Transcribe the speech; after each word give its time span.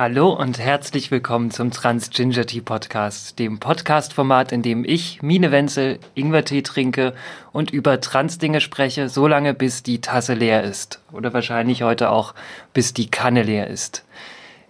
Hallo 0.00 0.30
und 0.30 0.58
herzlich 0.58 1.10
willkommen 1.10 1.50
zum 1.50 1.72
Trans 1.72 2.08
Ginger 2.08 2.46
Tea 2.46 2.62
Podcast, 2.62 3.38
dem 3.38 3.60
Podcast-Format, 3.60 4.50
in 4.50 4.62
dem 4.62 4.82
ich, 4.82 5.20
Mine 5.20 5.52
Wenzel, 5.52 5.98
Ingwertee 6.14 6.62
trinke 6.62 7.12
und 7.52 7.70
über 7.70 8.00
Trans-Dinge 8.00 8.62
spreche, 8.62 9.10
solange 9.10 9.52
bis 9.52 9.82
die 9.82 10.00
Tasse 10.00 10.32
leer 10.32 10.64
ist. 10.64 11.02
Oder 11.12 11.34
wahrscheinlich 11.34 11.82
heute 11.82 12.08
auch, 12.08 12.34
bis 12.72 12.94
die 12.94 13.10
Kanne 13.10 13.42
leer 13.42 13.66
ist. 13.66 14.06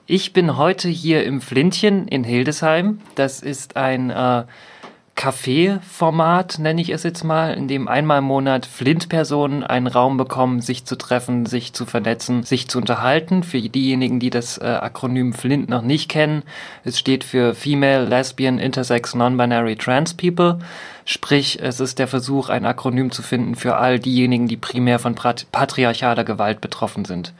Ich 0.06 0.32
bin 0.32 0.56
heute 0.56 0.88
hier 0.88 1.22
im 1.22 1.40
Flintchen 1.40 2.08
in 2.08 2.24
Hildesheim. 2.24 2.98
Das 3.14 3.38
ist 3.38 3.76
ein 3.76 4.10
äh, 4.10 4.42
Café-Format, 5.20 6.58
nenne 6.60 6.80
ich 6.80 6.88
es 6.88 7.02
jetzt 7.02 7.24
mal, 7.24 7.52
in 7.52 7.68
dem 7.68 7.88
einmal 7.88 8.20
im 8.20 8.24
Monat 8.24 8.64
Flint-Personen 8.64 9.62
einen 9.62 9.86
Raum 9.86 10.16
bekommen, 10.16 10.62
sich 10.62 10.86
zu 10.86 10.96
treffen, 10.96 11.44
sich 11.44 11.74
zu 11.74 11.84
vernetzen, 11.84 12.42
sich 12.42 12.68
zu 12.68 12.78
unterhalten. 12.78 13.42
Für 13.42 13.60
diejenigen, 13.60 14.18
die 14.18 14.30
das 14.30 14.56
äh, 14.56 14.64
Akronym 14.64 15.34
Flint 15.34 15.68
noch 15.68 15.82
nicht 15.82 16.08
kennen, 16.08 16.42
es 16.84 16.98
steht 16.98 17.22
für 17.22 17.54
Female, 17.54 18.06
Lesbian, 18.06 18.58
Intersex, 18.58 19.14
Non-Binary, 19.14 19.76
Trans 19.76 20.14
People. 20.14 20.60
Sprich, 21.04 21.58
es 21.60 21.80
ist 21.80 21.98
der 21.98 22.08
Versuch, 22.08 22.48
ein 22.48 22.64
Akronym 22.64 23.10
zu 23.10 23.20
finden 23.20 23.56
für 23.56 23.76
all 23.76 23.98
diejenigen, 23.98 24.48
die 24.48 24.56
primär 24.56 24.98
von 24.98 25.16
patriarchaler 25.52 26.24
Gewalt 26.24 26.62
betroffen 26.62 27.04
sind, 27.04 27.34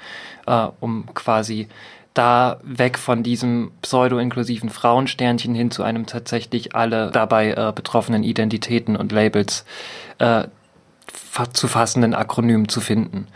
äh, 0.47 0.67
um 0.81 1.07
quasi 1.15 1.67
da 2.15 2.59
weg 2.63 2.99
von 2.99 3.23
diesem 3.23 3.71
pseudo-inklusiven 3.83 4.69
Frauensternchen 4.69 5.55
hin 5.55 5.71
zu 5.71 5.83
einem 5.83 6.07
tatsächlich 6.07 6.75
alle 6.75 7.11
dabei 7.11 7.53
äh, 7.53 7.73
betroffenen 7.75 8.25
Identitäten 8.25 8.97
und 8.97 9.13
Labels 9.13 9.65
äh, 10.19 10.45
zu 11.53 11.69
fassenden 11.69 12.15
Akronym 12.15 12.69
zu 12.69 12.81
finden. 12.81 13.29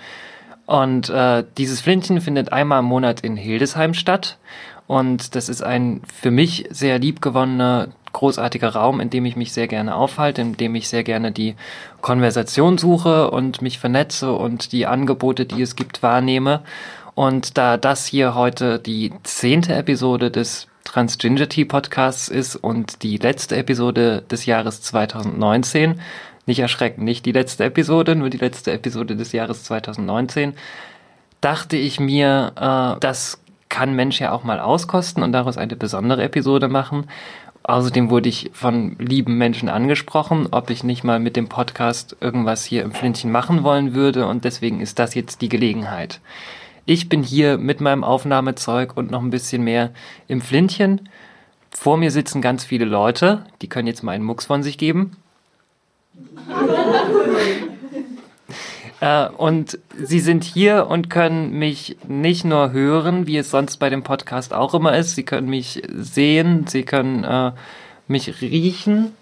Und 0.66 1.08
äh, 1.10 1.44
dieses 1.58 1.80
Flintchen 1.80 2.20
findet 2.20 2.52
einmal 2.52 2.80
im 2.80 2.86
Monat 2.86 3.20
in 3.20 3.36
Hildesheim 3.36 3.94
statt. 3.94 4.38
Und 4.86 5.34
das 5.34 5.48
ist 5.48 5.62
ein 5.62 6.02
für 6.12 6.30
mich 6.30 6.66
sehr 6.70 6.98
liebgewonnener, 6.98 7.88
großartiger 8.12 8.70
Raum, 8.70 9.00
in 9.00 9.10
dem 9.10 9.24
ich 9.24 9.36
mich 9.36 9.52
sehr 9.52 9.66
gerne 9.66 9.94
aufhalte, 9.94 10.40
in 10.40 10.56
dem 10.56 10.74
ich 10.74 10.88
sehr 10.88 11.04
gerne 11.04 11.32
die 11.32 11.56
Konversation 12.00 12.78
suche 12.78 13.30
und 13.30 13.60
mich 13.60 13.78
vernetze 13.78 14.32
und 14.32 14.72
die 14.72 14.86
Angebote, 14.86 15.46
die 15.46 15.62
es 15.62 15.74
gibt, 15.76 16.02
wahrnehme. 16.02 16.62
Und 17.14 17.56
da 17.56 17.76
das 17.76 18.06
hier 18.06 18.34
heute 18.34 18.78
die 18.78 19.12
zehnte 19.22 19.74
Episode 19.74 20.30
des 20.30 20.66
Transginger 20.84 21.48
Tea 21.48 21.64
Podcasts 21.64 22.28
ist 22.28 22.56
und 22.56 23.02
die 23.02 23.16
letzte 23.18 23.56
Episode 23.56 24.22
des 24.30 24.46
Jahres 24.46 24.82
2019, 24.82 26.00
nicht 26.46 26.58
erschrecken, 26.58 27.04
nicht 27.04 27.24
die 27.24 27.32
letzte 27.32 27.64
Episode, 27.64 28.16
nur 28.16 28.30
die 28.30 28.38
letzte 28.38 28.72
Episode 28.72 29.16
des 29.16 29.32
Jahres 29.32 29.64
2019, 29.64 30.54
dachte 31.40 31.76
ich 31.76 32.00
mir, 32.00 32.52
äh, 32.56 33.00
das 33.00 33.40
kann 33.68 33.94
Mensch 33.94 34.20
ja 34.20 34.32
auch 34.32 34.44
mal 34.44 34.60
auskosten 34.60 35.22
und 35.22 35.32
daraus 35.32 35.56
eine 35.56 35.74
besondere 35.74 36.22
Episode 36.22 36.68
machen. 36.68 37.06
Außerdem 37.64 38.10
wurde 38.10 38.28
ich 38.28 38.50
von 38.52 38.96
lieben 38.98 39.38
Menschen 39.38 39.68
angesprochen, 39.68 40.48
ob 40.50 40.68
ich 40.68 40.84
nicht 40.84 41.02
mal 41.02 41.18
mit 41.18 41.34
dem 41.34 41.48
Podcast 41.48 42.16
irgendwas 42.20 42.64
hier 42.64 42.82
im 42.82 42.92
Flintchen 42.92 43.32
machen 43.32 43.62
wollen 43.62 43.94
würde 43.94 44.26
und 44.26 44.44
deswegen 44.44 44.80
ist 44.80 44.98
das 44.98 45.14
jetzt 45.14 45.40
die 45.40 45.48
Gelegenheit. 45.48 46.20
Ich 46.86 47.08
bin 47.08 47.22
hier 47.22 47.56
mit 47.56 47.80
meinem 47.80 48.04
Aufnahmezeug 48.04 48.94
und 48.94 49.10
noch 49.10 49.22
ein 49.22 49.30
bisschen 49.30 49.64
mehr 49.64 49.90
im 50.28 50.42
Flintchen. 50.42 51.08
Vor 51.70 51.96
mir 51.96 52.10
sitzen 52.10 52.42
ganz 52.42 52.62
viele 52.62 52.84
Leute, 52.84 53.46
die 53.62 53.68
können 53.68 53.88
jetzt 53.88 54.02
mal 54.02 54.12
einen 54.12 54.24
Mucks 54.24 54.44
von 54.44 54.62
sich 54.62 54.76
geben. 54.76 55.16
äh, 59.00 59.28
und 59.30 59.78
sie 59.98 60.20
sind 60.20 60.44
hier 60.44 60.86
und 60.86 61.08
können 61.08 61.58
mich 61.58 61.96
nicht 62.06 62.44
nur 62.44 62.72
hören, 62.72 63.26
wie 63.26 63.38
es 63.38 63.50
sonst 63.50 63.78
bei 63.78 63.88
dem 63.88 64.02
Podcast 64.02 64.52
auch 64.52 64.74
immer 64.74 64.94
ist. 64.94 65.14
Sie 65.14 65.24
können 65.24 65.48
mich 65.48 65.82
sehen, 65.88 66.66
sie 66.66 66.82
können 66.82 67.24
äh, 67.24 67.52
mich 68.08 68.42
riechen. 68.42 69.14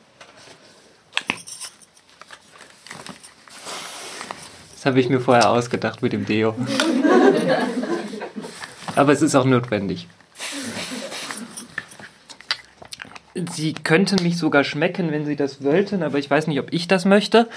Das 4.75 4.87
habe 4.87 4.99
ich 4.99 5.09
mir 5.09 5.21
vorher 5.21 5.49
ausgedacht 5.49 6.03
mit 6.03 6.12
dem 6.12 6.27
Deo. 6.27 6.56
Aber 8.97 9.12
es 9.12 9.22
ist 9.22 9.34
auch 9.34 9.44
notwendig. 9.44 10.08
Sie 13.34 13.72
könnten 13.72 14.22
mich 14.22 14.36
sogar 14.36 14.62
schmecken, 14.62 15.10
wenn 15.10 15.25
Sie 15.25 15.36
das 15.36 15.64
wollten, 15.64 16.03
aber 16.03 16.19
ich 16.19 16.30
weiß 16.30 16.47
nicht, 16.48 16.60
ob 16.60 16.72
ich 16.72 16.86
das 16.86 17.04
möchte. 17.06 17.48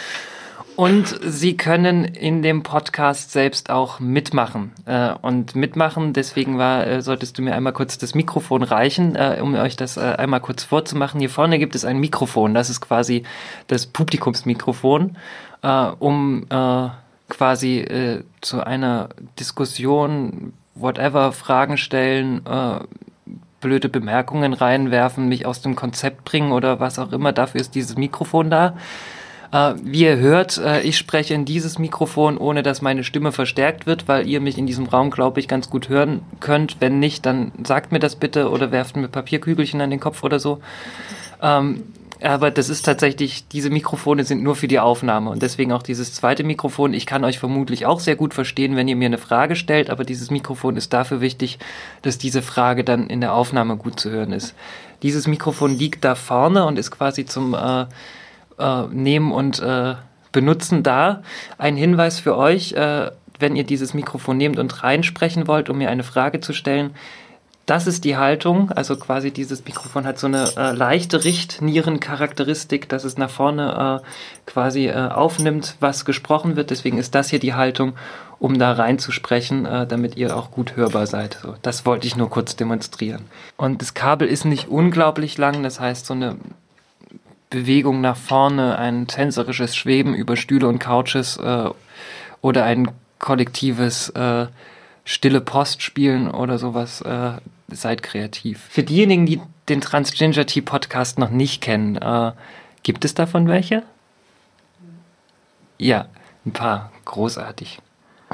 Und 0.78 1.20
Sie 1.22 1.56
können 1.56 2.04
in 2.04 2.42
dem 2.42 2.64
Podcast 2.64 3.32
selbst 3.32 3.70
auch 3.70 4.00
mitmachen. 4.00 4.72
Äh, 4.86 5.14
und 5.22 5.56
mitmachen, 5.56 6.12
deswegen 6.12 6.58
war, 6.58 6.86
äh, 6.86 7.02
solltest 7.02 7.38
du 7.38 7.42
mir 7.42 7.56
einmal 7.56 7.72
kurz 7.72 7.98
das 7.98 8.14
Mikrofon 8.14 8.62
reichen, 8.62 9.16
äh, 9.16 9.40
um 9.42 9.56
euch 9.56 9.78
das 9.78 9.98
einmal 9.98 10.42
kurz 10.42 10.64
vorzumachen. 10.64 11.20
Hier 11.20 11.30
vorne 11.30 11.60
gibt 11.60 11.76
es 11.76 11.86
ein 11.86 12.00
Mikrofon, 12.00 12.54
das 12.54 12.70
ist 12.70 12.82
quasi 12.82 13.24
das 13.68 13.86
Publikumsmikrofon, 13.86 15.18
um 16.00 16.46
quasi 17.28 18.24
zu 18.42 18.64
einer 18.64 19.10
Diskussion, 19.40 20.54
whatever, 20.76 21.32
Fragen 21.32 21.78
stellen, 21.78 22.46
äh, 22.46 22.80
blöde 23.62 23.90
Bemerkungen 23.90 24.54
reinwerfen, 24.54 25.28
mich 25.28 25.46
aus 25.46 25.62
dem 25.62 25.76
Konzept 25.76 26.24
bringen 26.26 26.52
oder 26.52 26.80
was 26.80 27.00
auch 27.00 27.12
immer. 27.12 27.32
Dafür 27.32 27.62
ist 27.62 27.74
dieses 27.74 27.98
Mikrofon 27.98 28.50
da. 28.50 28.76
Äh, 29.52 29.76
wie 29.84 30.04
ihr 30.04 30.18
hört, 30.18 30.58
äh, 30.58 30.82
ich 30.82 30.98
spreche 30.98 31.34
in 31.34 31.46
dieses 31.46 31.80
Mikrofon, 31.80 32.38
ohne 32.38 32.62
dass 32.62 32.82
meine 32.82 33.04
Stimme 33.04 33.32
verstärkt 33.32 33.88
wird, 33.88 34.08
weil 34.08 34.28
ihr 34.28 34.42
mich 34.42 34.58
in 34.58 34.68
diesem 34.68 34.86
Raum, 34.86 35.12
glaube 35.12 35.40
ich, 35.40 35.48
ganz 35.48 35.70
gut 35.70 35.90
hören 35.90 36.22
könnt. 36.40 36.78
Wenn 36.80 37.00
nicht, 37.00 37.26
dann 37.26 37.52
sagt 37.64 37.92
mir 37.92 38.00
das 38.00 38.18
bitte 38.18 38.50
oder 38.50 38.72
werft 38.72 38.98
mir 38.98 39.08
Papierkügelchen 39.08 39.82
an 39.82 39.90
den 39.90 40.00
Kopf 40.00 40.24
oder 40.24 40.40
so. 40.40 40.60
Ähm, 41.42 41.84
aber 42.22 42.52
das 42.52 42.70
ist 42.70 42.84
tatsächlich, 42.84 43.48
diese 43.48 43.70
Mikrofone 43.70 44.24
sind 44.24 44.42
nur 44.42 44.56
für 44.56 44.68
die 44.68 44.80
Aufnahme 44.80 45.30
und 45.30 45.42
deswegen 45.42 45.72
auch 45.72 45.84
dieses 45.84 46.14
zweite 46.14 46.44
Mikrofon. 46.44 46.94
Ich 46.94 47.06
kann 47.06 47.24
euch 47.24 47.40
vermutlich 47.40 47.86
auch 47.86 48.00
sehr 48.00 48.16
gut 48.16 48.34
verstehen, 48.34 48.76
wenn 48.76 48.88
ihr 48.88 48.96
mir 48.96 49.08
eine 49.08 49.18
Frage 49.18 49.56
stellt, 49.56 49.90
aber 49.90 50.04
dieses 50.04 50.32
Mikrofon 50.32 50.78
ist 50.78 50.94
dafür 50.94 51.22
wichtig, 51.22 51.60
dass 52.02 52.18
diese 52.18 52.42
Frage 52.42 52.84
dann 52.84 53.08
in 53.08 53.22
der 53.22 53.34
Aufnahme 53.34 53.78
gut 53.78 54.00
zu 54.00 54.12
hören 54.12 54.32
ist. 54.32 54.56
Dieses 55.04 55.28
Mikrofon 55.28 55.78
liegt 55.78 56.06
da 56.06 56.16
vorne 56.16 56.66
und 56.66 56.80
ist 56.80 56.92
quasi 56.92 57.26
zum 57.26 57.54
äh, 57.54 57.86
äh, 58.58 58.88
Nehmen 58.92 59.32
und 59.32 59.60
äh, 59.60 59.96
Benutzen 60.32 60.84
da. 60.84 61.22
Ein 61.58 61.76
Hinweis 61.76 62.20
für 62.20 62.38
euch, 62.38 62.74
äh, 62.74 63.12
wenn 63.40 63.56
ihr 63.56 63.64
dieses 63.64 63.94
Mikrofon 63.94 64.38
nehmt 64.38 64.60
und 64.60 64.84
reinsprechen 64.84 65.48
wollt, 65.48 65.70
um 65.70 65.78
mir 65.78 65.90
eine 65.90 66.04
Frage 66.04 66.40
zu 66.40 66.54
stellen, 66.54 66.92
das 67.66 67.88
ist 67.88 68.04
die 68.04 68.16
Haltung, 68.16 68.72
also 68.72 68.96
quasi 68.96 69.32
dieses 69.32 69.66
Mikrofon 69.66 70.06
hat 70.06 70.20
so 70.20 70.28
eine 70.28 70.50
äh, 70.56 70.72
leichte 70.72 71.24
Richtnierencharakteristik, 71.24 72.88
dass 72.90 73.04
es 73.04 73.18
nach 73.18 73.30
vorne 73.30 74.02
äh, 74.04 74.06
quasi 74.46 74.88
äh, 74.88 75.10
aufnimmt, 75.10 75.76
was 75.80 76.06
gesprochen 76.06 76.56
wird. 76.56 76.70
Deswegen 76.70 77.00
ist 77.00 77.16
das 77.16 77.30
hier 77.30 77.40
die 77.40 77.56
Haltung, 77.56 77.94
um 78.38 78.60
da 78.60 78.74
reinzusprechen, 78.74 79.66
äh, 79.66 79.88
damit 79.88 80.16
ihr 80.16 80.38
auch 80.38 80.52
gut 80.52 80.76
hörbar 80.76 81.08
seid. 81.08 81.40
So, 81.42 81.56
das 81.64 81.88
wollte 81.88 82.06
ich 82.06 82.16
nur 82.16 82.30
kurz 82.30 82.56
demonstrieren. 82.56 83.24
Und 83.58 83.82
das 83.82 83.96
Kabel 83.96 84.28
ist 84.28 84.46
nicht 84.46 84.68
unglaublich 84.68 85.38
lang, 85.40 85.64
das 85.64 85.80
heißt 85.80 86.06
so 86.06 86.14
eine 86.14 86.38
Bewegung 87.50 88.00
nach 88.00 88.18
vorne, 88.18 88.78
ein 88.78 89.08
tänzerisches 89.08 89.76
Schweben 89.76 90.14
über 90.14 90.36
Stühle 90.36 90.68
und 90.68 90.80
Couches 90.80 91.38
äh, 91.38 91.70
oder 92.42 92.64
ein 92.64 92.92
kollektives 93.18 94.10
äh, 94.10 94.48
stille 95.06 95.42
Post 95.42 95.82
spielen 95.82 96.30
oder 96.30 96.58
sowas, 96.58 97.02
äh, 97.02 97.34
seid 97.68 98.04
kreativ. 98.04 98.62
Für 98.70 98.84
diejenigen, 98.84 99.26
die 99.26 99.42
den 99.70 99.82
Transginger 99.82 100.46
Tea 100.46 100.62
Podcast 100.62 101.18
noch 101.18 101.30
nicht 101.30 101.62
kennen, 101.62 101.96
äh, 101.96 102.32
gibt 102.84 103.06
es 103.06 103.14
davon 103.14 103.48
welche? 103.48 103.84
Ja, 105.78 106.08
ein 106.46 106.54
paar. 106.54 106.92
Großartig. 107.06 107.80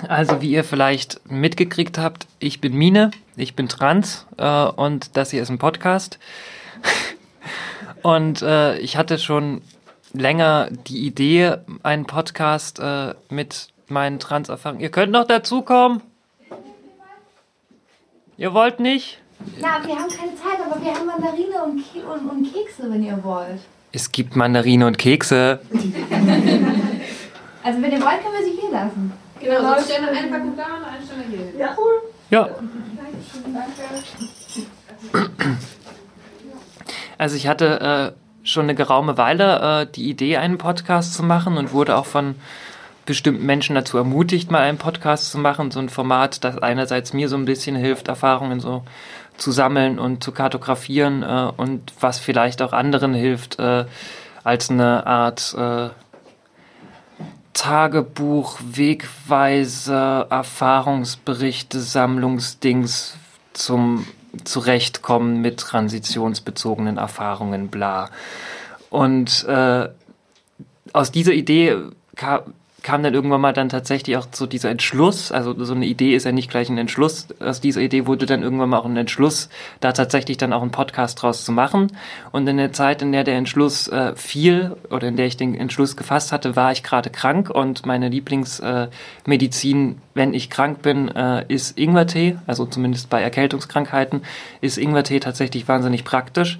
Also, 0.07 0.41
wie 0.41 0.51
ihr 0.51 0.63
vielleicht 0.63 1.19
mitgekriegt 1.29 1.97
habt, 1.97 2.27
ich 2.39 2.61
bin 2.61 2.73
Mine, 2.73 3.11
ich 3.35 3.55
bin 3.55 3.67
trans 3.67 4.25
äh, 4.37 4.63
und 4.63 5.17
das 5.17 5.31
hier 5.31 5.41
ist 5.41 5.49
ein 5.49 5.57
Podcast. 5.57 6.17
und 8.01 8.41
äh, 8.41 8.77
ich 8.79 8.97
hatte 8.97 9.19
schon 9.19 9.61
länger 10.13 10.69
die 10.87 11.05
Idee, 11.05 11.57
einen 11.83 12.05
Podcast 12.05 12.79
äh, 12.79 13.13
mit 13.29 13.69
meinen 13.87 14.19
Trans-Erfahrungen. 14.19 14.81
Ihr 14.81 14.91
könnt 14.91 15.11
noch 15.11 15.25
dazukommen. 15.25 16.01
Ihr 18.37 18.53
wollt 18.53 18.79
nicht? 18.79 19.20
Na, 19.59 19.85
wir 19.85 19.95
haben 19.95 20.09
keine 20.09 20.35
Zeit, 20.35 20.59
aber 20.65 20.83
wir 20.83 20.93
haben 20.93 21.05
Mandarine 21.05 21.63
und, 21.63 21.83
Ke 21.91 21.99
und, 21.99 22.29
und 22.29 22.53
Kekse, 22.53 22.91
wenn 22.91 23.03
ihr 23.03 23.23
wollt. 23.23 23.61
Es 23.91 24.11
gibt 24.11 24.35
Mandarine 24.35 24.87
und 24.87 24.97
Kekse. 24.97 25.59
also 27.63 27.81
wenn 27.81 27.91
ihr 27.91 28.01
wollt, 28.01 28.21
können 28.23 28.35
wir 28.39 28.45
sie 28.45 28.59
hier 28.59 28.71
lassen. 28.71 29.13
Genau, 29.39 29.61
sonst 29.61 29.85
stellen 29.85 30.05
wir 30.05 30.11
eine 30.17 30.27
Packung 30.27 30.55
da 30.55 30.65
und 30.77 30.85
eine 30.85 31.05
Stelle 31.05 31.23
hier. 31.29 31.59
Ja, 31.59 31.75
cool. 31.77 32.01
Ja. 32.29 32.43
Danke. 32.43 32.61
Also 37.17 37.35
ich 37.35 37.47
hatte 37.47 38.13
äh, 38.15 38.47
schon 38.47 38.63
eine 38.63 38.75
geraume 38.75 39.17
Weile 39.17 39.81
äh, 39.81 39.91
die 39.91 40.09
Idee, 40.09 40.37
einen 40.37 40.57
Podcast 40.57 41.13
zu 41.13 41.23
machen 41.23 41.57
und 41.57 41.73
wurde 41.73 41.97
auch 41.97 42.05
von 42.05 42.35
bestimmten 43.05 43.45
Menschen 43.45 43.75
dazu 43.75 43.97
ermutigt, 43.97 44.51
mal 44.51 44.61
einen 44.61 44.77
Podcast 44.77 45.31
zu 45.31 45.37
machen, 45.37 45.71
so 45.71 45.79
ein 45.79 45.89
Format, 45.89 46.43
das 46.43 46.57
einerseits 46.59 47.13
mir 47.13 47.29
so 47.29 47.35
ein 47.35 47.45
bisschen 47.45 47.75
hilft, 47.75 48.07
Erfahrungen 48.07 48.59
so 48.59 48.83
zu 49.37 49.51
sammeln 49.51 49.99
und 49.99 50.23
zu 50.23 50.31
kartografieren 50.31 51.23
äh, 51.23 51.51
und 51.57 51.93
was 51.99 52.19
vielleicht 52.19 52.61
auch 52.61 52.73
anderen 52.73 53.13
hilft, 53.13 53.59
äh, 53.59 53.85
als 54.43 54.69
eine 54.69 55.05
Art 55.05 55.55
äh, 55.57 55.89
Tagebuch, 57.53 58.59
Wegweise, 58.63 60.25
Erfahrungsberichte, 60.29 61.79
Sammlungsdings 61.79 63.17
zum 63.53 64.07
Zurechtkommen 64.45 65.41
mit 65.41 65.59
transitionsbezogenen 65.59 66.97
Erfahrungen, 66.97 67.67
bla. 67.67 68.09
Und 68.89 69.43
äh, 69.45 69.89
aus 70.93 71.11
dieser 71.11 71.33
Idee 71.33 71.77
kam, 72.83 73.03
dann 73.03 73.13
irgendwann 73.13 73.41
mal 73.41 73.53
dann 73.53 73.69
tatsächlich 73.69 74.17
auch 74.17 74.27
so 74.31 74.45
dieser 74.45 74.69
Entschluss, 74.69 75.31
also 75.31 75.53
so 75.63 75.73
eine 75.73 75.85
Idee 75.85 76.15
ist 76.15 76.25
ja 76.25 76.31
nicht 76.31 76.49
gleich 76.49 76.69
ein 76.69 76.77
Entschluss, 76.77 77.27
aus 77.39 77.61
dieser 77.61 77.81
Idee 77.81 78.07
wurde 78.07 78.25
dann 78.25 78.41
irgendwann 78.41 78.69
mal 78.69 78.79
auch 78.79 78.85
ein 78.85 78.97
Entschluss, 78.97 79.49
da 79.79 79.91
tatsächlich 79.91 80.37
dann 80.37 80.53
auch 80.53 80.61
einen 80.61 80.71
Podcast 80.71 81.21
draus 81.21 81.45
zu 81.45 81.51
machen. 81.51 81.91
Und 82.31 82.47
in 82.47 82.57
der 82.57 82.73
Zeit, 82.73 83.01
in 83.01 83.11
der 83.11 83.23
der 83.23 83.35
Entschluss 83.35 83.87
äh, 83.87 84.15
fiel 84.15 84.75
oder 84.89 85.07
in 85.07 85.15
der 85.15 85.27
ich 85.27 85.37
den 85.37 85.55
Entschluss 85.55 85.95
gefasst 85.95 86.31
hatte, 86.31 86.55
war 86.55 86.71
ich 86.71 86.83
gerade 86.83 87.09
krank 87.09 87.49
und 87.49 87.85
meine 87.85 88.09
Lieblingsmedizin, 88.09 89.91
äh, 89.91 89.95
wenn 90.13 90.33
ich 90.33 90.49
krank 90.49 90.81
bin, 90.81 91.09
äh, 91.09 91.45
ist 91.47 91.77
Ingwertee, 91.77 92.37
also 92.47 92.65
zumindest 92.65 93.09
bei 93.09 93.21
Erkältungskrankheiten, 93.21 94.23
ist 94.61 94.77
Ingwertee 94.77 95.19
tatsächlich 95.19 95.67
wahnsinnig 95.67 96.03
praktisch. 96.03 96.59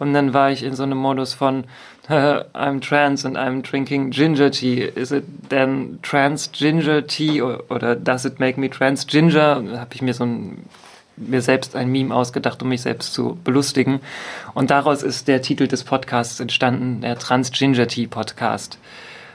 Und 0.00 0.14
dann 0.14 0.32
war 0.32 0.50
ich 0.50 0.62
in 0.64 0.74
so 0.74 0.82
einem 0.82 0.96
Modus 0.96 1.34
von, 1.34 1.64
I'm 2.54 2.80
trans 2.80 3.24
and 3.24 3.38
I'm 3.38 3.62
drinking 3.62 4.10
ginger 4.10 4.50
tea. 4.50 4.82
Is 4.82 5.12
it 5.12 5.48
then 5.48 6.00
trans 6.02 6.48
ginger 6.48 7.02
tea 7.02 7.40
or, 7.40 7.62
oder 7.70 7.94
does 7.94 8.24
it 8.24 8.40
make 8.40 8.58
me 8.58 8.68
trans 8.68 9.06
ginger? 9.06 9.62
Habe 9.78 9.94
ich 9.94 10.02
mir 10.02 10.12
so 10.12 10.24
ein, 10.24 10.64
mir 11.16 11.40
selbst 11.40 11.76
ein 11.76 11.92
Meme 11.92 12.12
ausgedacht, 12.12 12.62
um 12.62 12.68
mich 12.68 12.82
selbst 12.82 13.14
zu 13.14 13.38
belustigen. 13.44 14.00
Und 14.54 14.70
daraus 14.70 15.04
ist 15.04 15.28
der 15.28 15.40
Titel 15.40 15.68
des 15.68 15.84
Podcasts 15.84 16.40
entstanden, 16.40 17.02
der 17.02 17.16
Trans 17.16 17.52
Ginger 17.52 17.86
Tea 17.86 18.08
Podcast. 18.08 18.78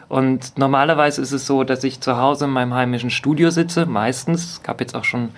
Und 0.10 0.58
normalerweise 0.58 1.22
ist 1.22 1.32
es 1.32 1.48
so, 1.48 1.64
dass 1.64 1.84
ich 1.86 2.02
zu 2.02 2.18
Hause 2.18 2.46
in 2.46 2.52
meinem 2.52 2.74
heimischen 2.74 3.10
Studio 3.10 3.52
sitze, 3.52 3.86
meistens. 3.86 4.56
Es 4.56 4.64
gab 4.64 4.82
jetzt 4.82 4.96
auch 4.96 5.06
schon 5.06 5.30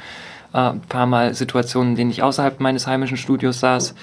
äh, 0.53 0.71
ein 0.71 0.81
paar 0.81 1.05
Mal 1.05 1.35
Situationen, 1.35 1.91
in 1.91 1.97
denen 1.97 2.11
ich 2.11 2.23
außerhalb 2.23 2.59
meines 2.59 2.87
heimischen 2.87 3.17
Studios 3.17 3.59
saß 3.59 3.93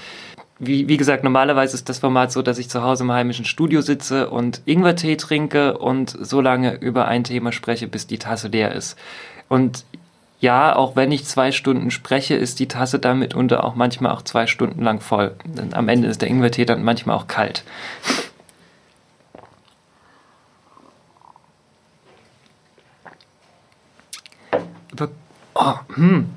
wie, 0.59 0.89
wie 0.89 0.97
gesagt, 0.97 1.25
normalerweise 1.25 1.75
ist 1.75 1.89
das 1.89 1.99
Format 1.99 2.33
so, 2.33 2.43
dass 2.43 2.59
ich 2.59 2.69
zu 2.69 2.83
Hause 2.83 3.05
im 3.05 3.13
heimischen 3.13 3.45
Studio 3.45 3.81
sitze 3.81 4.31
und 4.31 4.63
Ingwertee 4.67 5.17
trinke 5.17 5.79
und 5.79 6.11
so 6.11 6.41
lange 6.41 6.75
über 6.77 7.09
ein 7.09 7.25
Thema 7.25 7.53
spreche, 7.53 7.89
bis 7.89 8.07
die 8.07 8.19
Tasse 8.19 8.49
leer 8.49 8.73
ist. 8.73 8.97
Und 9.49 9.85
ja, 10.41 10.77
auch 10.77 10.97
wenn 10.97 11.11
ich 11.11 11.25
zwei 11.25 11.53
Stunden 11.53 11.91
spreche, 11.91 12.35
ist 12.35 12.61
die 12.61 12.69
Tasse 12.69 12.99
damit 12.99 13.35
unter 13.35 13.65
auch 13.65 13.75
manchmal 13.75 14.13
auch 14.13 14.23
zwei 14.23 14.47
Stunden 14.47 14.83
lang 14.83 15.01
voll. 15.01 15.35
Denn 15.45 15.75
am 15.75 15.89
Ende 15.89 16.09
ist 16.09 16.23
der 16.23 16.29
Ingwertee 16.29 16.65
dann 16.65 16.85
manchmal 16.85 17.17
auch 17.17 17.27
kalt. 17.27 17.65
Oh, 25.55 25.79
hm. 25.95 26.35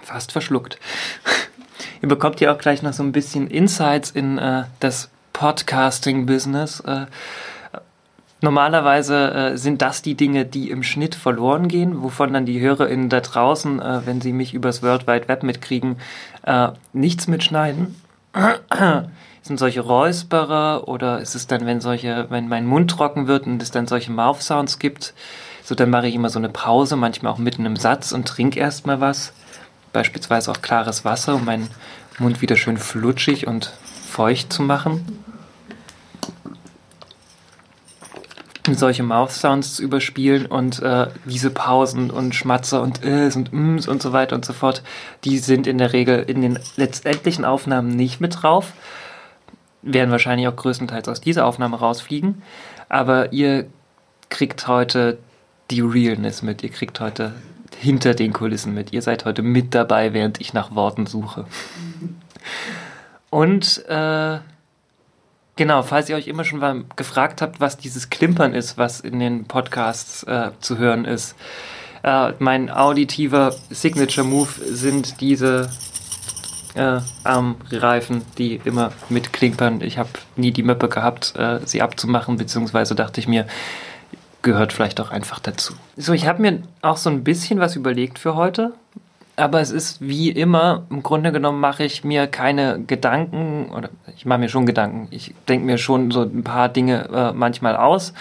Fast 0.00 0.32
verschluckt. 0.32 0.78
Ihr 2.02 2.08
bekommt 2.08 2.40
ja 2.40 2.52
auch 2.52 2.58
gleich 2.58 2.82
noch 2.82 2.92
so 2.92 3.02
ein 3.02 3.12
bisschen 3.12 3.46
Insights 3.46 4.10
in 4.10 4.38
äh, 4.38 4.64
das 4.80 5.10
Podcasting-Business. 5.32 6.80
Äh, 6.80 7.06
normalerweise 8.40 9.32
äh, 9.32 9.56
sind 9.56 9.82
das 9.82 10.02
die 10.02 10.14
Dinge, 10.14 10.44
die 10.44 10.70
im 10.70 10.82
Schnitt 10.82 11.14
verloren 11.14 11.68
gehen, 11.68 12.02
wovon 12.02 12.32
dann 12.32 12.46
die 12.46 12.60
HörerInnen 12.60 13.08
da 13.08 13.20
draußen, 13.20 13.80
äh, 13.80 14.00
wenn 14.04 14.20
sie 14.20 14.32
mich 14.32 14.54
übers 14.54 14.82
World 14.82 15.06
Wide 15.06 15.28
Web 15.28 15.42
mitkriegen, 15.42 15.96
äh, 16.44 16.68
nichts 16.92 17.28
mitschneiden. 17.28 17.96
sind 19.42 19.58
solche 19.58 19.80
Räusperer 19.80 20.86
oder 20.86 21.20
ist 21.20 21.34
es 21.34 21.46
dann, 21.46 21.66
wenn 21.66 21.80
solche, 21.80 22.26
wenn 22.28 22.48
mein 22.48 22.66
Mund 22.66 22.90
trocken 22.90 23.26
wird 23.26 23.46
und 23.46 23.62
es 23.62 23.70
dann 23.70 23.86
solche 23.86 24.12
Mouth 24.12 24.42
Sounds 24.42 24.78
gibt, 24.78 25.14
so 25.64 25.74
dann 25.74 25.90
mache 25.90 26.08
ich 26.08 26.14
immer 26.14 26.30
so 26.30 26.38
eine 26.38 26.48
Pause, 26.48 26.96
manchmal 26.96 27.32
auch 27.32 27.38
mitten 27.38 27.64
im 27.64 27.76
Satz 27.76 28.12
und 28.12 28.28
trinke 28.28 28.60
erstmal 28.60 29.00
was 29.00 29.32
beispielsweise 29.92 30.50
auch 30.50 30.62
klares 30.62 31.04
Wasser, 31.04 31.34
um 31.34 31.44
meinen 31.44 31.68
Mund 32.18 32.42
wieder 32.42 32.56
schön 32.56 32.76
flutschig 32.76 33.46
und 33.46 33.72
feucht 34.08 34.52
zu 34.52 34.62
machen. 34.62 35.24
Um 38.68 38.74
solche 38.74 39.02
Mouth 39.02 39.32
Sounds 39.32 39.74
zu 39.76 39.82
überspielen 39.82 40.46
und 40.46 40.80
äh, 40.80 41.08
diese 41.24 41.50
Pausen 41.50 42.10
und 42.10 42.34
Schmatzer 42.34 42.82
und 42.82 43.02
Is 43.02 43.34
und 43.34 43.52
Ms 43.52 43.88
und 43.88 44.02
so 44.02 44.12
weiter 44.12 44.36
und 44.36 44.44
so 44.44 44.52
fort, 44.52 44.82
die 45.24 45.38
sind 45.38 45.66
in 45.66 45.78
der 45.78 45.92
Regel 45.92 46.22
in 46.22 46.42
den 46.42 46.58
letztendlichen 46.76 47.44
Aufnahmen 47.44 47.96
nicht 47.96 48.20
mit 48.20 48.42
drauf. 48.42 48.72
Werden 49.82 50.10
wahrscheinlich 50.10 50.46
auch 50.46 50.56
größtenteils 50.56 51.08
aus 51.08 51.20
dieser 51.22 51.46
Aufnahme 51.46 51.78
rausfliegen. 51.78 52.42
Aber 52.90 53.32
ihr 53.32 53.66
kriegt 54.28 54.68
heute 54.68 55.18
die 55.70 55.80
Realness 55.80 56.42
mit. 56.42 56.62
Ihr 56.62 56.70
kriegt 56.70 57.00
heute 57.00 57.32
hinter 57.74 58.14
den 58.14 58.32
Kulissen 58.32 58.74
mit. 58.74 58.92
Ihr 58.92 59.02
seid 59.02 59.24
heute 59.24 59.42
mit 59.42 59.74
dabei, 59.74 60.12
während 60.12 60.40
ich 60.40 60.52
nach 60.52 60.74
Worten 60.74 61.06
suche. 61.06 61.46
Und 63.30 63.84
äh, 63.88 64.38
genau, 65.56 65.82
falls 65.82 66.08
ihr 66.08 66.16
euch 66.16 66.28
immer 66.28 66.44
schon 66.44 66.58
mal 66.58 66.84
gefragt 66.96 67.42
habt, 67.42 67.60
was 67.60 67.76
dieses 67.76 68.10
Klimpern 68.10 68.54
ist, 68.54 68.76
was 68.78 69.00
in 69.00 69.20
den 69.20 69.44
Podcasts 69.44 70.22
äh, 70.24 70.50
zu 70.60 70.78
hören 70.78 71.04
ist. 71.04 71.36
Äh, 72.02 72.32
mein 72.38 72.70
auditiver 72.70 73.54
Signature 73.70 74.26
Move 74.26 74.50
sind 74.64 75.20
diese 75.20 75.70
äh, 76.74 77.00
Armreifen, 77.24 78.22
die 78.38 78.60
immer 78.64 78.92
mitklimpern. 79.08 79.80
Ich 79.82 79.98
habe 79.98 80.10
nie 80.36 80.50
die 80.50 80.62
Möppe 80.62 80.88
gehabt, 80.88 81.34
äh, 81.36 81.60
sie 81.64 81.82
abzumachen, 81.82 82.36
beziehungsweise 82.36 82.94
dachte 82.94 83.20
ich 83.20 83.28
mir, 83.28 83.46
gehört 84.42 84.72
vielleicht 84.72 85.00
auch 85.00 85.10
einfach 85.10 85.38
dazu. 85.38 85.74
So, 85.96 86.12
ich 86.12 86.26
habe 86.26 86.42
mir 86.42 86.62
auch 86.82 86.96
so 86.96 87.10
ein 87.10 87.24
bisschen 87.24 87.60
was 87.60 87.76
überlegt 87.76 88.18
für 88.18 88.34
heute, 88.34 88.72
aber 89.36 89.60
es 89.60 89.70
ist 89.70 90.00
wie 90.00 90.30
immer, 90.30 90.84
im 90.90 91.02
Grunde 91.02 91.32
genommen 91.32 91.60
mache 91.60 91.84
ich 91.84 92.04
mir 92.04 92.26
keine 92.26 92.80
Gedanken, 92.86 93.70
oder 93.74 93.88
ich 94.16 94.26
mache 94.26 94.40
mir 94.40 94.48
schon 94.48 94.66
Gedanken, 94.66 95.08
ich 95.10 95.34
denke 95.48 95.66
mir 95.66 95.78
schon 95.78 96.10
so 96.10 96.22
ein 96.22 96.44
paar 96.44 96.68
Dinge 96.68 97.08
äh, 97.12 97.32
manchmal 97.32 97.76
aus, 97.76 98.12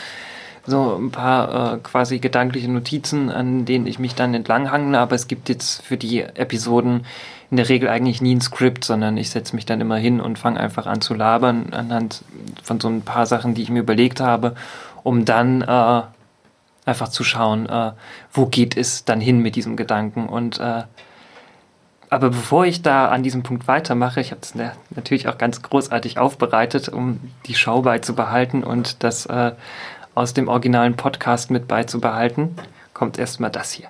so 0.65 0.95
ein 0.95 1.11
paar 1.11 1.73
äh, 1.73 1.77
quasi 1.79 2.19
gedankliche 2.19 2.71
Notizen, 2.71 3.29
an 3.29 3.65
denen 3.65 3.88
ich 3.88 3.99
mich 3.99 4.15
dann 4.15 4.33
entlanghangle, 4.33 4.97
aber 4.97 5.15
es 5.15 5.27
gibt 5.27 5.49
jetzt 5.49 5.81
für 5.81 5.97
die 5.97 6.21
Episoden 6.21 7.05
in 7.51 7.57
der 7.57 7.67
Regel 7.67 7.89
eigentlich 7.89 8.21
nie 8.21 8.35
ein 8.35 8.41
Skript, 8.41 8.85
sondern 8.85 9.17
ich 9.17 9.31
setze 9.31 9.55
mich 9.55 9.65
dann 9.65 9.81
immer 9.81 9.97
hin 9.97 10.21
und 10.21 10.38
fange 10.38 10.59
einfach 10.59 10.85
an 10.85 11.01
zu 11.01 11.15
labern 11.15 11.69
anhand 11.71 12.23
von 12.61 12.79
so 12.79 12.88
ein 12.88 13.01
paar 13.01 13.25
Sachen, 13.25 13.55
die 13.55 13.63
ich 13.63 13.69
mir 13.71 13.79
überlegt 13.79 14.19
habe 14.19 14.55
um 15.09 15.25
dann 15.25 15.63
äh, 15.63 16.01
einfach 16.85 17.07
zu 17.07 17.23
schauen, 17.23 17.67
äh, 17.67 17.93
wo 18.31 18.45
geht 18.45 18.77
es 18.77 19.05
dann 19.05 19.19
hin 19.19 19.39
mit 19.39 19.55
diesem 19.55 19.75
Gedanken. 19.75 20.29
Und 20.29 20.59
äh, 20.59 20.83
aber 22.11 22.29
bevor 22.29 22.67
ich 22.67 22.83
da 22.83 23.07
an 23.07 23.23
diesem 23.23 23.41
Punkt 23.41 23.67
weitermache, 23.67 24.21
ich 24.21 24.29
habe 24.29 24.41
es 24.43 24.53
natürlich 24.95 25.27
auch 25.27 25.39
ganz 25.39 25.63
großartig 25.63 26.19
aufbereitet, 26.19 26.89
um 26.89 27.19
die 27.47 27.55
Show 27.55 27.81
beizubehalten 27.81 28.63
und 28.63 29.03
das 29.03 29.25
äh, 29.25 29.53
aus 30.13 30.35
dem 30.35 30.47
originalen 30.47 30.95
Podcast 30.95 31.49
mit 31.49 31.67
beizubehalten, 31.67 32.55
kommt 32.93 33.17
erstmal 33.17 33.49
das 33.49 33.71
hier. 33.71 33.87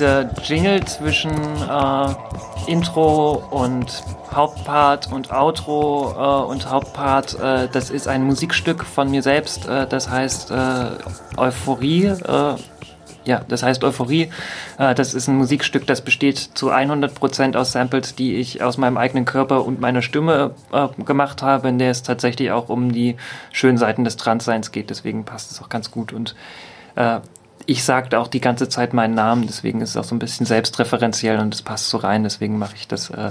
Dieser 0.00 0.30
Jingle 0.44 0.82
zwischen 0.86 1.30
äh, 1.30 2.14
Intro 2.66 3.42
und 3.50 4.02
Hauptpart 4.32 5.12
und 5.12 5.30
Outro 5.30 6.14
äh, 6.16 6.50
und 6.50 6.70
Hauptpart, 6.70 7.38
äh, 7.38 7.68
das 7.70 7.90
ist 7.90 8.08
ein 8.08 8.22
Musikstück 8.24 8.84
von 8.84 9.10
mir 9.10 9.22
selbst, 9.22 9.68
äh, 9.68 9.86
das 9.86 10.08
heißt 10.08 10.52
äh, 10.52 10.86
Euphorie. 11.36 12.06
Äh, 12.06 12.54
Ja, 13.26 13.42
das 13.46 13.62
heißt 13.62 13.84
Euphorie. 13.84 14.30
Das 14.78 15.12
ist 15.12 15.28
ein 15.28 15.36
Musikstück, 15.36 15.86
das 15.86 16.00
besteht 16.00 16.38
zu 16.38 16.72
100% 16.72 17.54
aus 17.54 17.72
Samples, 17.72 18.14
die 18.14 18.36
ich 18.36 18.62
aus 18.62 18.78
meinem 18.78 18.96
eigenen 18.96 19.26
Körper 19.26 19.66
und 19.66 19.78
meiner 19.78 20.00
Stimme 20.00 20.54
gemacht 21.04 21.42
habe, 21.42 21.68
in 21.68 21.78
der 21.78 21.90
es 21.90 22.02
tatsächlich 22.02 22.50
auch 22.50 22.70
um 22.70 22.92
die 22.92 23.16
schönen 23.52 23.76
Seiten 23.76 24.04
des 24.04 24.16
Transseins 24.16 24.72
geht. 24.72 24.88
Deswegen 24.88 25.26
passt 25.26 25.50
es 25.50 25.60
auch 25.60 25.68
ganz 25.68 25.90
gut. 25.90 26.14
Und 26.14 26.34
ich 27.70 27.84
sagte 27.84 28.18
auch 28.18 28.26
die 28.26 28.40
ganze 28.40 28.68
Zeit 28.68 28.94
meinen 28.94 29.14
Namen, 29.14 29.46
deswegen 29.46 29.80
ist 29.80 29.90
es 29.90 29.96
auch 29.96 30.02
so 30.02 30.12
ein 30.12 30.18
bisschen 30.18 30.44
selbstreferenziell 30.44 31.38
und 31.38 31.54
es 31.54 31.62
passt 31.62 31.88
so 31.88 31.98
rein, 31.98 32.24
deswegen 32.24 32.58
mache 32.58 32.74
ich 32.74 32.88
das 32.88 33.10
äh, 33.10 33.30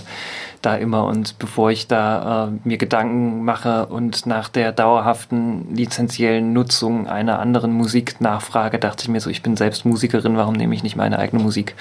da 0.61 0.75
immer. 0.75 1.03
Und 1.07 1.37
bevor 1.39 1.71
ich 1.71 1.87
da 1.87 2.47
äh, 2.47 2.51
mir 2.63 2.77
Gedanken 2.77 3.43
mache 3.43 3.87
und 3.87 4.25
nach 4.25 4.47
der 4.47 4.71
dauerhaften 4.71 5.75
lizenziellen 5.75 6.53
Nutzung 6.53 7.05
einer 7.05 7.39
anderen 7.39 7.73
Musik 7.73 8.21
nachfrage, 8.21 8.79
dachte 8.79 9.03
ich 9.03 9.09
mir 9.09 9.19
so, 9.19 9.29
ich 9.29 9.43
bin 9.43 9.57
selbst 9.57 9.83
Musikerin, 9.83 10.37
warum 10.37 10.53
nehme 10.53 10.73
ich 10.73 10.83
nicht 10.83 10.95
meine 10.95 11.19
eigene 11.19 11.43
Musik? 11.43 11.75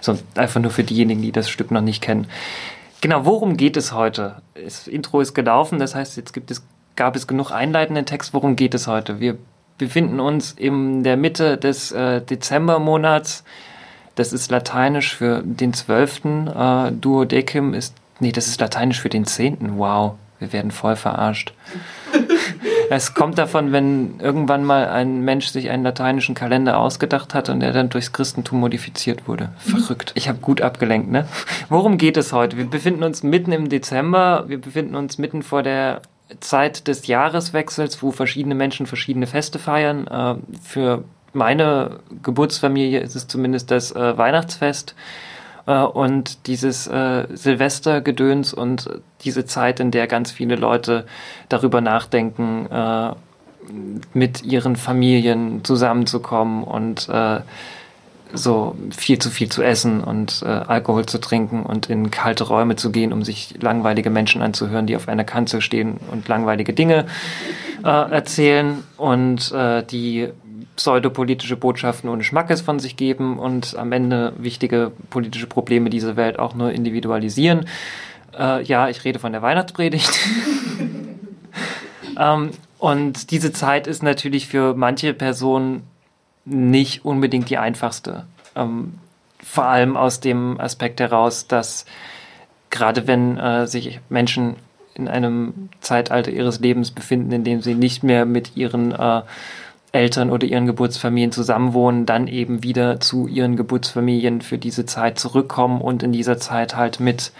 So, 0.00 0.18
einfach 0.34 0.60
nur 0.60 0.72
für 0.72 0.82
diejenigen, 0.82 1.22
die 1.22 1.30
das 1.30 1.48
Stück 1.48 1.70
noch 1.70 1.80
nicht 1.80 2.02
kennen. 2.02 2.26
Genau, 3.02 3.24
worum 3.24 3.56
geht 3.56 3.76
es 3.76 3.92
heute? 3.92 4.42
Das 4.60 4.88
Intro 4.88 5.20
ist 5.20 5.34
gelaufen, 5.34 5.78
das 5.78 5.94
heißt, 5.94 6.16
jetzt 6.16 6.32
gibt 6.32 6.50
es, 6.50 6.64
gab 6.96 7.14
es 7.14 7.28
genug 7.28 7.52
einleitenden 7.52 8.04
Text. 8.04 8.34
Worum 8.34 8.56
geht 8.56 8.74
es 8.74 8.88
heute? 8.88 9.20
Wir 9.20 9.38
befinden 9.80 10.20
uns 10.20 10.52
in 10.52 11.02
der 11.02 11.16
Mitte 11.16 11.56
des 11.56 11.90
äh, 11.90 12.20
Dezembermonats. 12.20 13.42
Das 14.14 14.32
ist 14.32 14.50
lateinisch 14.50 15.16
für 15.16 15.42
den 15.42 15.72
12. 15.72 16.24
Äh, 16.24 16.92
Duodecim 16.92 17.72
ist, 17.72 17.94
nee, 18.20 18.30
das 18.30 18.46
ist 18.46 18.60
lateinisch 18.60 19.00
für 19.00 19.08
den 19.08 19.24
10. 19.24 19.78
Wow, 19.78 20.16
wir 20.38 20.52
werden 20.52 20.70
voll 20.70 20.96
verarscht. 20.96 21.54
es 22.90 23.14
kommt 23.14 23.38
davon, 23.38 23.72
wenn 23.72 24.20
irgendwann 24.20 24.64
mal 24.64 24.86
ein 24.86 25.22
Mensch 25.22 25.46
sich 25.46 25.70
einen 25.70 25.82
lateinischen 25.82 26.34
Kalender 26.34 26.78
ausgedacht 26.78 27.32
hat 27.32 27.48
und 27.48 27.62
er 27.62 27.72
dann 27.72 27.88
durchs 27.88 28.12
Christentum 28.12 28.60
modifiziert 28.60 29.26
wurde. 29.26 29.48
Verrückt. 29.58 30.12
Ich 30.14 30.28
habe 30.28 30.38
gut 30.40 30.60
abgelenkt, 30.60 31.10
ne? 31.10 31.26
Worum 31.70 31.96
geht 31.96 32.18
es 32.18 32.34
heute? 32.34 32.58
Wir 32.58 32.68
befinden 32.68 33.02
uns 33.02 33.22
mitten 33.22 33.52
im 33.52 33.70
Dezember. 33.70 34.44
Wir 34.46 34.60
befinden 34.60 34.94
uns 34.94 35.16
mitten 35.16 35.42
vor 35.42 35.62
der 35.62 36.02
Zeit 36.40 36.86
des 36.86 37.06
Jahreswechsels, 37.06 38.02
wo 38.02 38.12
verschiedene 38.12 38.54
Menschen 38.54 38.86
verschiedene 38.86 39.26
Feste 39.26 39.58
feiern. 39.58 40.06
Äh, 40.06 40.34
für 40.62 41.04
meine 41.32 42.00
Geburtsfamilie 42.22 43.00
ist 43.00 43.16
es 43.16 43.26
zumindest 43.28 43.70
das 43.70 43.92
äh, 43.92 44.18
Weihnachtsfest 44.18 44.94
äh, 45.66 45.78
und 45.80 46.46
dieses 46.46 46.86
äh, 46.86 47.26
Silvestergedöns 47.32 48.52
und 48.52 48.88
diese 49.22 49.44
Zeit, 49.44 49.80
in 49.80 49.90
der 49.90 50.06
ganz 50.06 50.30
viele 50.30 50.56
Leute 50.56 51.06
darüber 51.48 51.80
nachdenken, 51.80 52.66
äh, 52.70 53.12
mit 54.14 54.42
ihren 54.42 54.76
Familien 54.76 55.64
zusammenzukommen 55.64 56.64
und 56.64 57.08
äh, 57.08 57.40
so 58.32 58.76
viel 58.90 59.18
zu 59.18 59.30
viel 59.30 59.48
zu 59.48 59.62
essen 59.62 60.02
und 60.02 60.42
äh, 60.44 60.48
Alkohol 60.48 61.06
zu 61.06 61.18
trinken 61.18 61.62
und 61.62 61.90
in 61.90 62.10
kalte 62.10 62.44
Räume 62.44 62.76
zu 62.76 62.90
gehen, 62.90 63.12
um 63.12 63.24
sich 63.24 63.54
langweilige 63.60 64.10
Menschen 64.10 64.42
anzuhören, 64.42 64.86
die 64.86 64.96
auf 64.96 65.08
einer 65.08 65.24
Kanzel 65.24 65.60
stehen 65.60 65.98
und 66.10 66.28
langweilige 66.28 66.72
Dinge 66.72 67.06
äh, 67.84 67.88
erzählen 67.88 68.84
und 68.96 69.52
äh, 69.52 69.82
die 69.84 70.28
pseudopolitische 70.76 71.56
Botschaften 71.56 72.08
ohne 72.08 72.24
Schmackes 72.24 72.60
von 72.60 72.78
sich 72.78 72.96
geben 72.96 73.38
und 73.38 73.76
am 73.76 73.92
Ende 73.92 74.32
wichtige 74.38 74.92
politische 75.10 75.46
Probleme 75.46 75.90
dieser 75.90 76.16
Welt 76.16 76.38
auch 76.38 76.54
nur 76.54 76.72
individualisieren. 76.72 77.66
Äh, 78.38 78.62
ja, 78.62 78.88
ich 78.88 79.04
rede 79.04 79.18
von 79.18 79.32
der 79.32 79.42
Weihnachtspredigt. 79.42 80.10
ähm, 82.18 82.50
und 82.78 83.30
diese 83.30 83.52
Zeit 83.52 83.86
ist 83.86 84.02
natürlich 84.02 84.46
für 84.46 84.74
manche 84.74 85.12
Personen 85.12 85.82
nicht 86.44 87.04
unbedingt 87.04 87.50
die 87.50 87.58
einfachste. 87.58 88.26
Ähm, 88.56 88.94
vor 89.42 89.64
allem 89.64 89.96
aus 89.96 90.20
dem 90.20 90.60
Aspekt 90.60 91.00
heraus, 91.00 91.46
dass 91.46 91.86
gerade 92.70 93.06
wenn 93.06 93.38
äh, 93.38 93.66
sich 93.66 94.00
Menschen 94.08 94.56
in 94.94 95.08
einem 95.08 95.68
Zeitalter 95.80 96.30
ihres 96.30 96.60
Lebens 96.60 96.90
befinden, 96.90 97.32
in 97.32 97.44
dem 97.44 97.62
sie 97.62 97.74
nicht 97.74 98.02
mehr 98.02 98.26
mit 98.26 98.56
ihren 98.56 98.92
äh, 98.92 99.22
Eltern 99.92 100.30
oder 100.30 100.46
ihren 100.46 100.66
Geburtsfamilien 100.66 101.32
zusammenwohnen, 101.32 102.06
dann 102.06 102.28
eben 102.28 102.62
wieder 102.62 103.00
zu 103.00 103.26
ihren 103.26 103.56
Geburtsfamilien 103.56 104.40
für 104.40 104.58
diese 104.58 104.86
Zeit 104.86 105.18
zurückkommen 105.18 105.80
und 105.80 106.02
in 106.02 106.12
dieser 106.12 106.38
Zeit 106.38 106.76
halt 106.76 107.00
mit 107.00 107.32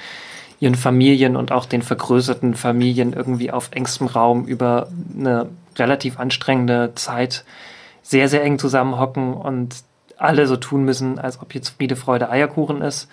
ihren 0.59 0.75
Familien 0.75 1.37
und 1.37 1.53
auch 1.53 1.65
den 1.65 1.83
vergrößerten 1.83 2.55
Familien 2.55 3.13
irgendwie 3.13 3.51
auf 3.51 3.71
engstem 3.73 4.09
Raum 4.09 4.47
über 4.47 4.89
eine 5.17 5.49
relativ 5.77 6.19
anstrengende 6.19 6.93
Zeit 6.97 7.45
sehr, 8.11 8.29
sehr 8.29 8.43
eng 8.43 8.59
zusammenhocken 8.59 9.35
und 9.35 9.85
alle 10.17 10.49
so 10.49 10.57
tun 10.57 10.85
müssen, 10.85 11.21
als 11.21 11.41
ob 11.41 11.55
jetzt 11.55 11.77
Friede, 11.77 11.95
Freude, 11.95 12.29
Eierkuchen 12.29 12.83
ist. 12.83 13.09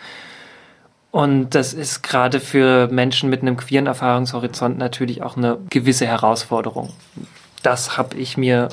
Und 1.11 1.51
das 1.51 1.73
ist 1.73 2.01
gerade 2.01 2.39
für 2.39 2.87
Menschen 2.87 3.29
mit 3.29 3.43
einem 3.43 3.57
queeren 3.57 3.85
Erfahrungshorizont 3.85 4.79
natürlich 4.79 5.21
auch 5.21 5.37
eine 5.37 5.59
gewisse 5.69 6.07
Herausforderung. 6.07 6.93
Das 7.61 7.95
habe 7.95 8.17
ich 8.17 8.37
mir 8.37 8.69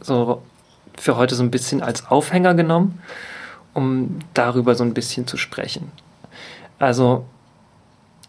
so 0.00 0.40
für 0.96 1.16
heute 1.16 1.34
so 1.34 1.42
ein 1.42 1.50
bisschen 1.50 1.82
als 1.82 2.06
Aufhänger 2.06 2.54
genommen, 2.54 3.02
um 3.74 4.20
darüber 4.34 4.76
so 4.76 4.84
ein 4.84 4.94
bisschen 4.94 5.26
zu 5.26 5.36
sprechen. 5.36 5.90
Also 6.78 7.24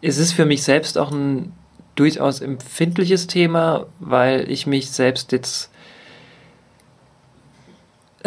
es 0.02 0.18
ist 0.18 0.34
für 0.34 0.46
mich 0.46 0.64
selbst 0.64 0.98
auch 0.98 1.12
ein 1.12 1.54
durchaus 1.94 2.42
empfindliches 2.42 3.28
Thema, 3.28 3.86
weil 4.00 4.50
ich 4.50 4.66
mich 4.66 4.90
selbst 4.90 5.32
jetzt 5.32 5.70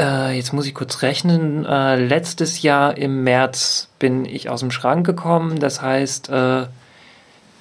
äh, 0.00 0.32
jetzt 0.32 0.52
muss 0.52 0.66
ich 0.66 0.74
kurz 0.74 1.02
rechnen, 1.02 1.64
äh, 1.66 1.96
letztes 1.96 2.62
Jahr 2.62 2.96
im 2.96 3.22
März 3.22 3.88
bin 3.98 4.24
ich 4.24 4.48
aus 4.48 4.60
dem 4.60 4.70
Schrank 4.70 5.04
gekommen. 5.06 5.60
Das 5.60 5.82
heißt, 5.82 6.30
äh, 6.30 6.66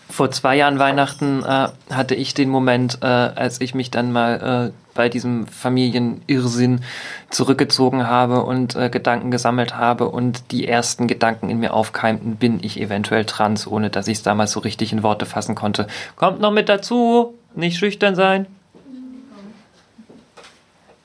vor 0.09 0.31
zwei 0.31 0.55
Jahren 0.55 0.79
Weihnachten 0.79 1.43
äh, 1.43 1.67
hatte 1.91 2.15
ich 2.15 2.33
den 2.33 2.49
Moment, 2.49 2.99
äh, 3.01 3.05
als 3.05 3.61
ich 3.61 3.75
mich 3.75 3.91
dann 3.91 4.11
mal 4.11 4.71
äh, 4.71 4.93
bei 4.95 5.07
diesem 5.07 5.45
Familienirrsinn 5.47 6.81
zurückgezogen 7.29 8.07
habe 8.07 8.43
und 8.43 8.73
Gedanken 8.73 9.31
gesammelt 9.31 9.77
habe 9.77 10.09
und 10.09 10.51
die 10.51 10.67
ersten 10.67 11.07
Gedanken 11.07 11.49
in 11.49 11.59
mir 11.59 11.73
aufkeimten, 11.73 12.35
bin 12.35 12.59
ich 12.61 12.81
eventuell 12.81 13.23
trans, 13.23 13.65
ohne 13.65 13.91
dass 13.91 14.09
ich 14.09 14.17
es 14.17 14.23
damals 14.23 14.51
so 14.51 14.59
richtig 14.59 14.91
in 14.91 15.01
Worte 15.01 15.25
fassen 15.25 15.55
konnte. 15.55 15.87
Kommt 16.17 16.41
noch 16.41 16.51
mit 16.51 16.67
dazu, 16.67 17.35
nicht 17.55 17.77
schüchtern 17.77 18.15
sein. 18.15 18.47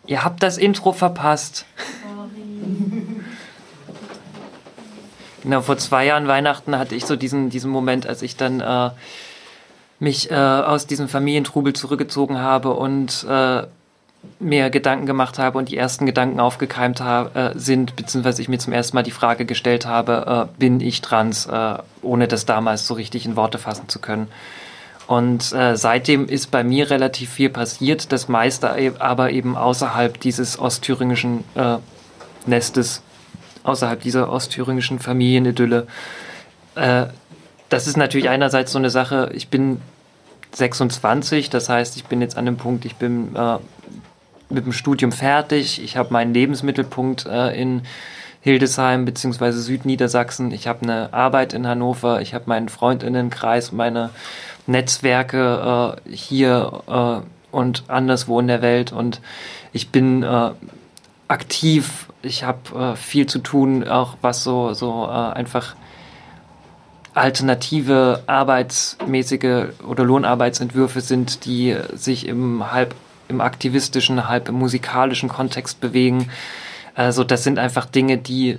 Ihr 0.07 0.25
habt 0.25 0.43
das 0.43 0.59
Intro 0.59 0.93
verpasst. 0.93 1.65
Genau, 5.43 5.61
vor 5.61 5.77
zwei 5.77 6.07
Jahren 6.07 6.27
Weihnachten 6.27 6.79
hatte 6.79 6.95
ich 6.95 7.05
so 7.05 7.17
diesen, 7.17 7.51
diesen 7.51 7.71
Moment, 7.71 8.07
als 8.07 8.23
ich 8.23 8.37
dann 8.37 8.61
äh, 8.61 8.91
mich 9.99 10.31
äh, 10.31 10.35
aus 10.35 10.87
diesem 10.87 11.09
Familientrubel 11.09 11.75
zurückgezogen 11.75 12.39
habe 12.39 12.73
und 12.73 13.27
äh, 13.29 13.65
mir 14.41 14.71
Gedanken 14.71 15.05
gemacht 15.05 15.39
habe 15.39 15.59
und 15.59 15.69
die 15.69 15.77
ersten 15.77 16.07
Gedanken 16.07 16.41
aufgekeimt 16.41 17.01
habe, 17.01 17.53
äh, 17.55 17.59
sind, 17.59 17.95
beziehungsweise 17.97 18.41
ich 18.41 18.49
mir 18.49 18.59
zum 18.59 18.73
ersten 18.73 18.97
Mal 18.97 19.03
die 19.03 19.11
Frage 19.11 19.45
gestellt 19.45 19.85
habe, 19.85 20.49
äh, 20.49 20.59
bin 20.59 20.81
ich 20.81 21.03
trans, 21.03 21.47
äh, 21.47 21.77
ohne 22.03 22.27
das 22.27 22.47
damals 22.47 22.87
so 22.87 22.95
richtig 22.95 23.27
in 23.27 23.37
Worte 23.37 23.59
fassen 23.59 23.89
zu 23.89 23.99
können. 23.99 24.29
Und 25.07 25.53
äh, 25.53 25.77
seitdem 25.77 26.29
ist 26.29 26.51
bei 26.51 26.65
mir 26.65 26.91
relativ 26.91 27.31
viel 27.31 27.51
passiert, 27.51 28.11
das 28.11 28.29
meiste 28.29 28.69
e-, 28.69 28.93
aber 28.99 29.31
eben 29.31 29.57
außerhalb 29.57 30.19
dieses 30.21 30.59
ostthüringischen 30.59 31.45
äh, 31.55 31.77
Nestes, 32.47 33.03
außerhalb 33.65 34.01
dieser 34.01 34.31
ostthüringischen 34.31 34.99
Familienidylle. 34.99 35.87
Äh, 36.75 37.07
das 37.69 37.87
ist 37.87 37.97
natürlich 37.97 38.29
einerseits 38.29 38.73
so 38.73 38.79
eine 38.79 38.91
Sache, 38.91 39.31
ich 39.35 39.49
bin 39.49 39.81
26, 40.53 41.51
das 41.51 41.69
heißt, 41.69 41.97
ich 41.97 42.05
bin 42.05 42.21
jetzt 42.21 42.37
an 42.37 42.47
dem 42.47 42.57
Punkt, 42.57 42.85
ich 42.85 42.97
bin 42.97 43.35
äh, 43.35 43.59
mit 44.49 44.65
dem 44.65 44.73
Studium 44.73 45.13
fertig, 45.13 45.83
ich 45.83 45.97
habe 45.97 46.13
meinen 46.13 46.33
Lebensmittelpunkt 46.33 47.27
äh, 47.27 47.61
in 47.61 47.83
Hildesheim 48.41 49.05
bzw. 49.05 49.53
Südniedersachsen, 49.53 50.51
ich 50.53 50.67
habe 50.67 50.83
eine 50.83 51.13
Arbeit 51.13 51.55
in 51.55 51.67
Hannover, 51.67 52.21
ich 52.21 52.35
habe 52.35 52.45
meinen 52.47 52.69
Freundinnenkreis, 52.69 53.73
meine 53.73 54.11
Netzwerke 54.67 55.97
äh, 56.07 56.11
hier 56.11 56.83
äh, 56.87 57.55
und 57.55 57.85
anderswo 57.89 58.41
in 58.41 58.49
der 58.49 58.63
Welt 58.63 58.93
und 58.93 59.21
ich 59.73 59.91
bin 59.91 60.23
äh, 60.23 60.51
aktiv. 61.29 62.09
Ich 62.23 62.45
habe 62.45 62.95
äh, 62.95 62.97
viel 62.97 63.27
zu 63.27 63.39
tun, 63.39 63.87
auch 63.87 64.17
was 64.23 64.45
so, 64.45 64.73
so 64.73 65.05
äh, 65.05 65.11
einfach 65.11 65.75
alternative 67.13 68.23
arbeitsmäßige 68.27 69.67
oder 69.87 70.05
Lohnarbeitsentwürfe 70.05 71.01
sind, 71.01 71.45
die 71.45 71.77
sich 71.95 72.27
im 72.27 72.73
halb 72.73 72.95
im 73.29 73.41
aktivistischen, 73.41 74.29
halb 74.29 74.49
im 74.49 74.57
musikalischen 74.57 75.29
Kontext 75.29 75.81
bewegen. 75.81 76.29
Also 76.95 77.25
das 77.25 77.43
sind 77.43 77.59
einfach 77.59 77.87
Dinge, 77.87 78.19
die 78.19 78.59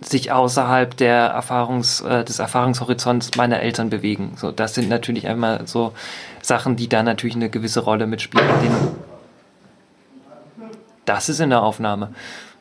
sich 0.00 0.30
außerhalb 0.30 0.96
der 0.96 1.26
Erfahrungs, 1.26 2.00
äh, 2.02 2.24
des 2.24 2.38
Erfahrungshorizonts 2.38 3.36
meiner 3.36 3.60
Eltern 3.60 3.90
bewegen. 3.90 4.32
So, 4.36 4.52
das 4.52 4.74
sind 4.74 4.88
natürlich 4.88 5.26
einmal 5.26 5.66
so 5.66 5.92
Sachen, 6.40 6.76
die 6.76 6.88
da 6.88 7.02
natürlich 7.02 7.36
eine 7.36 7.50
gewisse 7.50 7.80
Rolle 7.80 8.06
mitspielen. 8.06 8.48
Das 11.04 11.28
ist 11.28 11.40
in 11.40 11.50
der 11.50 11.62
Aufnahme. 11.62 12.12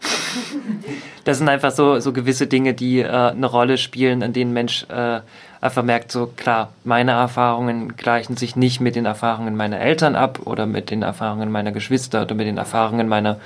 das 1.26 1.38
sind 1.38 1.50
einfach 1.50 1.72
so, 1.72 2.00
so 2.00 2.14
gewisse 2.14 2.48
Dinge, 2.48 2.74
die 2.74 3.00
äh, 3.00 3.08
eine 3.08 3.46
Rolle 3.46 3.78
spielen, 3.78 4.24
an 4.24 4.34
denen 4.34 4.54
Mensch 4.54 4.86
äh, 4.90 5.20
einfach 5.62 5.84
merkt, 5.84 6.12
so 6.12 6.28
klar, 6.28 6.72
meine 6.84 7.12
Erfahrungen 7.12 7.98
gleichen 7.98 8.38
sich 8.38 8.56
nicht 8.56 8.80
mit 8.80 8.96
den 8.96 9.06
Erfahrungen 9.06 9.56
meiner 9.56 9.80
Eltern 9.80 10.16
ab 10.16 10.40
oder 10.46 10.66
mit 10.66 10.90
den 10.92 11.02
Erfahrungen 11.02 11.52
meiner 11.52 11.72
Geschwister 11.72 12.24
oder 12.24 12.36
mit 12.36 12.48
den 12.48 12.58
Erfahrungen 12.58 13.08
meiner 13.08 13.38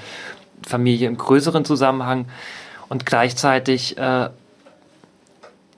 Familie 0.65 1.07
im 1.07 1.17
größeren 1.17 1.65
Zusammenhang. 1.65 2.25
Und 2.91 3.05
gleichzeitig 3.05 3.97
äh, 3.97 4.27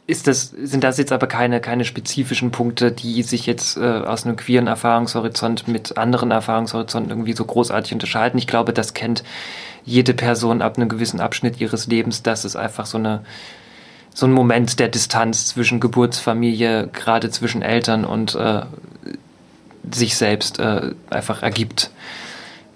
ist 0.07 0.25
das, 0.25 0.49
sind 0.49 0.83
das 0.83 0.97
jetzt 0.97 1.11
aber 1.11 1.27
keine, 1.27 1.61
keine 1.61 1.85
spezifischen 1.85 2.49
Punkte, 2.49 2.91
die 2.91 3.21
sich 3.21 3.45
jetzt 3.45 3.77
äh, 3.77 3.81
aus 3.81 4.25
einem 4.25 4.35
queeren 4.35 4.65
Erfahrungshorizont 4.65 5.67
mit 5.67 5.95
anderen 5.95 6.31
Erfahrungshorizonten 6.31 7.11
irgendwie 7.11 7.33
so 7.33 7.45
großartig 7.45 7.93
unterscheiden. 7.93 8.39
Ich 8.39 8.47
glaube, 8.47 8.73
das 8.73 8.95
kennt 8.95 9.23
jede 9.85 10.15
Person 10.15 10.63
ab 10.63 10.77
einem 10.77 10.89
gewissen 10.89 11.19
Abschnitt 11.19 11.61
ihres 11.61 11.85
Lebens, 11.85 12.23
dass 12.23 12.45
es 12.45 12.55
einfach 12.55 12.87
so 12.87 12.97
eine 12.97 13.23
so 14.15 14.25
ein 14.25 14.31
Moment 14.31 14.79
der 14.79 14.87
Distanz 14.87 15.45
zwischen 15.45 15.79
Geburtsfamilie, 15.79 16.87
gerade 16.87 17.29
zwischen 17.29 17.61
Eltern 17.61 18.05
und 18.05 18.33
äh, 18.33 18.63
sich 19.91 20.17
selbst 20.17 20.57
äh, 20.57 20.95
einfach 21.11 21.43
ergibt. 21.43 21.91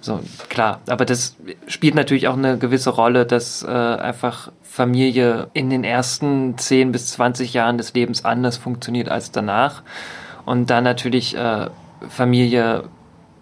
So, 0.02 0.20
klar. 0.50 0.82
Aber 0.88 1.06
das 1.06 1.36
spielt 1.68 1.96
natürlich 1.96 2.28
auch 2.28 2.38
eine 2.38 2.58
gewisse 2.58 2.92
Rolle, 2.92 3.26
dass 3.26 3.64
äh, 3.64 3.68
einfach 3.68 4.52
Familie 4.62 5.48
in 5.54 5.70
den 5.70 5.84
ersten 5.84 6.58
10 6.58 6.92
bis 6.92 7.08
20 7.14 7.54
Jahren 7.54 7.78
des 7.78 7.94
Lebens 7.94 8.24
anders 8.24 8.58
funktioniert 8.58 9.10
als 9.10 9.32
danach. 9.32 9.82
Und 10.46 10.70
dann 10.70 10.84
natürlich 10.84 11.36
äh, 11.36 11.68
Familie 12.08 12.84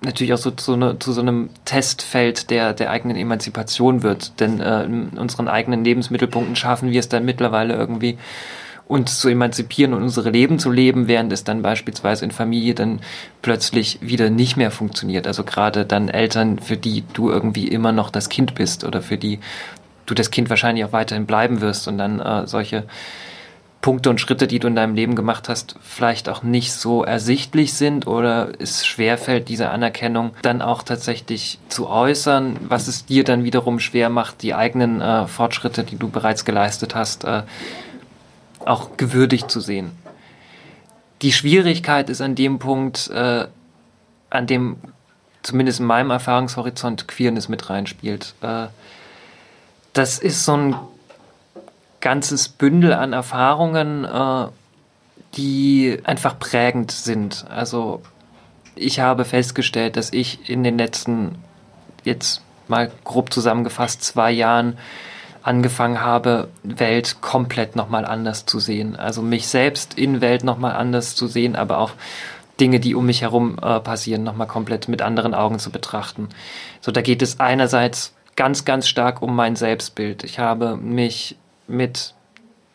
natürlich 0.02 0.34
auch 0.34 0.38
so 0.38 0.52
zu, 0.52 0.74
eine, 0.74 0.98
zu, 1.00 1.12
so 1.12 1.22
einem 1.22 1.50
Testfeld 1.66 2.50
der, 2.50 2.74
der 2.74 2.92
eigenen 2.92 3.18
Emanzipation 3.18 4.04
wird. 4.04 4.40
Denn 4.40 4.60
äh, 4.62 4.84
in 4.86 5.10
unseren 5.10 5.48
eigenen 5.48 5.84
Lebensmittelpunkten 5.84 6.56
schaffen 6.56 6.92
wir 6.92 7.00
es 7.00 7.10
dann 7.10 7.26
mittlerweile 7.26 7.76
irgendwie 7.76 8.18
uns 8.88 9.20
zu 9.20 9.30
emanzipieren 9.30 9.94
und 9.94 10.04
unsere 10.04 10.30
Leben 10.30 10.60
zu 10.60 10.70
leben, 10.70 11.08
während 11.08 11.34
es 11.34 11.44
dann 11.44 11.62
beispielsweise 11.62 12.24
in 12.24 12.32
Familie 12.32 12.76
dann 12.76 13.00
plötzlich 13.42 14.00
wieder 14.02 14.30
nicht 14.30 14.58
mehr 14.58 14.72
funktioniert. 14.72 15.26
Also 15.26 15.44
gerade 15.44 15.86
dann 15.86 16.08
Eltern, 16.08 16.60
für 16.60 16.78
die 16.78 17.04
du 17.14 17.30
irgendwie 17.30 17.68
immer 17.68 17.92
noch 17.92 18.12
das 18.12 18.30
Kind 18.30 18.54
bist 18.54 18.84
oder 18.84 19.02
für 19.02 19.18
die 19.18 19.40
du 20.06 20.14
das 20.14 20.30
Kind 20.30 20.50
wahrscheinlich 20.50 20.86
auch 20.86 20.92
weiterhin 20.92 21.26
bleiben 21.26 21.62
wirst 21.62 21.88
und 21.88 21.98
dann 21.98 22.20
äh, 22.20 22.46
solche 22.46 22.84
Punkte 23.82 24.10
und 24.10 24.20
Schritte, 24.20 24.48
die 24.48 24.58
du 24.58 24.68
in 24.68 24.76
deinem 24.76 24.96
Leben 24.96 25.16
gemacht 25.16 25.48
hast, 25.48 25.76
vielleicht 25.80 26.28
auch 26.28 26.42
nicht 26.42 26.74
so 26.74 27.04
ersichtlich 27.04 27.74
sind 27.74 28.08
oder 28.08 28.50
es 28.58 28.84
schwerfällt, 28.84 29.48
diese 29.48 29.70
Anerkennung 29.70 30.32
dann 30.42 30.64
auch 30.64 30.82
tatsächlich 30.82 31.60
zu 31.70 31.88
äußern, 31.88 32.58
was 32.68 32.88
es 32.88 33.06
dir 33.06 33.24
dann 33.24 33.44
wiederum 33.44 33.80
schwer 33.80 34.10
macht, 34.10 34.42
die 34.42 34.56
eigenen 34.56 35.02
äh, 35.02 35.28
Fortschritte, 35.28 35.84
die 35.84 35.98
du 35.98 36.10
bereits 36.10 36.46
geleistet 36.46 36.96
hast, 36.96 37.26
äh, 37.26 37.44
auch 38.66 38.98
gewürdigt 38.98 39.50
zu 39.50 39.60
sehen. 39.60 39.92
Die 41.22 41.32
Schwierigkeit 41.32 42.10
ist 42.10 42.22
an 42.22 42.36
dem 42.36 42.60
Punkt, 42.60 43.10
äh, 43.10 43.48
an 44.30 44.48
dem 44.48 44.78
zumindest 45.44 45.80
in 45.80 45.86
meinem 45.86 46.10
Erfahrungshorizont 46.10 47.08
Queerness 47.08 47.48
mit 47.48 47.70
reinspielt. 47.70 48.34
Äh, 48.42 48.68
das 49.94 50.20
ist 50.20 50.44
so 50.44 50.58
ein 50.58 50.76
ganzes 52.02 52.50
Bündel 52.50 52.94
an 52.94 53.14
Erfahrungen, 53.14 54.04
äh, 54.06 54.48
die 55.38 56.00
einfach 56.04 56.38
prägend 56.40 56.92
sind. 56.92 57.46
Also 57.50 58.02
ich 58.76 59.00
habe 59.00 59.26
festgestellt, 59.26 59.98
dass 59.98 60.12
ich 60.12 60.50
in 60.50 60.64
den 60.64 60.78
letzten, 60.78 61.38
jetzt 62.04 62.42
mal 62.68 62.92
grob 63.04 63.32
zusammengefasst, 63.32 64.04
zwei 64.04 64.32
Jahren 64.32 64.78
angefangen 65.46 66.02
habe, 66.02 66.48
Welt 66.64 67.18
komplett 67.22 67.76
nochmal 67.76 68.04
anders 68.04 68.48
zu 68.48 68.60
sehen. 68.60 68.96
Also 68.96 69.22
mich 69.22 69.48
selbst 69.48 69.94
in 69.94 70.20
Welt 70.20 70.44
nochmal 70.44 70.76
anders 70.76 71.16
zu 71.16 71.28
sehen, 71.28 71.56
aber 71.56 71.78
auch 71.78 71.92
Dinge, 72.60 72.80
die 72.80 72.96
um 72.96 73.06
mich 73.06 73.22
herum 73.22 73.58
äh, 73.62 73.80
passieren, 73.80 74.24
nochmal 74.24 74.48
komplett 74.48 74.88
mit 74.88 75.04
anderen 75.04 75.36
Augen 75.36 75.60
zu 75.60 75.70
betrachten. 75.70 76.30
So, 76.82 76.92
da 76.92 77.02
geht 77.02 77.22
es 77.22 77.40
einerseits 77.40 78.16
ganz, 78.36 78.66
ganz 78.66 78.88
stark 78.88 79.22
um 79.22 79.36
mein 79.36 79.56
Selbstbild. 79.56 80.24
Ich 80.24 80.40
habe 80.40 80.78
mich 80.78 81.38
mit 81.68 82.16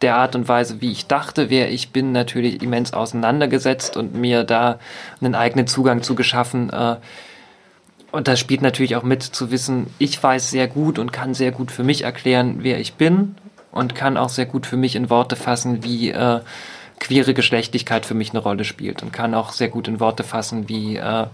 der 0.00 0.16
Art 0.16 0.36
und 0.36 0.46
Weise, 0.46 0.80
wie 0.80 0.92
ich 0.92 1.08
dachte, 1.08 1.50
wer 1.50 1.72
ich 1.72 1.90
bin, 1.90 2.12
natürlich 2.12 2.62
immens 2.62 2.92
auseinandergesetzt 2.92 3.96
und 3.96 4.14
mir 4.14 4.44
da 4.44 4.78
einen 5.20 5.34
eigenen 5.34 5.66
Zugang 5.66 6.02
zu 6.02 6.14
geschaffen, 6.14 6.70
äh, 6.70 6.96
und 8.12 8.28
das 8.28 8.40
spielt 8.40 8.62
natürlich 8.62 8.96
auch 8.96 9.02
mit 9.02 9.22
zu 9.22 9.50
wissen, 9.50 9.86
ich 9.98 10.22
weiß 10.22 10.50
sehr 10.50 10.68
gut 10.68 10.98
und 10.98 11.12
kann 11.12 11.34
sehr 11.34 11.52
gut 11.52 11.70
für 11.70 11.84
mich 11.84 12.02
erklären, 12.02 12.58
wer 12.60 12.80
ich 12.80 12.94
bin 12.94 13.36
und 13.70 13.94
kann 13.94 14.16
auch 14.16 14.28
sehr 14.28 14.46
gut 14.46 14.66
für 14.66 14.76
mich 14.76 14.96
in 14.96 15.10
Worte 15.10 15.36
fassen, 15.36 15.84
wie 15.84 16.10
äh, 16.10 16.40
queere 16.98 17.34
Geschlechtlichkeit 17.34 18.06
für 18.06 18.14
mich 18.14 18.30
eine 18.30 18.40
Rolle 18.40 18.64
spielt 18.64 19.02
und 19.02 19.12
kann 19.12 19.34
auch 19.34 19.52
sehr 19.52 19.68
gut 19.68 19.88
in 19.88 20.00
Worte 20.00 20.24
fassen, 20.24 20.68
wie 20.68 20.96
äh, 20.96 21.26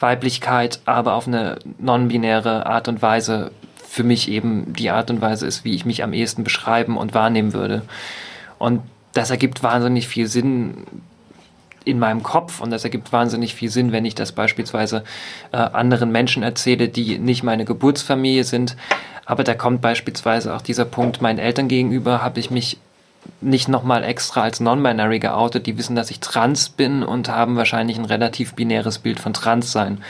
Weiblichkeit, 0.00 0.80
aber 0.84 1.14
auf 1.14 1.26
eine 1.26 1.58
non-binäre 1.78 2.66
Art 2.66 2.88
und 2.88 3.00
Weise 3.00 3.50
für 3.88 4.04
mich 4.04 4.28
eben 4.28 4.72
die 4.72 4.90
Art 4.90 5.10
und 5.10 5.20
Weise 5.20 5.46
ist, 5.46 5.64
wie 5.64 5.74
ich 5.74 5.84
mich 5.84 6.02
am 6.02 6.12
ehesten 6.12 6.44
beschreiben 6.44 6.96
und 6.96 7.14
wahrnehmen 7.14 7.52
würde. 7.52 7.82
Und 8.58 8.82
das 9.12 9.30
ergibt 9.30 9.62
wahnsinnig 9.62 10.08
viel 10.08 10.26
Sinn, 10.26 10.84
in 11.84 11.98
meinem 11.98 12.22
Kopf 12.22 12.60
und 12.60 12.70
das 12.70 12.84
ergibt 12.84 13.12
wahnsinnig 13.12 13.54
viel 13.54 13.70
Sinn, 13.70 13.92
wenn 13.92 14.04
ich 14.04 14.14
das 14.14 14.32
beispielsweise 14.32 15.04
äh, 15.52 15.56
anderen 15.56 16.10
Menschen 16.10 16.42
erzähle, 16.42 16.88
die 16.88 17.18
nicht 17.18 17.42
meine 17.42 17.64
Geburtsfamilie 17.64 18.44
sind. 18.44 18.76
Aber 19.26 19.44
da 19.44 19.54
kommt 19.54 19.80
beispielsweise 19.80 20.54
auch 20.54 20.62
dieser 20.62 20.84
Punkt, 20.84 21.22
meinen 21.22 21.38
Eltern 21.38 21.68
gegenüber 21.68 22.22
habe 22.22 22.40
ich 22.40 22.50
mich 22.50 22.78
nicht 23.40 23.68
nochmal 23.68 24.04
extra 24.04 24.42
als 24.42 24.60
non-binary 24.60 25.18
geoutet. 25.18 25.66
Die 25.66 25.78
wissen, 25.78 25.96
dass 25.96 26.10
ich 26.10 26.20
trans 26.20 26.68
bin 26.68 27.02
und 27.02 27.28
haben 27.28 27.56
wahrscheinlich 27.56 27.98
ein 27.98 28.04
relativ 28.04 28.54
binäres 28.54 28.98
Bild 28.98 29.18
von 29.20 29.32
trans 29.32 29.72
sein. 29.72 30.02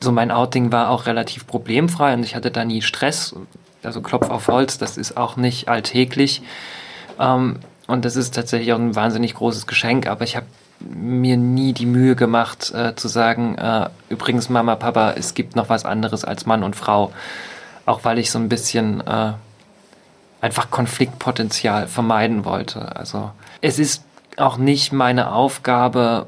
So 0.00 0.12
mein 0.12 0.30
Outing 0.30 0.72
war 0.72 0.90
auch 0.90 1.06
relativ 1.06 1.46
problemfrei 1.46 2.14
und 2.14 2.22
ich 2.22 2.34
hatte 2.34 2.50
da 2.50 2.64
nie 2.64 2.82
Stress. 2.82 3.34
Also 3.82 4.00
Klopf 4.00 4.30
auf 4.30 4.48
Holz, 4.48 4.78
das 4.78 4.96
ist 4.96 5.16
auch 5.16 5.36
nicht 5.36 5.68
alltäglich. 5.68 6.42
Ähm, 7.18 7.60
und 7.86 8.04
das 8.04 8.16
ist 8.16 8.34
tatsächlich 8.34 8.72
auch 8.72 8.78
ein 8.78 8.96
wahnsinnig 8.96 9.34
großes 9.34 9.66
Geschenk, 9.66 10.06
aber 10.06 10.24
ich 10.24 10.36
habe 10.36 10.46
mir 10.80 11.36
nie 11.36 11.72
die 11.72 11.86
Mühe 11.86 12.16
gemacht 12.16 12.72
äh, 12.74 12.94
zu 12.94 13.08
sagen, 13.08 13.56
äh, 13.56 13.88
übrigens 14.08 14.48
Mama, 14.48 14.76
Papa, 14.76 15.12
es 15.12 15.34
gibt 15.34 15.56
noch 15.56 15.68
was 15.68 15.84
anderes 15.84 16.24
als 16.24 16.46
Mann 16.46 16.62
und 16.62 16.76
Frau. 16.76 17.12
Auch 17.86 18.04
weil 18.04 18.18
ich 18.18 18.30
so 18.30 18.38
ein 18.38 18.48
bisschen 18.48 19.00
äh, 19.06 19.32
einfach 20.40 20.70
Konfliktpotenzial 20.70 21.86
vermeiden 21.86 22.44
wollte. 22.44 22.96
Also 22.96 23.30
es 23.60 23.78
ist 23.78 24.04
auch 24.36 24.58
nicht 24.58 24.92
meine 24.92 25.32
Aufgabe, 25.32 26.26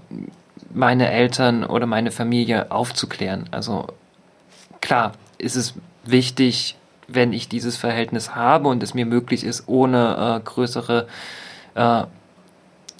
meine 0.73 1.11
Eltern 1.11 1.65
oder 1.65 1.87
meine 1.87 2.11
Familie 2.11 2.71
aufzuklären. 2.71 3.49
Also 3.51 3.89
klar 4.81 5.13
ist 5.37 5.57
es 5.57 5.75
wichtig, 6.05 6.77
wenn 7.07 7.33
ich 7.33 7.49
dieses 7.49 7.77
Verhältnis 7.77 8.35
habe 8.35 8.69
und 8.69 8.83
es 8.83 8.95
mir 8.95 9.07
möglich 9.07 9.45
ist, 9.45 9.65
ohne 9.67 10.41
äh, 10.41 10.45
größere 10.45 11.07
äh, 11.75 12.05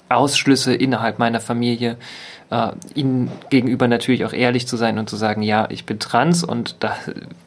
Ausschlüsse 0.09 0.73
innerhalb 0.73 1.19
meiner 1.19 1.39
Familie, 1.39 1.97
äh, 2.49 2.69
ihnen 2.95 3.31
gegenüber 3.49 3.87
natürlich 3.87 4.25
auch 4.25 4.33
ehrlich 4.33 4.67
zu 4.67 4.75
sein 4.75 4.97
und 4.97 5.09
zu 5.09 5.15
sagen, 5.15 5.41
ja, 5.43 5.67
ich 5.69 5.85
bin 5.85 5.99
trans 5.99 6.43
und 6.43 6.77
da, 6.79 6.95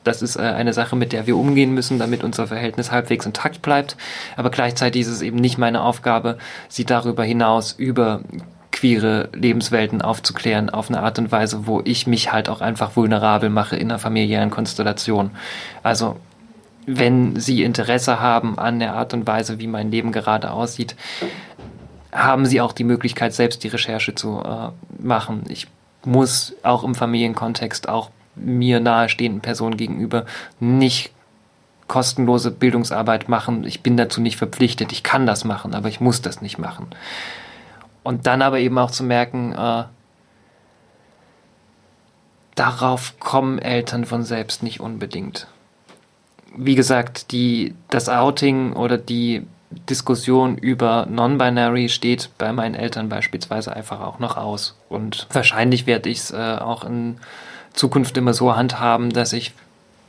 das 0.05 0.23
ist 0.23 0.37
äh, 0.37 0.43
eine 0.43 0.73
Sache, 0.73 0.97
mit 0.97 1.13
der 1.13 1.27
wir 1.27 1.37
umgehen 1.37 1.75
müssen, 1.75 1.99
damit 1.99 2.23
unser 2.25 2.47
Verhältnis 2.47 2.91
halbwegs 2.91 3.27
intakt 3.27 3.63
bleibt. 3.63 3.97
Aber 4.37 4.51
gleichzeitig 4.51 5.03
ist 5.03 5.09
es 5.09 5.23
eben 5.23 5.39
nicht 5.39 5.59
meine 5.59 5.83
Aufgabe, 5.83 6.39
sie 6.69 6.85
darüber 6.85 7.25
hinaus 7.25 7.73
über 7.73 8.21
queere 8.71 9.29
Lebenswelten 9.33 10.03
aufzuklären 10.03 10.71
auf 10.71 10.89
eine 10.89 11.03
Art 11.03 11.19
und 11.19 11.31
Weise, 11.31 11.67
wo 11.67 11.83
ich 11.85 12.07
mich 12.07 12.33
halt 12.33 12.49
auch 12.49 12.61
einfach 12.61 12.97
vulnerabel 12.97 13.51
mache 13.51 13.77
in 13.77 13.91
einer 13.91 13.99
familiären 13.99 14.51
Konstellation. 14.51 15.31
Also 15.83 16.17
wenn 16.87 17.39
Sie 17.39 17.63
Interesse 17.63 18.21
haben 18.21 18.59
an 18.59 18.81
der 18.81 18.95
Art 18.95 19.15
und 19.15 19.27
Weise, 19.27 19.61
wie 19.61 19.69
mein 19.69 19.91
Leben 19.91 20.11
gerade 20.11 20.51
aussieht, 20.51 20.97
haben 22.13 22.47
sie 22.47 22.61
auch 22.61 22.73
die 22.73 22.85
Möglichkeit, 22.85 23.33
selbst 23.33 23.65
die 23.65 23.69
Recherche 23.69 24.15
zu 24.15 24.41
äh, 24.41 24.69
machen. 25.03 25.45
Ich 25.49 25.67
muss 26.05 26.55
auch 26.63 26.85
im 26.85 26.95
Familienkontext 26.95 27.89
auch 27.89 28.11
mir 28.35 28.81
nahestehenden 28.81 29.41
Personen 29.41 29.77
gegenüber 29.77 30.27
nicht 30.61 31.13
kostenlose 31.89 32.51
Bildungsarbeit 32.51 33.29
machen. 33.29 33.65
Ich 33.65 33.83
bin 33.83 33.97
dazu 33.97 34.21
nicht 34.21 34.37
verpflichtet. 34.37 34.93
Ich 34.93 35.03
kann 35.03 35.27
das 35.27 35.45
machen, 35.45 35.75
aber 35.75 35.89
ich 35.89 36.01
muss 36.01 36.23
das 36.23 36.41
nicht 36.41 36.59
machen. 36.59 36.87
Und 38.03 38.27
dann 38.27 38.43
aber 38.43 38.59
eben 38.59 38.79
auch 38.79 38.91
zu 38.91 39.05
merken, 39.05 39.53
äh, 39.53 39.85
darauf 42.55 43.19
kommen 43.21 43.59
Eltern 43.59 44.05
von 44.05 44.23
selbst 44.23 44.63
nicht 44.63 44.81
unbedingt. 44.81 45.47
Wie 46.57 46.75
gesagt, 46.75 47.33
die, 47.33 47.75
das 47.89 48.09
Outing 48.09 48.73
oder 48.73 48.99
die 48.99 49.47
Diskussion 49.89 50.57
über 50.59 51.07
Non-Binary 51.11 51.89
steht 51.89 52.31
bei 52.39 52.53
meinen 52.53 52.75
Eltern 52.75 53.09
beispielsweise 53.09 53.75
einfach 53.75 54.01
auch 54.01 54.19
noch 54.19 54.37
aus. 54.37 54.77
Und 54.89 55.27
wahrscheinlich 55.33 55.87
werde 55.87 56.09
ich 56.09 56.19
es 56.19 56.31
äh, 56.31 56.57
auch 56.61 56.85
in 56.85 57.19
Zukunft 57.73 58.17
immer 58.17 58.35
so 58.35 58.55
handhaben, 58.57 59.11
dass 59.11 59.33
ich 59.33 59.53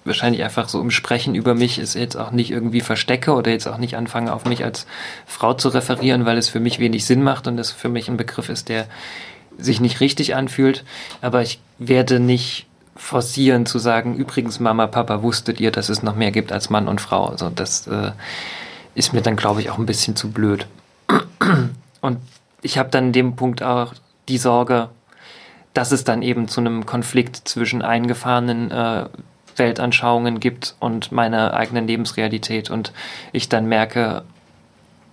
wahrscheinlich 0.05 0.43
einfach 0.43 0.69
so 0.69 0.81
im 0.81 0.91
Sprechen 0.91 1.35
über 1.35 1.55
mich 1.55 1.77
es 1.77 1.93
jetzt 1.93 2.17
auch 2.17 2.31
nicht 2.31 2.51
irgendwie 2.51 2.81
verstecke 2.81 3.33
oder 3.33 3.51
jetzt 3.51 3.67
auch 3.67 3.77
nicht 3.77 3.95
anfange, 3.95 4.33
auf 4.33 4.45
mich 4.45 4.63
als 4.63 4.85
Frau 5.25 5.53
zu 5.53 5.69
referieren, 5.69 6.25
weil 6.25 6.37
es 6.37 6.49
für 6.49 6.59
mich 6.59 6.79
wenig 6.79 7.05
Sinn 7.05 7.23
macht 7.23 7.47
und 7.47 7.57
es 7.57 7.71
für 7.71 7.89
mich 7.89 8.09
ein 8.09 8.17
Begriff 8.17 8.49
ist, 8.49 8.69
der 8.69 8.87
sich 9.57 9.79
nicht 9.79 9.99
richtig 9.99 10.35
anfühlt. 10.35 10.83
Aber 11.21 11.41
ich 11.41 11.59
werde 11.77 12.19
nicht 12.19 12.65
forcieren 12.95 13.65
zu 13.65 13.79
sagen, 13.79 14.15
übrigens 14.15 14.59
Mama, 14.59 14.87
Papa, 14.87 15.23
wusstet 15.23 15.59
ihr, 15.59 15.71
dass 15.71 15.89
es 15.89 16.03
noch 16.03 16.15
mehr 16.15 16.31
gibt 16.31 16.51
als 16.51 16.69
Mann 16.69 16.87
und 16.87 17.01
Frau. 17.01 17.25
Also 17.25 17.49
das 17.49 17.87
äh, 17.87 18.11
ist 18.95 19.13
mir 19.13 19.21
dann, 19.21 19.35
glaube 19.35 19.61
ich, 19.61 19.69
auch 19.69 19.77
ein 19.77 19.85
bisschen 19.85 20.15
zu 20.15 20.31
blöd. 20.31 20.67
Und 22.01 22.19
ich 22.61 22.77
habe 22.77 22.89
dann 22.89 23.07
in 23.07 23.13
dem 23.13 23.35
Punkt 23.35 23.63
auch 23.63 23.93
die 24.27 24.37
Sorge, 24.37 24.89
dass 25.73 25.91
es 25.91 26.03
dann 26.03 26.21
eben 26.21 26.47
zu 26.47 26.61
einem 26.61 26.85
Konflikt 26.85 27.47
zwischen 27.47 27.81
eingefahrenen 27.81 28.71
äh, 28.71 29.05
Weltanschauungen 29.55 30.39
gibt 30.39 30.75
und 30.79 31.11
meiner 31.11 31.53
eigenen 31.53 31.87
Lebensrealität 31.87 32.69
und 32.69 32.91
ich 33.31 33.49
dann 33.49 33.65
merke, 33.65 34.23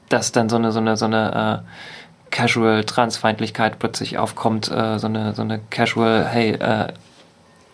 dass 0.08 0.32
dann 0.32 0.48
so 0.48 0.56
eine, 0.56 0.72
so 0.72 0.80
eine, 0.80 0.96
so 0.96 1.06
eine 1.06 1.64
äh, 1.64 2.30
Casual 2.30 2.84
Transfeindlichkeit 2.84 3.78
plötzlich 3.78 4.18
aufkommt, 4.18 4.70
äh, 4.70 4.98
so 4.98 5.06
eine, 5.06 5.34
so 5.34 5.42
eine 5.42 5.60
Casual, 5.70 6.26
hey, 6.26 6.52
äh, 6.52 6.92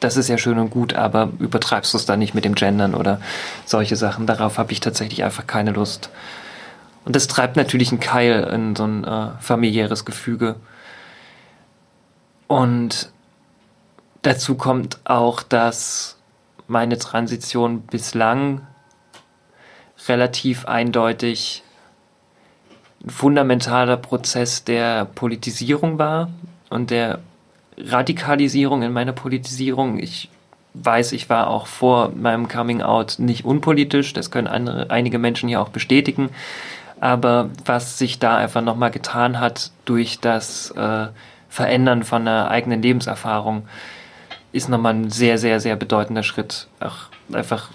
das 0.00 0.16
ist 0.16 0.28
ja 0.28 0.38
schön 0.38 0.58
und 0.58 0.70
gut, 0.70 0.94
aber 0.94 1.30
übertreibst 1.38 1.92
du 1.94 1.98
es 1.98 2.06
dann 2.06 2.18
nicht 2.18 2.34
mit 2.34 2.44
dem 2.44 2.54
Gendern 2.54 2.94
oder 2.94 3.20
solche 3.64 3.96
Sachen. 3.96 4.26
Darauf 4.26 4.58
habe 4.58 4.72
ich 4.72 4.80
tatsächlich 4.80 5.24
einfach 5.24 5.46
keine 5.46 5.70
Lust. 5.72 6.10
Und 7.04 7.16
das 7.16 7.28
treibt 7.28 7.56
natürlich 7.56 7.92
einen 7.92 8.00
Keil 8.00 8.42
in 8.52 8.76
so 8.76 8.84
ein 8.84 9.04
äh, 9.04 9.28
familiäres 9.40 10.04
Gefüge. 10.04 10.56
Und 12.48 13.10
dazu 14.22 14.56
kommt 14.56 14.98
auch, 15.04 15.42
dass 15.42 16.16
meine 16.68 16.98
Transition 16.98 17.82
bislang 17.82 18.66
relativ 20.08 20.66
eindeutig 20.66 21.62
ein 23.04 23.10
fundamentaler 23.10 23.96
Prozess 23.96 24.64
der 24.64 25.04
Politisierung 25.04 25.98
war 25.98 26.30
und 26.70 26.90
der 26.90 27.20
Radikalisierung 27.78 28.82
in 28.82 28.92
meiner 28.92 29.12
Politisierung. 29.12 29.98
Ich 29.98 30.28
weiß, 30.74 31.12
ich 31.12 31.28
war 31.28 31.48
auch 31.48 31.66
vor 31.66 32.12
meinem 32.14 32.48
Coming 32.48 32.82
Out 32.82 33.18
nicht 33.18 33.44
unpolitisch, 33.44 34.12
das 34.12 34.30
können 34.30 34.46
andere, 34.46 34.90
einige 34.90 35.18
Menschen 35.18 35.48
hier 35.48 35.60
auch 35.60 35.70
bestätigen. 35.70 36.30
Aber 37.00 37.50
was 37.64 37.98
sich 37.98 38.18
da 38.18 38.36
einfach 38.36 38.62
nochmal 38.62 38.90
getan 38.90 39.38
hat 39.40 39.70
durch 39.84 40.18
das 40.20 40.70
äh, 40.72 41.08
Verändern 41.48 42.04
von 42.04 42.22
einer 42.22 42.50
eigenen 42.50 42.82
Lebenserfahrung, 42.82 43.68
ist 44.52 44.68
nochmal 44.68 44.94
ein 44.94 45.10
sehr, 45.10 45.38
sehr, 45.38 45.60
sehr 45.60 45.76
bedeutender 45.76 46.22
Schritt. 46.22 46.68
Auch 46.80 47.10
einfach 47.32 47.70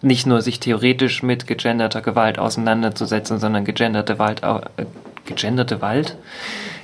nicht 0.00 0.26
nur 0.26 0.40
sich 0.40 0.58
theoretisch 0.60 1.22
mit 1.22 1.46
gegenderter 1.46 2.00
Gewalt 2.00 2.38
auseinanderzusetzen, 2.38 3.38
sondern 3.38 3.64
gegenderte 3.64 4.18
Wald, 4.18 4.42
äh, 4.42 4.86
gegenderte 5.26 5.80
Wald, 5.80 6.16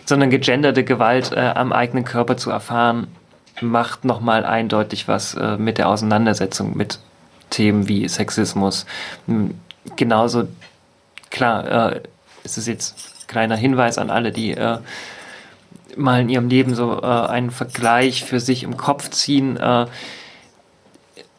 sondern 0.09 0.31
gegenderte 0.31 0.85
Gewalt 0.85 1.33
äh, 1.33 1.53
am 1.55 1.71
eigenen 1.71 2.05
Körper 2.05 2.39
zu 2.39 2.51
erfahren, 2.51 3.09
macht 3.61 4.07
nochmal 4.07 4.47
eindeutig 4.47 5.07
was 5.07 5.35
äh, 5.35 5.59
mit 5.59 5.77
der 5.77 5.91
Auseinandersetzung 5.91 6.75
mit 6.75 6.99
Themen 7.51 7.89
wie 7.89 8.09
Sexismus. 8.09 8.87
Hm, 9.27 9.61
genauso, 9.97 10.49
klar, 11.31 11.93
äh, 11.93 12.01
es 12.43 12.57
ist 12.57 12.67
jetzt 12.69 13.29
kleiner 13.29 13.57
Hinweis 13.57 13.99
an 13.99 14.09
alle, 14.09 14.33
die 14.33 14.53
äh, 14.53 14.79
mal 15.95 16.23
in 16.23 16.31
ihrem 16.31 16.49
Leben 16.49 16.75
so 16.75 17.03
äh, 17.03 17.05
einen 17.05 17.51
Vergleich 17.51 18.25
für 18.25 18.41
sich 18.41 18.63
im 18.63 18.79
Kopf 18.79 19.11
ziehen. 19.11 19.59
Äh, 19.59 19.89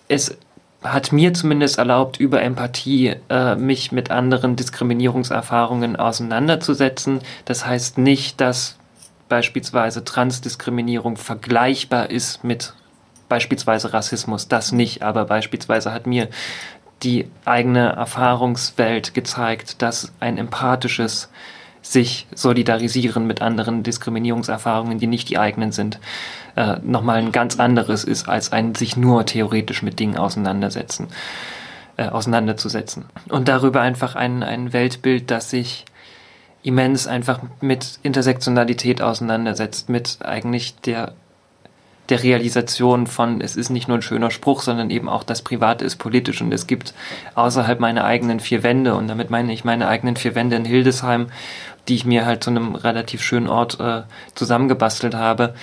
es 0.09 0.37
hat 0.83 1.11
mir 1.11 1.33
zumindest 1.33 1.77
erlaubt, 1.77 2.19
über 2.19 2.41
Empathie 2.41 3.15
äh, 3.29 3.55
mich 3.55 3.91
mit 3.91 4.11
anderen 4.11 4.55
Diskriminierungserfahrungen 4.55 5.97
auseinanderzusetzen. 5.97 7.19
Das 7.45 7.65
heißt 7.65 7.97
nicht, 7.97 8.39
dass 8.39 8.77
beispielsweise 9.27 10.03
Transdiskriminierung 10.03 11.17
vergleichbar 11.17 12.09
ist 12.09 12.43
mit 12.43 12.73
beispielsweise 13.27 13.93
Rassismus. 13.93 14.47
Das 14.47 14.71
nicht, 14.71 15.03
aber 15.03 15.25
beispielsweise 15.25 15.93
hat 15.93 16.07
mir 16.07 16.29
die 17.03 17.29
eigene 17.45 17.89
Erfahrungswelt 17.89 19.13
gezeigt, 19.13 19.81
dass 19.81 20.11
ein 20.19 20.37
empathisches 20.37 21.29
sich 21.81 22.27
solidarisieren 22.35 23.25
mit 23.25 23.41
anderen 23.41 23.83
Diskriminierungserfahrungen, 23.83 24.99
die 24.99 25.07
nicht 25.07 25.29
die 25.29 25.37
eigenen 25.37 25.71
sind, 25.71 25.99
äh, 26.59 26.77
nochmal 26.83 27.19
ein 27.19 27.31
ganz 27.31 27.57
anderes 27.57 28.03
ist, 28.03 28.27
als 28.27 28.51
ein 28.51 28.75
sich 28.75 28.97
nur 28.97 29.25
theoretisch 29.25 29.81
mit 29.81 29.97
Dingen 29.97 30.17
auseinandersetzen, 30.17 31.07
äh, 31.95 32.09
auseinanderzusetzen. 32.09 33.05
Und 33.29 33.47
darüber 33.47 33.79
einfach 33.79 34.15
ein, 34.15 34.43
ein 34.43 34.73
Weltbild, 34.73 35.31
das 35.31 35.49
sich 35.49 35.85
immens 36.61 37.07
einfach 37.07 37.39
mit 37.61 37.99
Intersektionalität 38.03 39.01
auseinandersetzt, 39.01 39.87
mit 39.87 40.17
eigentlich 40.21 40.75
der 40.81 41.13
der 42.09 42.23
Realisation 42.23 43.05
von, 43.05 43.39
es 43.39 43.55
ist 43.55 43.69
nicht 43.69 43.87
nur 43.87 43.99
ein 43.99 44.01
schöner 44.01 44.31
Spruch, 44.31 44.63
sondern 44.63 44.89
eben 44.89 45.07
auch 45.07 45.23
das 45.23 45.43
Private 45.43 45.85
ist 45.85 45.97
politisch 45.97 46.41
und 46.41 46.51
es 46.51 46.65
gibt 46.65 46.95
außerhalb 47.35 47.79
meiner 47.79 48.03
eigenen 48.03 48.39
vier 48.39 48.63
Wände 48.63 48.95
und 48.95 49.07
damit 49.07 49.29
meine 49.29 49.53
ich 49.53 49.63
meine 49.63 49.87
eigenen 49.87 50.15
vier 50.15 50.33
Wände 50.33 50.55
in 50.55 50.65
Hildesheim, 50.65 51.27
die 51.87 51.93
ich 51.93 52.05
mir 52.05 52.25
halt 52.25 52.43
zu 52.43 52.49
einem 52.49 52.73
relativ 52.73 53.21
schönen 53.21 53.47
Ort 53.47 53.79
äh, 53.79 54.01
zusammengebastelt 54.33 55.13
habe, 55.13 55.53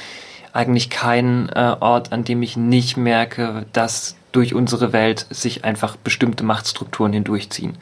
eigentlich 0.57 0.91
keinen 0.91 1.49
äh, 1.51 1.77
Ort, 1.81 2.13
an 2.13 2.25
dem 2.25 2.43
ich 2.43 2.57
nicht 2.57 2.97
merke, 2.97 3.67
dass 3.73 4.17
durch 4.33 4.55
unsere 4.55 4.93
Welt 4.93 5.27
sich 5.31 5.65
einfach 5.65 5.97
bestimmte 5.97 6.45
Machtstrukturen 6.45 7.13
hindurchziehen. 7.13 7.77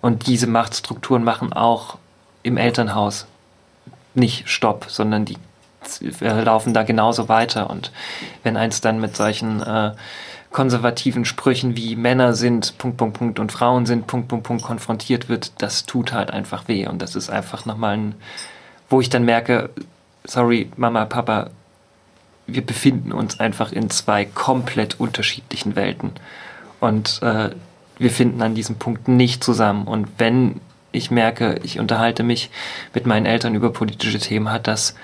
Und 0.00 0.26
diese 0.26 0.46
Machtstrukturen 0.46 1.24
machen 1.24 1.52
auch 1.52 1.98
im 2.42 2.56
Elternhaus 2.56 3.26
nicht 4.14 4.48
Stopp, 4.48 4.86
sondern 4.88 5.24
die 5.24 5.36
äh, 6.20 6.42
laufen 6.42 6.74
da 6.74 6.82
genauso 6.82 7.28
weiter. 7.28 7.70
Und 7.70 7.92
wenn 8.42 8.56
eins 8.56 8.80
dann 8.80 9.00
mit 9.00 9.16
solchen 9.16 9.62
äh, 9.62 9.92
konservativen 10.50 11.24
Sprüchen 11.24 11.76
wie 11.76 11.96
Männer 11.96 12.34
sind, 12.34 12.78
Punkt, 12.78 12.96
Punkt, 12.96 13.18
Punkt 13.18 13.38
und 13.38 13.52
Frauen 13.52 13.84
sind, 13.84 14.06
Punkt, 14.06 14.28
Punkt, 14.28 14.46
Punkt 14.46 14.64
konfrontiert 14.64 15.28
wird, 15.28 15.60
das 15.60 15.86
tut 15.86 16.12
halt 16.12 16.30
einfach 16.30 16.68
weh. 16.68 16.86
Und 16.86 17.02
das 17.02 17.14
ist 17.14 17.30
einfach 17.30 17.66
nochmal 17.66 17.96
ein, 17.96 18.14
wo 18.88 19.00
ich 19.00 19.10
dann 19.10 19.24
merke, 19.24 19.70
sorry, 20.24 20.70
Mama, 20.76 21.04
Papa, 21.04 21.50
wir 22.46 22.64
befinden 22.64 23.12
uns 23.12 23.40
einfach 23.40 23.72
in 23.72 23.90
zwei 23.90 24.24
komplett 24.24 25.00
unterschiedlichen 25.00 25.76
Welten. 25.76 26.12
Und 26.80 27.20
äh, 27.22 27.50
wir 27.98 28.10
finden 28.10 28.42
an 28.42 28.54
diesem 28.54 28.76
Punkt 28.76 29.08
nicht 29.08 29.42
zusammen. 29.42 29.86
Und 29.86 30.08
wenn 30.18 30.60
ich 30.92 31.10
merke, 31.10 31.58
ich 31.62 31.78
unterhalte 31.78 32.22
mich 32.22 32.50
mit 32.94 33.06
meinen 33.06 33.26
Eltern 33.26 33.54
über 33.54 33.72
politische 33.72 34.18
Themen, 34.18 34.50
hat 34.50 34.66
das 34.66 34.94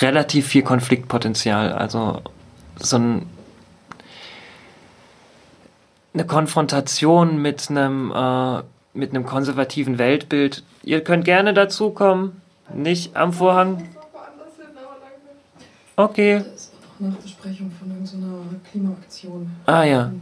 relativ 0.00 0.46
viel 0.48 0.62
Konfliktpotenzial. 0.62 1.72
Also 1.72 2.22
so 2.76 2.96
ein, 2.96 3.26
eine 6.12 6.26
Konfrontation 6.26 7.40
mit 7.40 7.70
einem, 7.70 8.12
äh, 8.12 8.62
mit 8.94 9.10
einem 9.10 9.24
konservativen 9.24 9.98
Weltbild. 9.98 10.62
Ihr 10.82 11.02
könnt 11.02 11.24
gerne 11.24 11.54
dazukommen, 11.54 12.40
nicht 12.74 13.16
am 13.16 13.32
Vorhang. 13.32 13.88
Okay. 15.96 16.38
Das 16.38 16.46
ist 16.46 16.72
doch 16.82 17.08
Nachbesprechung 17.08 17.70
von 17.70 17.90
irgendeiner 17.90 18.60
Klimaaktion. 18.70 19.50
Ah 19.64 19.84
ja. 19.84 20.12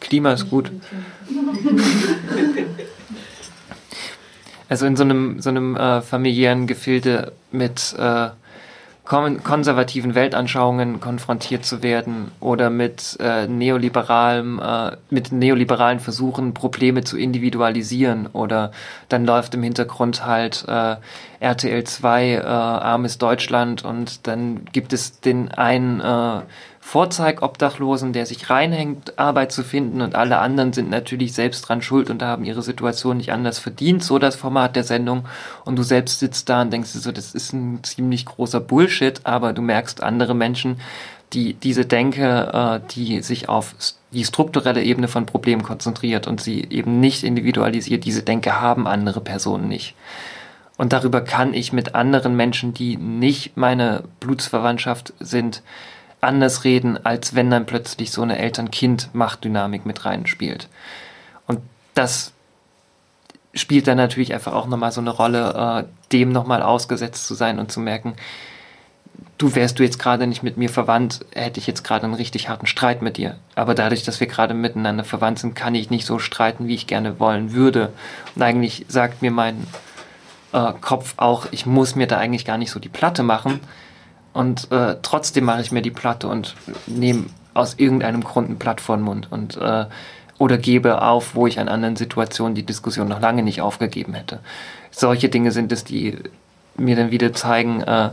Klima 0.00 0.32
ist 0.32 0.50
gut. 0.50 0.70
Also 4.70 4.84
in 4.84 4.96
so 4.96 5.02
einem, 5.02 5.40
so 5.40 5.48
einem 5.48 5.76
äh, 5.76 6.02
familiären 6.02 6.66
Gefilde 6.66 7.32
mit 7.50 7.94
äh, 7.98 8.28
konservativen 9.08 10.14
Weltanschauungen 10.14 11.00
konfrontiert 11.00 11.64
zu 11.64 11.82
werden 11.82 12.30
oder 12.40 12.68
mit 12.68 13.16
äh, 13.20 13.46
neoliberalem, 13.46 14.60
äh, 14.62 14.96
mit 15.08 15.32
neoliberalen 15.32 15.98
Versuchen, 15.98 16.52
Probleme 16.52 17.02
zu 17.04 17.16
individualisieren 17.16 18.26
oder 18.26 18.70
dann 19.08 19.24
läuft 19.24 19.54
im 19.54 19.62
Hintergrund 19.62 20.26
halt 20.26 20.66
äh, 20.68 20.96
RTL 21.40 21.84
2, 21.84 22.32
äh, 22.32 22.42
armes 22.42 23.16
Deutschland 23.16 23.82
und 23.82 24.26
dann 24.26 24.66
gibt 24.72 24.92
es 24.92 25.20
den 25.20 25.48
einen 25.52 26.00
äh, 26.00 26.42
Vorzeigobdachlosen, 26.88 28.14
der 28.14 28.24
sich 28.24 28.48
reinhängt, 28.48 29.18
Arbeit 29.18 29.52
zu 29.52 29.62
finden. 29.62 30.00
Und 30.00 30.14
alle 30.14 30.38
anderen 30.38 30.72
sind 30.72 30.88
natürlich 30.88 31.34
selbst 31.34 31.60
dran 31.68 31.82
schuld 31.82 32.08
und 32.08 32.22
haben 32.22 32.46
ihre 32.46 32.62
Situation 32.62 33.18
nicht 33.18 33.30
anders 33.30 33.58
verdient, 33.58 34.02
so 34.02 34.18
das 34.18 34.36
Format 34.36 34.74
der 34.74 34.84
Sendung. 34.84 35.26
Und 35.66 35.76
du 35.76 35.82
selbst 35.82 36.18
sitzt 36.18 36.48
da 36.48 36.62
und 36.62 36.72
denkst 36.72 36.94
dir 36.94 37.00
so, 37.00 37.12
das 37.12 37.34
ist 37.34 37.52
ein 37.52 37.84
ziemlich 37.84 38.24
großer 38.24 38.60
Bullshit, 38.60 39.20
aber 39.24 39.52
du 39.52 39.60
merkst 39.60 40.02
andere 40.02 40.34
Menschen, 40.34 40.80
die 41.34 41.52
diese 41.52 41.84
Denke, 41.84 42.80
äh, 42.82 42.90
die 42.94 43.20
sich 43.20 43.50
auf 43.50 43.74
die 44.12 44.24
strukturelle 44.24 44.82
Ebene 44.82 45.08
von 45.08 45.26
Problemen 45.26 45.64
konzentriert 45.64 46.26
und 46.26 46.40
sie 46.40 46.68
eben 46.70 47.00
nicht 47.00 47.22
individualisiert, 47.22 48.06
diese 48.06 48.22
Denke 48.22 48.62
haben 48.62 48.86
andere 48.86 49.20
Personen 49.20 49.68
nicht. 49.68 49.94
Und 50.78 50.94
darüber 50.94 51.20
kann 51.20 51.52
ich 51.52 51.70
mit 51.70 51.94
anderen 51.94 52.34
Menschen, 52.34 52.72
die 52.72 52.96
nicht 52.96 53.58
meine 53.58 54.04
Blutsverwandtschaft 54.20 55.12
sind, 55.20 55.62
anders 56.20 56.64
reden, 56.64 57.04
als 57.04 57.34
wenn 57.34 57.50
dann 57.50 57.66
plötzlich 57.66 58.10
so 58.10 58.22
eine 58.22 58.38
Eltern-Kind-Machtdynamik 58.38 59.86
mit 59.86 60.04
reinspielt. 60.04 60.68
Und 61.46 61.60
das 61.94 62.32
spielt 63.54 63.86
dann 63.86 63.96
natürlich 63.96 64.34
einfach 64.34 64.52
auch 64.52 64.66
nochmal 64.66 64.92
so 64.92 65.00
eine 65.00 65.10
Rolle, 65.10 65.84
äh, 65.86 66.12
dem 66.12 66.32
nochmal 66.32 66.62
ausgesetzt 66.62 67.26
zu 67.26 67.34
sein 67.34 67.58
und 67.58 67.72
zu 67.72 67.80
merken, 67.80 68.14
du 69.36 69.54
wärst 69.54 69.78
du 69.78 69.82
jetzt 69.82 69.98
gerade 69.98 70.26
nicht 70.26 70.42
mit 70.42 70.56
mir 70.56 70.68
verwandt, 70.68 71.24
hätte 71.34 71.60
ich 71.60 71.66
jetzt 71.66 71.84
gerade 71.84 72.04
einen 72.04 72.14
richtig 72.14 72.48
harten 72.48 72.66
Streit 72.66 73.02
mit 73.02 73.16
dir. 73.16 73.36
Aber 73.54 73.74
dadurch, 73.74 74.02
dass 74.02 74.20
wir 74.20 74.26
gerade 74.26 74.54
miteinander 74.54 75.04
verwandt 75.04 75.38
sind, 75.38 75.54
kann 75.54 75.74
ich 75.74 75.90
nicht 75.90 76.06
so 76.06 76.18
streiten, 76.18 76.66
wie 76.68 76.74
ich 76.74 76.86
gerne 76.86 77.18
wollen 77.20 77.52
würde. 77.52 77.92
Und 78.34 78.42
eigentlich 78.42 78.84
sagt 78.88 79.22
mir 79.22 79.30
mein 79.30 79.66
äh, 80.52 80.72
Kopf 80.80 81.14
auch, 81.16 81.46
ich 81.52 81.66
muss 81.66 81.94
mir 81.94 82.06
da 82.06 82.18
eigentlich 82.18 82.44
gar 82.44 82.58
nicht 82.58 82.70
so 82.70 82.80
die 82.80 82.88
Platte 82.88 83.22
machen. 83.22 83.60
Und 84.32 84.70
äh, 84.70 84.96
trotzdem 85.02 85.44
mache 85.44 85.62
ich 85.62 85.72
mir 85.72 85.82
die 85.82 85.90
Platte 85.90 86.28
und 86.28 86.54
nehme 86.86 87.26
aus 87.54 87.74
irgendeinem 87.76 88.22
Grund 88.22 88.50
ein 88.50 88.58
Blatt 88.58 88.80
vor 88.80 88.96
den 88.96 89.04
Mund 89.04 89.28
und 89.30 89.56
äh, 89.56 89.86
oder 90.38 90.56
gebe 90.56 91.02
auf, 91.02 91.34
wo 91.34 91.46
ich 91.46 91.58
an 91.58 91.68
anderen 91.68 91.96
Situationen 91.96 92.54
die 92.54 92.62
Diskussion 92.62 93.08
noch 93.08 93.20
lange 93.20 93.42
nicht 93.42 93.60
aufgegeben 93.60 94.14
hätte. 94.14 94.38
Solche 94.92 95.28
Dinge 95.28 95.50
sind 95.50 95.72
es, 95.72 95.82
die 95.82 96.16
mir 96.76 96.94
dann 96.94 97.10
wieder 97.10 97.32
zeigen, 97.32 97.82
äh, 97.82 98.10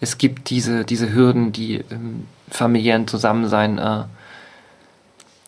es 0.00 0.18
gibt 0.18 0.50
diese, 0.50 0.84
diese 0.84 1.12
Hürden, 1.12 1.52
die 1.52 1.84
im 1.90 2.26
familiären 2.50 3.06
Zusammensein 3.06 3.78
äh, 3.78 4.02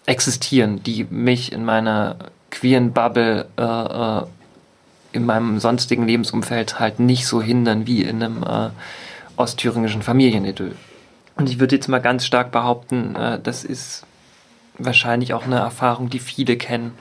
existieren, 0.06 0.82
die 0.82 1.04
mich 1.10 1.52
in 1.52 1.64
meiner 1.64 2.16
queeren 2.50 2.92
Bubble, 2.92 3.46
äh, 3.56 3.62
äh, 3.62 4.22
in 5.12 5.26
meinem 5.26 5.58
sonstigen 5.58 6.06
Lebensumfeld 6.06 6.78
halt 6.78 7.00
nicht 7.00 7.26
so 7.26 7.42
hindern 7.42 7.86
wie 7.86 8.02
in 8.02 8.22
einem 8.22 8.42
äh, 8.42 8.70
ostthüringischen 9.36 10.02
Familienidyll. 10.02 10.74
Und 11.36 11.48
ich 11.48 11.58
würde 11.58 11.76
jetzt 11.76 11.88
mal 11.88 12.00
ganz 12.00 12.26
stark 12.26 12.52
behaupten, 12.52 13.16
äh, 13.16 13.40
das 13.42 13.64
ist 13.64 14.04
wahrscheinlich 14.78 15.34
auch 15.34 15.44
eine 15.44 15.58
Erfahrung, 15.58 16.10
die 16.10 16.18
viele 16.18 16.56
kennen. 16.56 16.92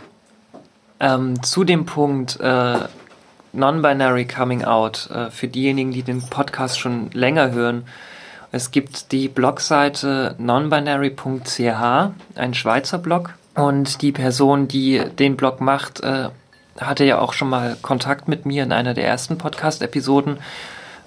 Ähm, 1.00 1.42
zu 1.44 1.64
dem 1.64 1.86
Punkt 1.86 2.40
äh, 2.40 2.78
Non-Binary 3.54 4.26
Coming 4.26 4.64
Out, 4.64 5.10
äh, 5.12 5.32
für 5.32 5.48
diejenigen, 5.48 5.92
die 5.92 6.04
den 6.04 6.22
Podcast 6.22 6.80
schon 6.80 7.12
länger 7.12 7.52
hören, 7.52 7.86
es 8.54 8.72
gibt 8.72 9.14
die 9.14 9.30
Blogseite 9.30 10.36
nonbinary.ch, 10.38 12.12
ein 12.36 12.54
Schweizer 12.54 12.98
Blog. 12.98 13.34
Und 13.56 14.02
die 14.02 14.12
Person, 14.12 14.68
die 14.68 15.02
den 15.20 15.38
Blog 15.38 15.62
macht, 15.62 16.02
äh, 16.02 16.30
hatte 16.80 17.06
ja 17.06 17.20
auch 17.20 17.34
schon 17.34 17.50
mal 17.50 17.78
Kontakt 17.82 18.28
mit 18.28 18.46
mir 18.46 18.64
in 18.64 18.72
einer 18.72 18.94
der 18.94 19.06
ersten 19.06 19.38
Podcast-Episoden 19.38 20.38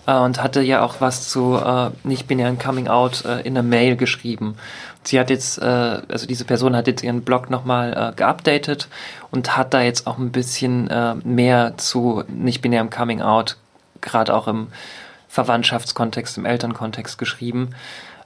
äh, 0.06 0.14
und 0.14 0.42
hatte 0.42 0.60
ja 0.62 0.82
auch 0.82 1.00
was 1.00 1.28
zu 1.28 1.56
äh, 1.56 1.90
nicht-binären 2.04 2.58
Coming 2.58 2.88
Out 2.88 3.24
äh, 3.24 3.40
in 3.40 3.56
einer 3.56 3.62
Mail 3.62 3.96
geschrieben. 3.96 4.56
Sie 5.02 5.20
hat 5.20 5.30
jetzt, 5.30 5.58
äh, 5.58 5.64
also 5.64 6.26
diese 6.26 6.44
Person 6.44 6.74
hat 6.74 6.86
jetzt 6.86 7.02
ihren 7.02 7.22
Blog 7.22 7.50
nochmal 7.50 8.12
äh, 8.12 8.16
geupdatet 8.16 8.88
und 9.30 9.56
hat 9.56 9.74
da 9.74 9.82
jetzt 9.82 10.06
auch 10.06 10.18
ein 10.18 10.32
bisschen 10.32 10.88
äh, 10.88 11.14
mehr 11.24 11.74
zu 11.76 12.24
nicht-binärem 12.28 12.90
Coming 12.90 13.20
Out, 13.20 13.56
gerade 14.00 14.34
auch 14.34 14.48
im 14.48 14.68
Verwandtschaftskontext, 15.28 16.38
im 16.38 16.46
Elternkontext 16.46 17.18
geschrieben. 17.18 17.70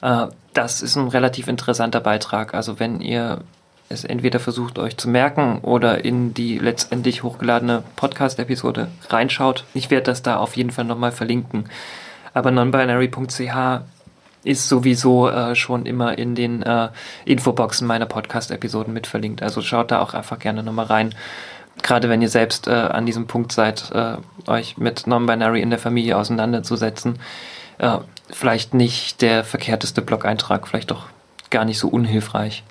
Äh, 0.03 0.27
das 0.55 0.83
ist 0.83 0.97
ein 0.97 1.09
relativ 1.09 1.49
interessanter 1.49 2.01
Beitrag. 2.01 2.55
Also 2.55 2.79
wenn 2.79 3.01
ihr 3.01 3.41
es 3.89 4.05
entweder 4.05 4.39
versucht 4.41 4.79
euch 4.79 4.97
zu 4.97 5.09
merken 5.09 5.59
oder 5.63 6.05
in 6.05 6.35
die 6.35 6.59
letztendlich 6.59 7.23
hochgeladene 7.23 7.83
Podcast-Episode 7.97 8.89
reinschaut. 9.09 9.65
Ich 9.75 9.91
werde 9.91 10.05
das 10.05 10.23
da 10.23 10.37
auf 10.37 10.57
jeden 10.57 10.71
Fall 10.71 10.85
nochmal 10.85 11.13
verlinken. 11.13 11.69
Aber 12.35 12.51
nonbinary.ch 12.51 13.81
ist 14.45 14.69
sowieso 14.69 15.29
äh, 15.29 15.55
schon 15.55 15.87
immer 15.87 16.19
in 16.19 16.35
den 16.35 16.63
äh, 16.63 16.89
Infoboxen 17.25 17.87
meiner 17.87 18.07
Podcast-Episoden 18.07 18.93
mit 18.93 19.07
verlinkt. 19.07 19.43
Also 19.43 19.63
schaut 19.63 19.91
da 19.91 20.01
auch 20.01 20.15
einfach 20.15 20.39
gerne 20.39 20.63
nochmal 20.63 20.87
rein. 20.87 21.15
Gerade 21.83 22.09
wenn 22.09 22.23
ihr 22.23 22.29
selbst 22.29 22.67
äh, 22.69 22.73
an 22.73 23.07
diesem 23.07 23.27
Punkt 23.27 23.53
seid, 23.53 23.91
äh, 23.93 24.17
euch 24.47 24.77
mit 24.77 25.07
Non-Binary 25.07 25.61
in 25.61 25.71
der 25.71 25.79
Familie 25.79 26.17
auseinanderzusetzen. 26.17 27.19
Äh, 27.79 27.99
vielleicht 28.31 28.75
nicht 28.75 29.23
der 29.23 29.45
verkehrteste 29.45 30.03
Blog-Eintrag, 30.03 30.69
vielleicht 30.69 30.91
doch 30.91 31.07
gar 31.51 31.65
nicht 31.65 31.79
so 31.79 31.89
unhilfreich. 31.89 32.65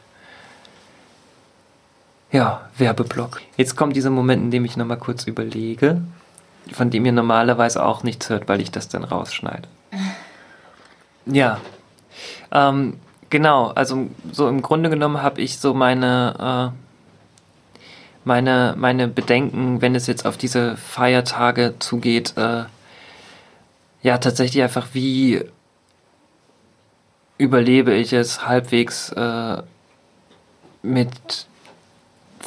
Ja, 2.37 2.69
Werbeblock. 2.77 3.41
Jetzt 3.55 3.75
kommt 3.75 3.95
dieser 3.95 4.11
Moment, 4.11 4.43
in 4.43 4.51
dem 4.51 4.63
ich 4.63 4.77
nochmal 4.77 4.99
kurz 4.99 5.25
überlege, 5.25 6.03
von 6.71 6.91
dem 6.91 7.03
ihr 7.03 7.11
normalerweise 7.11 7.83
auch 7.83 8.03
nichts 8.03 8.29
hört, 8.29 8.47
weil 8.47 8.61
ich 8.61 8.69
das 8.69 8.89
dann 8.89 9.03
rausschneide. 9.03 9.67
Ja. 11.25 11.59
Ähm, 12.51 12.99
genau, 13.31 13.69
also 13.69 14.11
so 14.31 14.47
im 14.49 14.61
Grunde 14.61 14.91
genommen 14.91 15.23
habe 15.23 15.41
ich 15.41 15.57
so 15.57 15.73
meine, 15.73 16.71
äh, 16.71 17.97
meine, 18.23 18.75
meine 18.77 19.07
Bedenken, 19.07 19.81
wenn 19.81 19.95
es 19.95 20.05
jetzt 20.05 20.27
auf 20.27 20.37
diese 20.37 20.77
Feiertage 20.77 21.73
zugeht, 21.79 22.37
äh, 22.37 22.65
ja, 24.03 24.17
tatsächlich 24.19 24.61
einfach, 24.61 24.89
wie 24.93 25.43
überlebe 27.39 27.95
ich 27.95 28.13
es 28.13 28.47
halbwegs 28.47 29.11
äh, 29.13 29.63
mit 30.83 31.47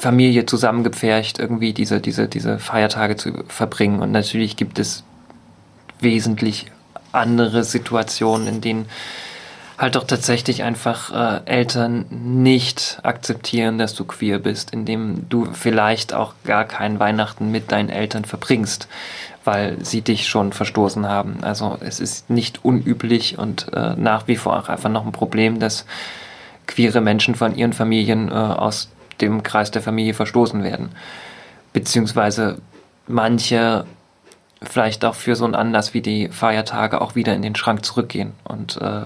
Familie 0.00 0.46
zusammengepfercht, 0.46 1.38
irgendwie 1.38 1.74
diese, 1.74 2.00
diese, 2.00 2.26
diese 2.26 2.58
Feiertage 2.58 3.16
zu 3.16 3.44
verbringen. 3.48 4.00
Und 4.00 4.12
natürlich 4.12 4.56
gibt 4.56 4.78
es 4.78 5.04
wesentlich 6.00 6.66
andere 7.12 7.64
Situationen, 7.64 8.48
in 8.48 8.60
denen 8.62 8.86
halt 9.76 9.96
doch 9.96 10.04
tatsächlich 10.04 10.62
einfach 10.62 11.12
äh, 11.12 11.46
Eltern 11.46 12.06
nicht 12.10 12.98
akzeptieren, 13.02 13.78
dass 13.78 13.94
du 13.94 14.04
queer 14.04 14.38
bist, 14.38 14.72
indem 14.72 15.28
du 15.28 15.48
vielleicht 15.52 16.14
auch 16.14 16.34
gar 16.44 16.64
kein 16.64 16.98
Weihnachten 16.98 17.50
mit 17.50 17.70
deinen 17.70 17.90
Eltern 17.90 18.24
verbringst, 18.24 18.88
weil 19.44 19.82
sie 19.84 20.00
dich 20.00 20.28
schon 20.28 20.52
verstoßen 20.52 21.06
haben. 21.06 21.38
Also 21.42 21.76
es 21.80 22.00
ist 22.00 22.30
nicht 22.30 22.64
unüblich 22.64 23.38
und 23.38 23.72
äh, 23.74 23.94
nach 23.96 24.28
wie 24.28 24.36
vor 24.36 24.58
auch 24.58 24.68
einfach 24.68 24.90
noch 24.90 25.04
ein 25.04 25.12
Problem, 25.12 25.60
dass 25.60 25.84
queere 26.66 27.00
Menschen 27.00 27.34
von 27.34 27.54
ihren 27.54 27.72
Familien 27.72 28.30
äh, 28.30 28.34
aus 28.34 28.88
dem 29.20 29.42
Kreis 29.42 29.70
der 29.70 29.82
Familie 29.82 30.14
verstoßen 30.14 30.62
werden. 30.62 30.90
Beziehungsweise 31.72 32.58
manche 33.06 33.84
vielleicht 34.62 35.04
auch 35.04 35.14
für 35.14 35.36
so 35.36 35.44
einen 35.44 35.54
Anlass 35.54 35.94
wie 35.94 36.02
die 36.02 36.28
Feiertage 36.28 37.00
auch 37.00 37.14
wieder 37.14 37.34
in 37.34 37.42
den 37.42 37.56
Schrank 37.56 37.84
zurückgehen. 37.84 38.32
Und 38.44 38.76
äh, 38.76 39.04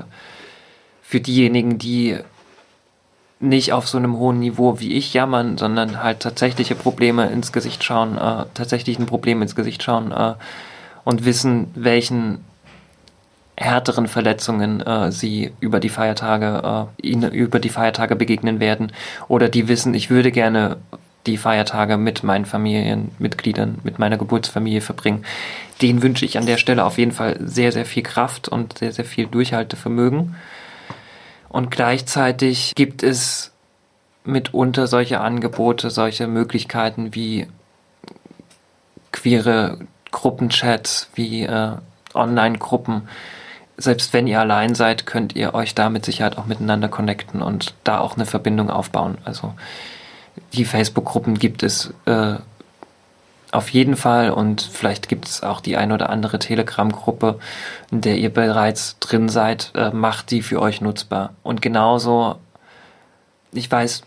für 1.03 1.20
diejenigen, 1.20 1.79
die 1.79 2.18
nicht 3.40 3.72
auf 3.72 3.87
so 3.88 3.98
einem 3.98 4.16
hohen 4.16 4.40
Niveau 4.40 4.81
wie 4.81 4.94
ich 4.94 5.12
jammern, 5.14 5.59
sondern 5.59 6.03
halt 6.03 6.20
tatsächliche 6.20 6.74
Probleme 6.74 7.27
ins 7.29 7.53
Gesicht 7.53 7.85
schauen, 7.85 8.16
äh, 8.16 8.46
tatsächlich 8.55 8.98
ein 8.98 9.07
ins 9.42 9.55
Gesicht 9.55 9.83
schauen 9.83 10.12
äh, 10.12 10.35
und 11.05 11.24
wissen, 11.24 11.70
welchen 11.74 12.44
härteren 13.57 14.09
Verletzungen 14.09 14.81
äh, 14.81 15.12
sie 15.12 15.53
über 15.61 15.81
die 15.81 15.88
Feiertage 15.88 16.88
äh, 17.01 17.07
ihnen 17.07 17.33
über 17.33 17.61
die 17.61 17.69
Feiertage 17.69 18.17
begegnen 18.17 18.61
werden 18.61 18.93
oder 19.29 19.49
die 19.49 19.69
wissen, 19.69 19.95
ich 19.95 20.11
würde 20.11 20.33
gerne 20.33 20.79
die 21.27 21.37
Feiertage 21.37 21.97
mit 21.97 22.23
meinen 22.23 22.45
Familienmitgliedern, 22.45 23.79
mit 23.83 23.99
meiner 23.99 24.19
Geburtsfamilie 24.19 24.81
verbringen. 24.81 25.25
Den 25.81 26.03
wünsche 26.03 26.25
ich 26.25 26.37
an 26.37 26.47
der 26.47 26.59
Stelle 26.59 26.85
auf 26.85 26.99
jeden 26.99 27.12
Fall 27.12 27.38
sehr, 27.40 27.73
sehr 27.73 27.87
viel 27.87 28.03
Kraft 28.03 28.49
und 28.49 28.79
sehr, 28.79 28.93
sehr 28.93 29.05
viel 29.05 29.27
Durchhaltevermögen. 29.27 30.37
Und 31.49 31.71
gleichzeitig 31.71 32.75
gibt 32.75 33.03
es 33.03 33.53
mitunter 34.25 34.87
solche 34.87 35.21
Angebote, 35.21 35.90
solche 35.90 36.27
Möglichkeiten 36.27 37.14
wie 37.14 37.47
queere 39.12 39.79
Gruppenchats, 40.11 41.09
wie 41.14 41.45
äh, 41.45 41.73
Online-Gruppen, 42.14 43.09
selbst 43.77 44.13
wenn 44.13 44.27
ihr 44.27 44.41
allein 44.41 44.75
seid, 44.75 45.07
könnt 45.07 45.35
ihr 45.35 45.55
euch 45.55 45.75
da 45.75 45.91
mit 45.91 46.05
Sicherheit 46.05 46.39
auch 46.39 46.47
miteinander 46.47 46.89
connecten 46.89 47.43
und 47.43 47.75
da 47.85 47.99
auch 47.99 48.17
eine 48.17 48.27
Verbindung 48.27 48.71
aufbauen. 48.71 49.19
Also 49.25 49.55
die 50.53 50.65
Facebook-Gruppen 50.65 51.39
gibt 51.39 51.63
es 51.63 51.93
äh, 52.07 52.37
auf 53.51 53.69
jeden 53.69 53.97
Fall 53.97 54.31
und 54.31 54.63
vielleicht 54.63 55.09
gibt 55.09 55.27
es 55.27 55.43
auch 55.43 55.61
die 55.61 55.77
ein 55.77 55.93
oder 55.93 56.11
andere 56.11 56.39
Telegram-Gruppe, 56.39 57.39
in 57.91 58.01
der 58.01 58.19
ihr 58.19 58.33
bereits 58.33 58.99
drin 58.99 59.29
seid, 59.29 59.71
äh, 59.75 59.91
macht 59.91 60.31
die 60.31 60.43
für 60.43 60.61
euch 60.61 60.81
nutzbar. 60.81 61.35
Und 61.43 61.63
genauso, 61.63 62.37
ich 63.53 63.71
weiß, 63.71 64.03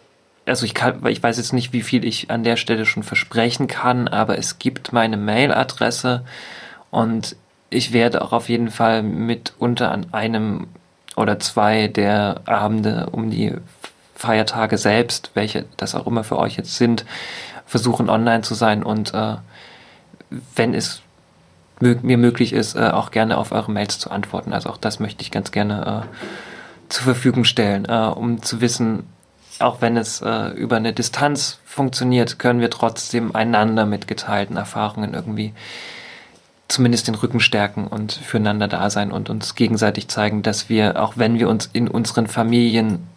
also 0.46 0.66
ich 0.66 0.74
kann, 0.74 1.06
ich 1.08 1.22
weiß 1.22 1.38
jetzt 1.38 1.54
nicht, 1.54 1.72
wie 1.74 1.82
viel 1.82 2.06
ich 2.06 2.30
an 2.30 2.44
der 2.44 2.58
Stelle 2.58 2.86
schon 2.86 3.04
versprechen 3.04 3.68
kann, 3.68 4.08
aber 4.08 4.38
es 4.38 4.60
gibt 4.60 4.92
meine 4.94 5.18
Mailadresse 5.18 6.24
und 6.92 7.36
ich 7.70 7.94
werde 7.94 8.22
auch 8.22 8.32
auf 8.32 8.50
jeden 8.50 8.72
Fall 8.72 9.04
mitunter 9.04 9.92
an 9.92 10.14
einem 10.14 10.68
oder 11.16 11.40
zwei 11.40 11.88
der 11.88 12.42
Abende 12.46 13.10
um 13.12 13.30
die 13.30 13.54
Feiertage 14.16 14.78
selbst, 14.78 15.32
welche 15.34 15.66
das 15.78 15.96
auch 15.96 16.08
immer 16.08 16.24
für 16.24 16.38
euch 16.38 16.58
jetzt 16.58 16.76
sind, 16.76 17.06
versuchen 17.66 18.10
online 18.10 18.42
zu 18.42 18.54
sein 18.54 18.84
und 18.84 19.14
äh, 19.14 19.36
wenn 20.56 20.74
es 20.74 21.02
mir 21.80 22.18
möglich 22.18 22.54
ist, 22.54 22.76
äh, 22.76 22.90
auch 22.90 23.12
gerne 23.12 23.38
auf 23.38 23.52
eure 23.52 23.72
Mails 23.72 24.00
zu 24.00 24.10
antworten. 24.10 24.54
Also 24.54 24.70
auch 24.70 24.78
das 24.78 25.00
möchte 25.00 25.22
ich 25.22 25.30
ganz 25.30 25.52
gerne 25.52 26.06
äh, 26.06 26.90
zur 26.90 27.04
Verfügung 27.04 27.44
stellen, 27.44 27.86
äh, 27.86 28.12
um 28.16 28.42
zu 28.42 28.62
wissen, 28.62 29.04
auch 29.60 29.82
wenn 29.82 29.98
es 29.98 30.22
äh, 30.22 30.50
über 30.50 30.78
eine 30.78 30.94
Distanz 30.94 31.60
funktioniert, 31.66 32.40
können 32.40 32.60
wir 32.60 32.70
trotzdem 32.70 33.36
einander 33.36 33.86
mit 33.86 34.08
geteilten 34.08 34.58
Erfahrungen 34.58 35.14
irgendwie 35.14 35.54
zumindest 36.68 37.08
den 37.08 37.16
Rücken 37.16 37.40
stärken 37.40 37.88
und 37.88 38.14
füreinander 38.14 38.68
da 38.68 38.90
sein 38.90 39.12
und 39.12 39.30
uns 39.30 39.56
gegenseitig 39.56 40.08
zeigen, 40.10 40.44
dass 40.44 40.70
wir, 40.70 41.02
auch 41.02 41.14
wenn 41.16 41.40
wir 41.40 41.50
uns 41.50 41.70
in 41.72 41.88
unseren 41.88 42.28
Familien 42.28 43.08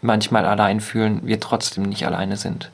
manchmal 0.00 0.46
allein 0.46 0.80
fühlen, 0.80 1.20
wir 1.24 1.40
trotzdem 1.40 1.84
nicht 1.84 2.06
alleine 2.06 2.36
sind. 2.36 2.70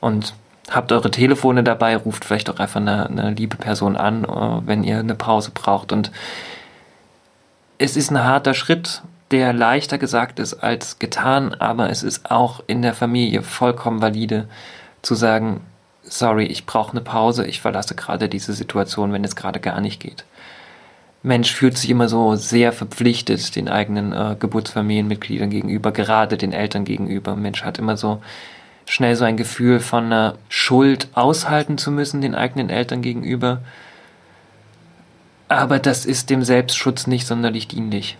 Und 0.00 0.34
habt 0.70 0.92
eure 0.92 1.10
Telefone 1.10 1.62
dabei, 1.62 1.96
ruft 1.96 2.24
vielleicht 2.24 2.50
auch 2.50 2.58
einfach 2.58 2.80
eine, 2.80 3.06
eine 3.08 3.30
liebe 3.30 3.56
Person 3.56 3.96
an, 3.96 4.24
äh, 4.24 4.66
wenn 4.66 4.84
ihr 4.84 4.98
eine 4.98 5.14
Pause 5.14 5.50
braucht. 5.52 5.92
Und 5.92 6.10
es 7.78 7.96
ist 7.96 8.10
ein 8.10 8.22
harter 8.22 8.54
Schritt, 8.54 9.02
der 9.30 9.52
leichter 9.52 9.98
gesagt 9.98 10.38
ist 10.38 10.54
als 10.54 10.98
getan, 10.98 11.54
aber 11.54 11.88
es 11.90 12.02
ist 12.02 12.30
auch 12.30 12.62
in 12.66 12.82
der 12.82 12.94
Familie 12.94 13.42
vollkommen 13.42 14.02
valide 14.02 14.48
zu 15.02 15.14
sagen, 15.14 15.60
sorry, 16.10 16.44
ich 16.44 16.66
brauche 16.66 16.92
eine 16.92 17.00
Pause, 17.00 17.46
ich 17.46 17.60
verlasse 17.60 17.94
gerade 17.94 18.28
diese 18.28 18.52
Situation, 18.52 19.12
wenn 19.12 19.24
es 19.24 19.36
gerade 19.36 19.60
gar 19.60 19.80
nicht 19.80 20.00
geht. 20.00 20.24
Mensch 21.22 21.52
fühlt 21.52 21.76
sich 21.76 21.90
immer 21.90 22.08
so 22.08 22.34
sehr 22.34 22.72
verpflichtet 22.72 23.54
den 23.54 23.68
eigenen 23.68 24.12
äh, 24.12 24.36
Geburtsfamilienmitgliedern 24.38 25.50
gegenüber, 25.50 25.92
gerade 25.92 26.36
den 26.36 26.52
Eltern 26.52 26.84
gegenüber. 26.84 27.36
Mensch 27.36 27.62
hat 27.62 27.78
immer 27.78 27.96
so 27.96 28.22
schnell 28.86 29.14
so 29.16 29.24
ein 29.24 29.36
Gefühl 29.36 29.80
von 29.80 30.06
einer 30.06 30.34
Schuld 30.48 31.08
aushalten 31.14 31.78
zu 31.78 31.90
müssen 31.90 32.22
den 32.22 32.34
eigenen 32.34 32.70
Eltern 32.70 33.02
gegenüber. 33.02 33.60
Aber 35.48 35.78
das 35.78 36.06
ist 36.06 36.30
dem 36.30 36.42
Selbstschutz 36.42 37.06
nicht 37.06 37.26
sonderlich 37.26 37.68
dienlich. 37.68 38.16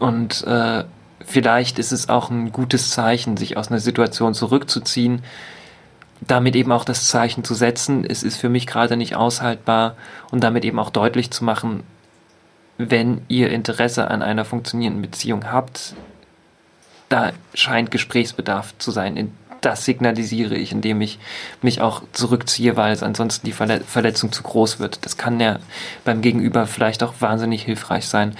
Und 0.00 0.44
äh, 0.44 0.84
vielleicht 1.24 1.78
ist 1.78 1.92
es 1.92 2.08
auch 2.08 2.30
ein 2.30 2.52
gutes 2.52 2.90
Zeichen, 2.90 3.36
sich 3.36 3.56
aus 3.56 3.68
einer 3.68 3.80
Situation 3.80 4.34
zurückzuziehen, 4.34 5.22
damit 6.20 6.56
eben 6.56 6.72
auch 6.72 6.84
das 6.84 7.08
Zeichen 7.08 7.44
zu 7.44 7.54
setzen, 7.54 8.04
es 8.04 8.22
ist 8.22 8.36
für 8.36 8.48
mich 8.48 8.66
gerade 8.66 8.96
nicht 8.96 9.16
aushaltbar 9.16 9.96
und 10.30 10.42
damit 10.42 10.64
eben 10.64 10.78
auch 10.78 10.90
deutlich 10.90 11.30
zu 11.30 11.44
machen, 11.44 11.82
wenn 12.78 13.22
ihr 13.28 13.50
Interesse 13.50 14.10
an 14.10 14.22
einer 14.22 14.44
funktionierenden 14.44 15.02
Beziehung 15.02 15.50
habt, 15.50 15.94
da 17.08 17.32
scheint 17.54 17.90
Gesprächsbedarf 17.90 18.74
zu 18.78 18.90
sein. 18.90 19.32
Das 19.60 19.84
signalisiere 19.84 20.54
ich, 20.54 20.72
indem 20.72 21.00
ich 21.00 21.18
mich 21.62 21.80
auch 21.80 22.02
zurückziehe, 22.12 22.76
weil 22.76 22.92
es 22.92 23.02
ansonsten 23.02 23.46
die 23.46 23.52
Verletzung 23.52 24.32
zu 24.32 24.42
groß 24.42 24.78
wird. 24.78 25.04
Das 25.04 25.16
kann 25.16 25.40
ja 25.40 25.58
beim 26.04 26.20
Gegenüber 26.20 26.66
vielleicht 26.66 27.02
auch 27.02 27.14
wahnsinnig 27.20 27.62
hilfreich 27.62 28.06
sein 28.06 28.36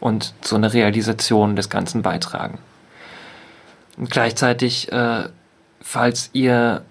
und 0.00 0.34
so 0.42 0.56
eine 0.56 0.72
Realisation 0.72 1.56
des 1.56 1.70
Ganzen 1.70 2.02
beitragen. 2.02 2.58
Und 3.96 4.10
gleichzeitig, 4.10 4.92
äh, 4.92 5.28
falls 5.80 6.30
ihr 6.32 6.82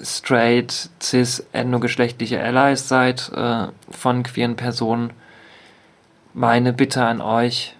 straight, 0.00 0.90
cis, 1.00 1.46
endogeschlechtliche 1.52 2.40
Allies 2.42 2.88
seid 2.88 3.30
äh, 3.34 3.68
von 3.90 4.22
queeren 4.22 4.56
Personen, 4.56 5.12
meine 6.34 6.72
Bitte 6.72 7.04
an 7.04 7.20
euch, 7.20 7.76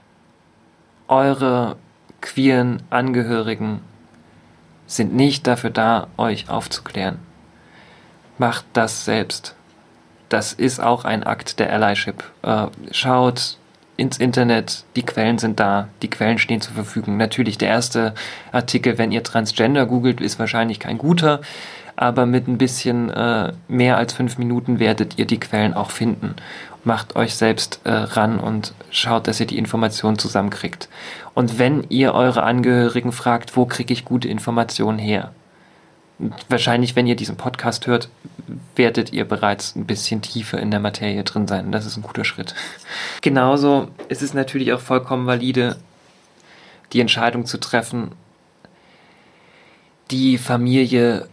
eure 1.08 1.76
queeren 2.20 2.82
Angehörigen 2.90 3.80
sind 4.86 5.14
nicht 5.14 5.46
dafür 5.46 5.70
da, 5.70 6.08
euch 6.16 6.48
aufzuklären. 6.48 7.18
Macht 8.38 8.64
das 8.74 9.04
selbst. 9.04 9.54
Das 10.28 10.52
ist 10.52 10.80
auch 10.80 11.04
ein 11.04 11.24
Akt 11.24 11.58
der 11.58 11.72
Allyship. 11.72 12.24
Äh, 12.42 12.66
schaut 12.90 13.58
ins 13.96 14.18
Internet, 14.18 14.84
die 14.96 15.04
Quellen 15.04 15.38
sind 15.38 15.60
da, 15.60 15.88
die 16.00 16.10
Quellen 16.10 16.38
stehen 16.38 16.60
zur 16.60 16.74
Verfügung. 16.74 17.16
Natürlich, 17.16 17.58
der 17.58 17.68
erste 17.68 18.14
Artikel, 18.50 18.98
wenn 18.98 19.12
ihr 19.12 19.22
Transgender 19.22 19.86
googelt, 19.86 20.20
ist 20.20 20.38
wahrscheinlich 20.38 20.80
kein 20.80 20.98
guter 20.98 21.40
aber 21.96 22.26
mit 22.26 22.48
ein 22.48 22.58
bisschen 22.58 23.10
äh, 23.10 23.52
mehr 23.68 23.96
als 23.96 24.12
fünf 24.12 24.38
Minuten 24.38 24.78
werdet 24.78 25.18
ihr 25.18 25.26
die 25.26 25.40
Quellen 25.40 25.74
auch 25.74 25.90
finden. 25.90 26.36
Macht 26.84 27.14
euch 27.16 27.36
selbst 27.36 27.80
äh, 27.84 27.92
ran 27.92 28.40
und 28.40 28.74
schaut, 28.90 29.28
dass 29.28 29.38
ihr 29.38 29.46
die 29.46 29.58
Informationen 29.58 30.18
zusammenkriegt. 30.18 30.88
Und 31.34 31.58
wenn 31.58 31.84
ihr 31.90 32.14
eure 32.14 32.42
Angehörigen 32.42 33.12
fragt, 33.12 33.56
wo 33.56 33.66
kriege 33.66 33.92
ich 33.92 34.04
gute 34.04 34.28
Informationen 34.28 34.98
her? 34.98 35.32
Wahrscheinlich, 36.48 36.94
wenn 36.94 37.06
ihr 37.06 37.16
diesen 37.16 37.36
Podcast 37.36 37.86
hört, 37.86 38.08
werdet 38.76 39.12
ihr 39.12 39.24
bereits 39.24 39.74
ein 39.76 39.86
bisschen 39.86 40.22
tiefer 40.22 40.58
in 40.58 40.70
der 40.70 40.80
Materie 40.80 41.24
drin 41.24 41.48
sein. 41.48 41.72
Das 41.72 41.86
ist 41.86 41.96
ein 41.96 42.02
guter 42.02 42.24
Schritt. 42.24 42.54
Genauso 43.22 43.88
ist 44.08 44.22
es 44.22 44.34
natürlich 44.34 44.72
auch 44.72 44.80
vollkommen 44.80 45.26
valide, 45.26 45.76
die 46.92 47.00
Entscheidung 47.00 47.46
zu 47.46 47.58
treffen, 47.58 48.12
die 50.10 50.36
Familie 50.38 51.28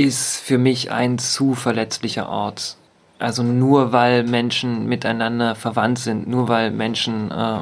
ist 0.00 0.38
für 0.40 0.56
mich 0.56 0.90
ein 0.90 1.18
zu 1.18 1.54
verletzlicher 1.54 2.28
Ort. 2.28 2.76
Also 3.18 3.42
nur 3.42 3.92
weil 3.92 4.24
Menschen 4.24 4.86
miteinander 4.86 5.54
verwandt 5.54 5.98
sind, 5.98 6.26
nur 6.26 6.48
weil 6.48 6.70
Menschen 6.70 7.30
äh, 7.30 7.60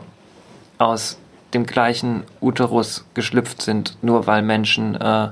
aus 0.79 1.19
dem 1.53 1.67
gleichen 1.67 2.23
Uterus 2.41 3.05
geschlüpft 3.15 3.63
sind, 3.63 3.97
nur 4.03 4.29
weil 4.29 4.43
Menschen 4.43 4.95
äh, 4.95 5.31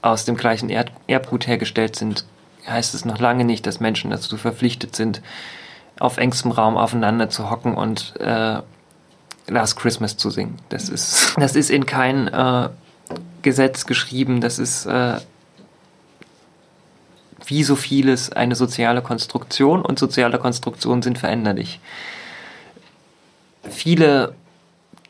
aus 0.00 0.24
dem 0.24 0.36
gleichen 0.36 0.70
Erd 0.70 0.90
Erbgut 1.06 1.46
hergestellt 1.46 1.96
sind, 1.96 2.24
heißt 2.66 2.94
es 2.94 3.04
noch 3.04 3.18
lange 3.18 3.44
nicht, 3.44 3.66
dass 3.66 3.80
Menschen 3.80 4.10
dazu 4.10 4.38
verpflichtet 4.38 4.96
sind, 4.96 5.20
auf 5.98 6.16
engstem 6.16 6.52
Raum 6.52 6.78
aufeinander 6.78 7.28
zu 7.28 7.50
hocken 7.50 7.74
und 7.74 8.14
äh, 8.18 8.60
Last 9.46 9.76
Christmas 9.76 10.16
zu 10.16 10.30
singen. 10.30 10.56
Das 10.70 10.88
ist, 10.88 11.34
das 11.38 11.54
ist 11.54 11.68
in 11.68 11.84
kein 11.84 12.28
äh, 12.28 12.70
Gesetz 13.42 13.84
geschrieben, 13.84 14.40
das 14.40 14.58
ist 14.58 14.86
äh, 14.86 15.16
wie 17.50 17.64
so 17.64 17.76
vieles 17.76 18.32
eine 18.32 18.54
soziale 18.54 19.02
Konstruktion 19.02 19.82
und 19.82 19.98
soziale 19.98 20.38
Konstruktionen 20.38 21.02
sind 21.02 21.18
veränderlich. 21.18 21.80
Viele 23.68 24.34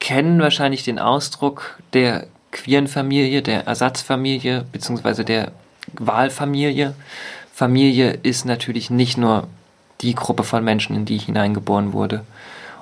kennen 0.01 0.41
wahrscheinlich 0.41 0.83
den 0.83 0.99
Ausdruck 0.99 1.79
der 1.93 2.27
queeren 2.51 2.89
Familie, 2.89 3.43
der 3.43 3.67
Ersatzfamilie 3.67 4.65
bzw. 4.73 5.23
der 5.23 5.53
Wahlfamilie. 5.93 6.95
Familie 7.53 8.19
ist 8.23 8.45
natürlich 8.45 8.91
nicht 8.91 9.19
nur 9.19 9.47
die 10.01 10.15
Gruppe 10.15 10.45
von 10.45 10.65
Menschen, 10.65 10.97
in 10.97 11.05
die 11.05 11.17
ich 11.17 11.25
hineingeboren 11.25 11.93
wurde. 11.93 12.25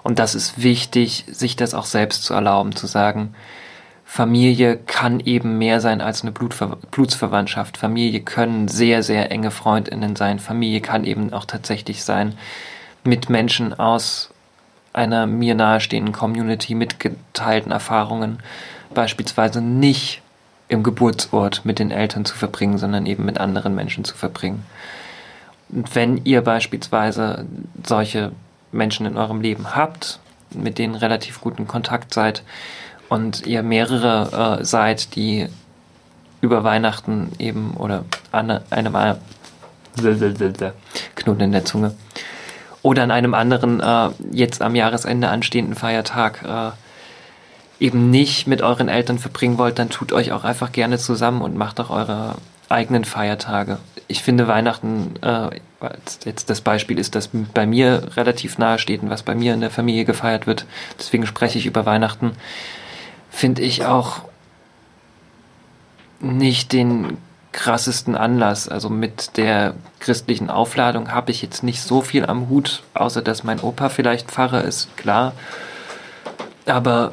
Und 0.05 0.21
das 0.21 0.35
ist 0.35 0.63
wichtig, 0.63 1.25
sich 1.31 1.57
das 1.57 1.75
auch 1.75 1.85
selbst 1.85 2.23
zu 2.23 2.33
erlauben, 2.33 2.75
zu 2.75 2.87
sagen, 2.87 3.35
Familie 4.11 4.79
kann 4.79 5.21
eben 5.21 5.59
mehr 5.59 5.83
sein 5.83 6.01
als 6.01 6.23
eine 6.23 6.33
Blutver 6.33 6.79
Blutsverwandtschaft. 6.91 7.77
Familie 7.77 8.21
können 8.21 8.67
sehr, 8.67 9.03
sehr 9.03 9.31
enge 9.31 9.51
Freundinnen 9.51 10.17
sein. 10.17 10.39
Familie 10.39 10.81
kann 10.81 11.05
eben 11.05 11.31
auch 11.35 11.45
tatsächlich 11.45 12.03
sein 12.03 12.33
mit 13.05 13.29
Menschen 13.29 13.79
aus 13.79 14.31
einer 14.95 15.27
mir 15.27 15.55
nahestehenden 15.55 16.15
Community 16.15 16.75
mit 16.75 16.99
geteilten 16.99 17.71
Erfahrungen, 17.71 18.39
beispielsweise 18.95 19.61
nicht 19.61 20.23
im 20.69 20.83
Geburtsort 20.83 21.67
mit 21.67 21.79
den 21.79 21.91
Eltern 21.91 22.25
zu 22.25 22.35
verbringen, 22.35 22.79
sondern 22.79 23.05
eben 23.05 23.27
mit 23.27 23.39
anderen 23.39 23.75
Menschen 23.75 24.05
zu 24.05 24.17
verbringen. 24.17 24.65
Und 25.69 25.95
wenn 25.95 26.25
ihr 26.25 26.41
beispielsweise 26.41 27.45
solche 27.85 28.33
Menschen 28.73 29.05
in 29.05 29.19
eurem 29.19 29.43
Leben 29.43 29.77
habt, 29.77 30.19
mit 30.51 30.79
denen 30.79 30.95
relativ 30.95 31.43
guten 31.43 31.69
Kontakt 31.69 32.15
seid, 32.15 32.43
und 33.09 33.47
ihr 33.47 33.63
mehrere 33.63 34.59
äh, 34.61 34.65
seid, 34.65 35.15
die 35.17 35.49
über 36.41 36.65
Weihnachten 36.65 37.33
eben 37.39 37.75
oder 37.77 38.05
an 38.33 38.61
einem 38.71 39.17
Knoten 41.17 41.41
in 41.41 41.53
der 41.53 41.65
Zunge. 41.65 41.95
Oder 42.83 43.03
an 43.03 43.11
einem 43.11 43.35
anderen 43.35 43.81
äh, 43.81 44.11
jetzt 44.31 44.63
am 44.63 44.75
Jahresende 44.75 45.29
anstehenden 45.29 45.75
Feiertag 45.75 46.45
äh, 46.45 47.85
eben 47.85 48.11
nicht 48.11 48.47
mit 48.47 48.63
euren 48.63 48.89
Eltern 48.89 49.19
verbringen 49.19 49.59
wollt, 49.59 49.79
dann 49.79 49.91
tut 49.91 50.13
euch 50.13 50.33
auch 50.33 50.45
einfach 50.45 50.73
gerne 50.73 50.99
zusammen 50.99 51.43
und 51.43 51.57
macht 51.57 51.81
auch 51.81 51.91
eure 51.91 52.37
eigenen 52.69 53.05
Feiertage. 53.05 53.79
Ich 54.07 54.23
finde 54.23 54.49
Weihnachten, 54.49 55.15
äh, 55.23 55.51
jetzt 56.25 56.51
das 56.51 56.61
Beispiel 56.61 56.99
ist, 56.99 57.15
das 57.15 57.31
bei 57.55 57.67
mir 57.67 58.17
relativ 58.17 58.59
nahe 58.59 58.79
steht 58.79 59.03
und 59.03 59.11
was 59.11 59.23
bei 59.23 59.35
mir 59.35 59.55
in 59.55 59.61
der 59.61 59.71
Familie 59.71 60.05
gefeiert 60.05 60.47
wird, 60.47 60.67
deswegen 60.99 61.27
spreche 61.27 61.59
ich 61.59 61.67
über 61.67 61.85
Weihnachten 61.87 62.33
finde 63.31 63.63
ich 63.63 63.85
auch 63.85 64.23
nicht 66.21 66.73
den 66.73 67.19
krassesten 67.53 68.15
Anlass. 68.15 68.69
Also 68.69 68.89
mit 68.89 69.37
der 69.37 69.75
christlichen 70.01 70.51
Aufladung 70.51 71.13
habe 71.13 71.31
ich 71.31 71.43
jetzt 71.43 71.63
nicht 71.63 71.83
so 71.83 72.03
viel 72.03 72.27
am 72.27 72.49
Hut, 72.49 72.83
außer 72.95 73.23
dass 73.23 73.45
mein 73.45 73.61
Opa 73.61 73.89
vielleicht 73.89 74.31
Pfarrer 74.31 74.65
ist, 74.65 74.97
klar. 74.97 75.33
Aber 76.67 77.13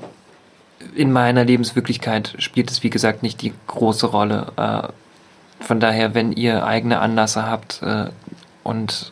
in 0.93 1.11
meiner 1.11 1.45
Lebenswirklichkeit 1.45 2.35
spielt 2.37 2.69
es, 2.69 2.83
wie 2.83 2.89
gesagt, 2.89 3.23
nicht 3.23 3.41
die 3.41 3.53
große 3.67 4.07
Rolle. 4.07 4.51
Äh, 4.57 5.63
von 5.63 5.79
daher, 5.79 6.13
wenn 6.13 6.31
ihr 6.31 6.65
eigene 6.65 6.99
Anlässe 6.99 7.45
habt 7.45 7.81
äh, 7.81 8.07
und 8.63 9.11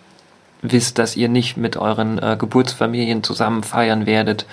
wisst, 0.61 0.99
dass 0.99 1.15
ihr 1.15 1.29
nicht 1.29 1.57
mit 1.57 1.77
euren 1.77 2.19
äh, 2.19 2.35
Geburtsfamilien 2.37 3.23
zusammen 3.23 3.63
feiern 3.63 4.05
werdet, 4.05 4.45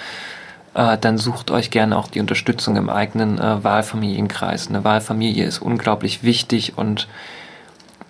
äh, 0.75 0.99
dann 0.99 1.18
sucht 1.18 1.51
euch 1.51 1.71
gerne 1.71 1.97
auch 1.97 2.09
die 2.09 2.21
Unterstützung 2.21 2.77
im 2.77 2.89
eigenen 2.89 3.39
äh, 3.39 3.64
Wahlfamilienkreis. 3.64 4.68
Eine 4.68 4.85
Wahlfamilie 4.85 5.45
ist 5.45 5.61
unglaublich 5.61 6.23
wichtig 6.23 6.79
und 6.79 7.09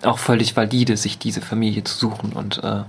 auch 0.03 0.19
völlig 0.19 0.55
valide, 0.55 0.97
sich 0.97 1.17
diese 1.17 1.41
Familie 1.41 1.83
zu 1.83 1.97
suchen 1.97 2.33
und 2.33 2.63
äh, 2.63 2.83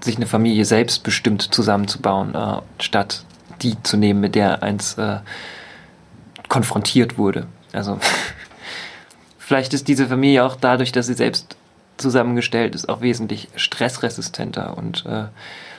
sich 0.00 0.16
eine 0.16 0.26
Familie 0.26 0.64
selbstbestimmt 0.64 1.54
zusammenzubauen, 1.54 2.34
äh, 2.34 2.60
statt 2.80 3.24
die 3.62 3.80
zu 3.82 3.96
nehmen, 3.96 4.20
mit 4.20 4.34
der 4.34 4.62
eins 4.62 4.94
äh, 4.98 5.18
konfrontiert 6.48 7.18
wurde. 7.18 7.46
Also 7.72 7.98
vielleicht 9.38 9.74
ist 9.74 9.88
diese 9.88 10.06
Familie 10.06 10.44
auch 10.44 10.56
dadurch, 10.56 10.92
dass 10.92 11.06
sie 11.06 11.14
selbst 11.14 11.56
zusammengestellt 11.96 12.74
ist, 12.74 12.88
auch 12.88 13.00
wesentlich 13.00 13.48
stressresistenter 13.56 14.76
und 14.76 15.04
äh, 15.06 15.24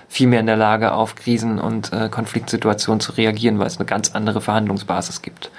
viel 0.10 0.28
mehr 0.28 0.39
in 0.39 0.47
der 0.47 0.57
Lage, 0.57 0.91
auf 0.91 1.16
Krisen 1.16 1.60
und 1.60 1.93
äh, 1.93 2.10
Konfliktsituationen 2.10 2.99
zu 2.99 3.14
reagieren, 3.14 3.60
weil 3.60 3.68
es 3.68 3.78
eine 3.78 3.86
ganz 3.86 4.12
andere 4.16 4.41
Verhandlungsbasis 4.41 5.22
gibt. 5.22 5.51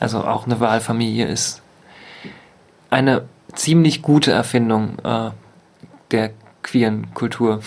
Also 0.00 0.24
auch 0.24 0.44
eine 0.44 0.58
Wahlfamilie 0.60 1.26
ist 1.26 1.62
eine 2.90 3.22
ziemlich 3.54 4.02
gute 4.02 4.32
Erfindung 4.32 4.98
äh, 5.04 5.30
der 6.10 6.32
queeren 6.62 7.14
Kultur. 7.14 7.60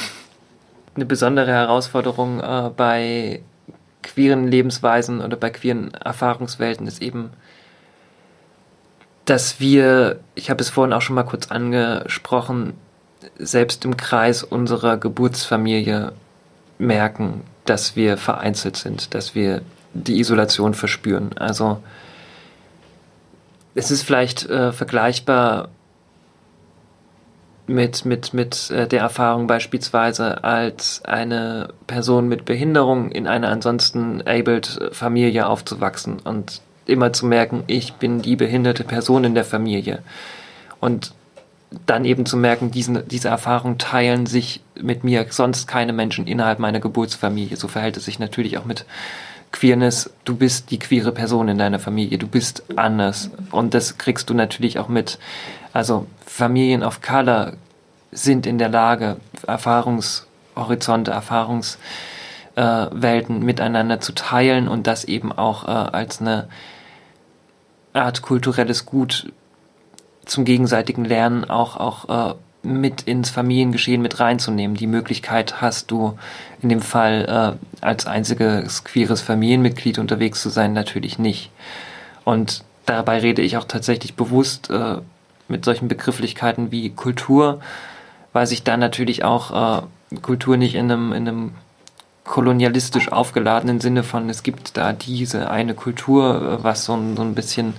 Eine 0.96 1.06
besondere 1.06 1.52
Herausforderung 1.52 2.42
äh, 2.42 2.70
bei 2.76 3.42
queeren 4.02 4.48
Lebensweisen 4.48 5.22
oder 5.22 5.38
bei 5.38 5.50
queeren 5.50 5.94
Erfahrungswelten 5.94 6.86
ist 6.86 7.02
eben, 7.02 7.32
dass 9.24 9.62
wir, 9.62 10.20
ich 10.36 10.50
habe 10.50 10.62
es 10.62 10.70
vorhin 10.70 10.92
auch 10.92 11.02
schon 11.02 11.16
mal 11.16 11.24
kurz 11.24 11.50
angesprochen, 11.50 12.74
selbst 13.38 13.86
im 13.86 13.98
Kreis 13.98 14.44
unserer 14.44 14.98
Geburtsfamilie 14.98 16.14
merken, 16.78 17.42
dass 17.66 17.96
wir 17.96 18.18
vereinzelt 18.18 18.78
sind, 18.78 19.14
dass 19.14 19.36
wir 19.36 19.62
die 19.94 20.20
Isolation 20.20 20.74
verspüren. 20.74 21.38
Also 21.38 21.82
es 23.76 23.92
ist 23.92 24.04
vielleicht 24.04 24.46
äh, 24.50 24.72
vergleichbar 24.72 25.70
mit, 27.68 28.06
mit, 28.06 28.34
mit 28.34 28.70
äh, 28.72 28.88
der 28.88 29.02
Erfahrung 29.02 29.48
beispielsweise 29.48 30.44
als 30.44 31.04
eine 31.06 31.70
Person 31.88 32.28
mit 32.28 32.46
Behinderung 32.46 33.12
in 33.12 33.28
einer 33.28 33.50
ansonsten 33.50 34.22
abled 34.22 34.90
Familie 34.92 35.48
aufzuwachsen 35.48 36.20
und 36.20 36.62
immer 36.86 37.14
zu 37.14 37.26
merken, 37.26 37.64
ich 37.68 37.94
bin 37.94 38.22
die 38.22 38.36
behinderte 38.36 38.84
Person 38.84 39.24
in 39.24 39.36
der 39.36 39.46
Familie. 39.46 40.04
Und 40.82 41.14
dann 41.86 42.06
eben 42.06 42.26
zu 42.26 42.38
merken, 42.38 42.72
diesen, 42.72 43.08
diese 43.08 43.30
Erfahrung 43.30 43.78
teilen 43.78 44.26
sich 44.26 44.62
mit 44.76 45.04
mir 45.04 45.26
sonst 45.30 45.68
keine 45.68 45.94
Menschen 45.94 46.28
innerhalb 46.28 46.60
meiner 46.60 46.80
Geburtsfamilie. 46.80 47.58
So 47.58 47.68
verhält 47.68 47.98
es 47.98 48.06
sich 48.06 48.20
natürlich 48.20 48.58
auch 48.58 48.66
mit 48.66 48.86
Queerness. 49.52 50.12
Du 50.26 50.36
bist 50.36 50.72
die 50.72 50.80
queere 50.80 51.12
Person 51.12 51.48
in 51.48 51.58
deiner 51.58 51.80
Familie. 51.80 52.18
Du 52.18 52.28
bist 52.28 52.64
anders. 52.76 53.30
Und 53.52 53.74
das 53.74 53.98
kriegst 53.98 54.30
du 54.30 54.34
natürlich 54.34 54.80
auch 54.80 54.88
mit. 54.88 55.20
Also 55.72 56.08
Familien 56.26 56.84
of 56.84 57.02
Color 57.02 57.54
sind 58.12 58.46
in 58.46 58.58
der 58.58 58.70
Lage, 58.70 59.18
Erfahrungshorizonte, 59.48 61.12
Erfahrungswelten 61.12 61.78
äh, 62.56 63.44
miteinander 63.46 64.00
zu 64.00 64.14
teilen 64.14 64.68
und 64.68 64.88
das 64.88 65.06
eben 65.06 65.32
auch 65.32 65.64
äh, 65.66 65.72
als 65.72 66.22
eine 66.22 66.48
Art 67.94 68.22
kulturelles 68.22 68.86
Gut 68.86 69.32
zum 70.26 70.46
gegenseitigen 70.46 71.06
Lernen 71.06 71.46
auch, 71.50 71.78
auch 71.78 72.32
äh, 72.32 72.36
mit 72.64 73.02
ins 73.04 73.30
Familiengeschehen 73.30 74.02
mit 74.02 74.20
reinzunehmen. 74.20 74.78
Die 74.78 74.88
Möglichkeit 74.88 75.62
hast 75.62 75.92
du 75.92 76.18
in 76.62 76.70
dem 76.70 76.82
Fall 76.82 77.58
äh, 77.60 77.86
als 77.86 78.08
einziges 78.08 78.86
queeres 78.86 79.22
Familienmitglied 79.22 80.00
unterwegs 80.00 80.42
zu 80.42 80.50
sein, 80.50 80.72
natürlich 80.72 81.20
nicht. 81.20 81.52
Und 82.24 82.64
dabei 82.86 83.20
rede 83.20 83.42
ich 83.42 83.58
auch 83.58 83.66
tatsächlich 83.66 84.16
bewusst 84.16 84.70
äh, 84.70 84.98
mit 85.50 85.66
solchen 85.66 85.90
Begrifflichkeiten 85.90 86.72
wie 86.72 86.90
Kultur, 86.90 87.60
weil 88.32 88.48
sich 88.48 88.64
da 88.64 88.78
natürlich 88.78 89.26
auch 89.26 89.82
äh, 89.82 90.18
Kultur 90.22 90.56
nicht 90.56 90.76
in 90.76 90.90
einem, 90.90 91.12
in 91.12 91.28
einem 91.28 91.52
kolonialistisch 92.24 93.12
aufgeladenen 93.12 93.82
Sinne 93.82 94.04
von, 94.04 94.30
es 94.30 94.44
gibt 94.44 94.78
da 94.78 94.94
diese 94.94 95.52
eine 95.52 95.74
Kultur, 95.74 96.60
äh, 96.60 96.64
was 96.64 96.86
so 96.86 96.94
ein, 96.94 97.18
so 97.18 97.24
ein 97.24 97.36
bisschen 97.36 97.74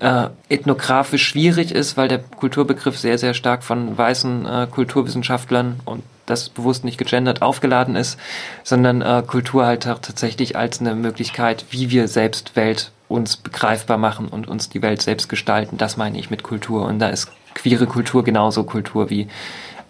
äh, 0.00 0.28
ethnografisch 0.48 1.26
schwierig 1.26 1.72
ist, 1.72 1.96
weil 1.96 2.08
der 2.08 2.18
Kulturbegriff 2.18 2.98
sehr, 2.98 3.18
sehr 3.18 3.34
stark 3.34 3.62
von 3.62 3.96
weißen 3.96 4.46
äh, 4.46 4.66
Kulturwissenschaftlern 4.70 5.80
und 5.84 6.02
das 6.26 6.48
bewusst 6.48 6.84
nicht 6.84 6.98
gegendert 6.98 7.42
aufgeladen 7.42 7.96
ist, 7.96 8.18
sondern 8.62 9.02
äh, 9.02 9.22
Kultur 9.26 9.66
halt 9.66 9.82
tatsächlich 9.82 10.56
als 10.56 10.80
eine 10.80 10.94
Möglichkeit, 10.94 11.66
wie 11.70 11.90
wir 11.90 12.08
selbst 12.08 12.56
Welt 12.56 12.92
uns 13.08 13.36
begreifbar 13.36 13.98
machen 13.98 14.28
und 14.28 14.48
uns 14.48 14.68
die 14.68 14.82
Welt 14.82 15.02
selbst 15.02 15.28
gestalten. 15.28 15.76
Das 15.76 15.96
meine 15.96 16.18
ich 16.18 16.30
mit 16.30 16.42
Kultur. 16.42 16.86
Und 16.86 16.98
da 16.98 17.08
ist 17.08 17.30
queere 17.54 17.86
Kultur 17.86 18.24
genauso 18.24 18.64
Kultur, 18.64 19.10
wie 19.10 19.28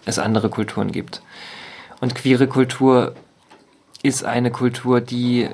es 0.05 0.19
andere 0.19 0.49
Kulturen 0.49 0.93
gibt. 0.93 1.23
Und 2.01 2.15
queere 2.15 2.49
Kultur 2.49 3.15
ist 4.03 4.25
eine 4.25 4.51
Kultur, 4.51 5.01
die 5.01 5.49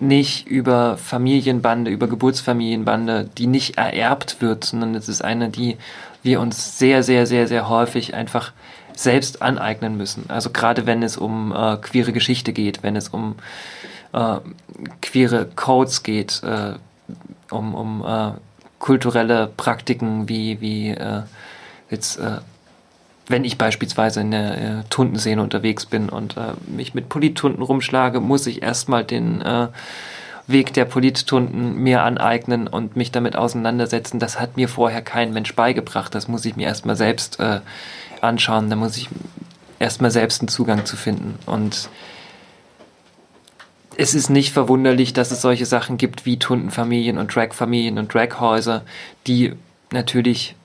nicht 0.00 0.46
über 0.46 0.96
Familienbande, 0.96 1.90
über 1.90 2.08
Geburtsfamilienbande, 2.08 3.28
die 3.36 3.46
nicht 3.46 3.76
ererbt 3.76 4.40
wird, 4.40 4.64
sondern 4.64 4.94
es 4.94 5.08
ist 5.08 5.22
eine, 5.22 5.50
die 5.50 5.76
wir 6.22 6.40
uns 6.40 6.78
sehr, 6.78 7.02
sehr, 7.02 7.26
sehr, 7.26 7.46
sehr 7.46 7.68
häufig 7.68 8.14
einfach 8.14 8.52
selbst 8.94 9.42
aneignen 9.42 9.96
müssen. 9.96 10.24
Also 10.28 10.50
gerade 10.50 10.86
wenn 10.86 11.02
es 11.02 11.16
um 11.16 11.52
äh, 11.52 11.76
queere 11.76 12.12
Geschichte 12.12 12.52
geht, 12.52 12.82
wenn 12.82 12.96
es 12.96 13.08
um 13.08 13.36
äh, 14.12 14.36
queere 15.00 15.46
Codes 15.56 16.02
geht, 16.02 16.42
äh, 16.42 16.74
um, 17.50 17.74
um 17.74 18.04
äh, 18.04 18.32
kulturelle 18.78 19.50
Praktiken 19.56 20.28
wie, 20.28 20.60
wie 20.60 20.90
äh, 20.90 21.22
jetzt 21.90 22.18
äh, 22.18 22.38
wenn 23.30 23.44
ich 23.44 23.58
beispielsweise 23.58 24.20
in 24.20 24.30
der 24.30 24.58
äh, 24.58 24.84
Tundenszene 24.90 25.42
unterwegs 25.42 25.86
bin 25.86 26.08
und 26.08 26.36
äh, 26.36 26.52
mich 26.66 26.94
mit 26.94 27.08
Polittunden 27.08 27.62
rumschlage, 27.62 28.20
muss 28.20 28.46
ich 28.46 28.62
erstmal 28.62 29.04
den 29.04 29.40
äh, 29.40 29.68
Weg 30.46 30.72
der 30.72 30.84
Polittunden 30.84 31.76
mir 31.76 32.02
aneignen 32.02 32.66
und 32.66 32.96
mich 32.96 33.12
damit 33.12 33.36
auseinandersetzen. 33.36 34.18
Das 34.18 34.40
hat 34.40 34.56
mir 34.56 34.68
vorher 34.68 35.02
kein 35.02 35.32
Mensch 35.32 35.54
beigebracht. 35.54 36.14
Das 36.14 36.26
muss 36.28 36.44
ich 36.44 36.56
mir 36.56 36.66
erstmal 36.66 36.96
selbst 36.96 37.38
äh, 37.38 37.60
anschauen. 38.20 38.68
Da 38.68 38.76
muss 38.76 38.96
ich 38.96 39.08
erstmal 39.78 40.10
selbst 40.10 40.42
einen 40.42 40.48
Zugang 40.48 40.84
zu 40.84 40.96
finden. 40.96 41.38
Und 41.46 41.88
es 43.96 44.14
ist 44.14 44.30
nicht 44.30 44.52
verwunderlich, 44.52 45.12
dass 45.12 45.30
es 45.30 45.40
solche 45.40 45.66
Sachen 45.66 45.98
gibt 45.98 46.26
wie 46.26 46.38
Tundenfamilien 46.38 47.18
und 47.18 47.34
Dragfamilien 47.34 47.98
und 47.98 48.12
Draghäuser, 48.12 48.82
die 49.26 49.52
natürlich 49.92 50.56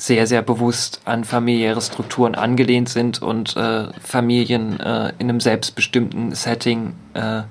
sehr, 0.00 0.26
sehr 0.26 0.40
bewusst 0.40 1.02
an 1.04 1.24
familiäre 1.24 1.82
Strukturen 1.82 2.34
angelehnt 2.34 2.88
sind 2.88 3.20
und 3.20 3.54
äh, 3.54 3.88
Familien 4.00 4.80
äh, 4.80 5.12
in 5.18 5.28
einem 5.28 5.40
selbstbestimmten 5.40 6.34
Setting 6.34 6.94
äh, 7.12 7.42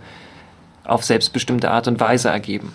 auf 0.84 1.04
selbstbestimmte 1.04 1.70
Art 1.70 1.88
und 1.88 2.00
Weise 2.00 2.30
ergeben. 2.30 2.74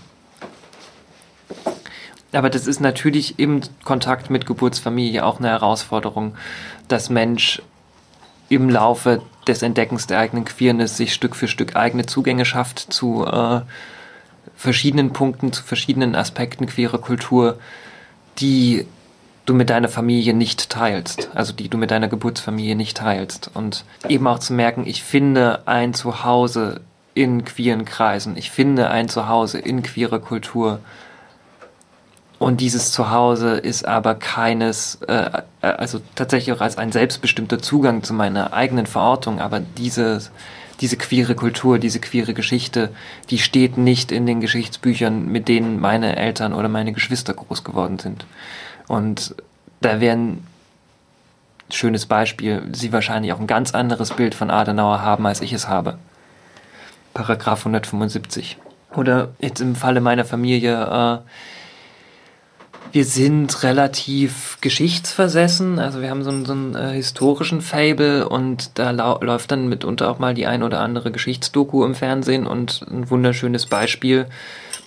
Aber 2.31 2.51
das 2.51 2.69
ist 2.69 2.81
natürlich 2.81 3.41
im 3.41 3.63
Kontakt 3.83 4.31
mit 4.31 4.47
Geburtsfamilie 4.47 5.25
auch 5.25 5.41
eine 5.41 5.49
Herausforderung, 5.49 6.37
dass 6.87 7.11
Mensch 7.11 7.61
im 8.49 8.71
Laufe 8.71 9.23
des 9.49 9.63
Entdeckens 9.63 10.07
der 10.07 10.21
eigenen 10.21 10.45
Queerness 10.45 10.97
sich 10.97 11.13
Stück 11.13 11.35
für 11.35 11.49
Stück 11.49 11.75
eigene 11.75 12.07
Zugänge 12.07 12.45
schafft 12.45 12.93
zu 12.93 13.27
äh, 13.27 13.63
verschiedenen 14.55 15.13
Punkten, 15.13 15.53
zu 15.53 15.65
verschiedenen 15.65 16.15
Aspekten 16.15 16.67
queerer 16.67 16.99
Kultur, 16.99 17.59
die 18.39 18.87
du 19.47 19.55
mit 19.55 19.71
deiner 19.71 19.89
Familie 19.89 20.35
nicht 20.35 20.71
teilst, 20.71 21.29
also 21.35 21.53
die 21.53 21.69
du 21.69 21.77
mit 21.77 21.91
deiner 21.91 22.09
Geburtsfamilie 22.09 22.77
nicht 22.77 22.97
teilst. 22.97 23.51
Und 23.55 23.85
eben 24.09 24.27
auch 24.27 24.39
zu 24.39 24.53
merken, 24.53 24.87
ich 24.87 25.03
finde 25.03 25.67
ein 25.67 25.95
Zuhause 25.95 26.81
in 27.15 27.45
queeren 27.45 27.85
Kreisen, 27.85 28.37
ich 28.37 28.51
finde 28.51 28.91
ein 28.91 29.09
Zuhause 29.09 29.59
in 29.59 29.83
queerer 29.83 30.19
Kultur. 30.19 30.81
Und 32.39 32.61
dieses 32.61 32.91
Zuhause 32.91 33.53
ist 33.53 33.87
aber 33.87 34.17
keines, 34.17 34.97
äh, 35.07 35.43
äh 35.63 35.67
also 35.67 36.01
tatsächlich 36.15 36.57
auch 36.57 36.61
als 36.61 36.79
ein 36.79 36.91
selbstbestimmter 36.91 37.61
Zugang 37.61 38.03
zu 38.03 38.13
meiner 38.13 38.53
eigenen 38.53 38.87
Verortung, 38.87 39.41
aber 39.41 39.61
diese, 39.61 40.21
diese 40.81 40.97
queere 40.97 41.35
Kultur, 41.35 41.79
diese 41.79 42.01
queere 42.01 42.35
Geschichte, 42.35 42.91
die 43.31 43.39
steht 43.39 43.79
nicht 43.79 44.11
in 44.11 44.27
den 44.27 44.41
Geschichtsbüchern, 44.41 45.27
mit 45.27 45.49
denen 45.49 45.81
meine 45.81 46.17
Eltern 46.17 46.53
oder 46.55 46.69
meine 46.69 46.93
Geschwister 46.93 47.35
groß 47.35 47.63
geworden 47.63 47.99
sind. 47.99 48.27
Und 48.89 49.35
da 49.81 50.01
wären 50.01 50.47
schönes 51.71 52.07
Beispiel, 52.07 52.63
Sie 52.73 52.93
wahrscheinlich 52.93 53.33
auch 53.33 53.41
ein 53.41 53.47
ganz 53.47 53.75
anderes 53.75 54.13
Bild 54.13 54.35
von 54.35 54.51
Adenauer 54.51 55.03
haben, 55.03 55.27
als 55.27 55.41
ich 55.41 55.53
es 55.53 55.69
habe. 55.69 55.99
Paragraph 57.15 57.61
175. 57.61 58.59
Oder 58.95 59.31
jetzt 59.41 59.61
im 59.61 59.75
Falle 59.75 60.01
meiner 60.01 60.25
Familie, 60.25 61.23
äh, 61.23 61.31
Wir 62.93 63.05
sind 63.05 63.65
relativ 63.65 64.59
geschichtsversessen, 64.61 65.81
also 65.81 66.01
wir 66.01 66.11
haben 66.11 66.23
so 66.23 66.31
einen, 66.31 66.45
so 66.45 66.53
einen 66.53 66.77
äh, 66.77 66.93
historischen 66.93 67.61
Fable 67.61 68.29
und 68.29 68.79
da 68.79 68.93
läuft 68.93 69.51
dann 69.51 69.69
mitunter 69.69 70.09
auch 70.09 70.21
mal 70.21 70.33
die 70.33 70.47
ein 70.47 70.63
oder 70.63 70.79
andere 70.79 71.11
Geschichtsdoku 71.11 71.85
im 71.85 71.97
Fernsehen 71.97 72.47
und 72.47 72.87
ein 72.89 73.11
wunderschönes 73.11 73.67
Beispiel 73.67 74.27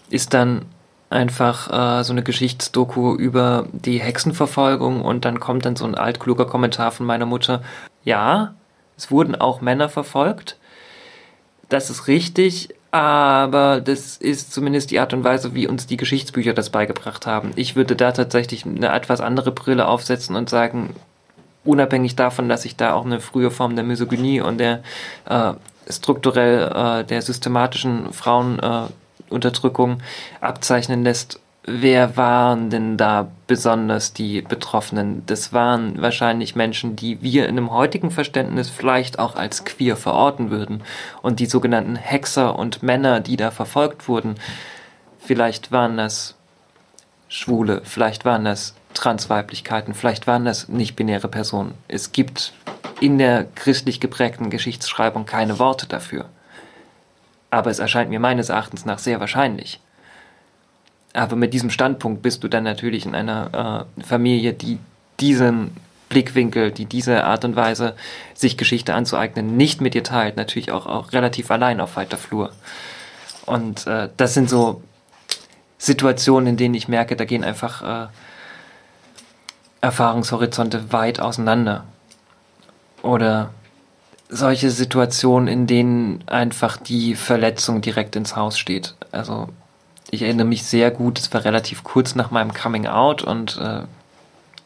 ist 0.10 0.34
dann 0.34 0.62
einfach 1.10 2.00
äh, 2.00 2.04
so 2.04 2.14
eine 2.14 2.24
Geschichtsdoku 2.24 3.16
über 3.16 3.68
die 3.72 4.00
Hexenverfolgung 4.00 5.02
und 5.02 5.26
dann 5.26 5.40
kommt 5.40 5.66
dann 5.66 5.76
so 5.76 5.86
ein 5.86 5.96
altkluger 5.96 6.46
Kommentar 6.46 6.92
von 6.92 7.06
meiner 7.06 7.26
Mutter. 7.26 7.62
Ja, 8.04 8.56
es 8.98 9.12
wurden 9.12 9.36
auch 9.36 9.62
Männer 9.62 9.90
verfolgt. 9.90 10.58
Das 11.70 11.90
ist 11.90 12.08
richtig, 12.08 12.70
aber 12.92 13.82
das 13.82 14.18
ist 14.18 14.54
zumindest 14.54 14.92
die 14.92 15.00
Art 15.00 15.14
und 15.14 15.24
Weise, 15.24 15.54
wie 15.54 15.68
uns 15.68 15.88
die 15.88 15.98
Geschichtsbücher 15.98 16.54
das 16.54 16.70
beigebracht 16.70 17.26
haben. 17.26 17.52
Ich 17.56 17.76
würde 17.76 17.96
da 17.96 18.12
tatsächlich 18.12 18.66
eine 18.66 18.92
etwas 18.94 19.22
andere 19.22 19.52
Brille 19.52 19.88
aufsetzen 19.88 20.36
und 20.36 20.50
sagen, 20.50 20.96
unabhängig 21.64 22.16
davon, 22.16 22.50
dass 22.50 22.64
sich 22.64 22.76
da 22.76 22.94
auch 22.94 23.06
eine 23.06 23.20
frühe 23.20 23.52
Form 23.52 23.76
der 23.76 23.84
Misogynie 23.84 24.42
und 24.42 24.58
der 24.58 24.84
äh, 25.26 25.54
strukturell 25.90 26.72
äh, 26.74 27.04
der 27.06 27.22
systematischen 27.22 28.14
Frauenunterdrückung 28.14 28.94
äh, 29.32 29.98
abzeichnen 30.42 31.04
lässt, 31.04 31.40
wer 31.68 32.16
waren 32.16 32.70
denn 32.70 32.98
da 32.98 33.30
besonders 33.46 34.14
die 34.14 34.42
Betroffenen? 34.42 35.24
Das 35.26 35.52
waren 35.54 36.02
wahrscheinlich 36.02 36.56
Menschen, 36.56 36.96
die 36.96 37.22
wir 37.22 37.44
in 37.48 37.58
einem 37.58 37.72
heutigen 37.72 38.10
Verständnis 38.10 38.70
vielleicht 38.70 39.20
auch 39.20 39.36
als 39.36 39.66
queer 39.66 39.98
verorten 39.98 40.50
würden. 40.50 40.82
Und 41.22 41.40
die 41.40 41.46
sogenannten 41.46 41.98
Hexer 41.98 42.58
und 42.58 42.82
Männer, 42.82 43.20
die 43.20 43.36
da 43.36 43.52
verfolgt 43.52 44.08
wurden, 44.08 44.36
vielleicht 45.20 45.72
waren 45.72 45.98
das 45.98 46.36
Schwule, 47.28 47.82
vielleicht 47.84 48.24
waren 48.24 48.46
das 48.46 48.74
Transweiblichkeiten, 48.94 49.94
vielleicht 49.94 50.26
waren 50.26 50.46
das 50.46 50.70
nicht-binäre 50.70 51.28
Personen. 51.28 51.74
Es 51.90 52.14
gibt 52.14 52.54
in 53.02 53.18
der 53.18 53.46
christlich 53.56 54.00
geprägten 54.00 54.50
Geschichtsschreibung 54.50 55.26
keine 55.26 55.60
Worte 55.60 55.86
dafür. 55.86 56.26
Aber 57.50 57.70
es 57.70 57.80
erscheint 57.80 58.10
mir 58.10 58.20
meines 58.20 58.50
Erachtens 58.50 58.86
nach 58.86 59.00
sehr 59.00 59.20
wahrscheinlich. 59.20 59.80
Aber 61.14 61.36
mit 61.36 61.54
diesem 61.54 61.70
Standpunkt 61.70 62.22
bist 62.22 62.44
du 62.44 62.48
dann 62.48 62.64
natürlich 62.64 63.06
in 63.06 63.16
einer 63.16 63.88
äh, 64.00 64.04
Familie, 64.04 64.54
die 64.54 64.78
diesen 65.20 65.72
Blickwinkel, 66.10 66.72
die 66.72 66.86
diese 66.86 67.24
Art 67.24 67.44
und 67.44 67.56
Weise, 67.56 67.96
sich 68.34 68.58
Geschichte 68.58 68.94
anzueignen, 68.94 69.58
nicht 69.58 69.82
mit 69.82 69.94
dir 69.94 70.04
teilt, 70.04 70.38
natürlich 70.38 70.72
auch, 70.72 70.86
auch 70.86 71.12
relativ 71.14 71.52
allein 71.52 71.82
auf 71.82 71.96
weiter 71.96 72.18
Flur. 72.18 72.52
Und 73.46 73.88
äh, 73.88 74.10
das 74.18 74.34
sind 74.34 74.50
so 74.50 74.82
Situationen, 75.78 76.48
in 76.48 76.58
denen 76.58 76.76
ich 76.76 76.88
merke, 76.88 77.16
da 77.16 77.26
gehen 77.26 77.44
einfach 77.44 78.06
äh, 78.06 78.08
Erfahrungshorizonte 79.82 80.92
weit 80.92 81.20
auseinander. 81.20 81.86
Oder 83.04 83.52
solche 84.30 84.72
Situationen, 84.72 85.48
in 85.48 85.68
denen 85.68 86.24
einfach 86.28 86.78
die 86.78 87.16
Verletzung 87.16 87.82
direkt 87.82 88.16
ins 88.16 88.36
Haus 88.36 88.58
steht. 88.58 88.96
Also 89.12 89.50
ich 90.12 90.22
erinnere 90.22 90.48
mich 90.48 90.64
sehr 90.64 90.92
gut, 90.92 91.20
es 91.20 91.34
war 91.34 91.46
relativ 91.46 91.84
kurz 91.84 92.16
nach 92.16 92.32
meinem 92.32 92.54
Coming 92.54 92.88
Out 92.88 93.22
und 93.22 93.58
äh, 93.58 93.82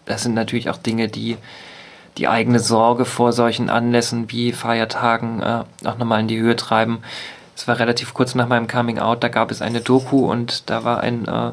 das 0.05 0.23
sind 0.23 0.33
natürlich 0.33 0.69
auch 0.69 0.77
Dinge, 0.77 1.07
die 1.07 1.37
die 2.17 2.27
eigene 2.27 2.59
Sorge 2.59 3.05
vor 3.05 3.31
solchen 3.31 3.69
Anlässen 3.69 4.31
wie 4.31 4.51
Feiertagen 4.51 5.41
äh, 5.41 5.63
auch 5.85 5.97
nochmal 5.97 6.19
in 6.19 6.27
die 6.27 6.39
Höhe 6.39 6.55
treiben. 6.55 6.99
Es 7.55 7.67
war 7.67 7.79
relativ 7.79 8.13
kurz 8.13 8.35
nach 8.35 8.47
meinem 8.47 8.67
Coming 8.67 8.99
Out, 8.99 9.23
da 9.23 9.27
gab 9.29 9.51
es 9.51 9.61
eine 9.61 9.81
Doku 9.81 10.29
und 10.29 10.69
da 10.69 10.83
war 10.83 11.01
ein 11.01 11.27
äh, 11.27 11.51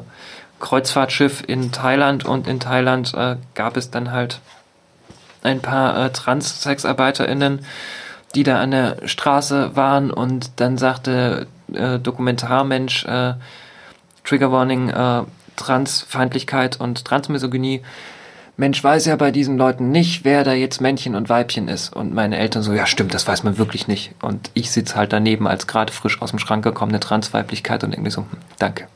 Kreuzfahrtschiff 0.59 1.43
in 1.47 1.71
Thailand 1.71 2.25
und 2.25 2.47
in 2.47 2.59
Thailand 2.59 3.13
äh, 3.13 3.37
gab 3.55 3.77
es 3.77 3.91
dann 3.91 4.11
halt 4.11 4.41
ein 5.41 5.61
paar 5.61 6.05
äh, 6.05 6.09
Trans-SexarbeiterInnen, 6.11 7.65
die 8.35 8.43
da 8.43 8.59
an 8.59 8.71
der 8.71 8.97
Straße 9.05 9.75
waren 9.75 10.11
und 10.11 10.51
dann 10.57 10.77
sagte 10.77 11.47
äh, 11.73 11.99
Dokumentarmensch, 11.99 13.05
äh, 13.05 13.33
Trigger 14.23 14.51
Warning, 14.51 14.89
äh, 14.89 15.23
Transfeindlichkeit 15.55 16.79
und 16.79 17.03
Transmisogynie. 17.05 17.81
Mensch 18.57 18.83
weiß 18.83 19.05
ja 19.05 19.15
bei 19.15 19.31
diesen 19.31 19.57
Leuten 19.57 19.89
nicht, 19.91 20.25
wer 20.25 20.43
da 20.43 20.53
jetzt 20.53 20.81
Männchen 20.81 21.15
und 21.15 21.29
Weibchen 21.29 21.69
ist. 21.69 21.95
Und 21.95 22.13
meine 22.13 22.37
Eltern 22.37 22.61
so, 22.61 22.73
ja 22.73 22.85
stimmt, 22.85 23.13
das 23.13 23.25
weiß 23.25 23.43
man 23.43 23.57
wirklich 23.57 23.87
nicht. 23.87 24.13
Und 24.21 24.51
ich 24.53 24.71
sitze 24.71 24.95
halt 24.95 25.13
daneben 25.13 25.47
als 25.47 25.65
gerade 25.65 25.93
frisch 25.93 26.21
aus 26.21 26.31
dem 26.31 26.39
Schrank 26.39 26.63
gekommene 26.63 26.99
Transweiblichkeit 26.99 27.83
und 27.83 27.93
irgendwie 27.93 28.11
so, 28.11 28.21
hm, 28.21 28.27
danke. 28.57 28.87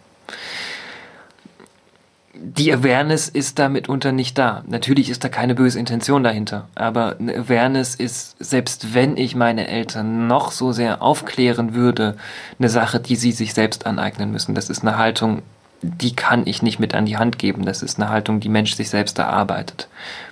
Die 2.45 2.73
Awareness 2.73 3.29
ist 3.29 3.57
da 3.57 3.69
mitunter 3.69 4.11
nicht 4.11 4.37
da. 4.37 4.63
Natürlich 4.67 5.09
ist 5.09 5.23
da 5.23 5.29
keine 5.29 5.55
böse 5.55 5.79
Intention 5.79 6.25
dahinter. 6.25 6.67
Aber 6.75 7.15
eine 7.17 7.33
Awareness 7.37 7.95
ist, 7.95 8.35
selbst 8.43 8.93
wenn 8.93 9.15
ich 9.15 9.33
meine 9.33 9.67
Eltern 9.67 10.27
noch 10.27 10.51
so 10.51 10.73
sehr 10.73 11.01
aufklären 11.01 11.73
würde, 11.73 12.17
eine 12.59 12.67
Sache, 12.67 12.99
die 12.99 13.15
sie 13.15 13.31
sich 13.31 13.53
selbst 13.53 13.85
aneignen 13.85 14.29
müssen. 14.29 14.55
Das 14.55 14.69
ist 14.69 14.81
eine 14.81 14.97
Haltung, 14.97 15.41
die 15.81 16.17
kann 16.17 16.45
ich 16.45 16.61
nicht 16.61 16.79
mit 16.79 16.93
an 16.93 17.05
die 17.05 17.15
Hand 17.15 17.39
geben. 17.39 17.63
Das 17.63 17.81
ist 17.81 17.97
eine 17.97 18.09
Haltung, 18.09 18.41
die 18.41 18.49
Mensch 18.49 18.75
sich 18.75 18.89
selbst 18.89 19.19
erarbeitet. 19.19 19.87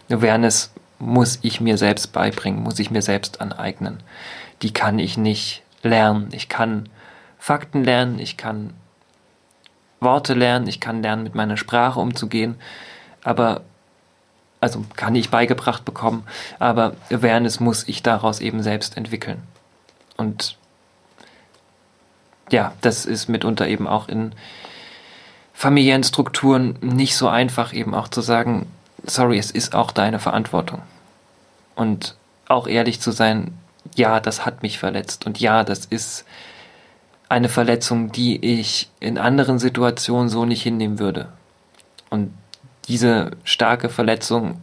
Awareness 0.09 0.73
muss 0.99 1.39
ich 1.43 1.61
mir 1.61 1.77
selbst 1.77 2.11
beibringen, 2.11 2.61
muss 2.61 2.79
ich 2.79 2.91
mir 2.91 3.01
selbst 3.01 3.39
aneignen. 3.39 3.99
Die 4.63 4.73
kann 4.73 4.99
ich 4.99 5.17
nicht 5.17 5.63
lernen. 5.81 6.27
Ich 6.33 6.49
kann 6.49 6.89
Fakten 7.39 7.85
lernen, 7.85 8.19
ich 8.19 8.35
kann 8.35 8.73
Worte 10.01 10.33
lernen, 10.33 10.67
ich 10.67 10.79
kann 10.79 11.01
lernen, 11.01 11.23
mit 11.23 11.35
meiner 11.35 11.57
Sprache 11.57 11.99
umzugehen, 11.99 12.55
aber 13.23 13.61
also 14.59 14.83
kann 14.95 15.15
ich 15.15 15.29
beigebracht 15.29 15.85
bekommen, 15.85 16.25
aber 16.59 16.93
Awareness 17.11 17.59
muss 17.59 17.87
ich 17.87 18.03
daraus 18.03 18.41
eben 18.41 18.61
selbst 18.61 18.97
entwickeln. 18.97 19.41
Und 20.17 20.57
ja, 22.51 22.73
das 22.81 23.05
ist 23.05 23.29
mitunter 23.29 23.67
eben 23.67 23.87
auch 23.87 24.07
in 24.07 24.33
familiären 25.53 26.03
Strukturen 26.03 26.77
nicht 26.81 27.15
so 27.15 27.27
einfach, 27.27 27.73
eben 27.73 27.95
auch 27.95 28.07
zu 28.07 28.21
sagen, 28.21 28.71
sorry, 29.03 29.37
es 29.37 29.51
ist 29.51 29.73
auch 29.73 29.91
deine 29.91 30.19
Verantwortung. 30.19 30.81
Und 31.75 32.15
auch 32.47 32.67
ehrlich 32.67 32.99
zu 33.01 33.11
sein, 33.11 33.57
ja, 33.95 34.19
das 34.19 34.45
hat 34.45 34.63
mich 34.63 34.77
verletzt 34.77 35.25
und 35.25 35.39
ja, 35.39 35.63
das 35.63 35.85
ist 35.85 36.25
eine 37.31 37.47
Verletzung, 37.47 38.11
die 38.11 38.45
ich 38.59 38.89
in 38.99 39.17
anderen 39.17 39.57
Situationen 39.57 40.27
so 40.27 40.43
nicht 40.43 40.63
hinnehmen 40.63 40.99
würde. 40.99 41.29
Und 42.09 42.33
diese 42.89 43.31
starke 43.45 43.87
Verletzung 43.87 44.59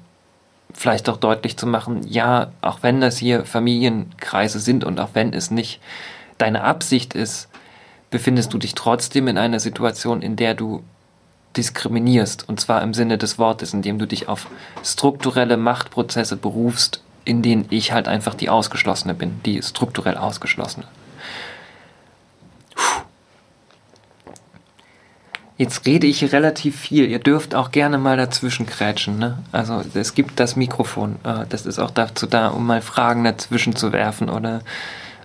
vielleicht 0.75 1.09
auch 1.09 1.17
deutlich 1.17 1.57
zu 1.57 1.67
machen, 1.67 2.07
ja, 2.07 2.53
auch 2.61 2.83
wenn 2.83 3.01
das 3.01 3.17
hier 3.17 3.47
Familienkreise 3.47 4.61
sind 4.61 4.85
und 4.85 5.01
auch 5.01 5.09
wenn 5.15 5.33
es 5.33 5.51
nicht 5.51 5.81
deine 6.37 6.63
Absicht 6.63 7.15
ist, 7.15 7.49
befindest 8.11 8.53
du 8.53 8.59
dich 8.59 8.75
trotzdem 8.75 9.29
in 9.29 9.39
einer 9.39 9.61
Situation, 9.61 10.21
in 10.21 10.37
der 10.37 10.53
du 10.53 10.83
diskriminierst, 11.57 12.47
und 12.51 12.61
zwar 12.61 12.83
im 12.83 12.93
Sinne 12.93 13.17
des 13.17 13.39
Wortes, 13.39 13.73
indem 13.73 13.99
du 13.99 14.07
dich 14.07 14.29
auf 14.29 14.47
strukturelle 14.85 15.57
Machtprozesse 15.57 16.37
berufst, 16.37 17.03
in 17.25 17.41
denen 17.41 17.65
ich 17.71 17.93
halt 17.93 18.09
einfach 18.09 18.35
die 18.35 18.51
Ausgeschlossene 18.51 19.15
bin, 19.15 19.41
die 19.47 19.63
strukturell 19.63 20.19
Ausgeschlossene. 20.19 20.85
Jetzt 25.59 25.87
rede 25.87 26.07
ich 26.07 26.33
relativ 26.33 26.79
viel. 26.79 27.07
Ihr 27.11 27.19
dürft 27.19 27.57
auch 27.57 27.73
gerne 27.73 27.99
mal 27.99 28.17
dazwischen 28.17 28.65
krätschen. 28.65 29.19
Ne? 29.19 29.39
Also 29.51 29.83
es 29.93 30.15
gibt 30.15 30.39
das 30.39 30.55
Mikrofon. 30.55 31.17
Äh, 31.25 31.47
das 31.49 31.67
ist 31.67 31.81
auch 31.81 31.91
dazu 31.91 32.27
da, 32.27 32.49
um 32.49 32.65
mal 32.65 32.81
Fragen 32.81 33.25
dazwischen 33.25 33.75
zu 33.75 33.93
werfen 33.93 34.31
oder 34.31 34.61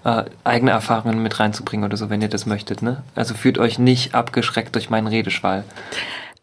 äh, 0.04 0.24
eigene 0.44 0.72
Erfahrungen 0.72 1.22
mit 1.22 1.40
reinzubringen 1.40 1.86
oder 1.86 1.98
so, 1.98 2.10
wenn 2.10 2.24
ihr 2.24 2.30
das 2.30 2.48
möchtet. 2.48 2.82
Ne? 2.82 3.04
Also 3.14 3.36
fühlt 3.36 3.60
euch 3.60 3.78
nicht 3.78 4.16
abgeschreckt 4.16 4.74
durch 4.74 4.90
meinen 4.90 5.06
Redeschwall. 5.06 5.64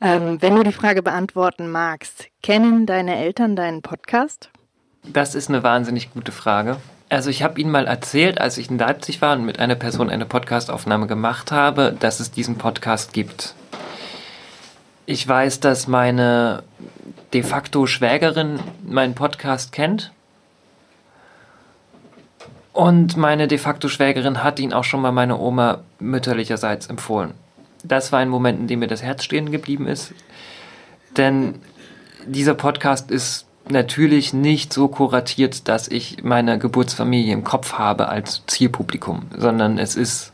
Ähm, 0.01 0.41
wenn 0.41 0.55
du 0.55 0.62
die 0.62 0.72
Frage 0.72 1.03
beantworten 1.03 1.68
magst, 1.68 2.28
kennen 2.45 2.86
deine 2.86 3.16
Eltern 3.16 3.57
deinen 3.57 3.82
Podcast? 3.82 4.51
Das 5.03 5.34
ist 5.34 5.49
eine 5.49 5.64
wahnsinnig 5.64 6.12
gute 6.12 6.30
Frage. 6.30 6.76
Also 7.09 7.28
ich 7.28 7.43
habe 7.43 7.61
Ihnen 7.61 7.72
mal 7.72 7.88
erzählt, 7.88 8.41
als 8.41 8.57
ich 8.57 8.70
in 8.70 8.78
Leipzig 8.78 9.20
war 9.20 9.36
und 9.36 9.45
mit 9.45 9.59
einer 9.59 9.74
Person 9.74 10.11
eine 10.11 10.26
Podcastaufnahme 10.26 11.09
gemacht 11.09 11.51
habe, 11.51 11.97
dass 11.99 12.20
es 12.20 12.30
diesen 12.30 12.57
Podcast 12.57 13.12
gibt. 13.12 13.55
Ich 15.11 15.27
weiß, 15.27 15.59
dass 15.59 15.89
meine 15.89 16.63
de 17.33 17.43
facto 17.43 17.89
Schwägerin 17.89 18.61
meinen 18.87 19.17
Podcast 19.17 19.73
kennt. 19.73 20.13
Und 22.73 23.17
meine 23.17 23.49
de 23.49 23.59
facto 23.59 23.89
Schwägerin 23.89 24.45
hat 24.45 24.61
ihn 24.61 24.73
auch 24.73 24.85
schon 24.85 25.01
mal 25.01 25.11
meiner 25.11 25.41
Oma 25.41 25.81
mütterlicherseits 25.99 26.87
empfohlen. 26.87 27.35
Das 27.83 28.13
war 28.13 28.21
ein 28.21 28.29
Moment, 28.29 28.61
in 28.61 28.69
dem 28.69 28.79
mir 28.79 28.87
das 28.87 29.03
Herz 29.03 29.25
stehen 29.25 29.51
geblieben 29.51 29.89
ist. 29.89 30.15
Denn 31.17 31.57
dieser 32.25 32.55
Podcast 32.55 33.11
ist 33.11 33.47
natürlich 33.69 34.33
nicht 34.33 34.73
so 34.73 34.87
kuratiert, 34.87 35.67
dass 35.67 35.89
ich 35.89 36.23
meine 36.23 36.57
Geburtsfamilie 36.57 37.33
im 37.33 37.43
Kopf 37.43 37.73
habe 37.73 38.11
als 38.11 38.45
Zielpublikum, 38.47 39.23
sondern 39.37 39.77
es 39.77 39.97
ist 39.97 40.33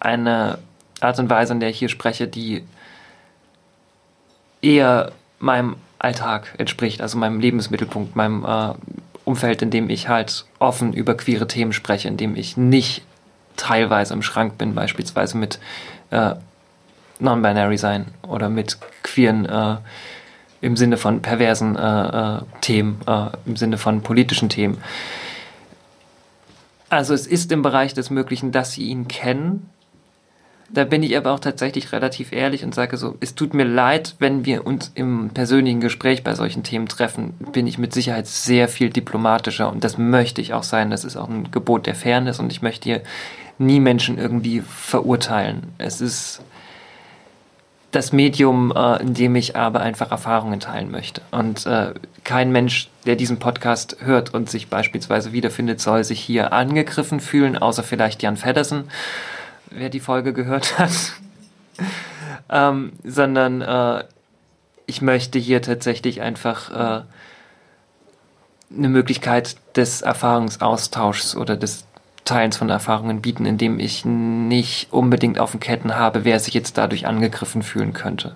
eine 0.00 0.58
Art 1.00 1.18
und 1.18 1.30
Weise, 1.30 1.54
in 1.54 1.60
der 1.60 1.70
ich 1.70 1.78
hier 1.78 1.88
spreche, 1.88 2.28
die 2.28 2.62
eher 4.62 5.12
meinem 5.38 5.76
Alltag 5.98 6.54
entspricht, 6.58 7.00
also 7.00 7.18
meinem 7.18 7.40
Lebensmittelpunkt, 7.40 8.16
meinem 8.16 8.44
äh, 8.44 8.74
Umfeld, 9.24 9.62
in 9.62 9.70
dem 9.70 9.90
ich 9.90 10.08
halt 10.08 10.46
offen 10.58 10.92
über 10.92 11.14
queere 11.14 11.46
Themen 11.46 11.72
spreche, 11.72 12.08
in 12.08 12.16
dem 12.16 12.36
ich 12.36 12.56
nicht 12.56 13.02
teilweise 13.56 14.14
im 14.14 14.22
Schrank 14.22 14.56
bin, 14.58 14.74
beispielsweise 14.74 15.36
mit 15.36 15.58
äh, 16.10 16.34
Non-Binary 17.18 17.78
sein 17.78 18.06
oder 18.26 18.48
mit 18.48 18.78
queeren 19.02 19.44
äh, 19.46 19.76
im 20.60 20.76
Sinne 20.76 20.96
von 20.96 21.22
perversen 21.22 21.76
äh, 21.76 22.36
äh, 22.36 22.40
Themen, 22.60 23.00
äh, 23.06 23.26
im 23.46 23.56
Sinne 23.56 23.78
von 23.78 24.02
politischen 24.02 24.48
Themen. 24.48 24.78
Also 26.88 27.12
es 27.12 27.26
ist 27.26 27.52
im 27.52 27.62
Bereich 27.62 27.94
des 27.94 28.10
Möglichen, 28.10 28.50
dass 28.50 28.72
sie 28.72 28.84
ihn 28.84 29.08
kennen, 29.08 29.68
da 30.70 30.84
bin 30.84 31.02
ich 31.02 31.16
aber 31.16 31.32
auch 31.32 31.40
tatsächlich 31.40 31.92
relativ 31.92 32.32
ehrlich 32.32 32.62
und 32.62 32.74
sage 32.74 32.96
so, 32.98 33.16
es 33.20 33.34
tut 33.34 33.54
mir 33.54 33.64
leid, 33.64 34.16
wenn 34.18 34.44
wir 34.44 34.66
uns 34.66 34.92
im 34.94 35.30
persönlichen 35.30 35.80
Gespräch 35.80 36.22
bei 36.22 36.34
solchen 36.34 36.62
Themen 36.62 36.88
treffen, 36.88 37.34
bin 37.52 37.66
ich 37.66 37.78
mit 37.78 37.94
Sicherheit 37.94 38.26
sehr 38.26 38.68
viel 38.68 38.90
diplomatischer 38.90 39.70
und 39.70 39.82
das 39.82 39.96
möchte 39.96 40.42
ich 40.42 40.52
auch 40.52 40.62
sein. 40.62 40.90
Das 40.90 41.04
ist 41.04 41.16
auch 41.16 41.28
ein 41.28 41.50
Gebot 41.50 41.86
der 41.86 41.94
Fairness 41.94 42.38
und 42.38 42.52
ich 42.52 42.60
möchte 42.60 42.84
hier 42.84 43.02
nie 43.56 43.80
Menschen 43.80 44.18
irgendwie 44.18 44.60
verurteilen. 44.60 45.72
Es 45.78 46.00
ist 46.02 46.42
das 47.90 48.12
Medium, 48.12 48.70
äh, 48.76 49.00
in 49.00 49.14
dem 49.14 49.34
ich 49.36 49.56
aber 49.56 49.80
einfach 49.80 50.10
Erfahrungen 50.10 50.60
teilen 50.60 50.90
möchte. 50.90 51.22
Und 51.30 51.64
äh, 51.64 51.94
kein 52.24 52.52
Mensch, 52.52 52.90
der 53.06 53.16
diesen 53.16 53.38
Podcast 53.38 53.96
hört 54.00 54.34
und 54.34 54.50
sich 54.50 54.68
beispielsweise 54.68 55.32
wiederfindet, 55.32 55.80
soll 55.80 56.04
sich 56.04 56.20
hier 56.20 56.52
angegriffen 56.52 57.20
fühlen, 57.20 57.56
außer 57.56 57.82
vielleicht 57.82 58.22
Jan 58.22 58.36
Feddersen 58.36 58.90
wer 59.70 59.88
die 59.88 60.00
Folge 60.00 60.32
gehört 60.32 60.78
hat, 60.78 61.12
ähm, 62.50 62.92
sondern 63.04 63.60
äh, 63.60 64.04
ich 64.86 65.02
möchte 65.02 65.38
hier 65.38 65.62
tatsächlich 65.62 66.22
einfach 66.22 66.70
äh, 66.70 67.02
eine 68.76 68.88
Möglichkeit 68.88 69.56
des 69.76 70.02
Erfahrungsaustauschs 70.02 71.36
oder 71.36 71.56
des 71.56 71.86
Teilens 72.24 72.58
von 72.58 72.68
Erfahrungen 72.68 73.22
bieten, 73.22 73.46
indem 73.46 73.78
ich 73.78 74.04
nicht 74.04 74.92
unbedingt 74.92 75.38
auf 75.38 75.52
den 75.52 75.60
Ketten 75.60 75.96
habe, 75.96 76.24
wer 76.24 76.38
sich 76.40 76.52
jetzt 76.52 76.76
dadurch 76.76 77.06
angegriffen 77.06 77.62
fühlen 77.62 77.94
könnte. 77.94 78.34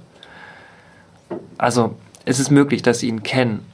Also 1.58 1.96
es 2.24 2.38
ist 2.38 2.50
möglich, 2.50 2.82
dass 2.82 3.00
sie 3.00 3.08
ihn 3.08 3.22
kennen, 3.22 3.66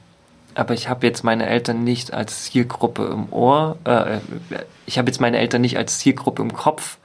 aber 0.55 0.73
ich 0.73 0.89
habe 0.89 1.07
jetzt 1.07 1.23
meine 1.23 1.47
Eltern 1.47 1.83
nicht 1.83 2.13
als 2.13 2.45
Zielgruppe 2.45 3.05
im 3.05 3.31
Ohr, 3.31 3.77
äh, 3.85 4.19
ich 4.85 4.97
habe 4.97 5.07
jetzt 5.07 5.21
meine 5.21 5.37
Eltern 5.37 5.61
nicht 5.61 5.77
als 5.77 5.99
Zielgruppe 5.99 6.41
im 6.41 6.53
Kopf, 6.53 6.97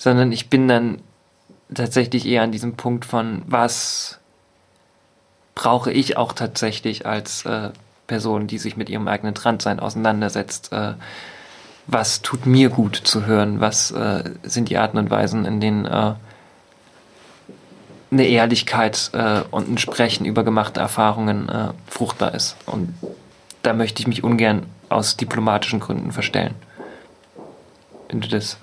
sondern 0.00 0.32
ich 0.32 0.48
bin 0.48 0.66
dann 0.66 1.02
tatsächlich 1.74 2.26
eher 2.26 2.42
an 2.42 2.52
diesem 2.52 2.74
Punkt 2.74 3.04
von, 3.04 3.42
was 3.46 4.18
brauche 5.54 5.92
ich 5.92 6.16
auch 6.16 6.32
tatsächlich 6.32 7.04
als 7.04 7.44
äh, 7.44 7.68
Person, 8.06 8.46
die 8.46 8.56
sich 8.56 8.78
mit 8.78 8.88
ihrem 8.88 9.06
eigenen 9.08 9.34
Transsein 9.34 9.78
auseinandersetzt. 9.78 10.72
Äh, 10.72 10.94
was 11.86 12.22
tut 12.22 12.46
mir 12.46 12.70
gut 12.70 12.96
zu 12.96 13.26
hören? 13.26 13.60
Was 13.60 13.90
äh, 13.90 14.24
sind 14.42 14.70
die 14.70 14.78
Arten 14.78 14.96
und 14.96 15.10
Weisen, 15.10 15.44
in 15.44 15.60
denen 15.60 15.84
äh, 15.84 16.14
eine 18.10 18.26
Ehrlichkeit 18.26 19.10
äh, 19.12 19.42
und 19.50 19.68
ein 19.68 19.76
Sprechen 19.76 20.24
über 20.24 20.44
gemachte 20.44 20.80
Erfahrungen 20.80 21.50
äh, 21.50 21.68
fruchtbar 21.86 22.32
ist? 22.32 22.56
Und 22.64 22.94
da 23.62 23.74
möchte 23.74 24.00
ich 24.00 24.06
mich 24.06 24.24
ungern 24.24 24.64
aus 24.88 25.18
diplomatischen 25.18 25.78
Gründen 25.78 26.10
verstellen. 26.10 26.54
Wenn 28.08 28.22
du 28.22 28.28
das 28.28 28.56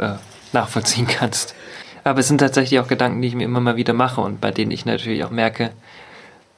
nachvollziehen 0.54 1.08
kannst. 1.20 1.56
Aber 2.04 2.20
es 2.20 2.28
sind 2.28 2.38
tatsächlich 2.38 2.80
auch 2.80 2.88
Gedanken, 2.88 3.22
die 3.22 3.28
ich 3.28 3.36
mir 3.36 3.44
immer 3.44 3.60
mal 3.60 3.76
wieder 3.76 3.94
mache 3.94 4.22
und 4.22 4.40
bei 4.40 4.52
denen 4.52 4.72
ich 4.72 4.86
natürlich 4.86 5.24
auch 5.24 5.30
merke, 5.30 5.72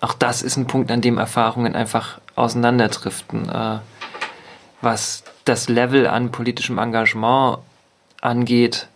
auch 0.01 0.13
das 0.13 0.41
ist 0.41 0.57
ein 0.57 0.67
Punkt, 0.67 0.91
an 0.91 1.01
dem 1.01 1.17
Erfahrungen 1.17 1.75
einfach 1.75 2.21
auseinanderdriften. 2.35 3.49
Äh, 3.49 3.79
was 4.81 5.23
das 5.45 5.67
Level 5.67 6.07
an 6.07 6.31
politischem 6.31 6.77
Engagement 6.77 7.59
angeht, 8.21 8.87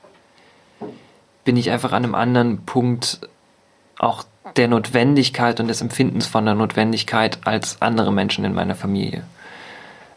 bin 1.44 1.58
ich 1.58 1.72
einfach 1.72 1.92
an 1.92 2.04
einem 2.04 2.16
anderen 2.16 2.66
Punkt 2.66 3.20
auch 4.00 4.24
der 4.56 4.68
Notwendigkeit 4.68 5.60
und 5.60 5.68
des 5.68 5.82
Empfindens 5.82 6.28
von 6.28 6.46
der 6.46 6.56
Notwendigkeit 6.56 7.40
als 7.46 7.82
andere 7.82 8.14
Menschen 8.14 8.46
in 8.46 8.54
meiner 8.54 8.76
Familie. 8.76 9.24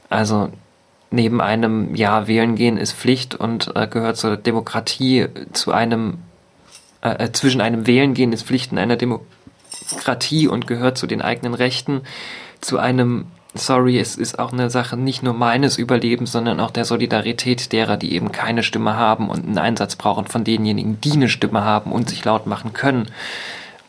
Also 0.09 0.51
neben 1.17 1.41
einem 1.41 1.95
Ja, 1.97 2.29
wählen 2.29 2.55
gehen 2.55 2.77
ist 2.77 2.93
Pflicht 2.93 3.35
und 3.35 3.73
äh, 3.75 3.89
gehört 3.89 4.17
zur 4.17 4.37
Demokratie, 4.37 5.27
zu 5.53 5.73
einem, 5.73 6.19
äh, 7.01 7.25
äh, 7.25 7.33
zwischen 7.33 7.61
einem 7.61 7.87
Wählen 7.89 8.15
gehen 8.15 8.33
ist 8.33 8.47
Pflicht 8.47 8.71
in 8.71 8.79
einer 8.79 8.97
Demokratie 8.97 10.47
und 10.47 10.69
gehört 10.69 10.97
zu 10.97 11.09
den 11.09 11.23
eigenen 11.23 11.55
Rechten, 11.55 12.03
zu 12.61 12.79
einem 12.79 13.27
Sorry, 13.59 13.99
es 13.99 14.17
ist 14.17 14.39
auch 14.39 14.53
eine 14.53 14.69
Sache 14.69 14.99
nicht 14.99 15.23
nur 15.23 15.33
meines 15.33 15.79
Überlebens, 15.79 16.31
sondern 16.31 16.61
auch 16.61 16.71
der 16.71 16.85
Solidarität 16.85 17.73
derer, 17.73 17.97
die 17.97 18.13
eben 18.13 18.31
keine 18.31 18.63
Stimme 18.63 18.97
haben 18.97 19.31
und 19.31 19.47
einen 19.47 19.57
Einsatz 19.57 19.97
brauchen 19.97 20.27
von 20.27 20.45
denjenigen, 20.45 21.01
die 21.01 21.13
eine 21.13 21.31
Stimme 21.31 21.65
haben 21.65 21.91
und 21.91 22.11
sich 22.11 22.23
laut 22.23 22.47
machen 22.47 22.75
können. 22.75 23.09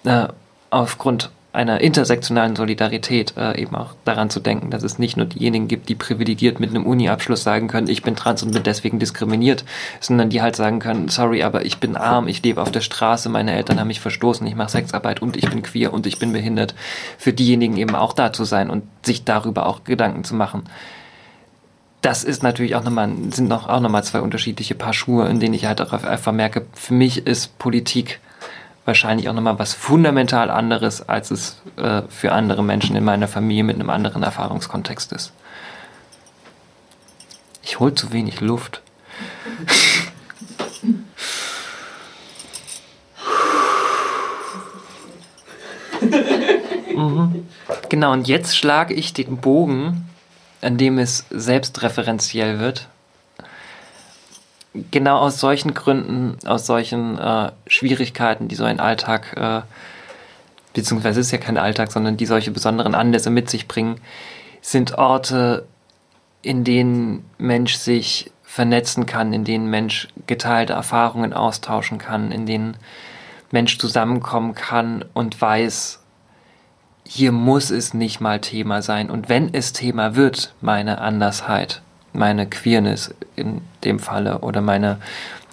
Äh, 0.05 0.27
aufgrund 0.69 1.31
einer 1.57 1.81
intersektionalen 1.81 2.55
Solidarität 2.55 3.33
äh, 3.35 3.59
eben 3.59 3.75
auch 3.75 3.95
daran 4.05 4.29
zu 4.29 4.39
denken, 4.39 4.69
dass 4.69 4.83
es 4.83 4.99
nicht 4.99 5.17
nur 5.17 5.25
diejenigen 5.25 5.67
gibt, 5.67 5.89
die 5.89 5.95
privilegiert 5.95 6.59
mit 6.59 6.69
einem 6.69 6.85
Uni-Abschluss 6.85 7.41
sagen 7.41 7.67
können, 7.67 7.87
ich 7.87 8.03
bin 8.03 8.15
trans 8.15 8.43
und 8.43 8.51
bin 8.51 8.61
deswegen 8.61 8.99
diskriminiert, 8.99 9.65
sondern 9.99 10.29
die 10.29 10.43
halt 10.43 10.55
sagen 10.55 10.77
können, 10.77 11.09
sorry, 11.09 11.41
aber 11.41 11.65
ich 11.65 11.79
bin 11.79 11.97
arm, 11.97 12.27
ich 12.27 12.43
lebe 12.43 12.61
auf 12.61 12.69
der 12.69 12.81
Straße, 12.81 13.27
meine 13.29 13.53
Eltern 13.53 13.79
haben 13.79 13.87
mich 13.87 14.01
verstoßen, 14.01 14.45
ich 14.45 14.53
mache 14.53 14.69
Sexarbeit 14.69 15.19
und 15.19 15.35
ich 15.35 15.49
bin 15.49 15.63
queer 15.63 15.93
und 15.93 16.05
ich 16.05 16.19
bin 16.19 16.31
behindert. 16.31 16.75
Für 17.17 17.33
diejenigen 17.33 17.75
eben 17.77 17.95
auch 17.95 18.13
da 18.13 18.31
zu 18.31 18.43
sein 18.43 18.69
und 18.69 18.83
sich 19.03 19.23
darüber 19.23 19.65
auch 19.65 19.83
Gedanken 19.83 20.23
zu 20.23 20.35
machen. 20.35 20.63
Das 22.01 22.23
ist 22.23 22.43
natürlich 22.43 22.75
auch 22.75 22.83
nochmal, 22.83 23.09
sind 23.31 23.49
noch, 23.49 23.67
auch 23.67 23.79
nochmal 23.79 24.03
zwei 24.03 24.21
unterschiedliche 24.21 24.75
Paar 24.75 24.93
Schuhe, 24.93 25.27
in 25.27 25.39
denen 25.39 25.55
ich 25.55 25.65
halt 25.65 25.81
auch 25.81 25.91
einfach 25.91 26.31
merke, 26.31 26.67
für 26.73 26.93
mich 26.93 27.25
ist 27.25 27.57
Politik 27.57 28.19
wahrscheinlich 28.87 29.29
auch 29.29 29.33
nochmal 29.33 29.59
was 29.59 29.73
fundamental 29.73 30.49
anderes, 30.49 31.07
als 31.07 31.29
es 31.29 31.61
äh, 31.75 32.03
für 32.07 32.31
andere 32.31 32.63
Menschen 32.63 32.95
in 32.95 33.03
meiner 33.03 33.27
Familie 33.27 33.65
mit 33.65 33.75
einem 33.75 33.89
anderen 33.89 34.23
Erfahrungskontext 34.23 35.11
ist. 35.11 35.33
Ich 37.63 37.79
hole 37.81 37.93
zu 37.93 38.13
wenig 38.13 38.39
Luft. 38.39 38.81
mhm. 46.01 47.45
Genau, 47.89 48.13
und 48.13 48.27
jetzt 48.27 48.57
schlage 48.57 48.93
ich 48.93 49.11
den 49.13 49.37
Bogen, 49.37 50.09
an 50.61 50.77
dem 50.77 50.97
es 50.97 51.25
selbstreferenziell 51.29 52.59
wird, 52.59 52.87
genau 54.91 55.17
aus 55.17 55.39
solchen 55.39 55.73
Gründen, 55.73 56.37
aus 56.45 56.65
solchen 56.65 57.17
äh, 57.17 57.51
Schwierigkeiten, 57.67 58.47
die 58.47 58.55
so 58.55 58.63
ein 58.63 58.79
Alltag, 58.79 59.35
äh, 59.35 59.61
beziehungsweise 60.73 61.19
ist 61.19 61.31
ja 61.31 61.37
kein 61.37 61.57
Alltag, 61.57 61.91
sondern 61.91 62.17
die 62.17 62.25
solche 62.25 62.51
besonderen 62.51 62.95
Anlässe 62.95 63.29
mit 63.29 63.49
sich 63.49 63.67
bringen, 63.67 63.99
sind 64.61 64.97
Orte, 64.97 65.65
in 66.41 66.63
denen 66.63 67.25
Mensch 67.37 67.75
sich 67.75 68.31
vernetzen 68.43 69.05
kann, 69.05 69.33
in 69.33 69.43
denen 69.43 69.69
Mensch 69.69 70.07
geteilte 70.25 70.73
Erfahrungen 70.73 71.33
austauschen 71.33 71.97
kann, 71.97 72.31
in 72.31 72.45
denen 72.45 72.77
Mensch 73.51 73.77
zusammenkommen 73.77 74.55
kann 74.55 75.05
und 75.13 75.39
weiß, 75.39 75.99
hier 77.05 77.31
muss 77.31 77.69
es 77.69 77.93
nicht 77.93 78.19
mal 78.19 78.41
Thema 78.41 78.81
sein. 78.81 79.09
Und 79.09 79.29
wenn 79.29 79.53
es 79.53 79.73
Thema 79.73 80.15
wird, 80.15 80.53
meine 80.61 80.99
Andersheit, 80.99 81.81
meine 82.17 82.47
Queerness 82.47 83.13
in 83.35 83.61
dem 83.83 83.99
Falle 83.99 84.39
oder 84.39 84.61
meine 84.61 84.97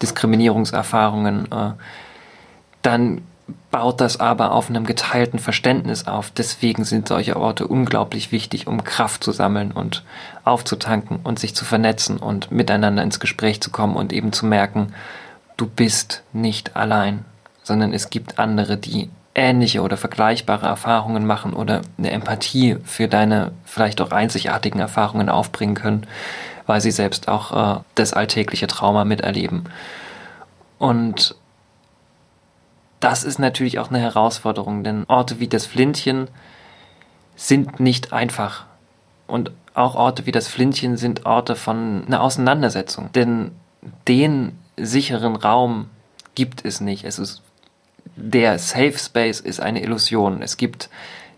Diskriminierungserfahrungen, 0.03 1.53
äh, 1.53 1.71
dann 2.83 3.23
baut 3.71 4.01
das 4.01 4.21
aber 4.21 4.53
auf 4.53 4.71
einem 4.71 4.87
geteilten 4.87 5.39
Verständnis 5.39 6.07
auf. 6.07 6.31
Deswegen 6.31 6.85
sind 6.85 7.09
solche 7.09 7.37
Orte 7.37 7.67
unglaublich 7.67 8.33
wichtig, 8.33 8.67
um 8.67 8.85
Kraft 8.85 9.23
zu 9.23 9.33
sammeln 9.33 9.73
und 9.73 10.03
aufzutanken 10.45 11.21
und 11.25 11.39
sich 11.39 11.55
zu 11.55 11.65
vernetzen 11.65 12.17
und 12.19 12.51
miteinander 12.51 13.03
ins 13.03 13.21
Gespräch 13.21 13.61
zu 13.61 13.71
kommen 13.71 13.97
und 13.97 14.13
eben 14.13 14.33
zu 14.33 14.47
merken, 14.47 14.95
du 15.57 15.67
bist 15.67 16.23
nicht 16.33 16.77
allein, 16.77 17.25
sondern 17.63 17.93
es 17.93 18.11
gibt 18.11 18.39
andere, 18.39 18.77
die 18.77 19.11
ähnliche 19.35 19.83
oder 19.83 19.97
vergleichbare 19.97 20.67
Erfahrungen 20.67 21.27
machen 21.27 21.53
oder 21.53 21.83
eine 21.99 22.11
Empathie 22.11 22.77
für 22.85 23.09
deine 23.09 23.53
vielleicht 23.65 24.01
auch 24.01 24.13
einzigartigen 24.13 24.81
Erfahrungen 24.81 25.29
aufbringen 25.29 25.75
können, 25.75 26.07
weil 26.67 26.81
sie 26.81 26.91
selbst 26.91 27.29
auch 27.29 27.79
äh, 27.79 27.81
das 27.95 28.13
alltägliche 28.13 28.67
Trauma 28.67 29.05
miterleben. 29.05 29.65
Und 30.79 31.35
das 33.01 33.25
ist 33.25 33.39
natürlich 33.39 33.79
auch 33.79 33.91
eine 33.91 33.99
Herausforderung, 33.99 34.83
denn 34.83 35.05
Orte 35.09 35.41
wie 35.41 35.49
das 35.49 35.67
Flintchen 35.67 36.29
sind 37.37 37.81
nicht 37.81 38.13
einfach. 38.13 38.65
Und 39.27 39.51
auch 39.75 39.95
Orte 39.95 40.27
wie 40.27 40.33
das 40.33 40.49
Flintchen 40.49 40.97
sind 40.97 41.27
Orte 41.27 41.57
von 41.57 42.05
einer 42.07 42.23
Auseinandersetzung. 42.23 43.11
Denn 43.13 43.53
den 44.09 44.59
sicheren 44.77 45.37
Raum 45.37 45.91
gibt 46.35 46.65
es 46.65 46.81
nicht. 46.81 47.05
Es 47.05 47.19
ist, 47.19 47.43
der 48.17 48.59
Safe 48.59 48.97
Space 48.97 49.41
ist 49.41 49.61
eine 49.61 49.83
Illusion. 49.83 50.43
Es 50.43 50.57
gibt 50.57 50.89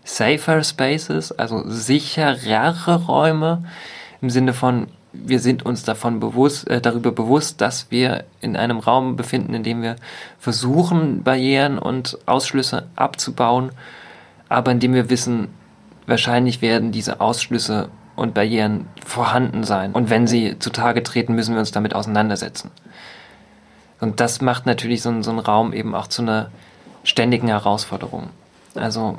safer 0.03 0.63
Spaces, 0.63 1.31
also 1.31 1.63
sicherere 1.65 3.05
Räume 3.05 3.63
im 4.21 4.29
Sinne 4.29 4.53
von 4.53 4.87
wir 5.25 5.39
sind 5.39 5.65
uns 5.65 5.83
davon 5.83 6.19
bewusst, 6.19 6.67
äh, 6.67 6.81
darüber 6.81 7.11
bewusst, 7.11 7.61
dass 7.61 7.91
wir 7.91 8.25
in 8.41 8.55
einem 8.55 8.79
Raum 8.79 9.15
befinden, 9.15 9.53
in 9.53 9.63
dem 9.63 9.81
wir 9.81 9.95
versuchen, 10.39 11.23
Barrieren 11.23 11.79
und 11.79 12.17
Ausschlüsse 12.25 12.87
abzubauen, 12.95 13.71
aber 14.49 14.71
in 14.71 14.79
dem 14.79 14.93
wir 14.93 15.09
wissen, 15.09 15.49
wahrscheinlich 16.05 16.61
werden 16.61 16.91
diese 16.91 17.21
Ausschlüsse 17.21 17.89
und 18.15 18.33
Barrieren 18.33 18.87
vorhanden 19.05 19.63
sein. 19.63 19.93
Und 19.93 20.09
wenn 20.09 20.27
sie 20.27 20.57
zutage 20.59 21.03
treten, 21.03 21.35
müssen 21.35 21.53
wir 21.53 21.59
uns 21.59 21.71
damit 21.71 21.93
auseinandersetzen. 21.93 22.71
Und 23.99 24.19
das 24.19 24.41
macht 24.41 24.65
natürlich 24.65 25.01
so, 25.01 25.21
so 25.21 25.31
einen 25.31 25.39
Raum 25.39 25.73
eben 25.73 25.95
auch 25.95 26.07
zu 26.07 26.21
einer 26.21 26.49
ständigen 27.03 27.47
Herausforderung. 27.47 28.29
Also 28.75 29.17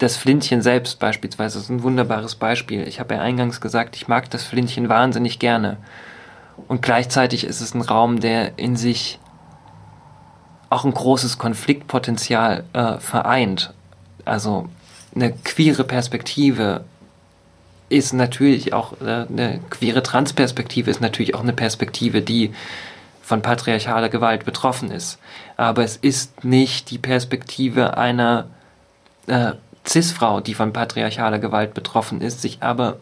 das 0.00 0.16
Flintchen 0.16 0.62
selbst 0.62 0.98
beispielsweise 0.98 1.58
ist 1.58 1.68
ein 1.68 1.82
wunderbares 1.82 2.34
Beispiel. 2.34 2.88
Ich 2.88 3.00
habe 3.00 3.14
ja 3.14 3.20
eingangs 3.20 3.60
gesagt, 3.60 3.96
ich 3.96 4.08
mag 4.08 4.30
das 4.30 4.44
Flintchen 4.44 4.88
wahnsinnig 4.88 5.38
gerne. 5.38 5.76
Und 6.68 6.80
gleichzeitig 6.80 7.44
ist 7.44 7.60
es 7.60 7.74
ein 7.74 7.82
Raum, 7.82 8.18
der 8.18 8.58
in 8.58 8.76
sich 8.76 9.18
auch 10.70 10.84
ein 10.84 10.94
großes 10.94 11.36
Konfliktpotenzial 11.36 12.64
äh, 12.72 12.98
vereint. 12.98 13.74
Also 14.24 14.68
eine 15.14 15.32
queere 15.32 15.84
Perspektive 15.84 16.84
ist 17.90 18.14
natürlich 18.14 18.72
auch, 18.72 19.00
äh, 19.02 19.26
eine 19.28 19.60
queere 19.68 20.02
Transperspektive 20.02 20.90
ist 20.90 21.02
natürlich 21.02 21.34
auch 21.34 21.42
eine 21.42 21.52
Perspektive, 21.52 22.22
die 22.22 22.54
von 23.20 23.42
patriarchaler 23.42 24.08
Gewalt 24.08 24.46
betroffen 24.46 24.90
ist. 24.90 25.18
Aber 25.58 25.84
es 25.84 25.98
ist 25.98 26.42
nicht 26.42 26.90
die 26.90 26.98
Perspektive 26.98 27.98
einer 27.98 28.46
äh, 29.26 29.52
Cis-Frau, 29.86 30.40
die 30.40 30.54
von 30.54 30.72
patriarchaler 30.72 31.38
Gewalt 31.38 31.74
betroffen 31.74 32.20
ist, 32.20 32.42
sich 32.42 32.62
aber 32.62 32.98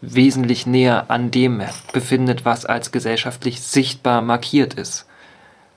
wesentlich 0.00 0.66
näher 0.66 1.06
an 1.08 1.30
dem 1.30 1.62
befindet, 1.92 2.44
was 2.44 2.66
als 2.66 2.90
gesellschaftlich 2.90 3.60
sichtbar 3.60 4.20
markiert 4.20 4.74
ist. 4.74 5.06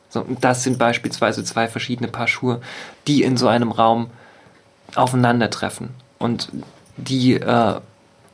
So, 0.09 0.25
das 0.41 0.63
sind 0.63 0.79
beispielsweise 0.79 1.43
zwei 1.43 1.67
verschiedene 1.67 2.07
Paar 2.07 2.27
Schuhe, 2.27 2.61
die 3.07 3.21
in 3.21 3.37
so 3.37 3.47
einem 3.47 3.71
Raum 3.71 4.09
aufeinandertreffen 4.95 5.89
und 6.19 6.49
die 6.97 7.33
äh, 7.33 7.79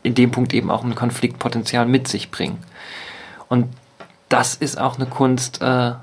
in 0.04 0.16
dem 0.16 0.32
Punkt 0.32 0.54
eben 0.54 0.72
auch 0.72 0.84
ein 0.84 0.96
Konfliktpotenzial 0.96 1.86
mit 1.86 2.08
sich 2.08 2.32
bringen. 2.32 2.64
Und 3.50 3.68
das 4.30 4.56
ist 4.56 4.80
auch 4.80 4.96
eine 4.96 5.08
Kunst, 5.08 5.62
äh, 5.62 5.94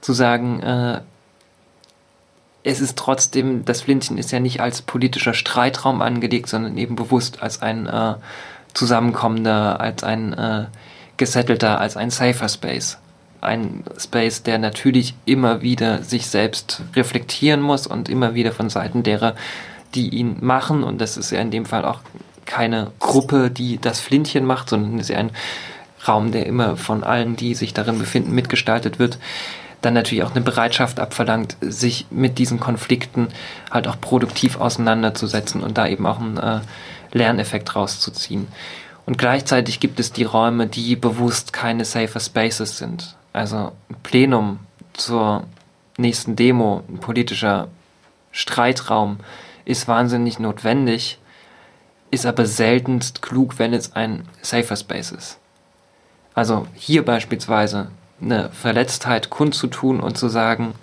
zu 0.00 0.12
sagen, 0.12 0.60
äh, 0.60 1.00
es 2.62 2.80
ist 2.80 2.98
trotzdem, 2.98 3.64
das 3.64 3.82
Flintchen 3.82 4.18
ist 4.18 4.32
ja 4.32 4.40
nicht 4.40 4.60
als 4.60 4.82
politischer 4.82 5.34
Streitraum 5.34 6.02
angelegt, 6.02 6.48
sondern 6.48 6.76
eben 6.76 6.96
bewusst 6.96 7.42
als 7.42 7.62
ein 7.62 7.86
äh, 7.86 8.14
zusammenkommender, 8.74 9.80
als 9.80 10.02
ein 10.04 10.32
äh, 10.32 10.66
gesettelter, 11.16 11.80
als 11.80 11.96
ein 11.96 12.10
safer 12.10 12.48
Space. 12.48 12.98
Ein 13.40 13.84
Space, 13.96 14.42
der 14.42 14.58
natürlich 14.58 15.14
immer 15.24 15.62
wieder 15.62 16.02
sich 16.02 16.26
selbst 16.26 16.82
reflektieren 16.94 17.60
muss 17.60 17.86
und 17.86 18.08
immer 18.08 18.34
wieder 18.34 18.52
von 18.52 18.68
Seiten 18.68 19.02
derer, 19.02 19.34
die 19.94 20.08
ihn 20.08 20.38
machen, 20.40 20.82
und 20.82 21.00
das 21.00 21.16
ist 21.16 21.30
ja 21.30 21.40
in 21.40 21.50
dem 21.50 21.64
Fall 21.64 21.84
auch 21.84 22.00
keine 22.46 22.90
Gruppe, 22.98 23.50
die 23.50 23.78
das 23.78 24.00
Flintchen 24.00 24.44
macht, 24.44 24.68
sondern 24.68 24.94
es 24.96 25.02
ist 25.02 25.10
ja 25.10 25.18
ein 25.18 25.30
Raum, 26.06 26.32
der 26.32 26.46
immer 26.46 26.76
von 26.76 27.04
allen, 27.04 27.36
die 27.36 27.54
sich 27.54 27.74
darin 27.74 27.98
befinden, 27.98 28.34
mitgestaltet 28.34 28.98
wird, 28.98 29.18
dann 29.80 29.94
natürlich 29.94 30.24
auch 30.24 30.32
eine 30.32 30.40
Bereitschaft 30.40 30.98
abverlangt, 31.00 31.56
sich 31.60 32.06
mit 32.10 32.38
diesen 32.38 32.58
Konflikten 32.58 33.28
halt 33.70 33.86
auch 33.86 34.00
produktiv 34.00 34.60
auseinanderzusetzen 34.60 35.62
und 35.62 35.78
da 35.78 35.86
eben 35.86 36.06
auch 36.06 36.18
einen 36.18 36.36
äh, 36.36 36.60
Lerneffekt 37.12 37.76
rauszuziehen. 37.76 38.48
Und 39.06 39.18
gleichzeitig 39.18 39.80
gibt 39.80 40.00
es 40.00 40.12
die 40.12 40.24
Räume, 40.24 40.66
die 40.66 40.96
bewusst 40.96 41.52
keine 41.52 41.84
safer 41.84 42.20
Spaces 42.20 42.76
sind. 42.76 43.16
Also 43.32 43.72
ein 43.88 43.96
Plenum 44.02 44.58
zur 44.92 45.44
nächsten 45.96 46.36
Demo, 46.36 46.82
ein 46.88 46.98
politischer 46.98 47.68
Streitraum 48.32 49.18
ist 49.64 49.88
wahnsinnig 49.88 50.38
notwendig, 50.38 51.18
ist 52.10 52.26
aber 52.26 52.46
seltenst 52.46 53.22
klug, 53.22 53.58
wenn 53.58 53.72
es 53.72 53.94
ein 53.94 54.24
safer 54.42 54.76
Space 54.76 55.12
ist. 55.12 55.38
Also 56.34 56.66
hier 56.74 57.04
beispielsweise 57.04 57.90
eine 58.20 58.50
Verletztheit 58.50 59.30
kundzutun 59.30 60.00
und 60.00 60.18
zu 60.18 60.28
sagen, 60.28 60.74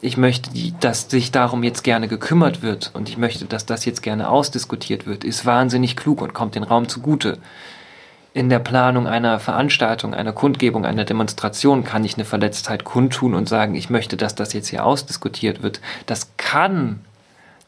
ich 0.00 0.16
möchte, 0.16 0.50
dass 0.80 1.10
sich 1.10 1.32
darum 1.32 1.62
jetzt 1.62 1.82
gerne 1.82 2.08
gekümmert 2.08 2.62
wird 2.62 2.90
und 2.94 3.08
ich 3.08 3.16
möchte, 3.16 3.46
dass 3.46 3.66
das 3.66 3.84
jetzt 3.84 4.02
gerne 4.02 4.28
ausdiskutiert 4.28 5.06
wird, 5.06 5.24
ist 5.24 5.46
wahnsinnig 5.46 5.96
klug 5.96 6.20
und 6.20 6.34
kommt 6.34 6.54
den 6.54 6.62
Raum 6.62 6.88
zugute. 6.88 7.38
In 8.34 8.50
der 8.50 8.58
Planung 8.58 9.06
einer 9.06 9.40
Veranstaltung, 9.40 10.12
einer 10.12 10.34
Kundgebung, 10.34 10.84
einer 10.84 11.06
Demonstration 11.06 11.84
kann 11.84 12.04
ich 12.04 12.16
eine 12.16 12.26
Verletztheit 12.26 12.84
kundtun 12.84 13.34
und 13.34 13.48
sagen, 13.48 13.74
ich 13.74 13.88
möchte, 13.88 14.18
dass 14.18 14.34
das 14.34 14.52
jetzt 14.52 14.68
hier 14.68 14.84
ausdiskutiert 14.84 15.62
wird. 15.62 15.80
Das 16.04 16.32
kann 16.36 17.00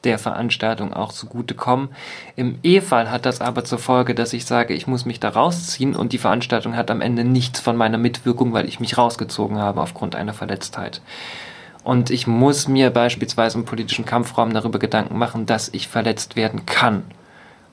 der 0.05 0.19
Veranstaltung 0.19 0.93
auch 0.93 1.13
zugutekommen. 1.13 1.89
Im 2.37 2.59
E-Fall 2.63 3.11
hat 3.11 3.27
das 3.27 3.41
aber 3.41 3.65
zur 3.65 3.79
Folge, 3.79 4.15
dass 4.15 4.33
ich 4.33 4.47
sage, 4.47 4.75
ich 4.75 4.87
muss 4.87 5.05
mich 5.05 5.21
da 5.21 5.31
rausziehen 5.31 5.97
und 5.97 6.13
die 6.13 6.19
Veranstaltung 6.19 6.77
hat 6.77 6.91
am 6.91 7.01
Ende 7.01 7.25
nichts 7.25 7.61
von 7.61 7.77
meiner 7.77 7.99
Mitwirkung, 7.99 8.53
weil 8.53 8.69
ich 8.69 8.81
mich 8.81 8.97
rausgezogen 8.97 9.59
habe 9.59 9.81
aufgrund 9.81 10.15
einer 10.15 10.35
Verletztheit. 10.35 11.01
Und 11.85 12.11
ich 12.11 12.27
muss 12.27 12.69
mir 12.69 12.91
beispielsweise 12.91 13.59
im 13.59 13.65
politischen 13.65 14.05
Kampfraum 14.05 14.53
darüber 14.53 14.79
Gedanken 14.79 15.17
machen, 15.17 15.47
dass 15.47 15.69
ich 15.69 15.89
verletzt 15.89 16.37
werden 16.37 16.67
kann. 16.67 17.05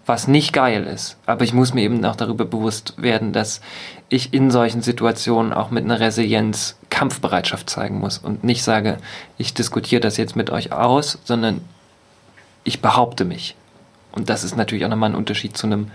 Was 0.06 0.28
nicht 0.28 0.54
geil 0.54 0.84
ist. 0.84 1.18
Aber 1.26 1.44
ich 1.44 1.52
muss 1.52 1.74
mir 1.74 1.82
eben 1.82 2.06
auch 2.06 2.16
darüber 2.16 2.46
bewusst 2.46 2.94
werden, 3.02 3.34
dass 3.34 3.60
ich 4.08 4.34
in 4.34 4.52
solchen 4.52 4.82
Situationen 4.82 5.52
auch 5.52 5.72
mit 5.72 5.84
einer 5.84 6.00
Resilienz 6.00 6.78
Kampfbereitschaft 6.92 7.70
zeigen 7.70 8.00
muss 8.00 8.20
und 8.20 8.44
nicht 8.44 8.64
sage, 8.64 8.98
ich 9.38 9.54
diskutiere 9.54 10.02
das 10.02 10.18
jetzt 10.18 10.36
mit 10.36 10.50
euch 10.52 10.72
aus, 10.72 11.18
sondern 11.26 11.62
ich 12.66 12.82
behaupte 12.82 13.24
mich. 13.24 13.56
Und 14.12 14.30
das 14.30 14.44
ist 14.44 14.58
natürlich 14.58 14.84
auch 14.84 14.90
nochmal 14.90 15.12
ein 15.12 15.16
Unterschied 15.16 15.56
zu 15.56 15.68
einem 15.68 15.92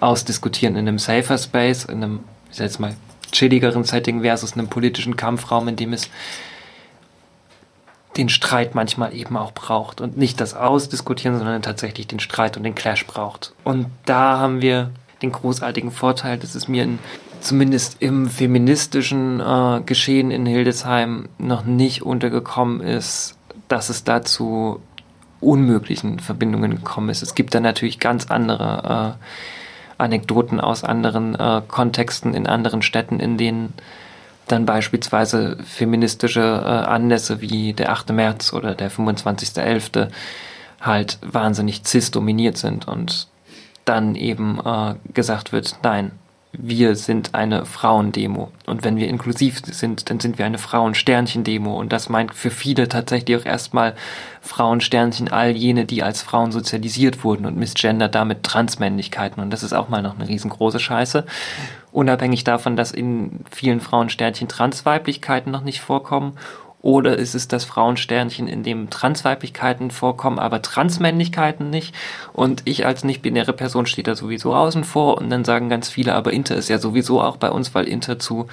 Ausdiskutieren 0.00 0.76
in 0.76 0.88
einem 0.88 0.98
safer 0.98 1.36
Space, 1.36 1.84
in 1.84 2.02
einem, 2.02 2.20
ich 2.50 2.56
sag 2.56 2.64
jetzt 2.64 2.80
mal, 2.80 2.94
chilligeren 3.32 3.84
Setting 3.84 4.22
versus 4.22 4.54
einem 4.54 4.68
politischen 4.68 5.16
Kampfraum, 5.16 5.68
in 5.68 5.76
dem 5.76 5.92
es 5.92 6.08
den 8.16 8.28
Streit 8.28 8.74
manchmal 8.74 9.14
eben 9.14 9.36
auch 9.36 9.52
braucht 9.52 10.00
und 10.00 10.16
nicht 10.16 10.40
das 10.40 10.54
Ausdiskutieren, 10.54 11.36
sondern 11.38 11.60
tatsächlich 11.60 12.06
den 12.06 12.20
Streit 12.20 12.56
und 12.56 12.62
den 12.62 12.74
Clash 12.74 13.06
braucht. 13.06 13.52
Und 13.64 13.86
da 14.06 14.38
haben 14.38 14.62
wir 14.62 14.90
den 15.22 15.32
großartigen 15.32 15.90
Vorteil, 15.90 16.38
dass 16.38 16.54
es 16.54 16.68
mir 16.68 16.84
in, 16.84 16.98
zumindest 17.40 17.96
im 18.00 18.28
feministischen 18.28 19.40
äh, 19.40 19.80
Geschehen 19.84 20.30
in 20.30 20.46
Hildesheim 20.46 21.28
noch 21.38 21.64
nicht 21.64 22.02
untergekommen 22.02 22.80
ist, 22.80 23.36
dass 23.68 23.88
es 23.88 24.04
dazu 24.04 24.80
unmöglichen 25.40 26.18
Verbindungen 26.18 26.76
gekommen 26.76 27.08
ist. 27.08 27.22
Es 27.22 27.34
gibt 27.34 27.54
da 27.54 27.60
natürlich 27.60 27.98
ganz 27.98 28.26
andere 28.30 29.16
äh, 29.18 30.02
Anekdoten 30.02 30.60
aus 30.60 30.84
anderen 30.84 31.34
äh, 31.34 31.62
Kontexten 31.66 32.34
in 32.34 32.46
anderen 32.46 32.82
Städten, 32.82 33.20
in 33.20 33.38
denen 33.38 33.74
dann 34.48 34.66
beispielsweise 34.66 35.56
feministische 35.64 36.40
äh, 36.40 36.68
Anlässe 36.68 37.40
wie 37.40 37.72
der 37.72 37.92
8. 37.92 38.10
März 38.10 38.52
oder 38.52 38.74
der 38.74 38.90
25.11. 38.90 40.08
halt 40.80 41.18
wahnsinnig 41.22 41.82
cis 41.84 42.10
dominiert 42.10 42.56
sind 42.56 42.86
und 42.86 43.28
dann 43.84 44.14
eben 44.14 44.60
äh, 44.64 44.94
gesagt 45.12 45.52
wird, 45.52 45.76
nein, 45.82 46.12
wir 46.58 46.96
sind 46.96 47.34
eine 47.34 47.66
Frauendemo. 47.66 48.50
Und 48.66 48.84
wenn 48.84 48.96
wir 48.96 49.08
inklusiv 49.08 49.60
sind, 49.64 50.10
dann 50.10 50.20
sind 50.20 50.38
wir 50.38 50.46
eine 50.46 50.58
Frauensternchen-Demo. 50.58 51.78
Und 51.78 51.92
das 51.92 52.08
meint 52.08 52.34
für 52.34 52.50
viele 52.50 52.88
tatsächlich 52.88 53.40
auch 53.40 53.44
erstmal 53.44 53.94
Frauensternchen 54.40 55.30
all 55.30 55.50
jene, 55.50 55.84
die 55.84 56.02
als 56.02 56.22
Frauen 56.22 56.52
sozialisiert 56.52 57.24
wurden 57.24 57.46
und 57.46 57.56
misgender 57.56 58.08
damit 58.08 58.42
Transmännlichkeiten. 58.42 59.42
Und 59.42 59.50
das 59.50 59.62
ist 59.62 59.72
auch 59.72 59.88
mal 59.88 60.02
noch 60.02 60.18
eine 60.18 60.28
riesengroße 60.28 60.80
Scheiße. 60.80 61.26
Unabhängig 61.92 62.44
davon, 62.44 62.76
dass 62.76 62.92
in 62.92 63.40
vielen 63.50 63.80
Frauensternchen 63.80 64.48
Transweiblichkeiten 64.48 65.50
noch 65.52 65.62
nicht 65.62 65.80
vorkommen 65.80 66.36
oder 66.86 67.18
ist 67.18 67.34
es 67.34 67.48
das 67.48 67.64
Frauensternchen, 67.64 68.46
in 68.46 68.62
dem 68.62 68.90
Transweiblichkeiten 68.90 69.90
vorkommen, 69.90 70.38
aber 70.38 70.62
Transmännlichkeiten 70.62 71.68
nicht? 71.68 71.92
Und 72.32 72.62
ich 72.64 72.86
als 72.86 73.02
nicht-binäre 73.02 73.52
Person 73.52 73.86
stehe 73.86 74.04
da 74.04 74.14
sowieso 74.14 74.54
außen 74.54 74.84
vor 74.84 75.18
und 75.18 75.28
dann 75.28 75.44
sagen 75.44 75.68
ganz 75.68 75.88
viele, 75.88 76.14
aber 76.14 76.32
Inter 76.32 76.54
ist 76.54 76.68
ja 76.68 76.78
sowieso 76.78 77.20
auch 77.20 77.38
bei 77.38 77.50
uns, 77.50 77.74
weil 77.74 77.88
Inter 77.88 78.20
zu 78.20 78.46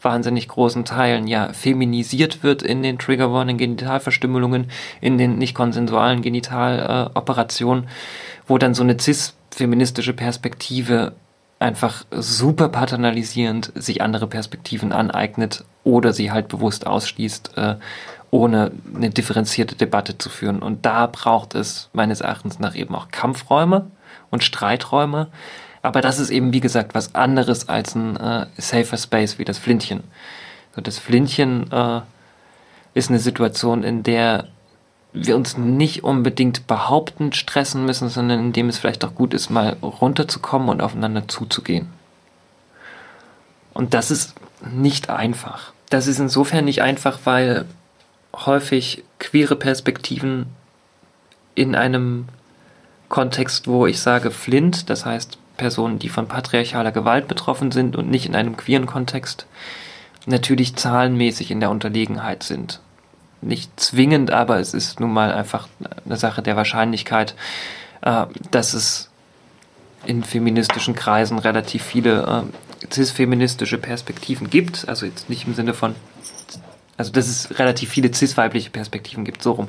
wahnsinnig 0.00 0.46
großen 0.46 0.84
Teilen 0.84 1.26
ja 1.26 1.52
feminisiert 1.52 2.44
wird 2.44 2.62
in 2.62 2.84
den 2.84 2.96
Trigger 2.96 3.32
Warning 3.32 3.58
Genitalverstümmelungen, 3.58 4.70
in 5.00 5.18
den 5.18 5.38
nicht 5.38 5.56
konsensualen 5.56 6.22
Genitaloperationen, 6.22 7.84
äh, 7.84 7.88
wo 8.46 8.56
dann 8.56 8.74
so 8.74 8.84
eine 8.84 9.00
cis-feministische 9.00 10.12
Perspektive 10.12 11.14
einfach 11.58 12.04
super 12.12 12.68
paternalisierend 12.68 13.72
sich 13.74 14.00
andere 14.00 14.28
Perspektiven 14.28 14.92
aneignet 14.92 15.64
oder 15.90 16.12
sie 16.12 16.32
halt 16.32 16.48
bewusst 16.48 16.86
ausschließt 16.86 17.56
äh, 17.56 17.76
ohne 18.30 18.70
eine 18.94 19.10
differenzierte 19.10 19.74
Debatte 19.74 20.16
zu 20.16 20.28
führen. 20.28 20.60
Und 20.60 20.86
da 20.86 21.06
braucht 21.06 21.54
es 21.54 21.90
meines 21.92 22.20
Erachtens 22.20 22.58
nach 22.58 22.74
eben 22.74 22.94
auch 22.94 23.08
Kampfräume 23.10 23.90
und 24.30 24.44
Streiträume. 24.44 25.28
Aber 25.82 26.00
das 26.00 26.18
ist 26.18 26.30
eben, 26.30 26.52
wie 26.52 26.60
gesagt, 26.60 26.94
was 26.94 27.14
anderes 27.14 27.68
als 27.68 27.94
ein 27.94 28.16
äh, 28.16 28.46
safer 28.56 28.98
Space 28.98 29.38
wie 29.38 29.44
das 29.44 29.58
Flintchen. 29.58 30.04
So, 30.74 30.80
das 30.80 30.98
Flintchen 30.98 31.70
äh, 31.72 32.00
ist 32.94 33.10
eine 33.10 33.18
Situation, 33.18 33.82
in 33.82 34.02
der 34.02 34.46
wir 35.12 35.34
uns 35.34 35.56
nicht 35.56 36.04
unbedingt 36.04 36.68
behauptend 36.68 37.34
stressen 37.34 37.84
müssen, 37.84 38.08
sondern 38.08 38.38
in 38.38 38.52
dem 38.52 38.68
es 38.68 38.78
vielleicht 38.78 39.04
auch 39.04 39.14
gut 39.14 39.34
ist, 39.34 39.50
mal 39.50 39.76
runterzukommen 39.82 40.68
und 40.68 40.82
aufeinander 40.82 41.26
zuzugehen. 41.26 41.88
Und 43.74 43.94
das 43.94 44.12
ist 44.12 44.34
nicht 44.60 45.10
einfach. 45.10 45.72
Das 45.90 46.06
ist 46.06 46.18
insofern 46.18 46.64
nicht 46.64 46.82
einfach, 46.82 47.20
weil 47.24 47.66
häufig 48.34 49.04
queere 49.18 49.56
Perspektiven 49.56 50.46
in 51.54 51.74
einem 51.74 52.26
Kontext, 53.08 53.66
wo 53.66 53.86
ich 53.86 54.00
sage 54.00 54.30
Flint, 54.30 54.88
das 54.88 55.04
heißt 55.04 55.36
Personen, 55.56 55.98
die 55.98 56.08
von 56.08 56.28
patriarchaler 56.28 56.92
Gewalt 56.92 57.28
betroffen 57.28 57.72
sind 57.72 57.96
und 57.96 58.08
nicht 58.08 58.24
in 58.24 58.36
einem 58.36 58.56
queeren 58.56 58.86
Kontext, 58.86 59.46
natürlich 60.26 60.76
zahlenmäßig 60.76 61.50
in 61.50 61.60
der 61.60 61.70
Unterlegenheit 61.70 62.44
sind. 62.44 62.80
Nicht 63.42 63.78
zwingend, 63.80 64.30
aber 64.30 64.60
es 64.60 64.74
ist 64.74 65.00
nun 65.00 65.12
mal 65.12 65.32
einfach 65.32 65.68
eine 66.04 66.16
Sache 66.16 66.40
der 66.40 66.56
Wahrscheinlichkeit, 66.56 67.34
äh, 68.02 68.26
dass 68.50 68.74
es 68.74 69.09
in 70.06 70.24
feministischen 70.24 70.94
Kreisen 70.94 71.38
relativ 71.38 71.82
viele 71.82 72.44
äh, 72.82 72.92
cis-feministische 72.92 73.78
Perspektiven 73.78 74.50
gibt. 74.50 74.88
Also 74.88 75.06
jetzt 75.06 75.28
nicht 75.28 75.46
im 75.46 75.54
Sinne 75.54 75.74
von, 75.74 75.94
also 76.96 77.12
dass 77.12 77.28
es 77.28 77.58
relativ 77.58 77.90
viele 77.90 78.12
cis-weibliche 78.12 78.70
Perspektiven 78.70 79.24
gibt, 79.24 79.42
so 79.42 79.52
rum. 79.52 79.68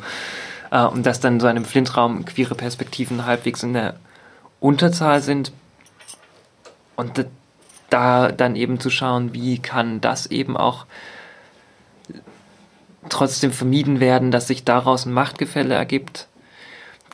Äh, 0.72 0.86
und 0.86 1.06
dass 1.06 1.20
dann 1.20 1.40
so 1.40 1.48
einem 1.48 1.66
Flintraum 1.66 2.26
queere 2.26 2.56
Perspektiven 2.56 3.26
halbwegs 3.26 3.64
in 3.64 3.74
der 3.74 3.96
Unterzahl 4.60 5.22
sind. 5.22 5.52
Und 6.96 7.26
da 7.90 8.32
dann 8.32 8.56
eben 8.56 8.80
zu 8.80 8.90
schauen, 8.90 9.34
wie 9.34 9.60
kann 9.60 10.02
das 10.02 10.28
eben 10.28 10.56
auch 10.56 10.86
trotzdem 13.10 13.52
vermieden 13.52 14.00
werden, 14.00 14.32
dass 14.32 14.48
sich 14.48 14.64
daraus 14.64 15.06
ein 15.06 15.14
Machtgefälle 15.14 15.74
ergibt. 15.74 16.28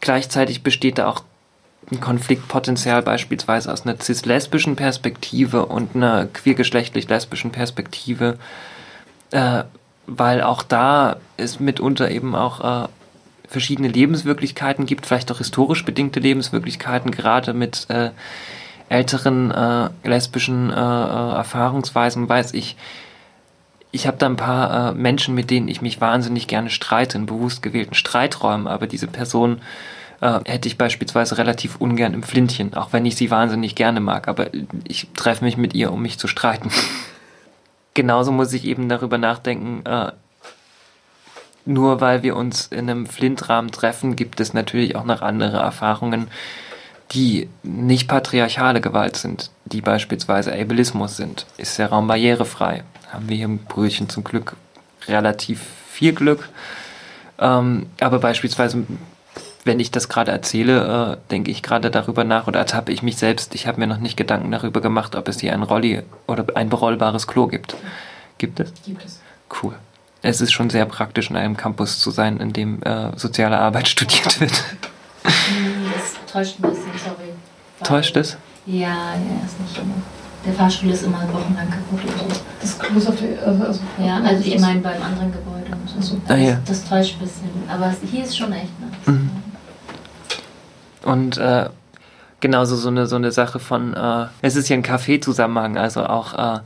Gleichzeitig 0.02 0.62
besteht 0.62 0.98
da 1.00 1.08
auch 1.08 1.24
Konfliktpotenzial 2.02 3.02
beispielsweise 3.02 3.72
aus 3.72 3.86
einer 3.86 3.98
cis-lesbischen 4.00 4.76
Perspektive 4.76 5.66
und 5.66 5.96
einer 5.96 6.26
queergeschlechtlich-lesbischen 6.26 7.52
Perspektive, 7.52 8.38
äh, 9.32 9.64
weil 10.06 10.42
auch 10.42 10.64
da 10.64 11.18
es 11.38 11.60
mitunter 11.60 12.12
eben 12.12 12.36
auch 12.36 12.86
äh, 12.86 12.88
verschiedene 13.48 13.88
Lebenswirklichkeiten 13.88 14.86
gibt, 14.86 15.06
vielleicht 15.06 15.32
auch 15.32 15.38
historisch 15.38 15.86
bedingte 15.86 16.20
Lebenswirklichkeiten, 16.20 17.12
gerade 17.12 17.54
mit 17.54 17.90
äh, 17.90 18.12
älteren 18.90 19.52
äh, 19.52 19.90
lesbischen 20.04 20.70
äh, 20.70 20.74
äh, 20.74 21.34
Erfahrungsweisen 21.36 22.28
weiß 22.28 22.54
ich, 22.54 22.76
ich 23.92 24.06
habe 24.06 24.18
da 24.18 24.26
ein 24.26 24.36
paar 24.36 24.92
äh, 24.92 24.94
Menschen, 24.94 25.34
mit 25.34 25.50
denen 25.50 25.70
ich 25.70 25.82
mich 25.82 26.02
wahnsinnig 26.02 26.48
gerne 26.48 26.70
streite, 26.70 27.18
in 27.18 27.26
bewusst 27.26 27.62
gewählten 27.64 27.96
Streiträumen, 27.96 28.68
aber 28.68 28.88
diese 28.88 29.08
Person 29.08 29.62
äh, 30.22 30.40
hätte 30.46 30.68
ich 30.68 30.78
beispielsweise 30.78 31.38
relativ 31.38 31.78
ungern 31.78 32.14
im 32.14 32.24
Flintchen, 32.24 32.74
auch 32.74 32.94
wenn 32.94 33.06
ich 33.06 33.16
sie 33.16 33.32
wahnsinnig 33.32 33.76
gerne 33.76 34.00
mag, 34.00 34.28
aber 34.28 34.48
ich 34.84 35.08
treffe 35.16 35.44
mich 35.44 35.58
mit 35.58 35.74
ihr, 35.74 35.92
um 35.92 36.02
mich 36.02 36.18
zu 36.18 36.28
streiten. 36.28 36.72
Genauso 37.94 38.32
muss 38.32 38.54
ich 38.54 38.66
eben 38.66 38.90
darüber 38.90 39.18
nachdenken, 39.18 39.86
äh, 39.86 40.12
nur 41.66 42.00
weil 42.00 42.24
wir 42.24 42.36
uns 42.36 42.68
in 42.68 42.90
einem 42.90 43.06
Flintrahmen 43.06 43.72
treffen, 43.72 44.16
gibt 44.16 44.40
es 44.40 44.54
natürlich 44.54 44.96
auch 44.96 45.04
noch 45.04 45.22
andere 45.22 45.58
Erfahrungen, 45.58 46.28
die 47.12 47.50
nicht 47.64 48.08
patriarchale 48.08 48.82
Gewalt 48.82 49.16
sind, 49.16 49.52
die 49.66 49.82
beispielsweise 49.82 50.54
Ableismus 50.54 51.18
sind. 51.18 51.46
Ist 51.58 51.78
der 51.80 51.90
Raum 51.90 52.08
barrierefrei? 52.08 52.84
Haben 53.12 53.30
wir 53.30 53.38
hier 53.38 53.46
im 53.46 53.60
Brötchen 53.60 54.10
zum 54.10 54.24
Glück 54.24 54.56
relativ 55.08 55.62
viel 55.90 56.14
Glück. 56.14 56.50
Ähm, 57.40 57.88
aber 58.00 58.20
beispielsweise, 58.20 58.86
wenn 59.68 59.80
ich 59.80 59.92
das 59.92 60.10
gerade 60.10 60.32
erzähle, 60.32 61.18
äh, 61.20 61.30
denke 61.32 61.52
ich 61.52 61.62
gerade 61.62 61.92
darüber 61.92 62.24
nach 62.24 62.48
oder 62.48 62.60
ertappe 62.60 62.92
ich 62.92 63.04
mich 63.04 63.18
selbst. 63.18 63.54
Ich 63.54 63.68
habe 63.68 63.80
mir 63.80 63.86
noch 63.86 64.00
nicht 64.00 64.18
Gedanken 64.18 64.52
darüber 64.52 64.82
gemacht, 64.82 65.16
ob 65.16 65.28
es 65.28 65.40
hier 65.40 65.54
ein 65.54 65.62
Rolli 65.62 66.02
oder 66.26 66.46
ein 66.56 66.70
berollbares 66.70 67.28
Klo 67.28 67.48
gibt. 67.48 67.76
Gibt 68.40 68.60
es? 68.60 68.74
Gibt 68.84 69.06
es. 69.06 69.20
Cool. 69.62 69.76
Es 70.24 70.42
ist 70.42 70.52
schon 70.52 70.70
sehr 70.70 70.86
praktisch, 70.86 71.30
in 71.30 71.38
einem 71.38 71.56
Campus 71.56 72.00
zu 72.00 72.10
sein, 72.10 72.38
in 72.38 72.54
dem 72.54 72.82
äh, 72.82 73.16
soziale 73.16 73.60
Arbeit 73.60 73.88
studiert 73.88 74.40
wird. 74.42 74.64
Das 75.24 76.32
täuscht 76.32 76.60
ein 76.60 76.64
bisschen, 76.64 76.92
sorry. 77.04 77.34
Täuscht 77.84 78.18
es? 78.18 78.38
Ja, 78.66 78.88
ja, 78.88 79.46
ist 79.46 79.60
nicht 79.60 79.78
immer. 79.78 79.94
Der 80.46 80.54
Fahrstuhl 80.54 80.92
ist 80.92 81.04
immer 81.04 81.22
wochenlang 81.34 81.70
kaputt 81.70 82.00
oder 82.04 82.34
so. 82.34 82.42
Das 82.62 82.80
Klo 82.80 82.98
ist 82.98 83.08
auf 83.08 83.16
der. 83.20 83.46
Also, 83.46 83.64
also 83.66 83.82
Ja, 84.00 84.22
also 84.22 84.44
ich 84.44 84.60
meine 84.60 84.80
beim 84.80 85.02
anderen 85.02 85.32
Gebäude. 85.32 85.72
Und 85.96 86.04
so. 86.04 86.18
Ah, 86.28 86.36
ja. 86.36 86.60
das, 86.66 86.82
das 86.82 86.90
täuscht 86.90 87.16
ein 87.16 87.20
bisschen. 87.20 87.50
Aber 87.68 87.94
hier 88.10 88.24
ist 88.24 88.38
schon 88.38 88.52
echt 88.54 88.72
nice. 88.80 89.08
Mhm. 89.08 89.30
Und 91.08 91.38
äh, 91.38 91.70
genauso 92.42 92.76
so 92.76 92.90
eine, 92.90 93.08
so 93.08 93.16
eine 93.16 93.32
Sache 93.32 93.60
von, 93.60 93.94
äh, 93.94 94.26
es 94.42 94.58
ist 94.58 94.68
hier 94.68 94.76
ein 94.76 94.84
Kaffee-Zusammenhang, 94.84 95.78
also 95.78 96.06
auch 96.06 96.34
äh, 96.34 96.60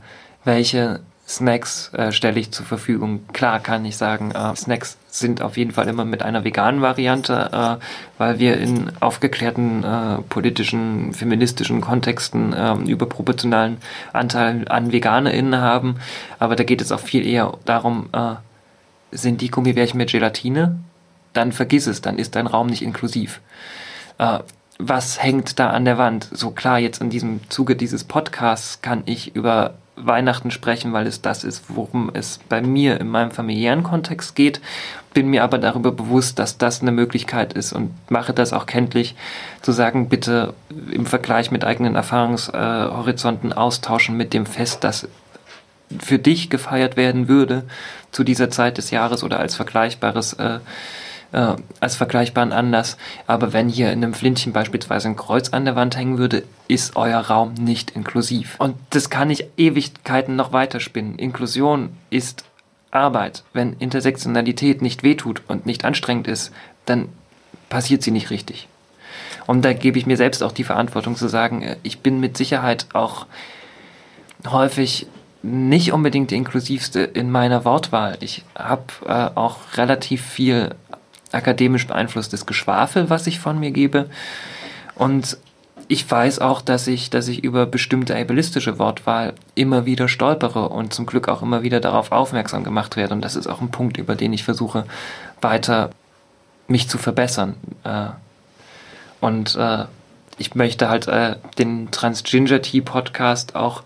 welche 0.44 0.98
Snacks 1.28 1.94
äh, 1.94 2.10
stelle 2.10 2.40
ich 2.40 2.50
zur 2.50 2.66
Verfügung. 2.66 3.20
Klar 3.32 3.60
kann 3.60 3.84
ich 3.84 3.96
sagen, 3.96 4.32
äh, 4.32 4.56
Snacks 4.56 4.98
sind 5.08 5.42
auf 5.42 5.56
jeden 5.56 5.70
Fall 5.70 5.86
immer 5.86 6.04
mit 6.04 6.24
einer 6.24 6.42
veganen 6.42 6.82
Variante, 6.82 7.50
äh, 7.52 7.84
weil 8.18 8.40
wir 8.40 8.58
in 8.58 8.90
aufgeklärten 8.98 9.84
äh, 9.84 10.22
politischen, 10.28 11.14
feministischen 11.14 11.80
Kontexten 11.80 12.52
äh, 12.52 12.74
überproportionalen 12.74 13.76
Anteil 14.12 14.66
an 14.68 14.90
VeganerInnen 14.90 15.60
haben. 15.60 16.00
Aber 16.40 16.56
da 16.56 16.64
geht 16.64 16.80
es 16.80 16.90
auch 16.90 17.00
viel 17.00 17.24
eher 17.24 17.54
darum, 17.64 18.08
äh, 18.12 18.34
sind 19.12 19.40
die 19.40 19.50
Gummibärchen 19.52 19.98
mit 19.98 20.10
Gelatine? 20.10 20.80
Dann 21.32 21.52
vergiss 21.52 21.86
es, 21.86 22.00
dann 22.00 22.18
ist 22.18 22.34
dein 22.34 22.48
Raum 22.48 22.66
nicht 22.66 22.82
inklusiv. 22.82 23.40
Äh, 24.18 24.40
was 24.78 25.22
hängt 25.22 25.58
da 25.58 25.70
an 25.70 25.84
der 25.84 25.98
Wand? 25.98 26.28
So 26.32 26.50
klar, 26.50 26.78
jetzt 26.78 27.00
in 27.00 27.10
diesem 27.10 27.40
Zuge 27.50 27.76
dieses 27.76 28.04
Podcasts 28.04 28.82
kann 28.82 29.02
ich 29.06 29.36
über 29.36 29.74
Weihnachten 29.94 30.50
sprechen, 30.50 30.92
weil 30.92 31.06
es 31.06 31.20
das 31.20 31.44
ist, 31.44 31.64
worum 31.68 32.10
es 32.14 32.40
bei 32.48 32.62
mir 32.62 32.98
in 32.98 33.08
meinem 33.08 33.30
familiären 33.30 33.82
Kontext 33.82 34.34
geht. 34.34 34.60
Bin 35.12 35.28
mir 35.28 35.44
aber 35.44 35.58
darüber 35.58 35.92
bewusst, 35.92 36.38
dass 36.38 36.56
das 36.56 36.80
eine 36.80 36.92
Möglichkeit 36.92 37.52
ist 37.52 37.72
und 37.72 37.92
mache 38.10 38.32
das 38.32 38.52
auch 38.52 38.66
kenntlich, 38.66 39.14
zu 39.60 39.72
sagen, 39.72 40.08
bitte 40.08 40.54
im 40.90 41.04
Vergleich 41.04 41.50
mit 41.50 41.64
eigenen 41.64 41.94
Erfahrungshorizonten 41.94 43.52
austauschen 43.52 44.16
mit 44.16 44.32
dem 44.32 44.46
Fest, 44.46 44.82
das 44.82 45.06
für 46.00 46.18
dich 46.18 46.48
gefeiert 46.48 46.96
werden 46.96 47.28
würde 47.28 47.64
zu 48.10 48.24
dieser 48.24 48.48
Zeit 48.50 48.78
des 48.78 48.90
Jahres 48.90 49.22
oder 49.22 49.38
als 49.38 49.54
vergleichbares 49.54 50.32
äh, 50.34 50.58
äh, 51.32 51.54
als 51.80 51.96
vergleichbaren 51.96 52.52
Anlass. 52.52 52.96
Aber 53.26 53.52
wenn 53.52 53.68
hier 53.68 53.92
in 53.92 54.04
einem 54.04 54.14
Flintchen 54.14 54.52
beispielsweise 54.52 55.08
ein 55.08 55.16
Kreuz 55.16 55.50
an 55.50 55.64
der 55.64 55.76
Wand 55.76 55.96
hängen 55.96 56.18
würde, 56.18 56.44
ist 56.68 56.96
euer 56.96 57.20
Raum 57.20 57.54
nicht 57.54 57.90
inklusiv. 57.90 58.56
Und 58.58 58.76
das 58.90 59.10
kann 59.10 59.30
ich 59.30 59.46
Ewigkeiten 59.56 60.36
noch 60.36 60.52
weiterspinnen. 60.52 61.18
Inklusion 61.18 61.96
ist 62.10 62.44
Arbeit. 62.90 63.42
Wenn 63.52 63.74
Intersektionalität 63.78 64.82
nicht 64.82 65.02
wehtut 65.02 65.42
und 65.48 65.66
nicht 65.66 65.84
anstrengend 65.84 66.28
ist, 66.28 66.52
dann 66.86 67.08
passiert 67.68 68.02
sie 68.02 68.10
nicht 68.10 68.30
richtig. 68.30 68.68
Und 69.46 69.64
da 69.64 69.72
gebe 69.72 69.98
ich 69.98 70.06
mir 70.06 70.16
selbst 70.16 70.42
auch 70.42 70.52
die 70.52 70.64
Verantwortung 70.64 71.16
zu 71.16 71.28
sagen, 71.28 71.62
äh, 71.62 71.76
ich 71.82 72.00
bin 72.00 72.20
mit 72.20 72.36
Sicherheit 72.36 72.86
auch 72.92 73.26
häufig 74.46 75.06
nicht 75.42 75.92
unbedingt 75.92 76.30
die 76.30 76.36
inklusivste 76.36 77.00
in 77.00 77.30
meiner 77.30 77.64
Wortwahl. 77.64 78.16
Ich 78.20 78.44
habe 78.56 78.84
äh, 79.06 79.30
auch 79.36 79.56
relativ 79.76 80.24
viel 80.24 80.74
akademisch 81.32 81.86
beeinflusstes 81.86 82.46
Geschwafel, 82.46 83.10
was 83.10 83.26
ich 83.26 83.40
von 83.40 83.58
mir 83.58 83.70
gebe. 83.70 84.08
Und 84.94 85.38
ich 85.88 86.08
weiß 86.10 86.38
auch, 86.38 86.62
dass 86.62 86.86
ich, 86.86 87.10
dass 87.10 87.28
ich 87.28 87.44
über 87.44 87.66
bestimmte 87.66 88.16
ableistische 88.16 88.78
Wortwahl 88.78 89.34
immer 89.54 89.84
wieder 89.84 90.08
stolpere 90.08 90.68
und 90.68 90.94
zum 90.94 91.06
Glück 91.06 91.28
auch 91.28 91.42
immer 91.42 91.62
wieder 91.62 91.80
darauf 91.80 92.12
aufmerksam 92.12 92.64
gemacht 92.64 92.96
werde. 92.96 93.14
Und 93.14 93.22
das 93.22 93.36
ist 93.36 93.46
auch 93.46 93.60
ein 93.60 93.70
Punkt, 93.70 93.96
über 93.98 94.14
den 94.14 94.32
ich 94.32 94.44
versuche, 94.44 94.86
weiter 95.40 95.90
mich 96.68 96.88
zu 96.88 96.98
verbessern. 96.98 97.56
Äh, 97.84 98.06
und 99.20 99.56
äh, 99.56 99.84
ich 100.38 100.54
möchte 100.54 100.88
halt 100.88 101.08
äh, 101.08 101.36
den 101.58 101.90
Transginger 101.90 102.62
Tea 102.62 102.80
Podcast 102.80 103.54
auch 103.54 103.82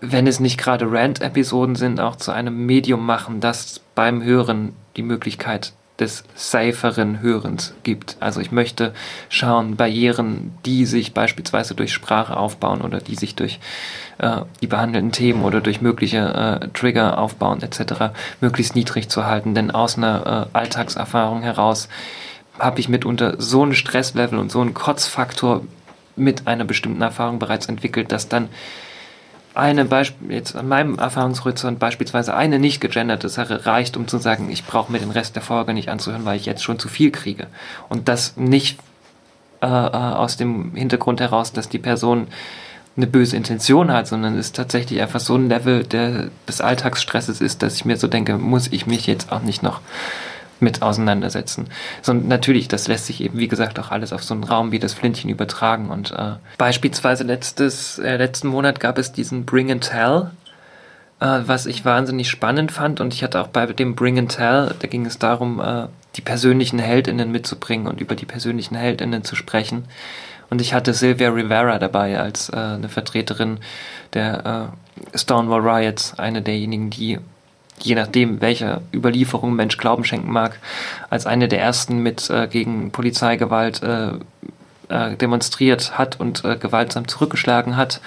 wenn 0.00 0.26
es 0.26 0.40
nicht 0.40 0.58
gerade 0.58 0.90
Rant-Episoden 0.90 1.74
sind, 1.74 2.00
auch 2.00 2.16
zu 2.16 2.32
einem 2.32 2.66
Medium 2.66 3.04
machen, 3.04 3.40
das 3.40 3.80
beim 3.94 4.22
Hören 4.22 4.74
die 4.96 5.02
Möglichkeit 5.02 5.72
des 5.98 6.24
saferen 6.34 7.20
Hörens 7.20 7.74
gibt. 7.82 8.16
Also 8.20 8.40
ich 8.40 8.52
möchte 8.52 8.92
schauen, 9.28 9.76
Barrieren, 9.76 10.52
die 10.66 10.84
sich 10.84 11.14
beispielsweise 11.14 11.74
durch 11.74 11.92
Sprache 11.92 12.36
aufbauen 12.36 12.82
oder 12.82 13.00
die 13.00 13.14
sich 13.14 13.34
durch 13.34 13.60
äh, 14.18 14.42
die 14.60 14.66
behandelten 14.66 15.12
Themen 15.12 15.42
oder 15.42 15.60
durch 15.60 15.80
mögliche 15.80 16.60
äh, 16.62 16.68
Trigger 16.74 17.18
aufbauen 17.18 17.62
etc. 17.62 18.12
möglichst 18.40 18.74
niedrig 18.74 19.08
zu 19.08 19.26
halten. 19.26 19.54
Denn 19.54 19.70
aus 19.70 19.96
einer 19.96 20.48
äh, 20.52 20.56
Alltagserfahrung 20.58 21.42
heraus 21.42 21.88
habe 22.58 22.80
ich 22.80 22.88
mitunter 22.88 23.36
so 23.38 23.64
ein 23.64 23.74
Stresslevel 23.74 24.38
und 24.38 24.52
so 24.52 24.60
einen 24.60 24.74
Kotzfaktor 24.74 25.62
mit 26.14 26.46
einer 26.46 26.64
bestimmten 26.64 27.02
Erfahrung 27.02 27.38
bereits 27.38 27.66
entwickelt, 27.66 28.12
dass 28.12 28.28
dann 28.28 28.48
eine 29.56 29.84
Beispiel, 29.84 30.32
jetzt 30.32 30.54
an 30.54 30.68
meinem 30.68 30.98
Erfahrungshorizont 30.98 31.78
beispielsweise 31.78 32.34
eine 32.34 32.58
nicht 32.58 32.80
gegenderte 32.80 33.28
Sache 33.28 33.66
reicht, 33.66 33.96
um 33.96 34.06
zu 34.06 34.18
sagen, 34.18 34.50
ich 34.50 34.64
brauche 34.66 34.92
mir 34.92 34.98
den 34.98 35.10
Rest 35.10 35.34
der 35.34 35.42
Folge 35.42 35.72
nicht 35.72 35.88
anzuhören, 35.88 36.24
weil 36.24 36.36
ich 36.36 36.46
jetzt 36.46 36.62
schon 36.62 36.78
zu 36.78 36.88
viel 36.88 37.10
kriege. 37.10 37.46
Und 37.88 38.08
das 38.08 38.36
nicht 38.36 38.78
äh, 39.62 39.66
äh, 39.66 39.70
aus 39.70 40.36
dem 40.36 40.74
Hintergrund 40.74 41.20
heraus, 41.20 41.52
dass 41.52 41.68
die 41.68 41.78
Person 41.78 42.28
eine 42.96 43.06
böse 43.06 43.36
Intention 43.36 43.90
hat, 43.92 44.06
sondern 44.06 44.38
es 44.38 44.52
tatsächlich 44.52 45.00
einfach 45.00 45.20
so 45.20 45.34
ein 45.36 45.48
Level 45.48 45.84
der, 45.84 46.28
des 46.48 46.60
Alltagsstresses 46.60 47.40
ist, 47.40 47.62
dass 47.62 47.74
ich 47.74 47.84
mir 47.84 47.96
so 47.96 48.08
denke, 48.08 48.38
muss 48.38 48.68
ich 48.68 48.86
mich 48.86 49.06
jetzt 49.06 49.32
auch 49.32 49.42
nicht 49.42 49.62
noch 49.62 49.80
mit 50.60 50.82
auseinandersetzen. 50.82 51.66
So, 52.02 52.12
natürlich, 52.12 52.68
das 52.68 52.88
lässt 52.88 53.06
sich 53.06 53.20
eben, 53.20 53.38
wie 53.38 53.48
gesagt, 53.48 53.78
auch 53.78 53.90
alles 53.90 54.12
auf 54.12 54.22
so 54.22 54.34
einen 54.34 54.44
Raum 54.44 54.72
wie 54.72 54.78
das 54.78 54.94
Flintchen 54.94 55.30
übertragen. 55.30 55.90
Und 55.90 56.12
äh, 56.12 56.34
beispielsweise 56.58 57.24
letztes, 57.24 57.98
äh, 57.98 58.16
letzten 58.16 58.48
Monat 58.48 58.80
gab 58.80 58.98
es 58.98 59.12
diesen 59.12 59.44
Bring 59.44 59.70
and 59.70 59.88
Tell, 59.88 60.30
äh, 61.20 61.40
was 61.46 61.66
ich 61.66 61.84
wahnsinnig 61.84 62.30
spannend 62.30 62.72
fand. 62.72 63.00
Und 63.00 63.14
ich 63.14 63.22
hatte 63.22 63.40
auch 63.40 63.48
bei 63.48 63.66
dem 63.66 63.94
Bring 63.94 64.18
and 64.18 64.34
Tell, 64.34 64.74
da 64.78 64.88
ging 64.88 65.06
es 65.06 65.18
darum, 65.18 65.60
äh, 65.60 65.86
die 66.16 66.22
persönlichen 66.22 66.78
HeldInnen 66.78 67.30
mitzubringen 67.30 67.86
und 67.86 68.00
über 68.00 68.14
die 68.14 68.26
persönlichen 68.26 68.74
HeldInnen 68.74 69.24
zu 69.24 69.36
sprechen. 69.36 69.84
Und 70.48 70.60
ich 70.60 70.74
hatte 70.74 70.94
Sylvia 70.94 71.30
Rivera 71.30 71.78
dabei 71.78 72.18
als 72.18 72.48
äh, 72.50 72.56
eine 72.56 72.88
Vertreterin 72.88 73.58
der 74.14 74.70
äh, 75.12 75.18
Stonewall 75.18 75.60
Riots, 75.60 76.18
eine 76.18 76.40
derjenigen, 76.40 76.90
die 76.90 77.18
je 77.80 77.94
nachdem, 77.94 78.40
welcher 78.40 78.82
Überlieferung 78.92 79.54
Mensch 79.54 79.76
Glauben 79.76 80.04
schenken 80.04 80.32
mag, 80.32 80.58
als 81.10 81.26
eine 81.26 81.48
der 81.48 81.60
ersten 81.60 81.98
mit 81.98 82.30
äh, 82.30 82.48
gegen 82.48 82.90
Polizeigewalt 82.90 83.82
äh, 83.82 84.12
äh, 84.88 85.16
demonstriert 85.16 85.98
hat 85.98 86.20
und 86.20 86.44
äh, 86.44 86.56
gewaltsam 86.56 87.08
zurückgeschlagen 87.08 87.76
hat 87.76 88.00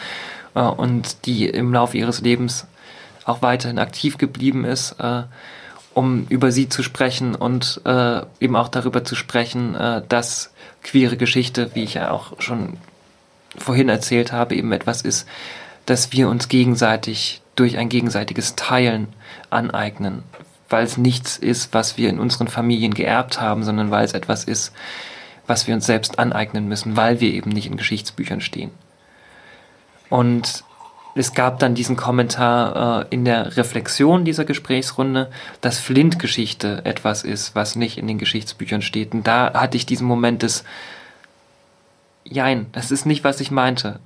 äh, 0.56 0.62
und 0.62 1.26
die 1.26 1.48
im 1.48 1.74
Laufe 1.74 1.98
ihres 1.98 2.22
Lebens 2.22 2.68
auch 3.26 3.42
weiterhin 3.42 3.80
aktiv 3.80 4.18
geblieben 4.18 4.64
ist, 4.66 4.96
äh, 5.00 5.24
um 5.94 6.26
über 6.30 6.52
sie 6.52 6.70
zu 6.70 6.82
sprechen 6.82 7.36
und 7.36 7.82
eben 8.40 8.56
auch 8.56 8.70
darüber 8.70 9.04
zu 9.04 9.16
sprechen, 9.16 9.76
dass 10.08 10.54
queere 10.82 11.18
Geschichte, 11.18 11.72
wie 11.74 11.84
ich 11.84 11.96
ja 11.96 12.12
auch 12.12 12.40
schon 12.40 12.78
vorhin 13.58 13.90
erzählt 13.90 14.32
habe, 14.32 14.56
eben 14.56 14.72
etwas 14.72 15.02
ist, 15.02 15.28
dass 15.88 16.14
wir 16.14 16.30
uns 16.30 16.48
gegenseitig 16.48 17.42
durch 17.56 17.78
ein 17.78 17.90
gegenseitiges 17.90 18.56
Teilen 18.56 19.08
aneignen, 19.50 20.24
weil 20.70 20.84
es 20.84 20.98
nichts 20.98 21.38
ist, 21.38 21.74
was 21.74 21.98
wir 21.98 22.10
in 22.10 22.20
unseren 22.20 22.48
Familien 22.48 22.94
geerbt 22.94 23.42
haben, 23.42 23.64
sondern 23.64 23.92
weil 23.92 24.06
es 24.06 24.14
etwas 24.14 24.44
ist, 24.44 24.74
was 25.48 25.68
wir 25.68 25.74
uns 25.74 25.86
selbst 25.86 26.20
aneignen 26.20 26.68
müssen, 26.68 26.96
weil 26.96 27.20
wir 27.20 27.34
eben 27.34 27.50
nicht 27.50 27.66
in 27.66 27.78
Geschichtsbüchern 27.78 28.42
stehen. 28.42 28.72
Und 30.10 30.64
es 31.16 31.34
gab 31.34 31.60
dann 31.60 31.76
diesen 31.76 31.96
Kommentar 31.96 33.02
äh, 33.02 33.06
in 33.10 33.26
der 33.26 33.58
Reflexion 33.58 34.26
dieser 34.26 34.46
Gesprächsrunde, 34.46 35.30
dass 35.60 35.80
Flint-Geschichte 35.80 36.82
etwas 36.86 37.24
ist, 37.24 37.56
was 37.56 37.76
nicht 37.76 37.98
in 37.98 38.08
den 38.08 38.20
Geschichtsbüchern 38.20 38.82
steht. 38.82 39.14
Und 39.14 39.28
da 39.28 39.54
hatte 39.54 39.76
ich 39.76 39.86
diesen 39.86 40.08
Moment 40.08 40.44
des, 40.44 40.64
jein, 42.24 42.68
das 42.72 42.92
ist 42.92 43.06
nicht, 43.06 43.24
was 43.24 43.42
ich 43.42 43.52
meinte. 43.52 44.00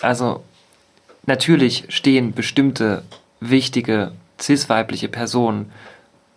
Also 0.00 0.44
natürlich 1.26 1.86
stehen 1.88 2.32
bestimmte 2.32 3.02
wichtige 3.40 4.12
cis-weibliche 4.40 5.08
Personen 5.08 5.70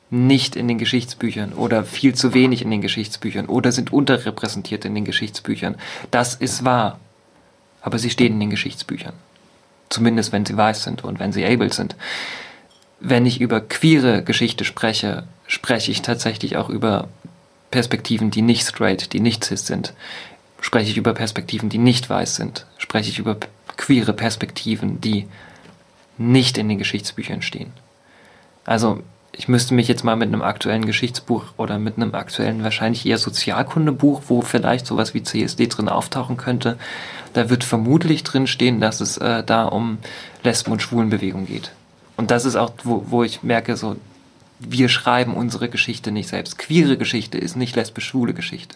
nicht 0.10 0.56
in 0.56 0.68
den 0.68 0.78
Geschichtsbüchern 0.78 1.54
oder 1.54 1.84
viel 1.84 2.16
zu 2.16 2.34
wenig 2.34 2.62
in 2.62 2.72
den 2.72 2.82
Geschichtsbüchern 2.82 3.48
oder 3.48 3.72
sind 3.72 3.91
unterrepräsentiert 3.91 4.86
in 4.86 4.95
den 4.95 5.06
Geschichtsbüchern. 5.06 5.76
Das 6.12 6.36
ist 6.36 6.64
wahr. 6.64 7.00
Aber 7.82 8.00
sie 8.00 8.10
stehen 8.10 8.34
in 8.34 8.39
den 8.39 8.50
Geschichtsbüchern. 8.50 9.14
Zumindest 9.89 10.32
wenn 10.32 10.45
sie 10.45 10.56
weiß 10.56 10.84
sind 10.84 11.04
und 11.04 11.20
wenn 11.20 11.34
sie 11.34 11.45
able 11.45 11.72
sind. 11.72 11.95
Wenn 13.00 13.26
ich 13.26 13.41
über 13.41 13.62
queere 13.62 14.24
Geschichte 14.24 14.66
spreche, 14.66 15.26
spreche 15.45 15.91
ich 15.91 16.02
tatsächlich 16.02 16.58
auch 16.58 16.70
über 16.70 17.10
Perspektiven, 17.70 18.32
die 18.32 18.41
nicht 18.41 18.66
straight, 18.66 19.14
die 19.14 19.20
nicht 19.20 19.43
cis 19.43 19.68
sind. 19.68 19.93
Spreche 20.62 20.89
ich 20.89 20.98
über 20.98 21.14
Perspektiven, 21.14 21.70
die 21.70 21.78
nicht 21.78 22.10
weiß 22.10 22.38
sind. 22.38 22.66
Spreche 22.78 23.10
ich 23.10 23.20
über 23.20 23.38
queere 23.76 24.14
Perspektiven, 24.14 25.00
die 25.02 25.28
nicht 26.18 26.58
in 26.58 26.70
den 26.70 26.80
Geschichtsbüchern 26.80 27.41
stehen. 27.41 27.72
Also 28.68 29.01
ich 29.32 29.47
müsste 29.47 29.74
mich 29.74 29.88
jetzt 29.88 30.03
mal 30.03 30.15
mit 30.15 30.28
einem 30.28 30.41
aktuellen 30.41 30.86
Geschichtsbuch 30.86 31.45
oder 31.57 31.80
mit 31.80 31.95
einem 31.95 32.13
aktuellen, 32.13 32.63
wahrscheinlich 32.63 33.05
eher 33.05 33.18
Sozialkundebuch, 33.18 34.24
wo 34.28 34.41
vielleicht 34.41 34.86
sowas 34.86 35.13
wie 35.13 35.24
CSD 35.24 35.68
drin 35.68 35.89
auftauchen 35.89 36.38
könnte, 36.38 36.78
da 37.34 37.49
wird 37.49 37.63
vermutlich 37.63 38.24
drin 38.24 38.45
stehen, 38.45 38.82
dass 38.82 38.99
es 38.99 39.18
äh, 39.18 39.43
da 39.43 39.65
um 39.65 39.99
Lesben- 40.43 40.72
und 40.72 40.82
Schwulenbewegung 40.82 41.45
geht. 41.45 41.72
Und 42.18 42.30
das 42.30 42.45
ist 42.45 42.55
auch, 42.55 42.74
wo, 42.84 43.05
wo 43.07 43.24
ich 43.24 43.41
merke, 43.41 43.78
so, 43.78 43.95
wir 44.59 44.89
schreiben 44.89 45.36
unsere 45.36 45.70
Geschichte 45.70 46.11
nicht 46.11 46.28
selbst. 46.28 46.57
Queere 46.57 46.97
Geschichte 46.97 47.38
ist 47.38 47.55
nicht 47.55 47.76
lesbisch-schwule 47.76 48.34
Geschichte. 48.34 48.76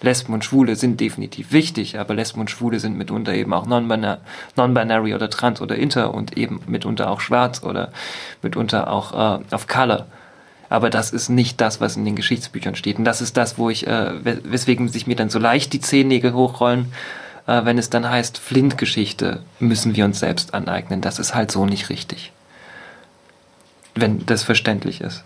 Lesben 0.00 0.32
und 0.34 0.44
Schwule 0.44 0.76
sind 0.76 1.00
definitiv 1.00 1.52
wichtig, 1.52 1.98
aber 1.98 2.14
Lesben 2.14 2.40
und 2.40 2.50
Schwule 2.50 2.80
sind 2.80 2.96
mitunter 2.96 3.34
eben 3.34 3.52
auch 3.52 3.66
non-binary 3.66 5.14
oder 5.14 5.30
trans 5.30 5.60
oder 5.60 5.76
inter 5.76 6.14
und 6.14 6.36
eben 6.36 6.60
mitunter 6.66 7.10
auch 7.10 7.20
schwarz 7.20 7.62
oder 7.62 7.92
mitunter 8.42 8.90
auch 8.90 9.40
äh, 9.40 9.44
auf 9.50 9.66
Color. 9.66 10.06
Aber 10.70 10.90
das 10.90 11.10
ist 11.10 11.28
nicht 11.28 11.60
das, 11.60 11.80
was 11.80 11.96
in 11.96 12.04
den 12.04 12.16
Geschichtsbüchern 12.16 12.74
steht. 12.74 12.98
Und 12.98 13.04
das 13.04 13.20
ist 13.20 13.36
das, 13.36 13.58
wo 13.58 13.70
ich, 13.70 13.86
äh, 13.86 14.12
weswegen 14.44 14.88
sich 14.88 15.06
mir 15.06 15.16
dann 15.16 15.30
so 15.30 15.38
leicht 15.38 15.72
die 15.72 15.80
Zehennägel 15.80 16.34
hochrollen, 16.34 16.92
äh, 17.46 17.64
wenn 17.64 17.78
es 17.78 17.90
dann 17.90 18.08
heißt, 18.08 18.38
Flint-Geschichte 18.38 19.42
müssen 19.58 19.96
wir 19.96 20.04
uns 20.04 20.20
selbst 20.20 20.54
aneignen. 20.54 21.00
Das 21.00 21.18
ist 21.18 21.34
halt 21.34 21.50
so 21.50 21.64
nicht 21.64 21.88
richtig. 21.88 22.32
Wenn 23.94 24.26
das 24.26 24.42
verständlich 24.42 25.00
ist. 25.00 25.24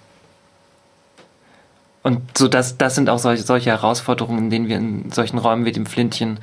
Und 2.02 2.36
so 2.36 2.48
das, 2.48 2.78
das 2.78 2.94
sind 2.94 3.08
auch 3.08 3.18
solche, 3.18 3.42
solche 3.42 3.70
Herausforderungen, 3.70 4.50
denen 4.50 4.68
wir 4.68 4.76
in 4.76 5.10
solchen 5.10 5.38
Räumen 5.38 5.64
wie 5.64 5.72
dem 5.72 5.86
Flintchen, 5.86 6.40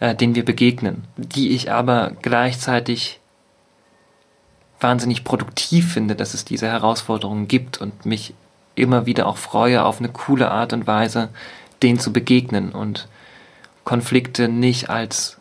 äh, 0.00 0.14
denen 0.14 0.34
wir 0.34 0.44
begegnen, 0.44 1.04
die 1.16 1.50
ich 1.50 1.72
aber 1.72 2.12
gleichzeitig 2.22 3.20
wahnsinnig 4.80 5.24
produktiv 5.24 5.92
finde, 5.92 6.14
dass 6.14 6.34
es 6.34 6.44
diese 6.44 6.68
Herausforderungen 6.68 7.48
gibt 7.48 7.80
und 7.80 8.06
mich 8.06 8.34
immer 8.74 9.06
wieder 9.06 9.26
auch 9.26 9.38
freue, 9.38 9.84
auf 9.84 9.98
eine 9.98 10.08
coole 10.08 10.50
Art 10.50 10.72
und 10.72 10.86
Weise 10.86 11.30
denen 11.82 11.98
zu 11.98 12.12
begegnen 12.12 12.72
und 12.72 13.08
Konflikte 13.84 14.48
nicht 14.48 14.90
als 14.90 15.38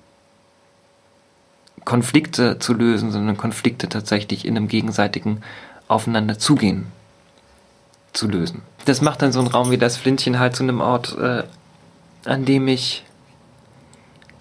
Konflikte 1.84 2.60
zu 2.60 2.74
lösen, 2.74 3.12
sondern 3.12 3.38
Konflikte 3.38 3.90
tatsächlich 3.90 4.46
in 4.46 4.58
einem 4.58 4.68
gegenseitigen 4.68 5.42
Aufeinander 5.88 6.38
zugehen 6.38 6.92
zu 8.14 8.28
lösen. 8.28 8.62
Das 8.88 9.02
macht 9.02 9.22
dann 9.22 9.34
so 9.34 9.42
ein 9.42 9.48
Raum 9.48 9.70
wie 9.70 9.78
das 9.78 9.98
Flintchen 9.98 10.40
halt 10.40 10.56
zu 10.56 10.64
einem 10.64 10.80
Ort, 10.80 11.18
äh, 11.18 11.44
an 12.24 12.46
dem 12.46 12.70
ich 12.70 13.04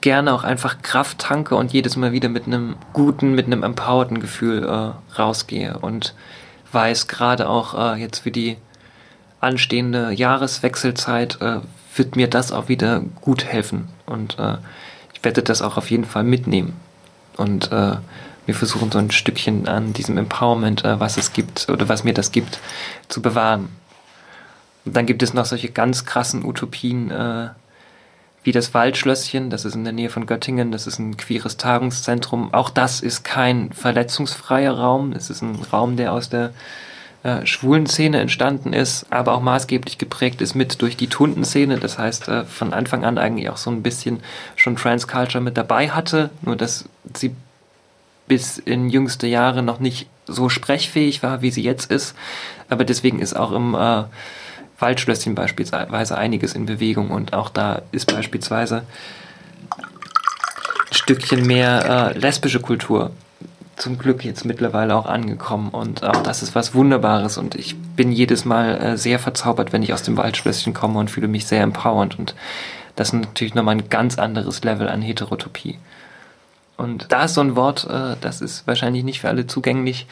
gerne 0.01 0.33
auch 0.33 0.45
einfach 0.45 0.83
Kraft 0.83 1.19
tanke 1.19 1.57
und 1.57 1.73
jedes 1.73 1.97
Mal 1.97 2.13
wieder 2.13 2.29
mit 2.29 2.47
einem 2.47 2.77
guten, 2.93 3.35
mit 3.35 3.47
einem 3.47 3.65
empowerten 3.65 4.21
Gefühl 4.21 4.63
äh, 4.63 5.19
rausgehe 5.19 5.79
und 5.79 6.15
weiß 6.71 7.09
gerade 7.09 7.49
auch 7.49 7.75
äh, 7.75 8.01
jetzt 8.01 8.21
für 8.21 8.31
die 8.31 8.57
anstehende 9.41 10.13
Jahreswechselzeit 10.13 11.41
äh, 11.41 11.59
wird 11.97 12.15
mir 12.15 12.29
das 12.29 12.53
auch 12.53 12.69
wieder 12.69 13.01
gut 13.21 13.45
helfen 13.45 13.89
und 14.07 14.39
äh, 14.39 14.59
ich 15.13 15.25
werde 15.25 15.43
das 15.43 15.61
auch 15.61 15.77
auf 15.77 15.91
jeden 15.91 16.05
Fall 16.05 16.23
mitnehmen 16.23 16.75
und 17.37 17.73
äh, 17.73 17.97
wir 18.47 18.55
versuchen 18.55 18.93
so 18.93 18.99
ein 19.01 19.11
Stückchen 19.11 19.67
an 19.67 19.93
diesem 19.93 20.17
Empowerment, 20.19 20.85
äh, 20.85 21.01
was 21.01 21.17
es 21.17 21.33
gibt 21.33 21.69
oder 21.69 21.89
was 21.89 22.05
mir 22.05 22.15
das 22.15 22.31
gibt, 22.31 22.61
zu 23.09 23.21
bewahren. 23.21 23.71
Und 24.87 24.97
dann 24.97 25.05
gibt 25.07 25.23
es 25.23 25.35
noch 25.35 25.45
solche 25.45 25.69
ganz 25.69 26.05
krassen 26.07 26.45
Utopien 26.45 27.11
äh, 27.11 27.49
wie 28.45 28.53
das 28.53 28.73
Waldschlösschen, 28.73 29.51
das 29.51 29.65
ist 29.65 29.75
in 29.75 29.83
der 29.83 29.93
Nähe 29.93 30.09
von 30.09 30.25
Göttingen, 30.25 30.71
das 30.71 30.87
ist 30.87 31.01
ein 31.01 31.17
queeres 31.17 31.57
Tagungszentrum. 31.57 32.55
Auch 32.55 32.71
das 32.71 33.01
ist 33.01 33.25
kein 33.25 33.73
verletzungsfreier 33.73 34.73
Raum, 34.73 35.13
es 35.13 35.31
ist 35.31 35.43
ein 35.43 35.57
Raum, 35.73 35.97
der 35.97 36.13
aus 36.13 36.29
der 36.29 36.53
äh, 37.25 37.45
schwulen 37.45 37.87
Szene 37.87 38.21
entstanden 38.21 38.73
ist, 38.73 39.07
aber 39.11 39.33
auch 39.33 39.41
maßgeblich 39.41 39.99
geprägt 39.99 40.41
ist 40.41 40.55
mit 40.55 40.81
durch 40.81 40.97
die 40.97 41.09
Tundenszene. 41.09 41.79
Das 41.79 41.99
heißt, 41.99 42.29
äh, 42.29 42.45
von 42.45 42.73
Anfang 42.73 43.05
an 43.05 43.19
eigentlich 43.19 43.51
auch 43.51 43.57
so 43.57 43.69
ein 43.69 43.83
bisschen 43.83 44.21
schon 44.55 44.77
Transculture 44.77 45.43
mit 45.43 45.57
dabei 45.57 45.91
hatte, 45.91 46.31
nur 46.43 46.55
dass 46.55 46.85
sie 47.15 47.35
bis 48.29 48.59
in 48.59 48.91
jüngste 48.91 49.27
Jahre 49.27 49.65
noch 49.65 49.81
nicht 49.81 50.09
so 50.27 50.49
sprechfähig 50.49 51.25
war, 51.25 51.43
wie 51.43 51.51
sie 51.51 51.63
jetzt 51.63 51.91
ist. 51.91 52.15
Aber 52.69 52.85
deswegen 52.85 53.19
ist 53.19 53.35
auch 53.35 53.51
im, 53.51 53.75
äh, 53.75 54.05
Waldschlösschen 54.79 55.35
beispielsweise 55.35 56.19
einiges 56.19 56.55
in 56.55 56.67
Bewegung 56.67 57.11
und 57.11 57.33
auch 57.33 57.49
da 57.49 57.83
ist 57.93 58.13
beispielsweise 58.13 58.85
ein 59.79 60.95
Stückchen 60.95 61.47
mehr 61.47 62.13
äh, 62.15 62.19
lesbische 62.19 62.61
Kultur 62.61 63.11
zum 63.77 63.99
Glück 63.99 64.25
jetzt 64.25 64.45
mittlerweile 64.45 64.95
auch 64.95 65.07
angekommen 65.07 65.69
und 65.69 66.03
auch 66.03 66.23
das 66.23 66.43
ist 66.43 66.55
was 66.55 66.75
Wunderbares 66.75 67.37
und 67.37 67.55
ich 67.55 67.77
bin 67.77 68.11
jedes 68.11 68.45
Mal 68.45 68.77
äh, 68.77 68.97
sehr 68.97 69.19
verzaubert, 69.19 69.73
wenn 69.73 69.83
ich 69.83 69.93
aus 69.93 70.03
dem 70.03 70.17
Waldschlösschen 70.17 70.73
komme 70.73 70.99
und 70.99 71.11
fühle 71.11 71.29
mich 71.29 71.47
sehr 71.47 71.63
empowernd 71.63 72.19
und 72.19 72.35
das 72.97 73.09
ist 73.09 73.15
natürlich 73.15 73.55
nochmal 73.55 73.77
ein 73.77 73.91
ganz 73.91 74.19
anderes 74.19 74.65
Level 74.65 74.89
an 74.89 75.03
Heterotopie. 75.03 75.79
Und 76.79 77.13
da 77.13 77.25
ist 77.25 77.35
so 77.35 77.43
ein 77.43 77.57
Wort, 77.57 77.87
äh, 77.89 78.17
das 78.21 78.41
ist 78.41 78.67
wahrscheinlich 78.67 79.05
nicht 79.05 79.21
für 79.21 79.29
alle 79.29 79.47
zugänglich, 79.47 80.07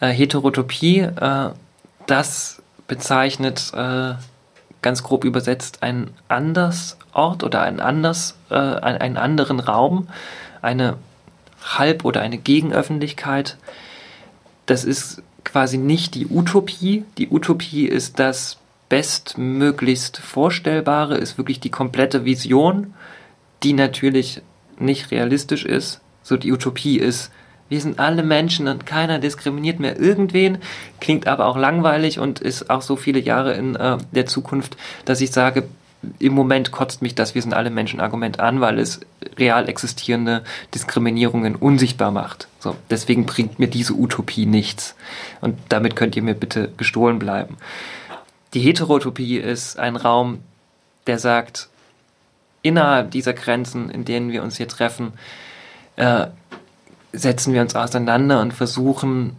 äh, 0.00 0.08
Heterotopie, 0.08 1.00
äh, 1.00 1.50
das 2.06 2.62
bezeichnet 2.86 3.72
äh, 3.74 4.14
ganz 4.82 5.02
grob 5.02 5.24
übersetzt 5.24 5.82
ein 5.82 6.10
anders 6.28 6.98
Ort 7.12 7.42
oder 7.42 7.62
ein 7.62 7.80
anders, 7.80 8.36
äh, 8.50 8.54
ein, 8.54 8.98
einen 8.98 9.16
anderen 9.16 9.60
Raum, 9.60 10.08
eine 10.60 10.96
Halb- 11.62 12.04
oder 12.04 12.20
eine 12.20 12.38
Gegenöffentlichkeit. 12.38 13.56
Das 14.66 14.84
ist 14.84 15.22
quasi 15.44 15.78
nicht 15.78 16.14
die 16.14 16.26
Utopie. 16.26 17.04
Die 17.18 17.28
Utopie 17.30 17.86
ist 17.86 18.18
das 18.18 18.58
bestmöglichst 18.88 20.18
Vorstellbare, 20.18 21.16
ist 21.16 21.38
wirklich 21.38 21.60
die 21.60 21.70
komplette 21.70 22.24
Vision, 22.24 22.94
die 23.62 23.72
natürlich 23.72 24.42
nicht 24.78 25.10
realistisch 25.10 25.64
ist. 25.64 26.00
So 26.22 26.36
die 26.36 26.52
Utopie 26.52 26.98
ist, 26.98 27.30
wir 27.68 27.80
sind 27.80 27.98
alle 27.98 28.22
Menschen 28.22 28.68
und 28.68 28.86
keiner 28.86 29.18
diskriminiert 29.18 29.80
mehr 29.80 29.98
irgendwen, 29.98 30.58
klingt 31.00 31.26
aber 31.26 31.46
auch 31.46 31.56
langweilig 31.56 32.18
und 32.18 32.40
ist 32.40 32.70
auch 32.70 32.82
so 32.82 32.96
viele 32.96 33.18
Jahre 33.20 33.54
in 33.54 33.74
äh, 33.76 33.98
der 34.12 34.26
Zukunft, 34.26 34.76
dass 35.04 35.20
ich 35.20 35.32
sage, 35.32 35.64
im 36.18 36.34
Moment 36.34 36.70
kotzt 36.70 37.02
mich 37.02 37.14
das 37.14 37.34
Wir 37.34 37.42
sind 37.42 37.54
alle 37.54 37.70
Menschen 37.70 38.00
Argument 38.00 38.40
an, 38.40 38.60
weil 38.60 38.78
es 38.78 39.00
real 39.38 39.68
existierende 39.68 40.44
Diskriminierungen 40.74 41.56
unsichtbar 41.56 42.10
macht. 42.10 42.48
So, 42.58 42.76
deswegen 42.90 43.26
bringt 43.26 43.58
mir 43.58 43.68
diese 43.68 43.94
Utopie 43.94 44.46
nichts. 44.46 44.94
Und 45.40 45.58
damit 45.68 45.96
könnt 45.96 46.16
ihr 46.16 46.22
mir 46.22 46.34
bitte 46.34 46.72
gestohlen 46.76 47.18
bleiben. 47.18 47.56
Die 48.52 48.60
Heterotopie 48.60 49.38
ist 49.38 49.78
ein 49.78 49.96
Raum, 49.96 50.40
der 51.06 51.18
sagt, 51.18 51.68
innerhalb 52.62 53.10
dieser 53.10 53.32
Grenzen, 53.32 53.90
in 53.90 54.04
denen 54.04 54.30
wir 54.30 54.42
uns 54.42 54.56
hier 54.56 54.68
treffen, 54.68 55.12
äh, 55.96 56.26
setzen 57.14 57.54
wir 57.54 57.62
uns 57.62 57.74
auseinander 57.74 58.40
und 58.40 58.52
versuchen 58.52 59.36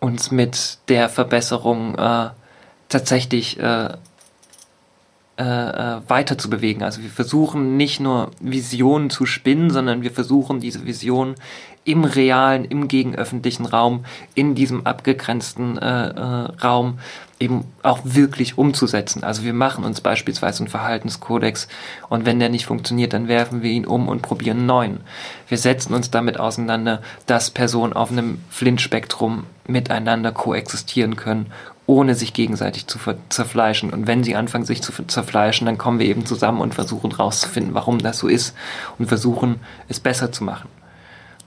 uns 0.00 0.30
mit 0.30 0.78
der 0.88 1.08
Verbesserung 1.08 1.96
äh, 1.96 2.30
tatsächlich 2.88 3.58
äh, 3.58 3.88
äh, 5.38 5.42
äh, 5.42 6.00
weiter 6.08 6.38
zu 6.38 6.48
bewegen. 6.48 6.82
Also 6.82 7.02
wir 7.02 7.10
versuchen 7.10 7.76
nicht 7.76 8.00
nur 8.00 8.30
Visionen 8.40 9.10
zu 9.10 9.26
spinnen, 9.26 9.68
sondern 9.70 10.00
wir 10.00 10.10
versuchen 10.10 10.60
diese 10.60 10.86
Visionen 10.86 11.34
im 11.86 12.04
realen, 12.04 12.64
im 12.64 12.88
gegenöffentlichen 12.88 13.64
Raum, 13.64 14.04
in 14.34 14.54
diesem 14.56 14.84
abgegrenzten 14.86 15.78
äh, 15.78 16.08
äh, 16.08 16.48
Raum 16.62 16.98
eben 17.38 17.64
auch 17.82 18.00
wirklich 18.02 18.58
umzusetzen. 18.58 19.22
Also 19.22 19.44
wir 19.44 19.52
machen 19.52 19.84
uns 19.84 20.00
beispielsweise 20.00 20.60
einen 20.60 20.68
Verhaltenskodex 20.68 21.68
und 22.08 22.26
wenn 22.26 22.40
der 22.40 22.48
nicht 22.48 22.66
funktioniert, 22.66 23.12
dann 23.12 23.28
werfen 23.28 23.62
wir 23.62 23.70
ihn 23.70 23.86
um 23.86 24.08
und 24.08 24.22
probieren 24.22 24.58
einen 24.58 24.66
neuen. 24.66 25.00
Wir 25.48 25.58
setzen 25.58 25.94
uns 25.94 26.10
damit 26.10 26.40
auseinander, 26.40 27.02
dass 27.26 27.50
Personen 27.50 27.92
auf 27.92 28.10
einem 28.10 28.40
Flint-Spektrum 28.50 29.44
miteinander 29.68 30.32
koexistieren 30.32 31.14
können, 31.14 31.52
ohne 31.86 32.16
sich 32.16 32.32
gegenseitig 32.32 32.88
zu 32.88 32.98
zerfleischen. 33.28 33.90
Und 33.90 34.08
wenn 34.08 34.24
sie 34.24 34.34
anfangen, 34.34 34.64
sich 34.64 34.82
zu 34.82 34.92
zerfleischen, 35.06 35.66
dann 35.66 35.78
kommen 35.78 36.00
wir 36.00 36.06
eben 36.06 36.26
zusammen 36.26 36.60
und 36.60 36.74
versuchen 36.74 37.12
rauszufinden, 37.12 37.74
warum 37.74 37.98
das 37.98 38.18
so 38.18 38.26
ist 38.26 38.56
und 38.98 39.06
versuchen, 39.06 39.60
es 39.88 40.00
besser 40.00 40.32
zu 40.32 40.42
machen 40.42 40.68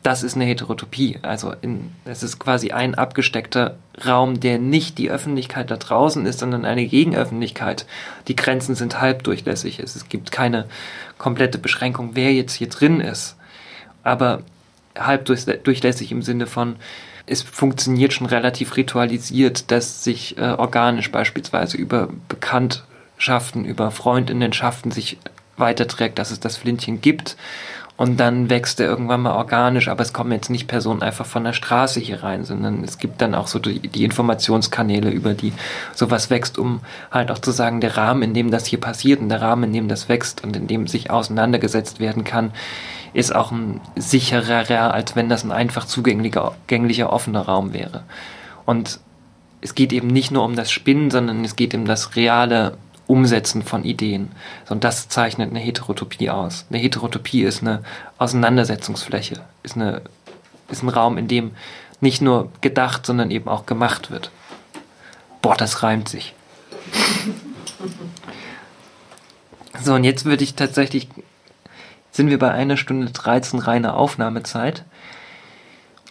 das 0.04 0.24
ist 0.24 0.36
eine 0.36 0.46
Heterotopie. 0.46 1.20
Also 1.22 1.54
es 2.06 2.24
ist 2.24 2.40
quasi 2.40 2.72
ein 2.72 2.96
abgesteckter 2.96 3.78
Raum, 4.06 4.40
der 4.40 4.58
nicht 4.58 4.98
die 4.98 5.10
Öffentlichkeit 5.10 5.70
da 5.72 5.78
draußen 5.78 6.26
ist, 6.26 6.40
sondern 6.40 6.66
eine 6.66 6.86
Gegenöffentlichkeit. 6.86 7.86
Die 8.28 8.36
Grenzen 8.36 8.76
sind 8.76 9.02
halbdurchlässig. 9.02 9.80
Es 9.80 10.08
gibt 10.08 10.32
keine 10.32 10.66
komplette 11.18 11.58
Beschränkung, 11.58 12.12
wer 12.14 12.34
jetzt 12.34 12.54
hier 12.54 12.70
drin 12.70 13.02
ist. 13.02 13.36
Aber 14.04 14.44
halbdurchlässig 14.98 16.12
im 16.12 16.22
Sinne 16.22 16.48
von, 16.48 16.78
es 17.26 17.42
funktioniert 17.42 18.14
schon 18.14 18.28
relativ 18.28 18.78
ritualisiert, 18.78 19.70
dass 19.70 20.04
sich 20.04 20.38
äh, 20.38 20.42
organisch 20.42 21.12
beispielsweise 21.12 21.78
über 21.78 22.10
Bekanntschaften, 22.28 23.66
über 23.66 23.92
Freundinnenschaften 23.92 24.92
sich 24.92 25.18
weiterträgt, 25.58 26.18
dass 26.18 26.32
es 26.32 26.40
das 26.40 26.58
Flintchen 26.58 27.02
gibt 27.02 27.36
und 28.00 28.18
dann 28.18 28.50
wächst 28.50 28.80
er 28.80 28.88
irgendwann 28.88 29.24
mal 29.24 29.36
organisch, 29.36 29.90
aber 29.90 30.04
es 30.04 30.14
kommen 30.14 30.32
jetzt 30.32 30.50
nicht 30.50 30.70
Personen 30.70 31.02
einfach 31.02 31.26
von 31.26 31.44
der 31.44 31.52
Straße 31.52 32.00
hier 32.00 32.24
rein, 32.24 32.46
sondern 32.46 32.82
es 32.82 32.98
gibt 32.98 33.20
dann 33.20 33.36
auch 33.36 33.48
so 33.48 33.60
die, 33.60 33.90
die 33.90 34.06
Informationskanäle, 34.06 35.10
über 35.10 35.34
die 35.34 35.52
sowas 35.94 36.30
wächst, 36.30 36.58
um 36.58 36.80
halt 37.12 37.30
auch 37.30 37.40
zu 37.40 37.52
sagen, 37.52 37.82
der 37.82 37.98
Rahmen, 37.98 38.22
in 38.22 38.34
dem 38.34 38.52
das 38.52 38.66
hier 38.66 38.80
passiert 38.80 39.20
und 39.20 39.28
der 39.28 39.42
Rahmen, 39.42 39.66
in 39.66 39.74
dem 39.74 39.88
das 39.90 40.08
wächst 40.08 40.46
und 40.46 40.56
in 40.56 40.66
dem 40.66 40.88
sich 40.88 41.12
auseinandergesetzt 41.12 42.00
werden 42.00 42.24
kann, 42.24 42.52
ist 43.12 43.36
auch 43.36 43.52
ein 43.52 43.82
sicherer, 43.98 44.94
als 44.94 45.18
wenn 45.18 45.28
das 45.28 45.44
ein 45.44 45.52
einfach 45.52 45.84
zugänglicher, 45.84 46.54
gänglicher, 46.68 47.12
offener 47.12 47.42
Raum 47.42 47.74
wäre. 47.74 48.04
Und 48.66 49.02
es 49.60 49.76
geht 49.76 49.92
eben 49.92 50.08
nicht 50.08 50.32
nur 50.32 50.46
um 50.46 50.56
das 50.56 50.72
Spinnen, 50.72 51.12
sondern 51.12 51.44
es 51.44 51.58
geht 51.58 51.76
um 51.76 51.84
das 51.84 52.16
reale 52.16 52.78
Umsetzen 53.10 53.64
von 53.64 53.84
Ideen. 53.84 54.32
Und 54.70 54.84
das 54.84 55.10
zeichnet 55.10 55.50
eine 55.50 55.60
Heterotopie 55.60 56.30
aus. 56.30 56.68
Eine 56.70 56.78
Heterotopie 56.78 57.42
ist 57.42 57.62
eine 57.62 57.82
Auseinandersetzungsfläche, 58.20 59.42
ist, 59.64 59.76
eine, 59.76 60.04
ist 60.70 60.84
ein 60.84 60.90
Raum, 60.90 61.18
in 61.18 61.28
dem 61.28 61.52
nicht 62.02 62.22
nur 62.22 62.52
gedacht, 62.62 63.08
sondern 63.08 63.32
eben 63.32 63.50
auch 63.50 63.66
gemacht 63.66 64.12
wird. 64.12 64.30
Boah, 65.42 65.56
das 65.56 65.82
reimt 65.82 66.08
sich. 66.08 66.34
So, 69.82 69.94
und 69.94 70.04
jetzt 70.04 70.26
würde 70.26 70.44
ich 70.44 70.56
tatsächlich, 70.56 71.08
sind 72.12 72.30
wir 72.30 72.38
bei 72.38 72.52
einer 72.52 72.76
Stunde 72.76 73.12
13 73.12 73.60
reiner 73.60 73.96
Aufnahmezeit. 73.96 74.84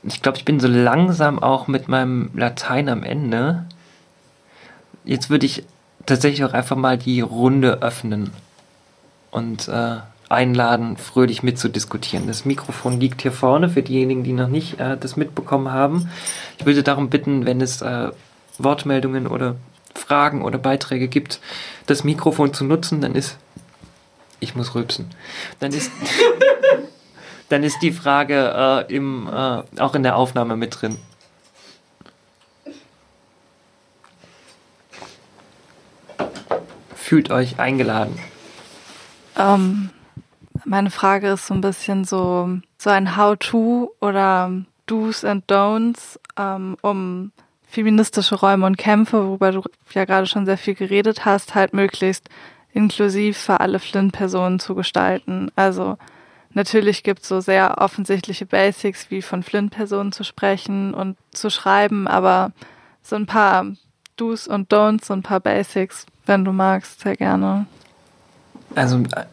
Ich 0.04 0.22
glaube, 0.22 0.38
ich 0.38 0.46
bin 0.46 0.58
so 0.58 0.68
langsam 0.68 1.38
auch 1.38 1.66
mit 1.66 1.86
meinem 1.86 2.30
Latein 2.34 2.88
am 2.88 3.02
Ende. 3.02 3.66
Jetzt 5.04 5.28
würde 5.28 5.44
ich 5.44 5.64
tatsächlich 6.08 6.44
auch 6.44 6.52
einfach 6.52 6.76
mal 6.76 6.98
die 6.98 7.20
Runde 7.20 7.82
öffnen 7.82 8.32
und 9.30 9.68
äh, 9.68 9.96
einladen, 10.28 10.96
fröhlich 10.96 11.42
mitzudiskutieren. 11.42 12.26
Das 12.26 12.44
Mikrofon 12.44 13.00
liegt 13.00 13.22
hier 13.22 13.32
vorne 13.32 13.68
für 13.68 13.82
diejenigen, 13.82 14.24
die 14.24 14.32
noch 14.32 14.48
nicht 14.48 14.78
äh, 14.78 14.96
das 14.96 15.16
mitbekommen 15.16 15.72
haben. 15.72 16.10
Ich 16.58 16.66
würde 16.66 16.82
darum 16.82 17.08
bitten, 17.08 17.46
wenn 17.46 17.60
es 17.60 17.82
äh, 17.82 18.10
Wortmeldungen 18.58 19.26
oder 19.26 19.56
Fragen 19.94 20.42
oder 20.42 20.58
Beiträge 20.58 21.08
gibt, 21.08 21.40
das 21.86 22.04
Mikrofon 22.04 22.52
zu 22.52 22.64
nutzen, 22.64 23.00
dann 23.00 23.14
ist 23.14 23.36
ich 24.40 24.54
muss 24.54 24.74
rülpsen. 24.74 25.10
Dann 25.60 25.72
ist 25.72 25.90
dann 27.48 27.62
ist 27.62 27.78
die 27.82 27.92
Frage 27.92 28.86
äh, 28.88 28.94
im, 28.94 29.26
äh, 29.26 29.80
auch 29.80 29.94
in 29.94 30.02
der 30.02 30.16
Aufnahme 30.16 30.56
mit 30.56 30.80
drin. 30.80 30.98
Fühlt 37.08 37.30
euch 37.30 37.58
eingeladen. 37.58 38.18
Ähm, 39.34 39.88
meine 40.66 40.90
Frage 40.90 41.28
ist 41.28 41.46
so 41.46 41.54
ein 41.54 41.62
bisschen 41.62 42.04
so, 42.04 42.58
so 42.76 42.90
ein 42.90 43.16
How-to 43.16 43.90
oder 44.02 44.52
Do's 44.84 45.24
and 45.24 45.50
Don'ts, 45.50 46.20
ähm, 46.36 46.76
um 46.82 47.32
feministische 47.66 48.34
Räume 48.34 48.66
und 48.66 48.76
Kämpfe, 48.76 49.26
worüber 49.26 49.52
du 49.52 49.62
ja 49.94 50.04
gerade 50.04 50.26
schon 50.26 50.44
sehr 50.44 50.58
viel 50.58 50.74
geredet 50.74 51.24
hast, 51.24 51.54
halt 51.54 51.72
möglichst 51.72 52.28
inklusiv 52.74 53.38
für 53.38 53.60
alle 53.60 53.78
Flint-Personen 53.78 54.60
zu 54.60 54.74
gestalten. 54.74 55.50
Also 55.56 55.96
natürlich 56.52 57.04
gibt 57.04 57.22
es 57.22 57.28
so 57.28 57.40
sehr 57.40 57.78
offensichtliche 57.78 58.44
Basics, 58.44 59.10
wie 59.10 59.22
von 59.22 59.42
Flint-Personen 59.42 60.12
zu 60.12 60.24
sprechen 60.24 60.92
und 60.92 61.16
zu 61.32 61.48
schreiben, 61.48 62.06
aber 62.06 62.52
so 63.00 63.16
ein 63.16 63.24
paar 63.24 63.64
Do's 64.18 64.46
und 64.46 64.70
Don'ts, 64.70 65.06
so 65.06 65.14
ein 65.14 65.22
paar 65.22 65.40
Basics, 65.40 66.04
wenn 66.28 66.44
du 66.44 66.52
magst, 66.52 67.00
sehr 67.00 67.16
gerne. 67.16 67.66
Also, 68.74 68.98
äh, 68.98 69.24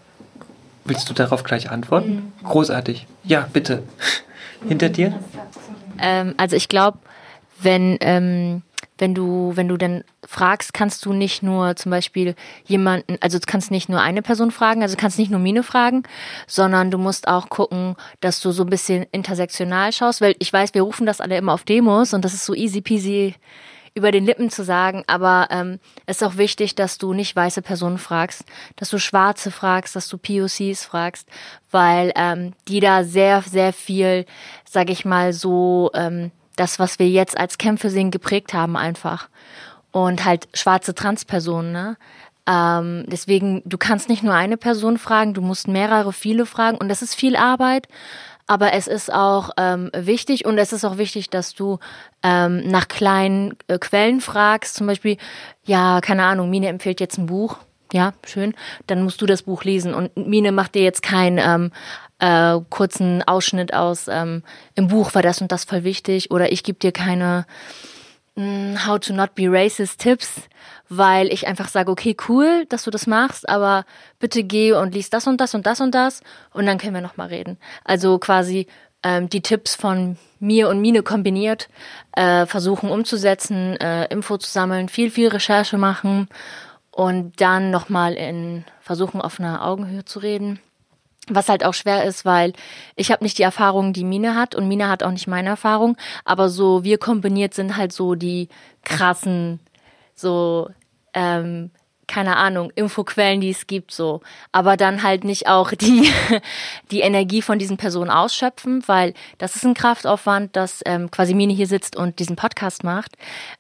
willst 0.86 1.10
du 1.10 1.14
darauf 1.14 1.44
gleich 1.44 1.70
antworten? 1.70 2.32
Mhm. 2.42 2.48
Großartig. 2.48 3.06
Ja, 3.24 3.48
bitte. 3.52 3.84
Hinter 4.68 4.90
dir? 4.90 5.20
Ähm, 6.00 6.34
also 6.38 6.56
ich 6.56 6.70
glaube, 6.70 6.98
wenn, 7.60 7.98
ähm, 8.02 8.64
wenn 8.98 9.14
du, 9.14 9.52
wenn 9.56 9.68
du 9.68 9.78
dann 9.78 10.04
fragst, 10.24 10.74
kannst 10.74 11.06
du 11.06 11.14
nicht 11.14 11.44
nur 11.44 11.76
zum 11.76 11.92
Beispiel 11.92 12.36
jemanden, 12.66 13.18
also 13.22 13.38
du 13.38 13.46
kannst 13.46 13.72
nicht 13.72 13.90
nur 13.90 14.02
eine 14.02 14.22
Person 14.22 14.52
fragen, 14.52 14.82
also 14.82 14.96
du 14.96 15.02
kannst 15.02 15.20
nicht 15.20 15.32
nur 15.32 15.40
Mine 15.40 15.64
fragen, 15.64 16.04
sondern 16.48 16.92
du 16.92 16.98
musst 16.98 17.28
auch 17.28 17.50
gucken, 17.50 17.96
dass 18.22 18.40
du 18.40 18.52
so 18.52 18.64
ein 18.64 18.70
bisschen 18.70 19.06
intersektional 19.12 19.92
schaust, 19.92 20.22
weil 20.22 20.36
ich 20.40 20.52
weiß, 20.52 20.74
wir 20.74 20.82
rufen 20.82 21.06
das 21.06 21.22
alle 21.22 21.38
immer 21.38 21.54
auf 21.54 21.64
Demos 21.64 22.14
und 22.14 22.24
das 22.24 22.34
ist 22.34 22.46
so 22.46 22.54
easy 22.54 22.82
peasy 22.82 23.36
über 23.96 24.12
den 24.12 24.26
Lippen 24.26 24.50
zu 24.50 24.64
sagen, 24.64 25.04
aber 25.08 25.48
ähm, 25.50 25.80
es 26.06 26.18
ist 26.18 26.24
auch 26.24 26.38
wichtig, 26.38 26.76
dass 26.76 26.98
du 26.98 27.14
nicht 27.14 27.36
weiße 27.36 27.62
Personen 27.62 27.98
fragst, 27.98 28.44
dass 28.76 28.90
du 28.90 29.00
Schwarze 29.00 29.52
fragst, 29.52 29.96
dass 29.96 30.10
du 30.10 30.18
POCs 30.18 30.84
fragst, 30.84 31.28
weil 31.72 32.12
ähm, 32.16 32.54
die 32.68 32.82
da 32.82 33.06
sehr, 33.06 33.42
sehr 33.42 33.72
viel, 33.72 34.26
sag 34.70 34.90
ich 34.90 35.06
mal, 35.06 35.32
so 35.32 35.92
ähm, 35.94 36.32
das, 36.58 36.78
was 36.78 37.00
wir 37.00 37.10
jetzt 37.10 37.38
als 37.38 37.58
Kämpfe 37.58 37.90
sehen, 37.90 38.12
geprägt 38.12 38.54
haben 38.54 38.76
einfach. 38.76 39.30
Und 39.92 40.26
halt 40.26 40.50
schwarze 40.54 40.94
Transpersonen, 40.94 41.72
ne? 41.72 41.98
Ähm, 42.48 43.06
deswegen, 43.08 43.64
du 43.66 43.78
kannst 43.78 44.08
nicht 44.08 44.24
nur 44.24 44.36
eine 44.36 44.58
Person 44.58 44.98
fragen, 44.98 45.34
du 45.34 45.42
musst 45.42 45.68
mehrere, 45.68 46.14
viele 46.14 46.46
fragen 46.46 46.78
und 46.78 46.90
das 46.90 47.02
ist 47.02 47.16
viel 47.16 47.36
Arbeit. 47.36 47.88
Aber 48.48 48.74
es 48.74 48.88
ist 48.88 49.12
auch 49.12 49.50
ähm, 49.58 49.90
wichtig 49.96 50.46
und 50.46 50.58
es 50.58 50.72
ist 50.72 50.86
auch 50.86 50.98
wichtig, 50.98 51.30
dass 51.30 51.56
du 51.56 51.80
ähm, 52.22 52.68
nach 52.68 52.88
kleinen 52.88 53.58
äh, 53.68 53.80
Quellen 53.80 54.22
fragst. 54.22 54.76
Zum 54.76 54.86
Beispiel, 54.88 55.18
ja, 55.64 56.00
keine 56.02 56.24
Ahnung, 56.26 56.50
Mine 56.50 56.68
empfiehlt 56.68 57.00
jetzt 57.00 57.18
ein 57.18 57.26
Buch. 57.26 57.58
Ja, 57.92 58.14
schön. 58.26 58.54
Dann 58.88 59.04
musst 59.04 59.22
du 59.22 59.26
das 59.26 59.44
Buch 59.44 59.64
lesen 59.64 59.94
und 59.94 60.16
Mine 60.16 60.52
macht 60.52 60.76
dir 60.76 60.84
jetzt 60.84 61.02
keinen 61.02 61.38
ähm, 61.40 61.72
äh, 62.20 62.60
kurzen 62.70 63.24
Ausschnitt 63.24 63.74
aus 63.74 64.08
ähm, 64.08 64.44
im 64.76 64.88
Buch 64.88 65.14
war 65.16 65.22
das 65.22 65.42
und 65.42 65.52
das 65.52 65.66
voll 65.66 65.84
wichtig 65.84 66.32
oder 66.32 66.52
ich 66.52 66.64
gebe 66.64 66.80
dir 66.80 66.92
keine 66.92 67.46
mh, 68.36 68.86
How 68.88 69.00
to 69.00 69.14
not 69.14 69.36
be 69.36 69.48
racist 69.50 70.00
Tipps, 70.00 70.42
weil 70.90 71.32
ich 71.32 71.48
einfach 71.48 71.68
sage, 71.68 71.92
okay, 71.92 72.16
cool, 72.30 72.66
dass 72.70 72.84
du 72.84 72.92
das 72.92 73.08
machst, 73.08 73.48
aber 73.50 73.86
bitte 74.20 74.44
geh 74.44 74.74
und 74.74 74.94
lies 74.94 75.10
das 75.10 75.28
und 75.28 75.42
das 75.42 75.56
und 75.56 75.66
das 75.66 75.82
und 75.82 75.96
das 75.96 76.22
und 76.54 76.66
dann 76.66 76.78
können 76.78 76.94
wir 76.94 77.02
nochmal 77.02 77.28
reden. 77.28 77.58
Also 77.84 78.20
quasi 78.20 78.68
ähm, 79.04 79.30
die 79.30 79.42
Tipps 79.42 79.76
von 79.76 80.18
mir 80.40 80.70
und 80.70 80.82
Mine 80.82 81.04
kombiniert, 81.04 81.70
äh, 82.14 82.46
versuchen 82.46 82.90
umzusetzen, 82.90 83.78
äh, 83.78 84.06
Info 84.06 84.38
zu 84.38 84.50
sammeln, 84.50 84.90
viel, 84.90 85.12
viel 85.12 85.30
Recherche 85.30 85.78
machen 85.78 86.28
und 86.92 87.40
dann 87.42 87.72
nochmal 87.72 88.14
in 88.14 88.66
versuchen, 88.82 89.22
auf 89.22 89.40
einer 89.40 89.66
Augenhöhe 89.66 90.06
zu 90.06 90.20
reden. 90.20 90.60
Was 91.28 91.50
halt 91.50 91.66
auch 91.66 91.74
schwer 91.74 92.04
ist, 92.04 92.24
weil 92.24 92.54
ich 92.96 93.12
habe 93.12 93.24
nicht 93.24 93.40
die 93.40 93.44
Erfahrung, 93.44 93.94
die 93.94 94.04
Mine 94.04 94.36
hat 94.36 94.54
und 94.54 94.68
Mine 94.68 94.90
hat 94.90 95.02
auch 95.02 95.12
nicht 95.12 95.28
meine 95.28 95.50
Erfahrung, 95.50 95.98
aber 96.24 96.50
so 96.50 96.84
wir 96.84 97.00
kombiniert 97.00 97.56
sind 97.56 97.78
halt 97.78 97.94
so 97.94 98.14
die 98.14 98.48
krassen, 98.84 99.60
so 100.16 100.70
ähm, 101.14 101.72
keine 102.08 102.38
Ahnung, 102.38 102.72
Infoquellen, 102.76 103.42
die 103.42 103.50
es 103.50 103.68
gibt, 103.68 103.92
so. 103.92 104.22
Aber 104.52 104.78
dann 104.78 105.04
halt 105.04 105.24
nicht 105.24 105.48
auch 105.48 105.72
die, 105.72 106.12
die 106.92 107.02
Energie 107.02 107.42
von 107.42 107.60
diesen 107.60 107.78
Personen 107.78 108.10
ausschöpfen, 108.10 108.84
weil 108.88 109.14
das 109.38 109.56
ist 109.56 109.66
ein 109.66 109.74
Kraftaufwand, 109.74 110.56
dass 110.56 110.82
ähm, 110.86 111.12
quasi 111.12 111.34
Mine 111.34 111.54
hier 111.54 111.68
sitzt 111.68 111.96
und 111.96 112.20
diesen 112.20 112.36
Podcast 112.36 112.84
macht. 112.84 113.14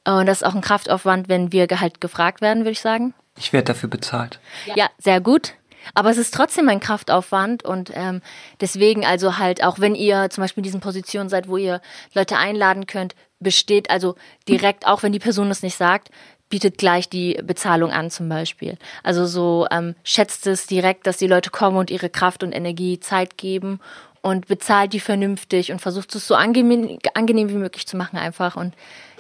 Und 0.06 0.26
das 0.26 0.41
ist 0.41 0.48
auch 0.48 0.56
ein 0.56 0.61
Kraftaufwand, 0.61 1.30
wenn 1.30 1.52
wir 1.52 1.68
halt 1.80 2.02
gefragt 2.02 2.41
werden, 2.41 2.60
würde 2.60 2.72
ich 2.72 2.82
sagen. 2.82 3.14
Ich 3.38 3.52
werde 3.52 3.65
dafür 3.65 3.90
bezahlt. 3.90 4.40
Ja, 4.76 4.90
sehr 4.98 5.22
gut. 5.22 5.53
Aber 5.94 6.10
es 6.10 6.18
ist 6.18 6.34
trotzdem 6.34 6.68
ein 6.68 6.80
Kraftaufwand 6.80 7.64
und 7.64 7.91
ähm, 7.94 8.22
deswegen 8.60 9.06
also 9.06 9.38
halt 9.38 9.64
auch 9.64 9.77
wenn 9.80 9.94
ihr 9.94 10.32
zum 10.32 10.41
Beispiel 10.41 10.61
in 10.61 10.65
diesen 10.65 10.80
Positionen 10.80 11.30
seid, 11.30 11.48
wo 11.48 11.57
ihr 11.57 11.80
Leute 12.15 12.38
einladen 12.38 12.88
könnt, 12.88 13.14
besteht 13.40 13.91
also 13.91 14.15
direkt, 14.48 14.88
auch 14.88 15.03
wenn 15.03 15.11
die 15.11 15.19
Person 15.19 15.49
das 15.49 15.61
nicht 15.61 15.77
sagt, 15.77 16.10
bietet 16.49 16.77
gleich 16.77 17.09
die 17.09 17.39
Bezahlung 17.43 17.91
an 17.91 18.11
zum 18.11 18.30
Beispiel. 18.30 18.77
Also 19.03 19.26
so 19.26 19.67
ähm, 19.72 19.95
schätzt 20.03 20.47
es 20.47 20.67
direkt, 20.67 21.07
dass 21.07 21.17
die 21.17 21.27
Leute 21.27 21.49
kommen 21.49 21.77
und 21.77 21.89
ihre 21.89 22.09
Kraft 22.09 22.43
und 22.43 22.51
Energie 22.51 22.99
Zeit 22.99 23.38
geben 23.38 23.80
und 24.22 24.47
bezahlt 24.47 24.93
die 24.93 24.99
vernünftig 24.99 25.72
und 25.72 25.80
versucht 25.80 26.13
es 26.15 26.27
so 26.27 26.35
angenehm, 26.35 26.99
angenehm 27.13 27.49
wie 27.49 27.55
möglich 27.55 27.88
zu 27.88 27.97
machen 27.97 28.17
einfach 28.17 28.55
und 28.55 28.73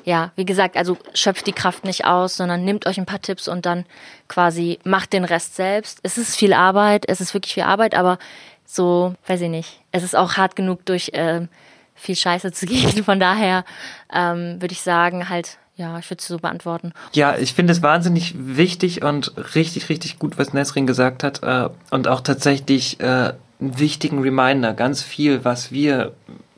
ja, 0.05 0.31
wie 0.35 0.45
gesagt, 0.45 0.77
also 0.77 0.97
schöpft 1.15 1.47
die 1.47 1.51
Kraft 1.51 1.83
nicht 1.83 2.05
aus, 2.05 2.37
sondern 2.37 2.63
nehmt 2.63 2.85
euch 2.85 2.99
ein 2.99 3.07
paar 3.07 3.21
Tipps 3.21 3.47
und 3.47 3.65
dann 3.65 3.85
quasi 4.27 4.79
macht 4.83 5.13
den 5.13 5.25
Rest 5.25 5.55
selbst. 5.55 5.99
Es 6.03 6.19
ist 6.19 6.35
viel 6.35 6.53
Arbeit, 6.53 7.05
es 7.07 7.21
ist 7.21 7.33
wirklich 7.33 7.55
viel 7.55 7.63
Arbeit, 7.63 7.95
aber 7.95 8.19
so, 8.65 9.15
weiß 9.25 9.41
ich 9.41 9.49
nicht. 9.49 9.81
Es 9.91 10.03
ist 10.03 10.15
auch 10.15 10.37
hart 10.37 10.55
genug, 10.55 10.85
durch 10.85 11.09
äh, 11.13 11.47
viel 11.95 12.15
Scheiße 12.15 12.51
zu 12.51 12.65
gehen. 12.67 13.03
Von 13.03 13.19
daher 13.19 13.65
ähm, 14.13 14.61
würde 14.61 14.73
ich 14.73 14.81
sagen, 14.81 15.29
halt, 15.29 15.57
ja, 15.75 15.99
ich 15.99 16.09
würde 16.09 16.19
es 16.19 16.27
so 16.27 16.37
beantworten. 16.37 16.93
Ja, 17.13 17.37
ich 17.37 17.53
finde 17.53 17.73
es 17.73 17.81
wahnsinnig 17.81 18.33
wichtig 18.37 19.03
und 19.03 19.33
richtig, 19.55 19.89
richtig 19.89 20.19
gut, 20.19 20.37
was 20.37 20.53
Nesrin 20.53 20.87
gesagt 20.87 21.23
hat. 21.23 21.43
Äh, 21.43 21.69
und 21.91 22.07
auch 22.07 22.21
tatsächlich 22.21 22.99
äh, 23.01 23.33
einen 23.59 23.79
wichtigen 23.79 24.21
Reminder, 24.21 24.73
ganz 24.73 25.01
viel, 25.01 25.43
was 25.43 25.71
wir 25.71 26.13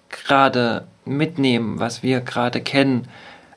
gerade 0.09 0.85
mitnehmen, 1.05 1.79
was 1.79 2.03
wir 2.03 2.21
gerade 2.21 2.61
kennen, 2.61 3.07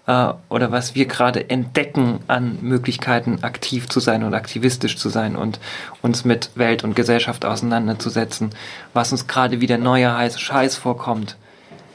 äh, 0.06 0.32
oder 0.48 0.72
was 0.72 0.94
wir 0.94 1.06
gerade 1.06 1.50
entdecken 1.50 2.20
an 2.26 2.58
Möglichkeiten, 2.62 3.40
aktiv 3.42 3.88
zu 3.88 4.00
sein 4.00 4.24
und 4.24 4.34
aktivistisch 4.34 4.96
zu 4.96 5.08
sein 5.10 5.36
und 5.36 5.60
uns 6.00 6.24
mit 6.24 6.50
Welt 6.54 6.84
und 6.84 6.96
Gesellschaft 6.96 7.44
auseinanderzusetzen, 7.44 8.50
was 8.94 9.12
uns 9.12 9.26
gerade 9.26 9.60
wieder 9.60 9.76
neuer 9.76 10.16
heißer 10.16 10.38
Scheiß 10.38 10.76
vorkommt, 10.76 11.36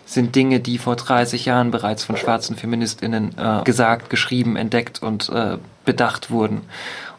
sind 0.06 0.36
Dinge, 0.36 0.60
die 0.60 0.78
vor 0.78 0.96
30 0.96 1.46
Jahren 1.46 1.72
bereits 1.72 2.04
von 2.04 2.16
schwarzen 2.16 2.56
Feministinnen 2.56 3.36
äh, 3.38 3.64
gesagt, 3.64 4.10
geschrieben, 4.10 4.56
entdeckt 4.56 5.02
und 5.02 5.30
äh, 5.30 5.58
bedacht 5.84 6.30
wurden. 6.30 6.62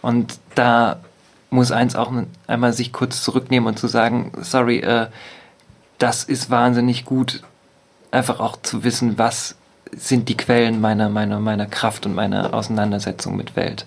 Und 0.02 0.38
da 0.54 1.00
muss 1.50 1.72
eins 1.72 1.96
auch 1.96 2.12
einmal 2.46 2.72
sich 2.72 2.92
kurz 2.92 3.22
zurücknehmen 3.22 3.68
und 3.68 3.78
zu 3.78 3.88
sagen, 3.88 4.32
sorry, 4.40 4.78
äh, 4.78 5.08
das 5.98 6.24
ist 6.24 6.50
wahnsinnig 6.50 7.04
gut, 7.04 7.42
einfach 8.10 8.40
auch 8.40 8.60
zu 8.62 8.84
wissen, 8.84 9.18
was 9.18 9.56
sind 9.92 10.28
die 10.28 10.36
Quellen 10.36 10.80
meiner, 10.80 11.08
meiner, 11.08 11.40
meiner 11.40 11.66
Kraft 11.66 12.06
und 12.06 12.14
meiner 12.14 12.54
Auseinandersetzung 12.54 13.36
mit 13.36 13.56
Welt. 13.56 13.86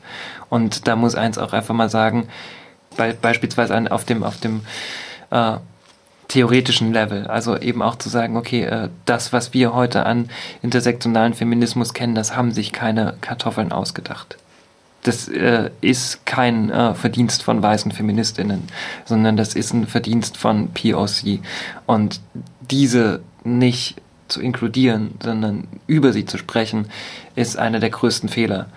Und 0.49 0.87
da 0.87 0.95
muss 0.95 1.15
eins 1.15 1.37
auch 1.37 1.53
einfach 1.53 1.75
mal 1.75 1.89
sagen, 1.89 2.27
be 2.97 3.15
beispielsweise 3.21 3.91
auf 3.91 4.05
dem, 4.05 4.23
auf 4.23 4.37
dem 4.37 4.61
äh, 5.29 5.57
theoretischen 6.29 6.93
Level, 6.93 7.27
also 7.27 7.57
eben 7.57 7.81
auch 7.81 7.95
zu 7.97 8.07
sagen, 8.07 8.37
okay, 8.37 8.63
äh, 8.63 8.89
das, 9.05 9.33
was 9.33 9.53
wir 9.53 9.73
heute 9.73 10.05
an 10.05 10.29
intersektionalen 10.61 11.33
Feminismus 11.33 11.93
kennen, 11.93 12.15
das 12.15 12.35
haben 12.35 12.51
sich 12.51 12.71
keine 12.71 13.15
Kartoffeln 13.19 13.71
ausgedacht. 13.71 14.37
Das 15.03 15.27
äh, 15.27 15.71
ist 15.81 16.25
kein 16.25 16.69
äh, 16.69 16.93
Verdienst 16.93 17.43
von 17.43 17.63
weißen 17.63 17.91
Feministinnen, 17.91 18.63
sondern 19.05 19.37
das 19.37 19.55
ist 19.55 19.73
ein 19.73 19.87
Verdienst 19.87 20.37
von 20.37 20.69
POC. 20.71 21.39
Und 21.87 22.21
diese 22.61 23.21
nicht 23.43 23.95
zu 24.27 24.39
inkludieren, 24.41 25.15
sondern 25.23 25.67
über 25.87 26.13
sie 26.13 26.25
zu 26.25 26.37
sprechen, 26.37 26.89
ist 27.35 27.57
einer 27.57 27.79
der 27.79 27.89
größten 27.89 28.29
Fehler, 28.29 28.67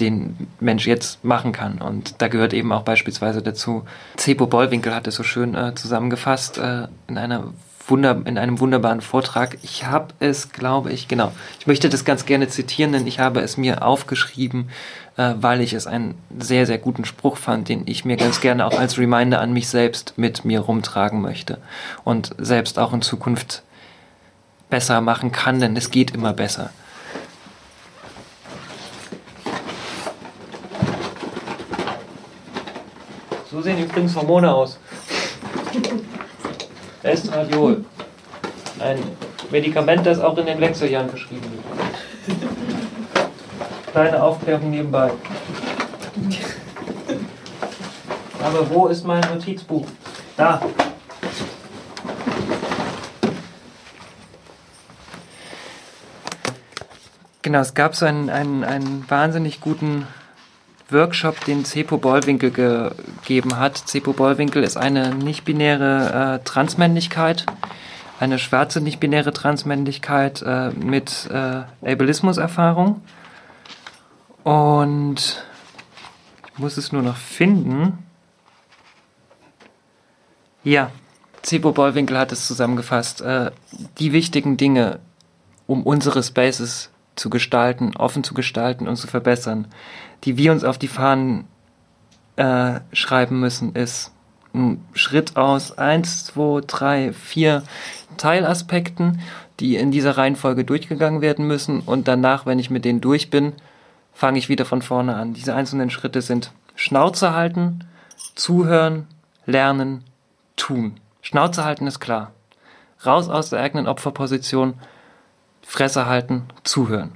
den 0.00 0.48
Mensch 0.60 0.86
jetzt 0.86 1.24
machen 1.24 1.52
kann. 1.52 1.78
Und 1.78 2.14
da 2.18 2.28
gehört 2.28 2.52
eben 2.52 2.72
auch 2.72 2.82
beispielsweise 2.82 3.42
dazu, 3.42 3.84
Cepo 4.18 4.46
Bollwinkel 4.46 4.94
hat 4.94 5.06
es 5.06 5.14
so 5.16 5.22
schön 5.22 5.54
äh, 5.54 5.74
zusammengefasst 5.74 6.58
äh, 6.58 6.88
in 7.08 7.18
einer 7.18 7.52
Wunder, 7.88 8.20
in 8.24 8.36
einem 8.36 8.58
wunderbaren 8.58 9.00
Vortrag. 9.00 9.58
Ich 9.62 9.86
habe 9.86 10.08
es, 10.18 10.50
glaube 10.50 10.90
ich, 10.92 11.08
genau. 11.08 11.32
Ich 11.60 11.66
möchte 11.66 11.88
das 11.88 12.04
ganz 12.04 12.26
gerne 12.26 12.48
zitieren, 12.48 12.92
denn 12.92 13.06
ich 13.06 13.20
habe 13.20 13.40
es 13.40 13.56
mir 13.56 13.84
aufgeschrieben, 13.84 14.70
äh, 15.16 15.34
weil 15.36 15.60
ich 15.60 15.72
es 15.72 15.86
einen 15.86 16.14
sehr, 16.38 16.66
sehr 16.66 16.78
guten 16.78 17.04
Spruch 17.04 17.36
fand, 17.36 17.68
den 17.68 17.82
ich 17.86 18.04
mir 18.04 18.16
ganz 18.16 18.40
gerne 18.40 18.66
auch 18.66 18.78
als 18.78 18.98
Reminder 18.98 19.40
an 19.40 19.52
mich 19.52 19.68
selbst 19.68 20.14
mit 20.16 20.44
mir 20.44 20.60
rumtragen 20.60 21.20
möchte 21.20 21.58
und 22.04 22.34
selbst 22.38 22.78
auch 22.78 22.92
in 22.92 23.02
Zukunft 23.02 23.62
besser 24.68 25.00
machen 25.00 25.30
kann, 25.30 25.60
denn 25.60 25.76
es 25.76 25.90
geht 25.90 26.10
immer 26.10 26.32
besser. 26.32 26.70
So 33.56 33.62
sehen 33.62 33.82
übrigens 33.82 34.14
Hormone 34.14 34.52
aus. 34.52 34.78
Estradiol. 37.02 37.86
Ein 38.78 38.98
Medikament, 39.50 40.04
das 40.04 40.20
auch 40.20 40.36
in 40.36 40.44
den 40.44 40.60
Wechseljahren 40.60 41.08
verschrieben 41.08 41.50
wird. 42.26 42.36
Kleine 43.92 44.22
Aufklärung 44.22 44.68
nebenbei. 44.68 45.10
Aber 48.44 48.68
wo 48.68 48.88
ist 48.88 49.06
mein 49.06 49.22
Notizbuch? 49.22 49.86
Da. 50.36 50.60
Genau, 57.40 57.60
es 57.60 57.72
gab 57.72 57.96
so 57.96 58.04
einen, 58.04 58.28
einen, 58.28 58.64
einen 58.64 59.06
wahnsinnig 59.08 59.62
guten 59.62 60.06
Workshop, 60.90 61.44
den 61.44 61.64
Cepo 61.64 61.98
Bollwinkel 61.98 62.50
gegeben 62.50 63.58
hat. 63.58 63.88
Cepo 63.88 64.12
Bollwinkel 64.12 64.62
ist 64.62 64.76
eine 64.76 65.14
nicht-binäre 65.14 66.40
äh, 66.40 66.44
Transmännlichkeit, 66.44 67.44
eine 68.20 68.38
schwarze 68.38 68.80
nicht-binäre 68.80 69.32
Transmännlichkeit 69.32 70.42
äh, 70.42 70.70
mit 70.70 71.28
äh, 71.30 71.62
Ableismus-Erfahrung. 71.90 73.02
Und 74.44 75.42
ich 76.52 76.58
muss 76.58 76.76
es 76.76 76.92
nur 76.92 77.02
noch 77.02 77.16
finden. 77.16 77.98
Ja, 80.62 80.90
Cepo 81.44 81.72
Bollwinkel 81.72 82.16
hat 82.16 82.30
es 82.30 82.46
zusammengefasst. 82.46 83.22
Äh, 83.22 83.50
die 83.98 84.12
wichtigen 84.12 84.56
Dinge, 84.56 85.00
um 85.66 85.82
unsere 85.82 86.22
Spaces 86.22 86.90
zu 87.16 87.30
gestalten, 87.30 87.96
offen 87.96 88.22
zu 88.22 88.34
gestalten 88.34 88.86
und 88.86 88.96
zu 88.96 89.06
verbessern, 89.06 89.66
die 90.24 90.36
wir 90.36 90.52
uns 90.52 90.64
auf 90.64 90.78
die 90.78 90.88
Fahnen 90.88 91.46
äh, 92.36 92.80
schreiben 92.92 93.40
müssen, 93.40 93.74
ist 93.74 94.12
ein 94.54 94.84
Schritt 94.94 95.36
aus 95.36 95.76
eins, 95.76 96.26
zwei, 96.26 96.60
drei, 96.66 97.12
vier 97.12 97.62
Teilaspekten, 98.16 99.20
die 99.60 99.76
in 99.76 99.90
dieser 99.90 100.16
Reihenfolge 100.16 100.64
durchgegangen 100.64 101.20
werden 101.20 101.46
müssen 101.46 101.80
und 101.80 102.08
danach, 102.08 102.46
wenn 102.46 102.58
ich 102.58 102.70
mit 102.70 102.84
denen 102.84 103.00
durch 103.00 103.30
bin, 103.30 103.52
fange 104.12 104.38
ich 104.38 104.48
wieder 104.48 104.64
von 104.64 104.82
vorne 104.82 105.16
an. 105.16 105.34
Diese 105.34 105.54
einzelnen 105.54 105.90
Schritte 105.90 106.22
sind 106.22 106.52
Schnauze 106.74 107.34
halten, 107.34 107.80
zuhören, 108.34 109.06
lernen, 109.46 110.04
tun. 110.56 111.00
Schnauze 111.22 111.64
halten 111.64 111.86
ist 111.86 112.00
klar. 112.00 112.32
Raus 113.04 113.28
aus 113.28 113.50
der 113.50 113.60
eigenen 113.60 113.86
Opferposition, 113.86 114.74
Fresse 115.68 116.06
halten, 116.06 116.44
zuhören. 116.62 117.10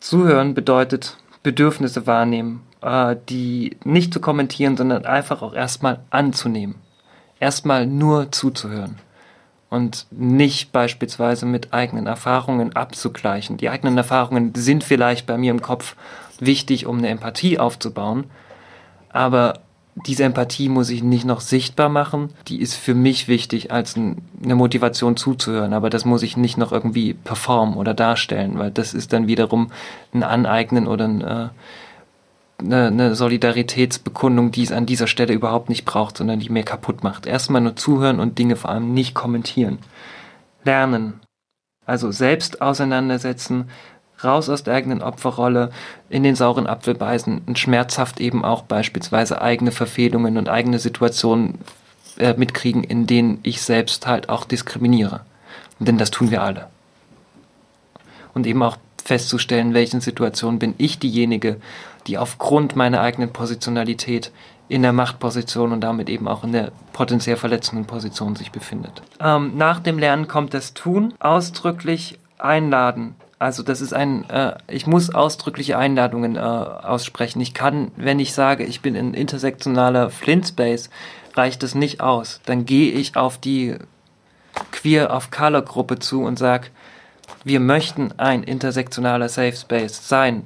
Zuhören 0.00 0.52
bedeutet 0.52 1.16
Bedürfnisse 1.42 2.06
wahrnehmen, 2.06 2.62
äh, 2.82 3.16
die 3.30 3.78
nicht 3.84 4.12
zu 4.12 4.20
kommentieren, 4.20 4.76
sondern 4.76 5.06
einfach 5.06 5.40
auch 5.40 5.54
erstmal 5.54 6.00
anzunehmen. 6.10 6.76
Erstmal 7.40 7.86
nur 7.86 8.30
zuzuhören 8.32 8.96
und 9.70 10.06
nicht 10.10 10.72
beispielsweise 10.72 11.46
mit 11.46 11.72
eigenen 11.72 12.06
Erfahrungen 12.06 12.76
abzugleichen. 12.76 13.56
Die 13.56 13.70
eigenen 13.70 13.96
Erfahrungen 13.96 14.54
sind 14.54 14.84
vielleicht 14.84 15.26
bei 15.26 15.38
mir 15.38 15.50
im 15.50 15.62
Kopf 15.62 15.96
wichtig, 16.38 16.86
um 16.86 16.98
eine 16.98 17.08
Empathie 17.08 17.58
aufzubauen, 17.58 18.24
aber 19.08 19.60
diese 20.04 20.24
Empathie 20.24 20.68
muss 20.68 20.90
ich 20.90 21.02
nicht 21.02 21.24
noch 21.24 21.40
sichtbar 21.40 21.88
machen. 21.88 22.28
Die 22.48 22.60
ist 22.60 22.74
für 22.74 22.94
mich 22.94 23.28
wichtig 23.28 23.72
als 23.72 23.96
eine 23.96 24.54
Motivation 24.54 25.16
zuzuhören, 25.16 25.72
aber 25.72 25.88
das 25.88 26.04
muss 26.04 26.22
ich 26.22 26.36
nicht 26.36 26.58
noch 26.58 26.70
irgendwie 26.70 27.14
performen 27.14 27.76
oder 27.76 27.94
darstellen, 27.94 28.58
weil 28.58 28.70
das 28.70 28.92
ist 28.92 29.14
dann 29.14 29.26
wiederum 29.26 29.72
ein 30.12 30.22
Aneignen 30.22 30.86
oder 30.86 31.06
ein, 31.06 31.20
äh, 31.22 31.48
eine, 32.58 32.86
eine 32.88 33.14
Solidaritätsbekundung, 33.14 34.50
die 34.50 34.64
es 34.64 34.72
an 34.72 34.84
dieser 34.84 35.06
Stelle 35.06 35.32
überhaupt 35.32 35.70
nicht 35.70 35.86
braucht, 35.86 36.18
sondern 36.18 36.40
die 36.40 36.50
mir 36.50 36.62
kaputt 36.62 37.02
macht. 37.02 37.26
Erstmal 37.26 37.62
nur 37.62 37.76
zuhören 37.76 38.20
und 38.20 38.38
Dinge 38.38 38.56
vor 38.56 38.70
allem 38.70 38.92
nicht 38.92 39.14
kommentieren. 39.14 39.78
Lernen. 40.62 41.20
Also 41.86 42.10
selbst 42.10 42.60
auseinandersetzen, 42.60 43.70
raus 44.22 44.48
aus 44.48 44.62
der 44.62 44.74
eigenen 44.74 45.02
Opferrolle, 45.02 45.70
in 46.08 46.22
den 46.22 46.34
sauren 46.34 46.66
Apfel 46.66 46.94
beißen 46.94 47.42
und 47.46 47.58
schmerzhaft 47.58 48.20
eben 48.20 48.44
auch 48.44 48.62
beispielsweise 48.62 49.42
eigene 49.42 49.72
Verfehlungen 49.72 50.38
und 50.38 50.48
eigene 50.48 50.78
Situationen 50.78 51.58
äh, 52.18 52.34
mitkriegen, 52.34 52.82
in 52.84 53.06
denen 53.06 53.38
ich 53.42 53.62
selbst 53.62 54.06
halt 54.06 54.28
auch 54.28 54.44
diskriminiere. 54.44 55.20
Denn 55.78 55.98
das 55.98 56.10
tun 56.10 56.30
wir 56.30 56.42
alle. 56.42 56.68
Und 58.32 58.46
eben 58.46 58.62
auch 58.62 58.78
festzustellen, 59.04 59.68
in 59.68 59.74
welchen 59.74 60.00
Situationen 60.00 60.58
bin 60.58 60.74
ich 60.78 60.98
diejenige, 60.98 61.60
die 62.06 62.18
aufgrund 62.18 62.76
meiner 62.76 63.00
eigenen 63.00 63.32
Positionalität 63.32 64.32
in 64.68 64.82
der 64.82 64.92
Machtposition 64.92 65.72
und 65.72 65.80
damit 65.80 66.08
eben 66.08 66.26
auch 66.26 66.42
in 66.42 66.52
der 66.52 66.72
potenziell 66.92 67.36
verletzenden 67.36 67.86
Position 67.86 68.34
sich 68.34 68.50
befindet. 68.50 69.02
Ähm, 69.20 69.56
nach 69.56 69.80
dem 69.80 69.98
Lernen 69.98 70.26
kommt 70.26 70.54
das 70.54 70.74
Tun, 70.74 71.14
ausdrücklich 71.20 72.18
einladen. 72.38 73.14
Also 73.38 73.62
das 73.62 73.80
ist 73.82 73.92
ein, 73.92 74.28
äh, 74.30 74.56
ich 74.66 74.86
muss 74.86 75.14
ausdrückliche 75.14 75.76
Einladungen 75.76 76.36
äh, 76.36 76.38
aussprechen. 76.38 77.40
Ich 77.40 77.52
kann, 77.52 77.90
wenn 77.96 78.18
ich 78.18 78.32
sage, 78.32 78.64
ich 78.64 78.80
bin 78.80 78.96
ein 78.96 79.12
intersektionaler 79.12 80.08
Flint 80.10 80.48
Space, 80.48 80.88
reicht 81.34 81.62
es 81.62 81.74
nicht 81.74 82.00
aus. 82.00 82.40
Dann 82.46 82.64
gehe 82.64 82.92
ich 82.92 83.16
auf 83.16 83.36
die 83.36 83.76
Queer 84.72 85.14
of 85.14 85.30
Color 85.30 85.62
Gruppe 85.62 85.98
zu 85.98 86.22
und 86.22 86.38
sage, 86.38 86.68
wir 87.44 87.60
möchten 87.60 88.12
ein 88.16 88.42
intersektionaler 88.42 89.28
Safe 89.28 89.54
Space 89.54 90.08
sein. 90.08 90.44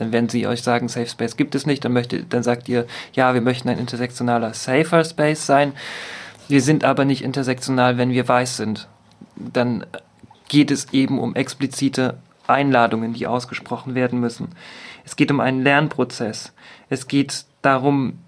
Denn 0.00 0.12
wenn 0.12 0.28
sie 0.28 0.46
euch 0.46 0.62
sagen, 0.62 0.88
Safe 0.88 1.06
Space 1.06 1.36
gibt 1.36 1.54
es 1.54 1.66
nicht, 1.66 1.84
dann, 1.84 1.92
möchte, 1.92 2.24
dann 2.24 2.42
sagt 2.42 2.68
ihr, 2.68 2.86
ja, 3.12 3.34
wir 3.34 3.42
möchten 3.42 3.68
ein 3.68 3.78
intersektionaler 3.78 4.54
Safer 4.54 5.04
Space 5.04 5.44
sein. 5.44 5.74
Wir 6.48 6.62
sind 6.62 6.84
aber 6.84 7.04
nicht 7.04 7.22
intersektional, 7.22 7.98
wenn 7.98 8.10
wir 8.10 8.26
weiß 8.26 8.56
sind. 8.56 8.88
Dann 9.36 9.84
geht 10.48 10.70
es 10.70 10.92
eben 10.92 11.18
um 11.18 11.34
explizite 11.34 12.18
Einladungen, 12.46 13.14
die 13.14 13.26
ausgesprochen 13.26 13.94
werden 13.94 14.20
müssen. 14.20 14.48
Es 15.04 15.16
geht 15.16 15.30
um 15.30 15.40
einen 15.40 15.62
Lernprozess. 15.62 16.52
Es 16.88 17.08
geht 17.08 17.44
darum, 17.62 18.18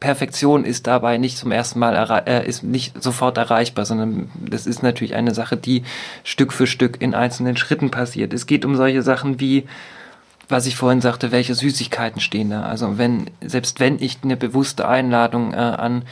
Perfektion 0.00 0.64
ist 0.64 0.86
dabei 0.86 1.16
nicht 1.16 1.38
zum 1.38 1.50
ersten 1.50 1.78
Mal 1.78 1.94
äh, 2.26 2.46
ist 2.46 2.62
nicht 2.62 3.02
sofort 3.02 3.38
erreichbar, 3.38 3.86
sondern 3.86 4.30
das 4.34 4.66
ist 4.66 4.82
natürlich 4.82 5.14
eine 5.14 5.32
Sache, 5.32 5.56
die 5.56 5.82
Stück 6.24 6.52
für 6.52 6.66
Stück 6.66 7.00
in 7.00 7.14
einzelnen 7.14 7.56
Schritten 7.56 7.90
passiert. 7.90 8.34
Es 8.34 8.44
geht 8.44 8.66
um 8.66 8.76
solche 8.76 9.02
Sachen 9.02 9.40
wie 9.40 9.64
was 10.48 10.66
ich 10.66 10.76
vorhin 10.76 11.00
sagte, 11.00 11.32
welche 11.32 11.54
Süßigkeiten 11.54 12.20
stehen 12.20 12.50
da. 12.50 12.64
Also 12.64 12.98
wenn, 12.98 13.30
selbst 13.40 13.80
wenn 13.80 13.98
ich 13.98 14.18
eine 14.22 14.36
bewusste 14.36 14.86
Einladung 14.86 15.52
äh, 15.52 15.56
an 15.56 16.02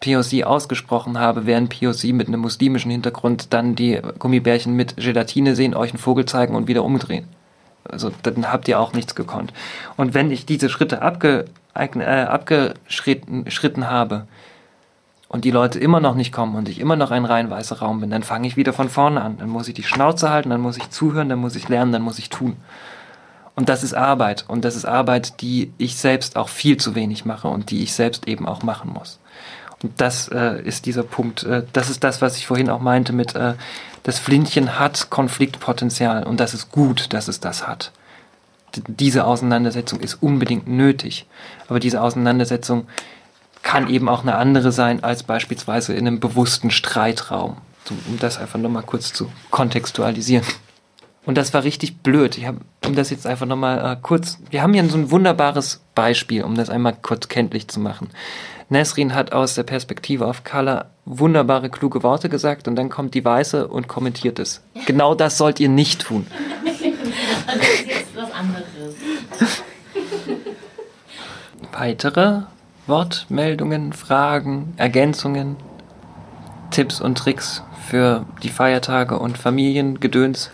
POC 0.00 0.44
ausgesprochen 0.44 1.18
habe, 1.18 1.46
während 1.46 1.70
POC 1.70 2.12
mit 2.12 2.28
einem 2.28 2.40
muslimischen 2.40 2.90
Hintergrund 2.90 3.52
dann 3.52 3.74
die 3.74 4.00
Gummibärchen 4.18 4.74
mit 4.74 4.96
Gelatine 4.96 5.56
sehen, 5.56 5.74
euch 5.74 5.90
einen 5.90 5.98
Vogel 5.98 6.24
zeigen 6.24 6.54
und 6.54 6.68
wieder 6.68 6.84
umdrehen. 6.84 7.26
Also 7.84 8.10
dann 8.22 8.50
habt 8.52 8.68
ihr 8.68 8.78
auch 8.78 8.92
nichts 8.92 9.14
gekonnt. 9.14 9.52
Und 9.96 10.14
wenn 10.14 10.30
ich 10.30 10.46
diese 10.46 10.68
Schritte 10.68 11.02
abge, 11.02 11.46
äh, 11.74 12.04
abgeschritten 12.04 13.90
habe 13.90 14.26
und 15.28 15.44
die 15.44 15.50
Leute 15.50 15.78
immer 15.78 16.00
noch 16.00 16.14
nicht 16.14 16.32
kommen 16.32 16.56
und 16.56 16.68
ich 16.68 16.80
immer 16.80 16.96
noch 16.96 17.10
ein 17.10 17.24
rein 17.24 17.50
weißer 17.50 17.78
Raum 17.78 18.00
bin, 18.00 18.10
dann 18.10 18.22
fange 18.22 18.46
ich 18.46 18.56
wieder 18.56 18.72
von 18.72 18.88
vorne 18.88 19.20
an. 19.22 19.38
Dann 19.38 19.48
muss 19.48 19.68
ich 19.68 19.74
die 19.74 19.82
Schnauze 19.82 20.30
halten, 20.30 20.50
dann 20.50 20.60
muss 20.60 20.76
ich 20.76 20.90
zuhören, 20.90 21.28
dann 21.28 21.38
muss 21.38 21.56
ich 21.56 21.68
lernen, 21.68 21.92
dann 21.92 22.02
muss 22.02 22.18
ich 22.18 22.30
tun. 22.30 22.56
Und 23.54 23.68
das 23.68 23.82
ist 23.82 23.94
Arbeit. 23.94 24.44
Und 24.46 24.64
das 24.64 24.76
ist 24.76 24.84
Arbeit, 24.84 25.40
die 25.40 25.72
ich 25.78 25.96
selbst 25.96 26.36
auch 26.36 26.48
viel 26.48 26.76
zu 26.76 26.94
wenig 26.94 27.24
mache 27.24 27.48
und 27.48 27.70
die 27.70 27.82
ich 27.82 27.92
selbst 27.92 28.28
eben 28.28 28.46
auch 28.46 28.62
machen 28.62 28.92
muss. 28.92 29.18
Das 29.96 30.28
äh, 30.28 30.60
ist 30.62 30.86
dieser 30.86 31.04
Punkt. 31.04 31.44
Äh, 31.44 31.64
das 31.72 31.88
ist 31.90 32.02
das, 32.02 32.20
was 32.20 32.36
ich 32.36 32.46
vorhin 32.46 32.70
auch 32.70 32.80
meinte 32.80 33.12
mit, 33.12 33.34
äh, 33.34 33.54
das 34.02 34.18
Flintchen 34.18 34.78
hat 34.78 35.10
Konfliktpotenzial 35.10 36.24
und 36.24 36.40
das 36.40 36.54
ist 36.54 36.70
gut, 36.72 37.12
dass 37.12 37.28
es 37.28 37.40
das 37.40 37.66
hat. 37.66 37.92
D 38.74 38.82
diese 38.86 39.24
Auseinandersetzung 39.24 40.00
ist 40.00 40.14
unbedingt 40.22 40.66
nötig. 40.66 41.26
Aber 41.68 41.80
diese 41.80 42.02
Auseinandersetzung 42.02 42.86
kann 43.62 43.88
eben 43.88 44.08
auch 44.08 44.22
eine 44.22 44.36
andere 44.36 44.72
sein 44.72 45.02
als 45.02 45.22
beispielsweise 45.22 45.92
in 45.94 46.06
einem 46.06 46.20
bewussten 46.20 46.70
Streitraum. 46.70 47.56
So, 47.84 47.94
um 48.06 48.18
das 48.18 48.38
einfach 48.38 48.58
nochmal 48.58 48.82
kurz 48.82 49.12
zu 49.12 49.30
kontextualisieren. 49.50 50.44
Und 51.24 51.36
das 51.36 51.52
war 51.52 51.62
richtig 51.62 51.98
blöd. 51.98 52.38
Ich 52.38 52.46
hab, 52.46 52.56
um 52.86 52.94
das 52.94 53.10
jetzt 53.10 53.26
einfach 53.26 53.46
nochmal 53.46 53.92
äh, 53.92 53.96
kurz, 54.00 54.38
wir 54.50 54.62
haben 54.62 54.72
hier 54.72 54.88
so 54.88 54.96
ein 54.96 55.10
wunderbares 55.10 55.82
Beispiel, 55.94 56.42
um 56.42 56.54
das 56.54 56.70
einmal 56.70 56.96
kurz 57.00 57.28
kenntlich 57.28 57.68
zu 57.68 57.80
machen. 57.80 58.08
Nesrin 58.70 59.14
hat 59.14 59.32
aus 59.32 59.54
der 59.54 59.62
Perspektive 59.62 60.26
auf 60.26 60.44
Color 60.44 60.86
wunderbare, 61.06 61.70
kluge 61.70 62.02
Worte 62.02 62.28
gesagt 62.28 62.68
und 62.68 62.76
dann 62.76 62.90
kommt 62.90 63.14
die 63.14 63.24
Weiße 63.24 63.66
und 63.66 63.88
kommentiert 63.88 64.38
es. 64.38 64.62
Genau 64.86 65.14
das 65.14 65.38
sollt 65.38 65.58
ihr 65.58 65.70
nicht 65.70 66.02
tun. 66.02 66.26
das 67.46 67.56
ist 67.56 67.86
jetzt 67.86 68.14
was 68.14 68.30
anderes. 68.32 68.64
Weitere 71.72 72.42
Wortmeldungen, 72.86 73.92
Fragen, 73.92 74.74
Ergänzungen, 74.76 75.56
Tipps 76.70 77.00
und 77.00 77.16
Tricks 77.16 77.62
für 77.88 78.26
die 78.42 78.50
Feiertage 78.50 79.18
und 79.18 79.38
Familiengedöns? 79.38 80.50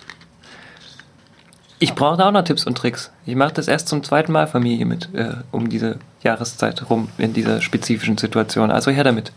Ich 1.81 1.95
brauche 1.95 2.25
auch 2.25 2.31
noch 2.31 2.45
Tipps 2.45 2.65
und 2.65 2.79
Tricks. 2.79 3.11
Ich 3.27 3.35
mache 3.35 3.55
das 3.55 3.69
erst 3.69 3.89
zum 3.89 4.05
zweiten 4.05 4.33
Mal 4.33 4.47
Familie 4.47 4.87
mit, 4.87 5.13
äh, 5.15 5.35
um 5.51 5.69
diese 5.69 5.99
Jahreszeit 6.25 6.91
rum, 6.91 7.09
in 7.19 7.33
dieser 7.33 7.61
spezifischen 7.63 8.19
Situation. 8.19 8.71
Also 8.71 8.91
her 8.91 9.05
damit. 9.05 9.33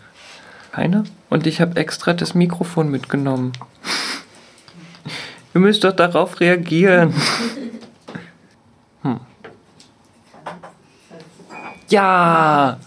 Keine? 0.71 1.03
Und 1.29 1.45
ich 1.47 1.61
habe 1.61 1.79
extra 1.79 2.13
das 2.13 2.33
Mikrofon 2.33 2.89
mitgenommen. 2.89 3.53
Ihr 5.53 5.61
müsst 5.61 5.83
doch 5.83 5.93
darauf 5.93 6.39
reagieren. 6.39 7.13
Hm. 9.01 9.19
Ja! 11.89 12.77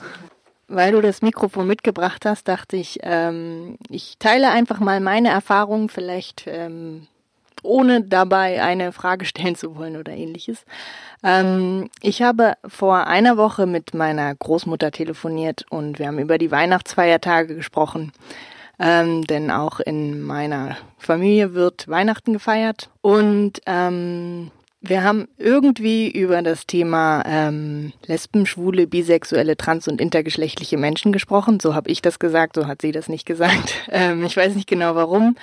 Weil 0.68 0.93
du 0.93 1.01
das 1.01 1.20
Mikrofon 1.20 1.66
mitgebracht 1.66 2.24
hast, 2.24 2.47
dachte 2.47 2.77
ich, 2.77 3.01
ähm, 3.02 3.77
ich 3.89 4.16
teile 4.20 4.51
einfach 4.51 4.78
mal 4.78 5.01
meine 5.01 5.31
Erfahrungen. 5.31 5.89
Vielleicht 5.89 6.44
ähm, 6.47 7.09
ohne 7.62 8.03
dabei 8.03 8.62
eine 8.62 8.93
Frage 8.93 9.24
stellen 9.24 9.55
zu 9.55 9.77
wollen 9.77 9.97
oder 9.97 10.12
ähnliches. 10.12 10.65
Ähm, 11.23 11.91
ich 12.03 12.23
habe 12.23 12.55
vor 12.66 13.07
einer 13.07 13.37
Woche 13.37 13.66
mit 13.66 13.95
meiner 13.95 14.35
Großmutter 14.35 14.91
telefoniert 14.91 15.65
und 15.70 15.99
wir 15.99 16.07
haben 16.07 16.19
über 16.19 16.39
die 16.39 16.51
Weihnachtsfeiertage 16.51 17.55
gesprochen. 17.55 18.12
Ähm, 18.82 19.27
denn 19.27 19.51
auch 19.51 19.78
in 19.81 20.23
meiner 20.23 20.78
Familie 20.97 21.53
wird 21.53 21.87
Weihnachten 21.87 22.32
gefeiert. 22.32 22.89
Und 23.03 23.61
ähm, 23.66 24.51
wir 24.81 25.05
haben 25.05 25.28
irgendwie 25.37 26.11
über 26.11 26.41
das 26.41 26.66
Thema 26.66 27.23
ähm, 27.27 27.93
Lesben, 28.07 28.47
Schwule, 28.47 28.87
Bisexuelle, 28.87 29.59
Trans- 29.59 29.89
und 29.89 30.01
intergeschlechtliche 30.01 30.78
Menschen 30.78 31.12
gesprochen. 31.12 31.61
So 31.61 31.74
habe 31.74 31.91
ich 31.91 32.01
das 32.01 32.19
gesagt, 32.19 32.57
so 32.57 32.66
hat 32.66 32.81
sie 32.81 32.93
das 32.93 33.09
nicht 33.09 33.27
gesagt. 33.27 33.74
Ähm, 33.93 34.24
ich 34.24 34.37
weiß 34.37 34.55
nicht 34.55 34.69
genau 34.69 34.95
warum. 34.95 35.37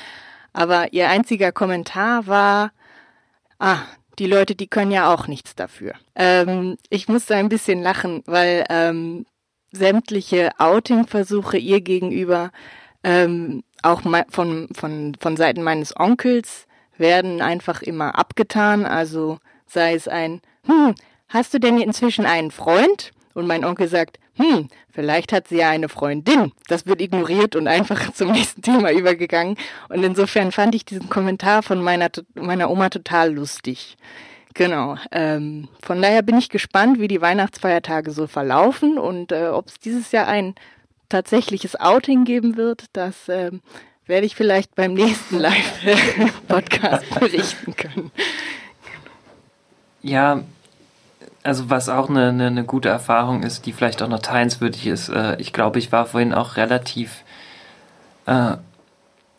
Aber 0.58 0.92
ihr 0.92 1.08
einziger 1.08 1.52
Kommentar 1.52 2.26
war, 2.26 2.72
ah, 3.60 3.78
die 4.18 4.26
Leute, 4.26 4.56
die 4.56 4.66
können 4.66 4.90
ja 4.90 5.14
auch 5.14 5.28
nichts 5.28 5.54
dafür. 5.54 5.94
Ähm, 6.16 6.80
ich 6.90 7.08
musste 7.08 7.36
ein 7.36 7.48
bisschen 7.48 7.84
lachen, 7.84 8.24
weil 8.26 8.66
ähm, 8.72 9.28
sämtliche 9.72 10.50
Outing-Versuche 10.58 11.60
ihr 11.60 11.82
gegenüber, 11.82 12.50
ähm, 13.04 13.64
auch 13.84 14.02
von, 14.30 14.68
von, 14.74 15.14
von 15.20 15.38
Seiten 15.38 15.62
meines 15.62 15.96
Onkels, 15.96 16.66
werden 16.98 17.40
einfach 17.44 17.84
immer 17.84 18.18
abgetan. 18.18 18.88
Also 18.88 19.38
sei 19.68 19.94
es 19.94 20.08
ein, 20.08 20.42
hm, 20.66 20.96
hast 21.28 21.54
du 21.54 21.60
denn 21.60 21.80
inzwischen 21.80 22.26
einen 22.26 22.50
Freund? 22.50 23.12
Und 23.36 23.46
mein 23.46 23.64
Onkel 23.64 23.88
sagt, 23.88 24.18
hm, 24.38 24.70
vielleicht 24.92 25.34
hat 25.34 25.48
sie 25.48 25.58
ja 25.58 25.70
eine 25.70 25.90
Freundin. 25.90 26.52
Das 26.68 26.86
wird 26.86 27.02
ignoriert 27.02 27.56
und 27.56 27.68
einfach 27.68 28.12
zum 28.14 28.32
nächsten 28.32 28.62
Thema 28.62 28.92
übergegangen. 28.92 29.58
Und 29.90 30.04
insofern 30.04 30.52
fand 30.52 30.76
ich 30.76 30.86
diesen 30.86 31.10
Kommentar 31.10 31.64
von 31.64 31.82
meiner, 31.82 32.10
meiner 32.36 32.70
Oma 32.70 32.90
total 32.90 33.34
lustig. 33.34 33.98
Genau. 34.54 34.98
Ähm, 35.12 35.68
von 35.82 36.02
daher 36.02 36.24
bin 36.24 36.38
ich 36.38 36.50
gespannt, 36.50 37.00
wie 37.00 37.08
die 37.08 37.22
Weihnachtsfeiertage 37.22 38.12
so 38.12 38.26
verlaufen 38.26 38.98
und 38.98 39.32
äh, 39.32 39.48
ob 39.48 39.68
es 39.68 39.80
dieses 39.80 40.12
Jahr 40.12 40.28
ein 40.28 40.56
tatsächliches 41.10 41.80
Outing 41.80 42.26
geben 42.26 42.58
wird. 42.58 42.86
Das 42.94 43.30
ähm, 43.30 43.62
werde 44.08 44.26
ich 44.26 44.36
vielleicht 44.36 44.76
beim 44.76 44.94
nächsten 44.94 45.38
Live-Podcast 45.38 47.10
berichten 47.20 47.76
können. 47.76 48.12
Ja, 50.02 50.44
also 51.48 51.70
was 51.70 51.88
auch 51.88 52.10
eine, 52.10 52.28
eine, 52.28 52.48
eine, 52.48 52.64
gute 52.66 52.90
Erfahrung 52.90 53.42
ist, 53.42 53.66
die 53.66 53.72
vielleicht 53.72 54.04
auch 54.04 54.10
noch 54.10 54.20
teilenswürdig 54.20 54.86
ist. 54.86 55.08
Äh, 55.08 55.38
ich 55.40 55.54
glaube, 55.54 55.80
ich 55.80 55.94
war 55.94 56.06
vorhin 56.06 56.34
auch 56.34 56.58
relativ, 56.58 57.24
äh, 58.26 58.58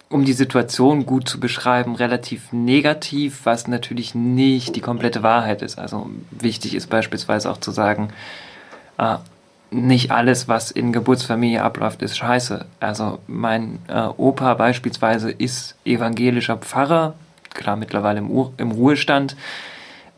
um 0.09 0.25
die 0.25 0.33
Situation 0.33 1.05
gut 1.05 1.29
zu 1.29 1.39
beschreiben, 1.39 1.97
relativ 1.97 2.51
negativ, 2.51 3.41
was 3.45 3.69
natürlich 3.69 4.15
nicht 4.15 4.75
die 4.75 4.81
komplette 4.81 5.23
Wahrheit 5.23 5.61
ist. 5.61 5.79
Also 5.79 6.09
wichtig 6.31 6.75
ist 6.75 6.89
beispielsweise 6.89 7.51
auch 7.51 7.59
zu 7.59 7.73
sagen, 7.73 8.09
äh, 8.97 9.17
nicht 9.71 10.11
alles, 10.11 10.49
was 10.49 10.71
in 10.71 10.95
Geburtsfamilie 10.95 11.63
abläuft, 11.63 12.01
ist 12.01 12.17
scheiße. 12.17 12.65
Also 12.81 13.19
mein 13.27 13.81
äh, 13.89 14.07
Opa 14.17 14.55
beispielsweise 14.55 15.31
ist 15.31 15.77
evangelischer 15.85 16.57
Pfarrer, 16.57 17.13
klar 17.53 17.77
mittlerweile 17.77 18.21
im, 18.21 18.31
Ur 18.31 18.55
im 18.57 18.71
Ruhestand 18.71 19.37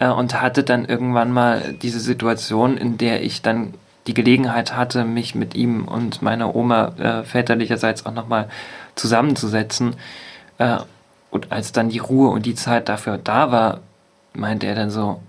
äh, 0.00 0.08
und 0.08 0.40
hatte 0.40 0.64
dann 0.64 0.84
irgendwann 0.84 1.30
mal 1.30 1.74
diese 1.80 2.00
Situation, 2.00 2.76
in 2.76 2.98
der 2.98 3.22
ich 3.22 3.42
dann 3.42 3.74
die 4.08 4.14
Gelegenheit 4.14 4.74
hatte, 4.74 5.04
mich 5.04 5.36
mit 5.36 5.54
ihm 5.54 5.86
und 5.86 6.22
meiner 6.22 6.56
Oma 6.56 6.88
äh, 6.98 7.22
väterlicherseits 7.22 8.06
auch 8.06 8.14
nochmal 8.14 8.48
zusammenzusetzen. 8.96 9.94
Äh, 10.58 10.78
und 11.30 11.52
als 11.52 11.70
dann 11.70 11.90
die 11.90 11.98
Ruhe 11.98 12.30
und 12.30 12.46
die 12.46 12.56
Zeit 12.56 12.88
dafür 12.88 13.18
da 13.18 13.52
war, 13.52 13.80
meinte 14.32 14.66
er 14.66 14.74
dann 14.74 14.90
so, 14.90 15.22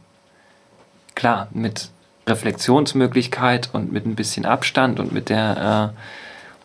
klar, 1.13 1.47
mit 1.51 1.89
Reflexionsmöglichkeit 2.27 3.69
und 3.73 3.91
mit 3.91 4.05
ein 4.05 4.15
bisschen 4.15 4.45
Abstand 4.45 4.99
und 4.99 5.11
mit 5.11 5.29
der 5.29 5.93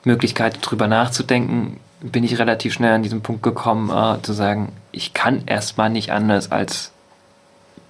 äh, 0.05 0.09
Möglichkeit, 0.09 0.59
drüber 0.63 0.87
nachzudenken, 0.87 1.81
bin 2.01 2.25
ich 2.25 2.39
relativ 2.39 2.73
schnell 2.73 2.95
an 2.95 3.03
diesen 3.03 3.23
Punkt 3.23 3.43
gekommen, 3.43 3.91
äh, 3.91 4.23
zu 4.23 4.33
sagen, 4.33 4.73
ich 4.93 5.13
kann 5.13 5.43
erstmal 5.47 5.91
nicht 5.91 6.13
anders 6.13 6.53
als 6.53 6.93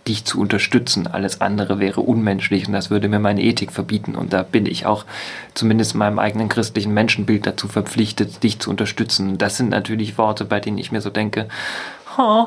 dich 0.07 0.25
zu 0.25 0.41
unterstützen. 0.41 1.07
Alles 1.07 1.41
andere 1.41 1.79
wäre 1.79 2.01
unmenschlich 2.01 2.67
und 2.67 2.73
das 2.73 2.91
würde 2.91 3.09
mir 3.09 3.19
meine 3.19 3.43
Ethik 3.43 3.73
verbieten. 3.73 4.15
Und 4.15 4.33
da 4.33 4.43
bin 4.43 4.67
ich 4.67 4.87
auch 4.87 5.05
zumindest 5.55 5.95
meinem 5.95 6.19
eigenen 6.19 6.49
christlichen 6.49 6.95
Menschenbild 6.95 7.47
dazu 7.47 7.69
verpflichtet, 7.69 8.43
dich 8.43 8.59
zu 8.59 8.71
unterstützen. 8.71 9.31
Und 9.31 9.43
das 9.43 9.57
sind 9.57 9.71
natürlich 9.71 10.19
Worte, 10.19 10.45
bei 10.45 10.61
denen 10.61 10.79
ich 10.79 10.93
mir 10.93 11.01
so 11.01 11.11
denke, 11.11 11.49
oh, 12.19 12.47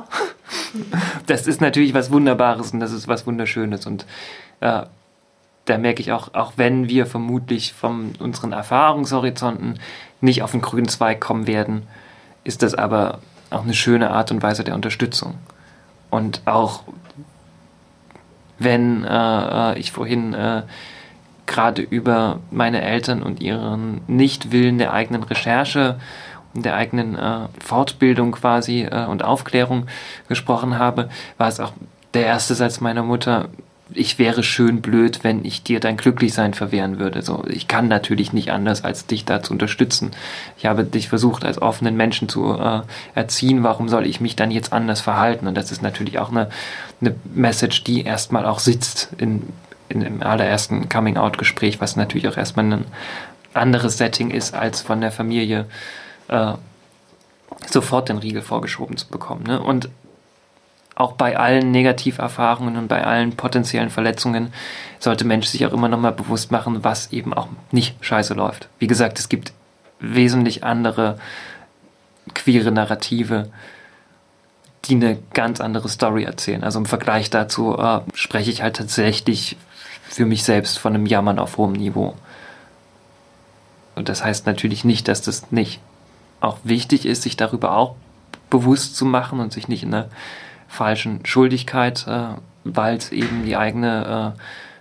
das 1.28 1.48
ist 1.48 1.62
natürlich 1.62 1.94
was 1.94 2.12
Wunderbares 2.12 2.72
und 2.72 2.80
das 2.80 2.92
ist 2.92 3.08
was 3.08 3.28
Wunderschönes. 3.28 3.86
Und 3.86 4.06
äh, 4.62 4.84
da 5.66 5.78
merke 5.78 6.02
ich 6.02 6.12
auch, 6.12 6.34
auch 6.34 6.54
wenn 6.56 6.90
wir 6.90 7.06
vermutlich 7.06 7.74
von 7.74 8.14
unseren 8.20 8.54
Erfahrungshorizonten 8.54 9.80
nicht 10.22 10.42
auf 10.42 10.52
den 10.52 10.62
grünen 10.62 10.88
Zweig 10.88 11.20
kommen 11.20 11.48
werden, 11.48 11.88
ist 12.44 12.64
das 12.64 12.74
aber 12.74 13.20
auch 13.50 13.64
eine 13.64 13.74
schöne 13.74 14.12
Art 14.12 14.32
und 14.32 14.42
Weise 14.42 14.64
der 14.64 14.76
Unterstützung. 14.76 15.36
Und 16.10 16.42
auch 16.46 16.84
wenn 18.60 19.04
äh, 19.04 19.72
äh, 19.74 19.80
ich 19.80 19.92
vorhin 19.92 20.34
äh, 20.34 20.64
gerade 21.48 21.82
über 21.82 22.40
meine 22.52 22.82
Eltern 22.82 23.24
und 23.24 23.42
ihren 23.42 24.02
Nichtwillen 24.08 24.78
der 24.78 24.94
eigenen 24.94 25.24
Recherche 25.24 26.00
und 26.54 26.66
der 26.66 26.76
eigenen 26.76 27.16
äh, 27.18 27.48
Fortbildung 27.60 28.34
quasi 28.34 28.84
äh, 28.84 29.06
und 29.06 29.24
Aufklärung 29.24 29.88
gesprochen 30.28 30.78
habe, 30.78 31.10
war 31.38 31.48
es 31.48 31.60
auch 31.60 31.74
der 32.14 32.26
erste 32.26 32.56
Satz 32.56 32.82
meiner 32.82 33.04
Mutter, 33.04 33.50
ich 33.94 34.20
wäre 34.20 34.44
schön 34.44 34.82
blöd, 34.82 35.24
wenn 35.24 35.44
ich 35.44 35.64
dir 35.64 35.80
dein 35.80 35.98
Glücklichsein 35.98 36.54
verwehren 36.54 37.00
würde. 37.00 37.22
So, 37.22 37.44
ich 37.48 37.68
kann 37.68 37.88
natürlich 37.88 38.34
nicht 38.34 38.52
anders, 38.52 38.84
als 38.84 39.06
dich 39.06 39.26
da 39.26 39.42
zu 39.42 39.54
unterstützen. 39.54 40.12
Ich 40.58 40.66
habe 40.66 40.84
dich 40.84 41.10
versucht, 41.10 41.44
als 41.44 41.62
offenen 41.62 41.96
Menschen 41.98 42.30
zu 42.30 42.54
äh, 42.54 42.82
erziehen. 43.16 43.64
Warum 43.64 43.90
soll 43.90 44.06
ich 44.06 44.22
mich 44.22 44.36
dann 44.36 44.52
jetzt 44.52 44.74
anders 44.74 45.02
verhalten? 45.02 45.48
Und 45.48 45.56
das 45.56 45.72
ist 45.72 45.82
natürlich 45.82 46.20
auch 46.20 46.30
eine, 46.30 46.50
eine 47.02 47.16
Message, 47.34 47.84
die 47.84 48.04
erstmal 48.04 48.46
auch 48.46 48.60
sitzt 48.60 49.10
in, 49.18 49.42
in 49.90 50.02
im 50.02 50.22
allerersten 50.22 50.88
Coming-out-Gespräch, 50.90 51.82
was 51.82 51.96
natürlich 51.96 52.28
auch 52.28 52.38
erstmal 52.38 52.66
ein 52.72 52.86
anderes 53.54 53.98
Setting 53.98 54.30
ist, 54.30 54.54
als 54.54 54.82
von 54.82 55.02
der 55.02 55.12
Familie 55.12 55.66
äh, 56.28 56.54
sofort 57.66 58.10
den 58.10 58.18
Riegel 58.20 58.42
vorgeschoben 58.42 58.98
zu 58.98 59.08
bekommen. 59.08 59.44
Ne? 59.44 59.60
Und 59.60 59.90
auch 61.00 61.14
bei 61.14 61.38
allen 61.38 61.72
Negativerfahrungen 61.72 62.76
und 62.76 62.90
bei 62.90 63.06
allen 63.06 63.32
potenziellen 63.38 63.90
Verletzungen 63.90 64.52
sollte 65.00 65.24
Mensch 65.24 65.48
sich 65.48 65.66
auch 65.66 65.72
immer 65.72 65.88
nochmal 65.88 66.12
bewusst 66.12 66.52
machen, 66.52 66.84
was 66.84 67.14
eben 67.14 67.34
auch 67.34 67.48
nicht 67.72 67.96
scheiße 68.04 68.34
läuft. 68.34 68.68
Wie 68.80 68.88
gesagt, 68.88 69.18
es 69.18 69.30
gibt 69.30 69.54
wesentlich 70.02 70.66
andere 70.66 71.18
queere 72.34 72.72
Narrative, 72.72 73.50
die 74.86 74.96
eine 74.96 75.18
ganz 75.34 75.62
andere 75.62 75.88
Story 75.88 76.26
erzählen. 76.26 76.66
Also 76.66 76.80
im 76.80 76.86
Vergleich 76.86 77.30
dazu 77.30 77.78
äh, 77.78 78.02
spreche 78.14 78.52
ich 78.52 78.62
halt 78.62 78.76
tatsächlich 78.76 79.56
für 80.04 80.26
mich 80.26 80.44
selbst 80.44 80.80
von 80.80 80.94
einem 80.94 81.06
Jammern 81.06 81.40
auf 81.40 81.56
hohem 81.56 81.74
Niveau. 81.74 82.14
Und 83.96 84.10
das 84.10 84.22
heißt 84.22 84.46
natürlich 84.48 84.84
nicht, 84.84 85.08
dass 85.08 85.22
das 85.22 85.50
nicht 85.50 85.80
auch 86.42 86.58
wichtig 86.66 87.06
ist, 87.06 87.22
sich 87.22 87.38
darüber 87.38 87.78
auch 87.78 87.96
bewusst 88.50 88.98
zu 88.98 89.06
machen 89.06 89.40
und 89.40 89.54
sich 89.54 89.70
nicht 89.70 89.84
in 89.84 89.94
eine 89.94 90.10
falschen 90.70 91.26
Schuldigkeit, 91.26 92.06
äh, 92.08 92.36
weil 92.64 92.96
es 92.96 93.12
eben 93.12 93.46
die 93.46 93.58
eigene 93.58 94.36
äh, 94.36 94.40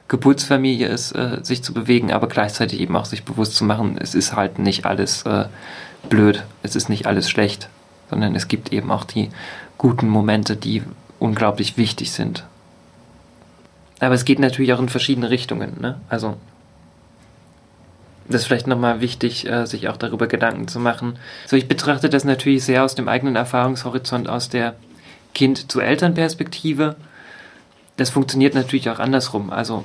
Geburtsfamilie 0.09 0.86
ist, 0.86 1.12
äh, 1.12 1.39
sich 1.43 1.62
zu 1.62 1.74
bewegen, 1.74 2.12
aber 2.12 2.28
gleichzeitig 2.28 2.81
eben 2.81 2.97
auch 2.97 3.05
sich 3.05 3.24
bewusst 3.24 3.56
zu 3.56 3.65
machen, 3.65 3.98
es 3.98 4.15
ist 4.15 4.36
halt 4.36 4.59
nicht 4.59 4.86
alles 4.86 5.23
äh, 5.23 5.47
blöd, 6.09 6.44
es 6.62 6.77
ist 6.77 6.89
nicht 6.89 7.06
alles 7.06 7.28
schlecht, 7.28 7.69
sondern 8.09 8.35
es 8.35 8.48
gibt 8.48 8.73
eben 8.73 8.90
auch 8.90 9.05
die 9.05 9.31
guten 9.77 10.09
Momente, 10.09 10.56
die 10.56 10.82
unglaublich 11.19 11.77
wichtig 11.77 12.12
sind. 12.12 12.44
Aber 14.01 14.15
es 14.15 14.24
geht 14.24 14.39
natürlich 14.39 14.73
auch 14.73 14.81
in 14.81 14.89
verschiedene 14.89 15.31
Richtungen. 15.31 15.81
Ne? 15.81 16.01
Also 16.09 16.36
das 18.28 18.43
ist 18.43 18.47
vielleicht 18.47 18.66
nochmal 18.66 19.01
wichtig, 19.01 19.48
äh, 19.48 19.66
sich 19.66 19.89
auch 19.89 19.97
darüber 19.97 20.27
Gedanken 20.27 20.69
zu 20.69 20.78
machen. 20.78 21.19
So, 21.47 21.56
ich 21.56 21.66
betrachte 21.66 22.09
das 22.09 22.24
natürlich 22.24 22.65
sehr 22.65 22.85
aus 22.85 22.94
dem 22.94 23.09
eigenen 23.09 23.36
Erfahrungshorizont, 23.36 24.28
aus 24.28 24.48
der 24.48 24.74
Kind 25.39 25.70
zu 25.70 25.78
Elternperspektive. 25.78 26.97
Das 27.97 28.10
funktioniert 28.10 28.56
natürlich 28.56 28.90
auch 28.90 28.98
andersrum. 28.98 29.51
Also 29.51 29.85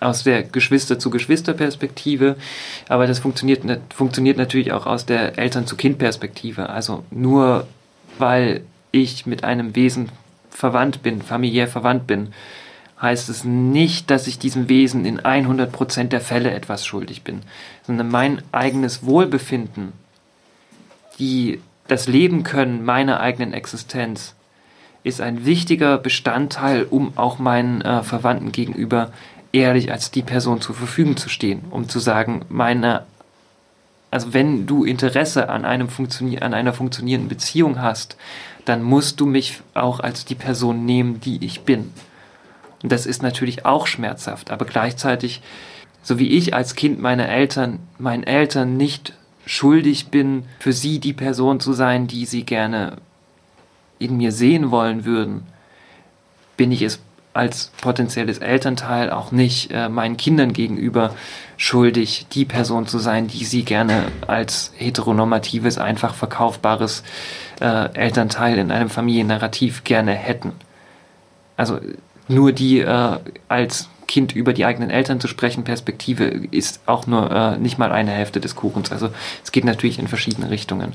aus 0.00 0.22
der 0.24 0.44
Geschwister 0.44 0.98
zu 0.98 1.10
Geschwisterperspektive, 1.10 2.36
aber 2.88 3.06
das 3.06 3.18
funktioniert, 3.18 3.62
funktioniert 3.94 4.38
natürlich 4.38 4.72
auch 4.72 4.86
aus 4.86 5.04
der 5.04 5.38
Eltern 5.38 5.66
zu 5.66 5.76
Kind 5.76 5.98
Perspektive. 5.98 6.70
Also 6.70 7.04
nur 7.10 7.66
weil 8.18 8.62
ich 8.92 9.26
mit 9.26 9.44
einem 9.44 9.76
Wesen 9.76 10.08
verwandt 10.48 11.02
bin, 11.02 11.20
familiär 11.20 11.68
verwandt 11.68 12.06
bin, 12.06 12.32
heißt 13.00 13.28
es 13.28 13.44
nicht, 13.44 14.10
dass 14.10 14.26
ich 14.26 14.38
diesem 14.38 14.70
Wesen 14.70 15.04
in 15.04 15.20
100% 15.20 16.04
der 16.04 16.22
Fälle 16.22 16.52
etwas 16.52 16.86
schuldig 16.86 17.24
bin, 17.24 17.42
sondern 17.82 18.08
mein 18.08 18.40
eigenes 18.52 19.04
Wohlbefinden, 19.04 19.92
die 21.18 21.60
das 21.88 22.08
Leben 22.08 22.42
können 22.42 22.86
meiner 22.86 23.20
eigenen 23.20 23.52
Existenz, 23.52 24.34
ist 25.06 25.20
ein 25.20 25.46
wichtiger 25.46 25.98
Bestandteil, 25.98 26.84
um 26.90 27.16
auch 27.16 27.38
meinen 27.38 27.80
äh, 27.80 28.02
Verwandten 28.02 28.50
gegenüber 28.50 29.12
ehrlich 29.52 29.92
als 29.92 30.10
die 30.10 30.22
Person 30.22 30.60
zur 30.60 30.74
Verfügung 30.74 31.16
zu 31.16 31.28
stehen, 31.28 31.62
um 31.70 31.88
zu 31.88 32.00
sagen, 32.00 32.44
meine, 32.48 33.04
also 34.10 34.34
wenn 34.34 34.66
du 34.66 34.84
Interesse 34.84 35.48
an 35.48 35.64
einem 35.64 35.88
funktionier 35.88 36.42
an 36.42 36.54
einer 36.54 36.72
funktionierenden 36.72 37.28
Beziehung 37.28 37.80
hast, 37.80 38.16
dann 38.64 38.82
musst 38.82 39.20
du 39.20 39.26
mich 39.26 39.60
auch 39.74 40.00
als 40.00 40.24
die 40.24 40.34
Person 40.34 40.84
nehmen, 40.84 41.20
die 41.20 41.44
ich 41.44 41.60
bin. 41.60 41.92
Und 42.82 42.90
das 42.90 43.06
ist 43.06 43.22
natürlich 43.22 43.64
auch 43.64 43.86
schmerzhaft, 43.86 44.50
aber 44.50 44.64
gleichzeitig, 44.64 45.40
so 46.02 46.18
wie 46.18 46.30
ich 46.30 46.52
als 46.52 46.74
Kind 46.74 47.00
meiner 47.00 47.28
Eltern, 47.28 47.78
meinen 47.98 48.24
Eltern 48.24 48.76
nicht 48.76 49.12
schuldig 49.46 50.08
bin, 50.08 50.46
für 50.58 50.72
sie 50.72 50.98
die 50.98 51.12
Person 51.12 51.60
zu 51.60 51.74
sein, 51.74 52.08
die 52.08 52.26
sie 52.26 52.42
gerne 52.42 52.96
in 53.98 54.16
mir 54.16 54.32
sehen 54.32 54.70
wollen 54.70 55.04
würden, 55.04 55.46
bin 56.56 56.72
ich 56.72 56.82
es 56.82 57.00
als 57.36 57.70
potenzielles 57.82 58.38
Elternteil 58.38 59.10
auch 59.10 59.30
nicht 59.30 59.70
äh, 59.70 59.90
meinen 59.90 60.16
Kindern 60.16 60.54
gegenüber 60.54 61.14
schuldig, 61.58 62.26
die 62.32 62.46
Person 62.46 62.86
zu 62.86 62.98
sein, 62.98 63.28
die 63.28 63.44
sie 63.44 63.62
gerne 63.62 64.04
als 64.26 64.72
heteronormatives, 64.76 65.76
einfach 65.76 66.14
verkaufbares 66.14 67.02
äh, 67.60 67.92
Elternteil 67.94 68.58
in 68.58 68.70
einem 68.70 68.88
Familiennarrativ 68.88 69.84
gerne 69.84 70.12
hätten. 70.12 70.52
Also 71.58 71.78
nur 72.26 72.52
die 72.52 72.80
äh, 72.80 73.18
als 73.48 73.90
Kind 74.06 74.34
über 74.34 74.52
die 74.52 74.64
eigenen 74.64 74.90
Eltern 74.90 75.20
zu 75.20 75.28
sprechen, 75.28 75.64
Perspektive 75.64 76.24
ist 76.24 76.80
auch 76.86 77.06
nur 77.06 77.30
äh, 77.30 77.58
nicht 77.58 77.78
mal 77.78 77.92
eine 77.92 78.10
Hälfte 78.10 78.40
des 78.40 78.54
Kuchens. 78.54 78.92
Also 78.92 79.10
es 79.42 79.52
geht 79.52 79.64
natürlich 79.64 79.98
in 79.98 80.08
verschiedene 80.08 80.50
Richtungen. 80.50 80.92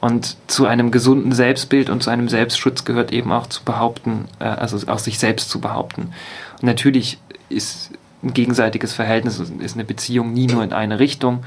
Und 0.00 0.36
zu 0.46 0.66
einem 0.66 0.90
gesunden 0.90 1.32
Selbstbild 1.32 1.90
und 1.90 2.02
zu 2.02 2.10
einem 2.10 2.28
Selbstschutz 2.28 2.84
gehört 2.84 3.12
eben 3.12 3.32
auch 3.32 3.46
zu 3.46 3.64
behaupten, 3.64 4.26
äh, 4.38 4.44
also 4.44 4.90
auch 4.90 4.98
sich 4.98 5.18
selbst 5.18 5.50
zu 5.50 5.60
behaupten. 5.60 6.12
Und 6.60 6.64
natürlich 6.64 7.18
ist 7.48 7.90
ein 8.22 8.34
gegenseitiges 8.34 8.92
Verhältnis, 8.92 9.38
ist 9.38 9.74
eine 9.74 9.84
Beziehung 9.84 10.32
nie 10.32 10.46
nur 10.46 10.64
in 10.64 10.72
eine 10.72 10.98
Richtung. 10.98 11.44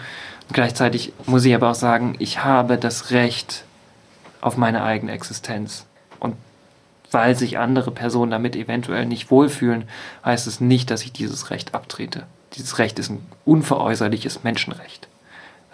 Und 0.47 0.53
gleichzeitig 0.53 1.13
muss 1.25 1.45
ich 1.45 1.53
aber 1.53 1.71
auch 1.71 1.75
sagen, 1.75 2.15
ich 2.19 2.43
habe 2.43 2.77
das 2.77 3.11
Recht 3.11 3.63
auf 4.41 4.57
meine 4.57 4.83
eigene 4.83 5.11
Existenz. 5.11 5.85
Und 6.19 6.35
weil 7.11 7.35
sich 7.35 7.57
andere 7.57 7.91
Personen 7.91 8.31
damit 8.31 8.55
eventuell 8.55 9.05
nicht 9.05 9.31
wohlfühlen, 9.31 9.85
heißt 10.23 10.47
es 10.47 10.61
nicht, 10.61 10.91
dass 10.91 11.03
ich 11.03 11.11
dieses 11.11 11.49
Recht 11.49 11.73
abtrete. 11.73 12.23
Dieses 12.53 12.77
Recht 12.79 12.99
ist 12.99 13.09
ein 13.09 13.25
unveräußerliches 13.45 14.43
Menschenrecht. 14.43 15.07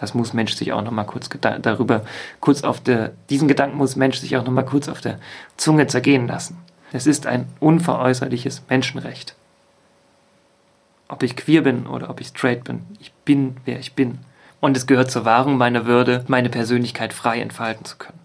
Das 0.00 0.14
muss 0.14 0.34
Mensch 0.34 0.54
sich 0.54 0.72
auch 0.72 0.82
noch 0.82 0.90
mal 0.90 1.04
kurz 1.04 1.28
darüber 1.40 2.04
kurz 2.40 2.64
auf 2.64 2.80
der 2.80 3.12
diesen 3.30 3.48
Gedanken 3.48 3.78
muss 3.78 3.96
Mensch 3.96 4.18
sich 4.18 4.36
auch 4.36 4.44
noch 4.44 4.52
mal 4.52 4.62
kurz 4.62 4.88
auf 4.88 5.00
der 5.00 5.18
Zunge 5.56 5.86
zergehen 5.86 6.26
lassen. 6.28 6.58
Es 6.92 7.06
ist 7.06 7.26
ein 7.26 7.48
unveräußerliches 7.60 8.62
Menschenrecht. 8.68 9.34
Ob 11.08 11.22
ich 11.22 11.36
queer 11.36 11.62
bin 11.62 11.86
oder 11.86 12.10
ob 12.10 12.20
ich 12.20 12.28
straight 12.28 12.64
bin, 12.64 12.82
ich 13.00 13.12
bin, 13.24 13.56
wer 13.64 13.78
ich 13.78 13.94
bin. 13.94 14.18
Und 14.60 14.76
es 14.76 14.86
gehört 14.86 15.10
zur 15.10 15.24
Wahrung 15.24 15.56
meiner 15.56 15.86
Würde, 15.86 16.24
meine 16.28 16.48
Persönlichkeit 16.48 17.12
frei 17.12 17.40
entfalten 17.40 17.84
zu 17.84 17.96
können. 17.96 18.18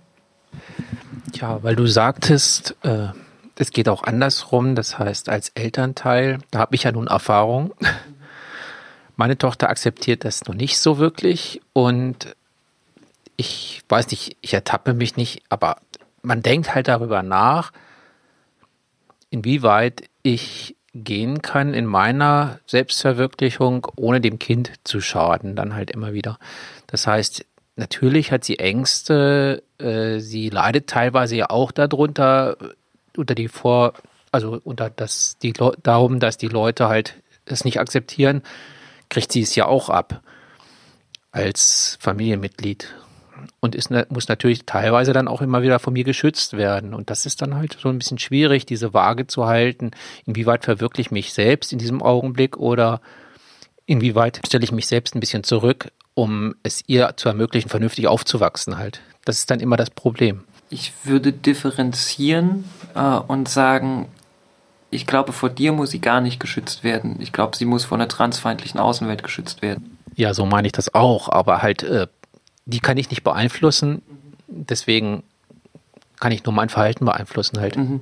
Ja, 1.33 1.63
weil 1.63 1.75
du 1.75 1.87
sagtest, 1.87 2.75
äh, 2.83 3.07
es 3.55 3.71
geht 3.71 3.89
auch 3.89 4.03
andersrum. 4.03 4.75
Das 4.75 4.97
heißt, 4.97 5.29
als 5.29 5.49
Elternteil, 5.49 6.39
da 6.51 6.59
habe 6.59 6.75
ich 6.75 6.83
ja 6.83 6.91
nun 6.91 7.07
Erfahrung. 7.07 7.73
Meine 9.15 9.37
Tochter 9.37 9.69
akzeptiert 9.69 10.25
das 10.25 10.45
noch 10.45 10.55
nicht 10.55 10.79
so 10.79 10.97
wirklich 10.97 11.61
und 11.73 12.35
ich 13.37 13.81
weiß 13.87 14.09
nicht, 14.09 14.37
ich 14.41 14.53
ertappe 14.53 14.93
mich 14.93 15.15
nicht, 15.15 15.43
aber 15.49 15.77
man 16.21 16.41
denkt 16.41 16.73
halt 16.73 16.87
darüber 16.87 17.23
nach, 17.23 17.71
inwieweit 19.29 20.09
ich 20.23 20.75
gehen 20.93 21.41
kann 21.41 21.73
in 21.73 21.85
meiner 21.85 22.59
Selbstverwirklichung, 22.65 23.87
ohne 23.95 24.21
dem 24.21 24.39
Kind 24.39 24.73
zu 24.83 25.01
schaden, 25.01 25.55
dann 25.55 25.73
halt 25.73 25.91
immer 25.91 26.13
wieder. 26.13 26.37
Das 26.87 27.07
heißt, 27.07 27.45
natürlich 27.81 28.31
hat 28.31 28.45
sie 28.45 28.59
Ängste, 28.59 29.63
äh, 29.77 30.19
sie 30.19 30.49
leidet 30.49 30.87
teilweise 30.87 31.35
ja 31.35 31.49
auch 31.49 31.71
darunter, 31.71 32.55
unter 33.17 33.35
die 33.35 33.49
Vor, 33.49 33.93
also 34.31 34.61
unter 34.63 34.89
das, 34.89 35.37
die 35.39 35.51
darum, 35.51 36.19
dass 36.19 36.37
die 36.37 36.47
Leute 36.47 36.87
halt 36.87 37.15
es 37.45 37.65
nicht 37.65 37.79
akzeptieren, 37.79 38.43
kriegt 39.09 39.31
sie 39.33 39.41
es 39.41 39.55
ja 39.55 39.65
auch 39.65 39.89
ab 39.89 40.21
als 41.31 41.97
Familienmitglied 41.99 42.93
und 43.59 43.75
ist, 43.75 43.89
muss 44.09 44.27
natürlich 44.27 44.65
teilweise 44.65 45.11
dann 45.11 45.27
auch 45.27 45.41
immer 45.41 45.63
wieder 45.63 45.79
von 45.79 45.93
mir 45.93 46.03
geschützt 46.03 46.55
werden. 46.55 46.93
Und 46.93 47.09
das 47.09 47.25
ist 47.25 47.41
dann 47.41 47.55
halt 47.55 47.77
so 47.81 47.89
ein 47.89 47.97
bisschen 47.97 48.19
schwierig, 48.19 48.65
diese 48.65 48.93
Waage 48.93 49.27
zu 49.27 49.47
halten. 49.47 49.91
Inwieweit 50.25 50.65
verwirkliche 50.65 51.07
ich 51.07 51.11
mich 51.11 51.33
selbst 51.33 51.73
in 51.73 51.79
diesem 51.79 52.01
Augenblick 52.01 52.57
oder 52.57 53.01
inwieweit 53.85 54.39
stelle 54.45 54.63
ich 54.63 54.71
mich 54.71 54.87
selbst 54.87 55.15
ein 55.15 55.19
bisschen 55.19 55.43
zurück, 55.43 55.91
um 56.13 56.55
es 56.63 56.83
ihr 56.87 57.13
zu 57.15 57.29
ermöglichen, 57.29 57.69
vernünftig 57.69 58.07
aufzuwachsen 58.07 58.77
halt. 58.77 59.01
Das 59.25 59.37
ist 59.37 59.51
dann 59.51 59.59
immer 59.59 59.77
das 59.77 59.89
Problem. 59.89 60.43
Ich 60.69 60.93
würde 61.03 61.33
differenzieren 61.33 62.65
äh, 62.95 62.99
und 62.99 63.49
sagen, 63.49 64.07
ich 64.89 65.07
glaube, 65.07 65.31
vor 65.31 65.49
dir 65.49 65.71
muss 65.71 65.91
sie 65.91 65.99
gar 65.99 66.21
nicht 66.21 66.39
geschützt 66.39 66.83
werden. 66.83 67.17
Ich 67.19 67.31
glaube, 67.31 67.55
sie 67.55 67.65
muss 67.65 67.85
vor 67.85 67.97
einer 67.97 68.07
transfeindlichen 68.07 68.79
Außenwelt 68.79 69.23
geschützt 69.23 69.61
werden. 69.61 69.97
Ja, 70.15 70.33
so 70.33 70.45
meine 70.45 70.67
ich 70.67 70.73
das 70.73 70.93
auch, 70.93 71.29
aber 71.29 71.61
halt, 71.61 71.83
äh, 71.83 72.07
die 72.65 72.79
kann 72.79 72.97
ich 72.97 73.09
nicht 73.09 73.23
beeinflussen. 73.23 74.01
Deswegen 74.47 75.23
kann 76.19 76.31
ich 76.31 76.43
nur 76.43 76.53
mein 76.53 76.69
Verhalten 76.69 77.05
beeinflussen 77.05 77.59
halt. 77.59 77.77
Mhm. 77.77 78.01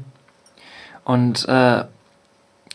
Und 1.06 1.48
äh, 1.48 1.86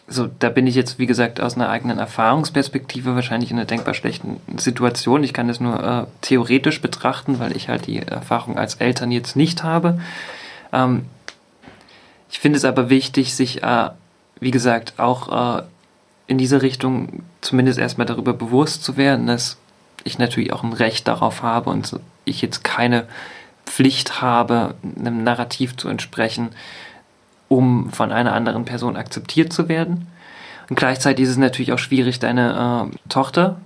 so, 0.06 0.28
da 0.38 0.50
bin 0.50 0.66
ich 0.66 0.74
jetzt, 0.74 0.98
wie 0.98 1.06
gesagt, 1.06 1.40
aus 1.40 1.56
einer 1.56 1.70
eigenen 1.70 1.98
Erfahrungsperspektive 1.98 3.14
wahrscheinlich 3.14 3.50
in 3.50 3.56
einer 3.56 3.66
denkbar 3.66 3.94
schlechten 3.94 4.40
Situation. 4.56 5.24
Ich 5.24 5.32
kann 5.32 5.48
das 5.48 5.60
nur 5.60 5.82
äh, 5.82 6.06
theoretisch 6.20 6.82
betrachten, 6.82 7.38
weil 7.38 7.56
ich 7.56 7.68
halt 7.68 7.86
die 7.86 7.98
Erfahrung 7.98 8.58
als 8.58 8.74
Eltern 8.76 9.10
jetzt 9.10 9.34
nicht 9.34 9.62
habe. 9.62 9.98
Ähm, 10.72 11.06
ich 12.30 12.38
finde 12.38 12.58
es 12.58 12.64
aber 12.64 12.90
wichtig, 12.90 13.34
sich, 13.34 13.62
äh, 13.62 13.90
wie 14.40 14.50
gesagt, 14.50 14.94
auch 14.98 15.58
äh, 15.58 15.62
in 16.26 16.36
diese 16.36 16.60
Richtung 16.60 17.22
zumindest 17.40 17.78
erstmal 17.78 18.06
darüber 18.06 18.34
bewusst 18.34 18.84
zu 18.84 18.96
werden, 18.96 19.26
dass 19.26 19.56
ich 20.04 20.18
natürlich 20.18 20.52
auch 20.52 20.62
ein 20.62 20.72
Recht 20.74 21.08
darauf 21.08 21.42
habe 21.42 21.70
und 21.70 21.98
ich 22.26 22.42
jetzt 22.42 22.62
keine 22.62 23.06
Pflicht 23.64 24.20
habe, 24.20 24.74
einem 24.98 25.24
Narrativ 25.24 25.76
zu 25.76 25.88
entsprechen, 25.88 26.50
um 27.54 27.90
von 27.90 28.10
einer 28.10 28.32
anderen 28.32 28.64
Person 28.64 28.96
akzeptiert 28.96 29.52
zu 29.52 29.68
werden. 29.68 30.08
Und 30.68 30.76
gleichzeitig 30.76 31.24
ist 31.24 31.30
es 31.30 31.36
natürlich 31.36 31.72
auch 31.72 31.78
schwierig, 31.78 32.18
deine 32.18 32.90
äh, 32.90 33.08
Tochter, 33.08 33.60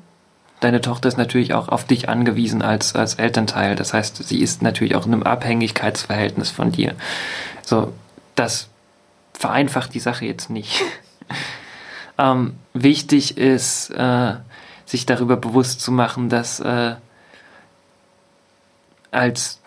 deine 0.60 0.82
Tochter 0.82 1.08
ist 1.08 1.16
natürlich 1.16 1.54
auch 1.54 1.68
auf 1.68 1.84
dich 1.84 2.08
angewiesen 2.08 2.60
als, 2.60 2.94
als 2.94 3.14
Elternteil. 3.14 3.76
Das 3.76 3.94
heißt, 3.94 4.16
sie 4.16 4.40
ist 4.40 4.60
natürlich 4.60 4.94
auch 4.94 5.06
in 5.06 5.14
einem 5.14 5.22
Abhängigkeitsverhältnis 5.22 6.50
von 6.50 6.70
dir. 6.70 6.94
So, 7.62 7.94
das 8.34 8.68
vereinfacht 9.32 9.94
die 9.94 10.00
Sache 10.00 10.26
jetzt 10.26 10.50
nicht. 10.50 10.82
ähm, 12.18 12.56
wichtig 12.74 13.38
ist, 13.38 13.90
äh, 13.90 14.34
sich 14.84 15.06
darüber 15.06 15.36
bewusst 15.36 15.80
zu 15.80 15.92
machen, 15.92 16.28
dass 16.28 16.60
äh, 16.60 16.96
als 19.12 19.57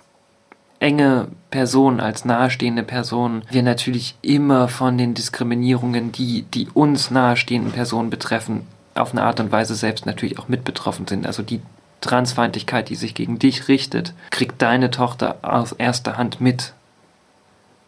enge 0.82 1.28
Person, 1.52 2.00
als 2.00 2.26
nahestehende 2.26 2.84
Person, 2.84 3.44
wir 3.50 3.64
natürlich 3.64 4.16
immer 4.22 4.68
von 4.68 4.98
den 4.98 5.14
Diskriminierungen, 5.14 6.12
die 6.12 6.42
die 6.42 6.68
uns 6.74 7.12
nahestehenden 7.12 7.72
Personen 7.72 8.10
betreffen, 8.10 8.66
auf 8.96 9.12
eine 9.12 9.24
Art 9.24 9.40
und 9.40 9.52
Weise 9.52 9.76
selbst 9.76 10.06
natürlich 10.06 10.40
auch 10.40 10.48
mit 10.48 10.64
betroffen 10.64 11.08
sind. 11.08 11.26
Also 11.26 11.44
die 11.44 11.62
Transfeindlichkeit, 12.02 12.90
die 12.90 12.96
sich 12.96 13.14
gegen 13.14 13.38
dich 13.38 13.68
richtet, 13.68 14.14
kriegt 14.32 14.62
deine 14.62 14.90
Tochter 14.90 15.38
aus 15.44 15.72
erster 15.72 16.18
Hand 16.18 16.42
mit 16.42 16.74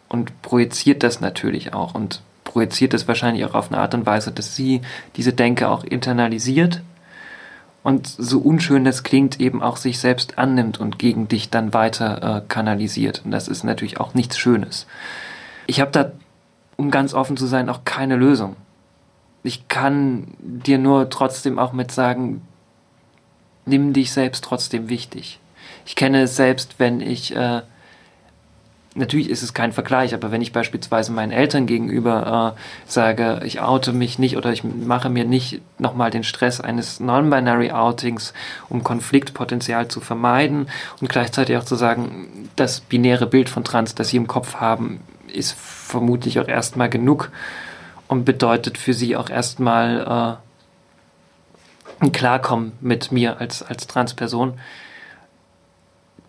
und 0.07 0.41
projiziert 0.43 1.01
das 1.01 1.19
natürlich 1.19 1.73
auch 1.73 1.95
und 1.95 2.21
projiziert 2.43 2.93
es 2.93 3.07
wahrscheinlich 3.07 3.43
auch 3.45 3.55
auf 3.55 3.71
eine 3.71 3.81
Art 3.81 3.95
und 3.95 4.05
Weise, 4.05 4.31
dass 4.31 4.55
sie 4.55 4.81
diese 5.15 5.33
Denke 5.33 5.67
auch 5.67 5.83
internalisiert 5.83 6.81
und 7.83 8.07
so 8.07 8.39
unschön 8.39 8.85
das 8.85 9.03
klingt, 9.03 9.39
eben 9.39 9.61
auch 9.61 9.77
sich 9.77 9.99
selbst 9.99 10.37
annimmt 10.37 10.79
und 10.79 10.97
gegen 10.97 11.27
dich 11.27 11.49
dann 11.49 11.73
weiter 11.73 12.37
äh, 12.37 12.41
kanalisiert. 12.47 13.21
Und 13.25 13.31
das 13.31 13.47
ist 13.47 13.63
natürlich 13.63 13.99
auch 13.99 14.13
nichts 14.13 14.37
Schönes. 14.37 14.87
Ich 15.67 15.81
habe 15.81 15.91
da, 15.91 16.11
um 16.77 16.91
ganz 16.91 17.13
offen 17.13 17.35
zu 17.35 17.45
sein, 17.45 17.69
auch 17.69 17.81
keine 17.83 18.15
Lösung. 18.15 18.55
Ich 19.43 19.67
kann 19.67 20.27
dir 20.39 20.77
nur 20.77 21.09
trotzdem 21.09 21.59
auch 21.59 21.73
mit 21.73 21.91
sagen, 21.91 22.41
nimm 23.65 23.91
dich 23.91 24.13
selbst 24.13 24.45
trotzdem 24.45 24.87
wichtig. 24.87 25.39
Ich 25.85 25.97
kenne 25.97 26.23
es 26.23 26.37
selbst, 26.37 26.75
wenn 26.79 27.01
ich 27.01 27.35
äh, 27.35 27.61
natürlich 28.95 29.29
ist 29.29 29.43
es 29.43 29.53
kein 29.53 29.71
Vergleich, 29.71 30.13
aber 30.13 30.31
wenn 30.31 30.41
ich 30.41 30.53
beispielsweise 30.53 31.11
meinen 31.11 31.31
Eltern 31.31 31.65
gegenüber 31.65 32.55
äh, 32.55 32.89
sage, 32.89 33.41
ich 33.45 33.61
oute 33.61 33.93
mich 33.93 34.19
nicht 34.19 34.37
oder 34.37 34.51
ich 34.51 34.63
mache 34.63 35.09
mir 35.09 35.25
nicht 35.25 35.61
nochmal 35.79 36.11
den 36.11 36.23
Stress 36.23 36.61
eines 36.61 36.99
Non-Binary 36.99 37.71
Outings, 37.71 38.33
um 38.69 38.83
Konfliktpotenzial 38.83 39.87
zu 39.87 39.99
vermeiden 39.99 40.67
und 41.01 41.09
gleichzeitig 41.09 41.57
auch 41.57 41.65
zu 41.65 41.75
sagen, 41.75 42.49
das 42.55 42.81
binäre 42.81 43.27
Bild 43.27 43.49
von 43.49 43.63
Trans, 43.63 43.95
das 43.95 44.09
sie 44.09 44.17
im 44.17 44.27
Kopf 44.27 44.55
haben, 44.55 45.01
ist 45.31 45.53
vermutlich 45.53 46.39
auch 46.39 46.47
erstmal 46.47 46.89
genug 46.89 47.31
und 48.07 48.25
bedeutet 48.25 48.77
für 48.77 48.93
sie 48.93 49.15
auch 49.15 49.29
erstmal 49.29 50.39
äh, 50.39 52.03
ein 52.03 52.11
Klarkommen 52.11 52.73
mit 52.81 53.11
mir 53.11 53.39
als, 53.39 53.63
als 53.63 53.87
Transperson 53.87 54.59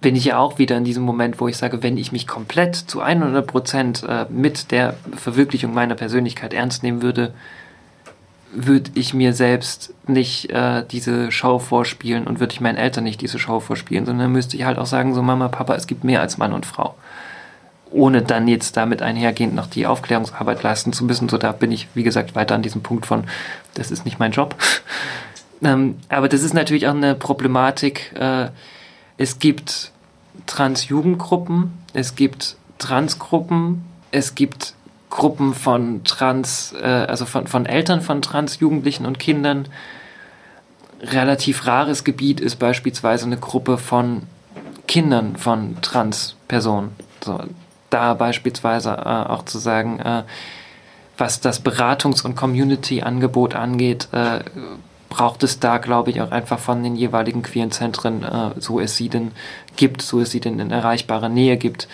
bin 0.04 0.16
ich 0.16 0.26
ja 0.26 0.36
auch 0.36 0.58
wieder 0.58 0.76
in 0.76 0.84
diesem 0.84 1.02
Moment, 1.02 1.40
wo 1.40 1.48
ich 1.48 1.56
sage, 1.56 1.82
wenn 1.82 1.96
ich 1.96 2.12
mich 2.12 2.26
komplett 2.26 2.76
zu 2.76 3.00
100 3.00 3.46
Prozent 3.46 4.04
äh, 4.06 4.26
mit 4.28 4.70
der 4.70 4.96
Verwirklichung 5.16 5.72
meiner 5.72 5.94
Persönlichkeit 5.94 6.52
ernst 6.52 6.82
nehmen 6.82 7.00
würde, 7.00 7.32
würde 8.52 8.90
ich 8.96 9.14
mir 9.14 9.32
selbst 9.32 9.94
nicht 10.06 10.50
äh, 10.50 10.84
diese 10.90 11.32
Show 11.32 11.58
vorspielen 11.58 12.26
und 12.26 12.38
würde 12.38 12.52
ich 12.52 12.60
meinen 12.60 12.76
Eltern 12.76 13.04
nicht 13.04 13.22
diese 13.22 13.38
Show 13.38 13.60
vorspielen, 13.60 14.04
sondern 14.04 14.30
müsste 14.30 14.58
ich 14.58 14.64
halt 14.64 14.76
auch 14.76 14.84
sagen, 14.84 15.14
so 15.14 15.22
Mama, 15.22 15.48
Papa, 15.48 15.74
es 15.74 15.86
gibt 15.86 16.04
mehr 16.04 16.20
als 16.20 16.36
Mann 16.36 16.52
und 16.52 16.66
Frau. 16.66 16.96
ohne 17.90 18.20
dann 18.20 18.46
jetzt 18.46 18.76
damit 18.76 19.00
einhergehend 19.00 19.54
noch 19.54 19.68
die 19.68 19.86
Aufklärungsarbeit 19.86 20.62
leisten 20.62 20.92
zu 20.92 21.06
müssen. 21.06 21.30
So, 21.30 21.38
da 21.38 21.52
bin 21.52 21.72
ich, 21.72 21.88
wie 21.94 22.02
gesagt, 22.02 22.34
weiter 22.34 22.54
an 22.54 22.62
diesem 22.62 22.82
Punkt 22.82 23.06
von, 23.06 23.24
das 23.72 23.90
ist 23.90 24.04
nicht 24.04 24.18
mein 24.18 24.32
Job. 24.32 24.54
ähm, 25.62 25.96
aber 26.10 26.28
das 26.28 26.42
ist 26.42 26.52
natürlich 26.52 26.88
auch 26.88 26.94
eine 26.94 27.14
Problematik. 27.14 28.12
Äh, 28.20 28.48
es 29.16 29.38
gibt 29.38 29.93
Trans-Jugendgruppen, 30.46 31.72
es 31.92 32.14
gibt 32.14 32.56
Transgruppen, 32.78 33.84
es 34.10 34.34
gibt 34.34 34.74
Gruppen 35.10 35.54
von 35.54 36.02
Trans, 36.04 36.74
äh, 36.80 36.84
also 36.84 37.24
von, 37.24 37.46
von 37.46 37.66
Eltern 37.66 38.00
von 38.00 38.20
Trans-Jugendlichen 38.20 39.06
und 39.06 39.18
Kindern. 39.18 39.68
Relativ 41.00 41.66
rares 41.66 42.04
Gebiet 42.04 42.40
ist 42.40 42.56
beispielsweise 42.56 43.26
eine 43.26 43.36
Gruppe 43.36 43.78
von 43.78 44.22
Kindern 44.88 45.36
von 45.36 45.80
Trans-Personen. 45.82 46.92
So, 47.24 47.40
da 47.90 48.14
beispielsweise 48.14 48.90
äh, 48.90 49.30
auch 49.30 49.44
zu 49.44 49.58
sagen, 49.58 50.00
äh, 50.00 50.24
was 51.16 51.40
das 51.40 51.64
Beratungs- 51.64 52.24
und 52.24 52.34
Community-Angebot 52.34 53.54
angeht, 53.54 54.08
äh, 54.12 54.40
braucht 55.14 55.44
es 55.44 55.60
da, 55.60 55.78
glaube 55.78 56.10
ich, 56.10 56.20
auch 56.20 56.32
einfach 56.32 56.58
von 56.58 56.82
den 56.82 56.96
jeweiligen 56.96 57.42
queeren 57.44 57.70
Zentren, 57.70 58.24
äh, 58.24 58.50
so 58.58 58.80
es 58.80 58.96
sie 58.96 59.08
denn 59.08 59.30
gibt, 59.76 60.02
so 60.02 60.20
es 60.20 60.32
sie 60.32 60.40
denn 60.40 60.58
in 60.58 60.72
erreichbarer 60.72 61.28
Nähe 61.28 61.56
gibt, 61.56 61.86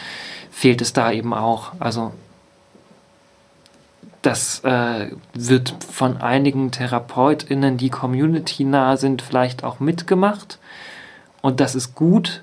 fehlt 0.50 0.80
es 0.80 0.94
da 0.94 1.12
eben 1.12 1.34
auch. 1.34 1.72
Also 1.80 2.12
das 4.22 4.60
äh, 4.64 5.08
wird 5.34 5.74
von 5.92 6.16
einigen 6.16 6.70
TherapeutInnen, 6.70 7.76
die 7.76 7.90
community-nah 7.90 8.96
sind, 8.96 9.20
vielleicht 9.20 9.64
auch 9.64 9.80
mitgemacht. 9.80 10.58
Und 11.42 11.60
das 11.60 11.74
ist 11.74 11.94
gut, 11.94 12.42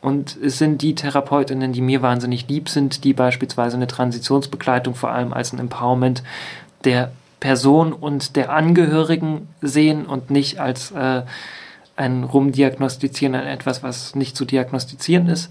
und 0.00 0.36
es 0.36 0.58
sind 0.58 0.82
die 0.82 0.94
Therapeutinnen, 0.94 1.72
die 1.72 1.80
mir 1.80 2.00
wahnsinnig 2.00 2.48
lieb 2.48 2.68
sind, 2.68 3.02
die 3.02 3.12
beispielsweise 3.12 3.76
eine 3.76 3.88
Transitionsbegleitung 3.88 4.94
vor 4.94 5.10
allem 5.10 5.32
als 5.32 5.52
ein 5.52 5.58
Empowerment 5.58 6.22
der 6.84 7.10
Person 7.42 7.92
und 7.92 8.36
der 8.36 8.50
Angehörigen 8.50 9.48
sehen 9.60 10.06
und 10.06 10.30
nicht 10.30 10.60
als 10.60 10.92
äh, 10.92 11.22
ein 11.96 12.22
Rumdiagnostizieren 12.22 13.34
an 13.34 13.48
etwas, 13.48 13.82
was 13.82 14.14
nicht 14.14 14.36
zu 14.36 14.44
diagnostizieren 14.44 15.26
ist, 15.28 15.50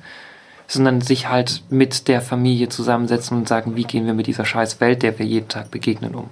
sondern 0.68 1.01
sich 1.01 1.27
halt 1.27 1.63
mit 1.69 2.07
der 2.07 2.22
Familie 2.22 2.69
zusammensetzen 2.69 3.35
und 3.35 3.49
sagen, 3.49 3.76
wie 3.76 3.84
gehen 3.84 4.05
wir 4.05 4.13
mit 4.13 4.27
dieser 4.27 4.45
scheiß 4.45 4.80
Welt, 4.80 5.03
der 5.03 5.19
wir 5.19 5.26
jeden 5.26 5.49
Tag 5.49 5.69
begegnen, 5.69 6.15
um. 6.15 6.30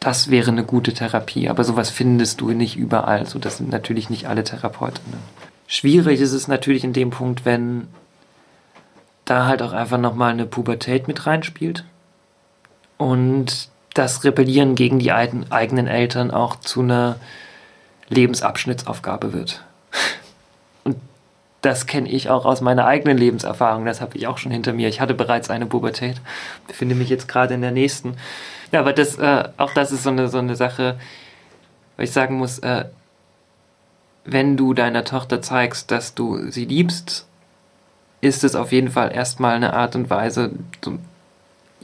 Das 0.00 0.28
wäre 0.28 0.50
eine 0.50 0.64
gute 0.64 0.92
Therapie, 0.92 1.48
aber 1.48 1.62
sowas 1.62 1.90
findest 1.90 2.40
du 2.40 2.50
nicht 2.50 2.76
überall. 2.76 3.26
So, 3.26 3.38
das 3.38 3.58
sind 3.58 3.70
natürlich 3.70 4.10
nicht 4.10 4.26
alle 4.26 4.42
Therapeutinnen. 4.42 5.20
Schwierig 5.68 6.20
ist 6.20 6.32
es 6.32 6.48
natürlich 6.48 6.82
in 6.82 6.92
dem 6.92 7.10
Punkt, 7.10 7.44
wenn 7.44 7.86
da 9.24 9.46
halt 9.46 9.62
auch 9.62 9.72
einfach 9.72 9.98
nochmal 9.98 10.32
eine 10.32 10.46
Pubertät 10.46 11.06
mit 11.06 11.26
reinspielt 11.28 11.84
und 12.98 13.68
das 13.94 14.24
Rebellieren 14.24 14.74
gegen 14.74 14.98
die 14.98 15.12
eigenen 15.12 15.86
Eltern 15.86 16.30
auch 16.30 16.56
zu 16.56 16.80
einer 16.80 17.16
Lebensabschnittsaufgabe 18.08 19.32
wird. 19.32 19.64
Und 20.84 20.96
das 21.62 21.86
kenne 21.86 22.08
ich 22.08 22.28
auch 22.28 22.44
aus 22.44 22.60
meiner 22.60 22.86
eigenen 22.86 23.16
Lebenserfahrung. 23.16 23.84
Das 23.84 24.00
habe 24.00 24.16
ich 24.16 24.26
auch 24.26 24.38
schon 24.38 24.52
hinter 24.52 24.72
mir. 24.72 24.88
Ich 24.88 25.00
hatte 25.00 25.14
bereits 25.14 25.48
eine 25.48 25.66
Pubertät, 25.66 26.20
befinde 26.66 26.96
mich 26.96 27.08
jetzt 27.08 27.28
gerade 27.28 27.54
in 27.54 27.62
der 27.62 27.70
nächsten. 27.70 28.16
Ja, 28.72 28.80
aber 28.80 28.92
das, 28.92 29.16
äh, 29.16 29.48
auch 29.56 29.72
das 29.72 29.92
ist 29.92 30.02
so 30.02 30.10
eine, 30.10 30.28
so 30.28 30.38
eine 30.38 30.56
Sache, 30.56 30.98
weil 31.96 32.04
ich 32.04 32.12
sagen 32.12 32.36
muss, 32.36 32.58
äh, 32.58 32.86
wenn 34.24 34.56
du 34.56 34.74
deiner 34.74 35.04
Tochter 35.04 35.40
zeigst, 35.40 35.90
dass 35.90 36.14
du 36.14 36.50
sie 36.50 36.64
liebst, 36.64 37.26
ist 38.20 38.42
es 38.42 38.56
auf 38.56 38.72
jeden 38.72 38.90
Fall 38.90 39.12
erstmal 39.14 39.54
eine 39.54 39.74
Art 39.74 39.94
und 39.94 40.10
Weise, 40.10 40.50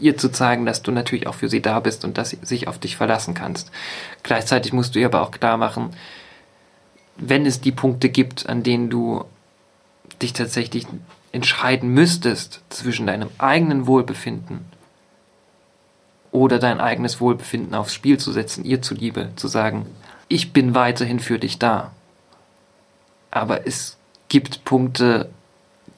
ihr 0.00 0.16
zu 0.16 0.30
zeigen, 0.30 0.66
dass 0.66 0.82
du 0.82 0.90
natürlich 0.90 1.26
auch 1.26 1.34
für 1.34 1.48
sie 1.48 1.62
da 1.62 1.80
bist 1.80 2.04
und 2.04 2.18
dass 2.18 2.30
sie 2.30 2.38
sich 2.42 2.68
auf 2.68 2.78
dich 2.78 2.96
verlassen 2.96 3.34
kannst. 3.34 3.70
Gleichzeitig 4.22 4.72
musst 4.72 4.94
du 4.94 4.98
ihr 4.98 5.06
aber 5.06 5.22
auch 5.22 5.30
klar 5.30 5.56
machen, 5.56 5.90
wenn 7.16 7.46
es 7.46 7.60
die 7.60 7.72
Punkte 7.72 8.08
gibt, 8.08 8.48
an 8.48 8.62
denen 8.62 8.90
du 8.90 9.24
dich 10.22 10.32
tatsächlich 10.32 10.86
entscheiden 11.32 11.90
müsstest 11.90 12.62
zwischen 12.70 13.06
deinem 13.06 13.30
eigenen 13.38 13.86
Wohlbefinden 13.86 14.64
oder 16.32 16.58
dein 16.58 16.80
eigenes 16.80 17.20
Wohlbefinden 17.20 17.74
aufs 17.74 17.94
Spiel 17.94 18.18
zu 18.18 18.32
setzen, 18.32 18.64
ihr 18.64 18.82
zuliebe, 18.82 19.30
zu 19.36 19.48
sagen, 19.48 19.86
ich 20.28 20.52
bin 20.52 20.74
weiterhin 20.74 21.20
für 21.20 21.38
dich 21.38 21.58
da 21.58 21.92
aber 23.30 23.66
es 23.66 23.96
gibt 24.28 24.64
Punkte, 24.64 25.30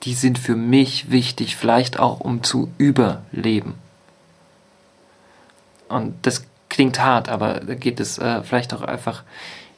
die 0.03 0.15
sind 0.15 0.39
für 0.39 0.57
mich 0.57 1.11
wichtig, 1.11 1.57
vielleicht 1.57 1.99
auch 1.99 2.21
um 2.21 2.43
zu 2.43 2.71
überleben. 2.79 3.75
Und 5.93 6.15
das 6.23 6.45
klingt 6.69 7.01
hart, 7.01 7.29
aber 7.29 7.61
da 7.61 7.75
geht 7.75 8.01
es 8.01 8.19
äh, 8.19 8.43
vielleicht 8.43 8.73
auch 8.75 8.83
einfach 8.83 9.25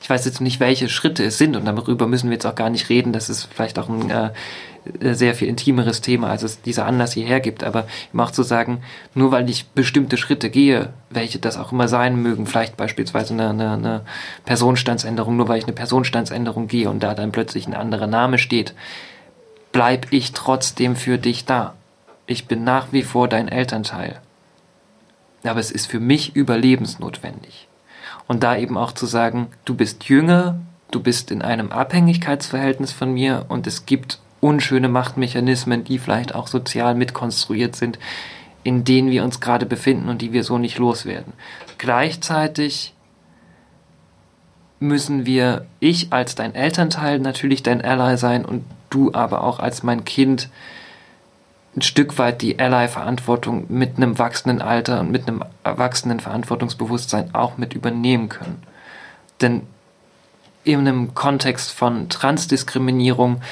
ich 0.05 0.11
weiß 0.11 0.27
jetzt 0.27 0.43
nicht, 0.43 0.61
welche 0.61 0.91
Schritte 0.91 1.25
es 1.25 1.39
sind 1.39 1.57
und 1.57 1.65
darüber 1.65 2.07
müssen 2.07 2.29
wir 2.29 2.35
jetzt 2.35 2.45
auch 2.45 2.55
gar 2.55 2.69
nicht 2.69 2.91
reden. 2.91 3.15
Das 3.15 3.31
ist 3.31 3.49
vielleicht 3.51 3.79
auch 3.79 3.89
ein 3.89 4.11
äh, 4.11 5.15
sehr 5.15 5.35
viel 5.35 5.49
intimeres 5.49 6.03
Thema, 6.03 6.29
als 6.29 6.43
es 6.43 6.61
dieser 6.61 6.85
Anlass 6.85 7.15
hierher 7.15 7.41
gibt. 7.41 7.65
Aber 7.65 7.87
ihm 8.13 8.21
auch 8.21 8.31
zu 8.31 8.43
sagen, 8.43 8.83
nur 9.15 9.33
weil 9.33 9.49
ich 9.49 9.67
bestimmte 9.69 10.19
Schritte 10.19 10.51
gehe, 10.51 10.93
welche 11.09 11.39
das 11.39 11.57
auch 11.57 11.73
immer 11.73 11.89
sein 11.89 12.17
mögen, 12.17 12.47
vielleicht 12.47 12.77
beispielsweise 12.77 13.33
eine, 13.33 13.49
eine, 13.49 13.73
eine 13.73 14.01
Personenstandsänderung, 14.45 15.39
nur 15.39 15.49
weil 15.49 15.57
ich 15.57 15.65
eine 15.65 15.73
Personenstandsänderung 15.73 16.69
gehe 16.69 16.91
und 16.91 17.03
da 17.03 17.15
dann 17.15 17.33
plötzlich 17.33 17.67
ein 17.67 17.73
anderer 17.73 18.07
Name 18.07 18.37
steht, 18.37 18.75
bleib 19.73 20.13
ich 20.13 20.33
trotzdem 20.33 20.97
für 20.97 21.17
dich 21.17 21.47
da. 21.47 21.73
Ich 22.27 22.47
bin 22.47 22.63
nach 22.63 22.89
wie 22.91 23.05
vor 23.05 23.27
dein 23.27 23.49
Elternteil. 23.49 24.21
Aber 25.45 25.61
es 25.61 25.71
ist 25.71 25.87
für 25.87 26.01
mich 26.01 26.35
überlebensnotwendig. 26.35 27.69
Und 28.27 28.43
da 28.43 28.57
eben 28.57 28.79
auch 28.79 28.93
zu 28.93 29.07
sagen, 29.07 29.49
du 29.65 29.75
bist 29.75 30.05
jünger, 30.09 30.59
du 30.91 31.03
bist 31.03 31.31
in 31.31 31.43
einem 31.43 31.71
Abhängigkeitsverhältnis 31.71 32.93
von 32.93 33.13
mir 33.13 33.47
und 33.49 33.67
es 33.67 33.87
gibt 33.87 34.19
unschöne 34.41 34.89
Machtmechanismen, 34.89 35.85
die 35.85 35.99
vielleicht 35.99 36.35
auch 36.35 36.47
sozial 36.47 36.95
mitkonstruiert 36.95 37.77
sind, 37.77 37.99
in 38.63 38.85
denen 38.85 39.11
wir 39.11 39.25
uns 39.25 39.41
gerade 39.41 39.67
befinden 39.67 40.09
und 40.09 40.23
die 40.23 40.33
wir 40.33 40.45
so 40.45 40.59
nicht 40.59 40.79
loswerden. 40.79 41.33
Gleichzeitig 41.79 42.95
müssen 44.81 45.27
wir, 45.27 45.67
ich 45.81 46.13
als 46.13 46.35
dein 46.35 46.55
Elternteil 46.55 47.19
natürlich 47.19 47.63
dein 47.63 47.83
Ally 47.83 48.17
sein 48.17 48.45
und 48.45 48.65
du 48.91 49.13
aber 49.13 49.45
auch 49.45 49.59
als 49.59 49.83
mein 49.83 50.05
Kind 50.05 50.49
ein 51.77 51.83
Stück 51.83 52.19
weit 52.19 52.43
die 52.43 52.59
Ally-Verantwortung 52.59 53.67
mit 53.69 53.97
einem 53.97 54.19
wachsenden 54.19 54.63
Alter 54.63 55.01
und 55.01 55.11
mit 55.11 55.27
einem 55.27 55.43
erwachsenen 55.65 56.21
Verantwortungsbewusstsein 56.21 57.35
auch 57.35 57.59
mit 57.59 57.75
übernehmen 57.75 58.29
können. 58.29 58.63
Denn 59.41 59.63
in 60.63 60.81
einem 60.81 61.15
Kontext 61.15 61.73
von 61.73 62.09
Transdiskriminierung 62.09 63.43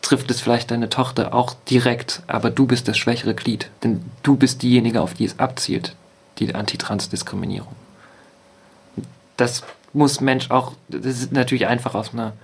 trifft 0.00 0.30
es 0.30 0.40
vielleicht 0.40 0.70
deine 0.70 0.88
Tochter 0.88 1.34
auch 1.34 1.54
direkt, 1.68 2.22
aber 2.28 2.50
du 2.50 2.66
bist 2.66 2.86
das 2.86 2.96
schwächere 2.96 3.34
Glied, 3.34 3.70
denn 3.82 4.04
du 4.22 4.36
bist 4.36 4.62
diejenige, 4.62 5.02
auf 5.02 5.14
die 5.14 5.24
es 5.24 5.38
abzielt, 5.38 5.96
die 6.38 6.54
Antitransdiskriminierung. 6.54 7.74
Das 9.36 9.64
muss 9.92 10.20
Mensch 10.20 10.50
auch, 10.50 10.74
das 10.88 11.04
ist 11.04 11.32
natürlich 11.32 11.66
einfach 11.66 11.94
aus 11.94 12.12
einer 12.12 12.34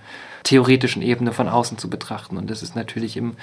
theoretischen 0.43 1.01
Ebene 1.01 1.31
von 1.31 1.47
außen 1.47 1.77
zu 1.77 1.89
betrachten 1.89 2.37
und 2.37 2.49
das 2.49 2.61
ist 2.61 2.75
natürlich 2.75 3.15
im 3.15 3.37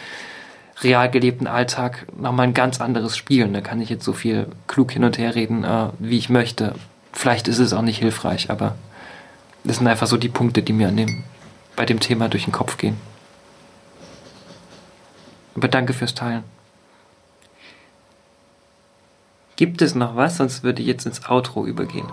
real 0.82 1.11
gelebten 1.11 1.47
Alltag 1.47 2.07
nochmal 2.16 2.48
ein 2.48 2.55
ganz 2.55 2.81
anderes 2.81 3.16
Spiel. 3.16 3.47
Da 3.48 3.61
kann 3.61 3.81
ich 3.81 3.90
jetzt 3.90 4.05
so 4.05 4.12
viel 4.12 4.47
klug 4.66 4.93
hin 4.93 5.05
und 5.05 5.19
her 5.19 5.35
reden, 5.35 5.65
äh, 5.65 5.89
wie 5.98 6.19
ich 6.19 6.28
möchte. 6.28 6.74
Vielleicht 7.12 7.48
ist 7.48 7.59
es 7.59 7.73
auch 7.73 7.82
nicht 7.82 7.98
hilfreich, 7.98 8.51
aber 8.51 8.77
das 9.65 9.77
sind 9.77 9.86
einfach 9.86 10.07
so 10.07 10.16
die 10.16 10.28
Punkte, 10.28 10.62
die 10.62 10.73
mir 10.73 10.89
an 10.89 10.97
dem, 10.97 11.24
bei 11.77 11.85
dem 11.85 12.01
Thema 12.01 12.28
durch 12.28 12.44
den 12.44 12.52
Kopf 12.52 12.78
gehen. 12.78 12.97
Aber 15.55 15.69
danke 15.69 15.93
fürs 15.93 16.15
Teilen. 16.15 16.44
Gibt 19.57 19.82
es 19.82 19.94
noch 19.94 20.16
was? 20.16 20.39
Sonst 20.39 20.62
würde 20.62 20.81
ich 20.81 20.89
jetzt 20.89 21.05
ins 21.05 21.28
Outro 21.28 21.66
übergehen. 21.66 22.07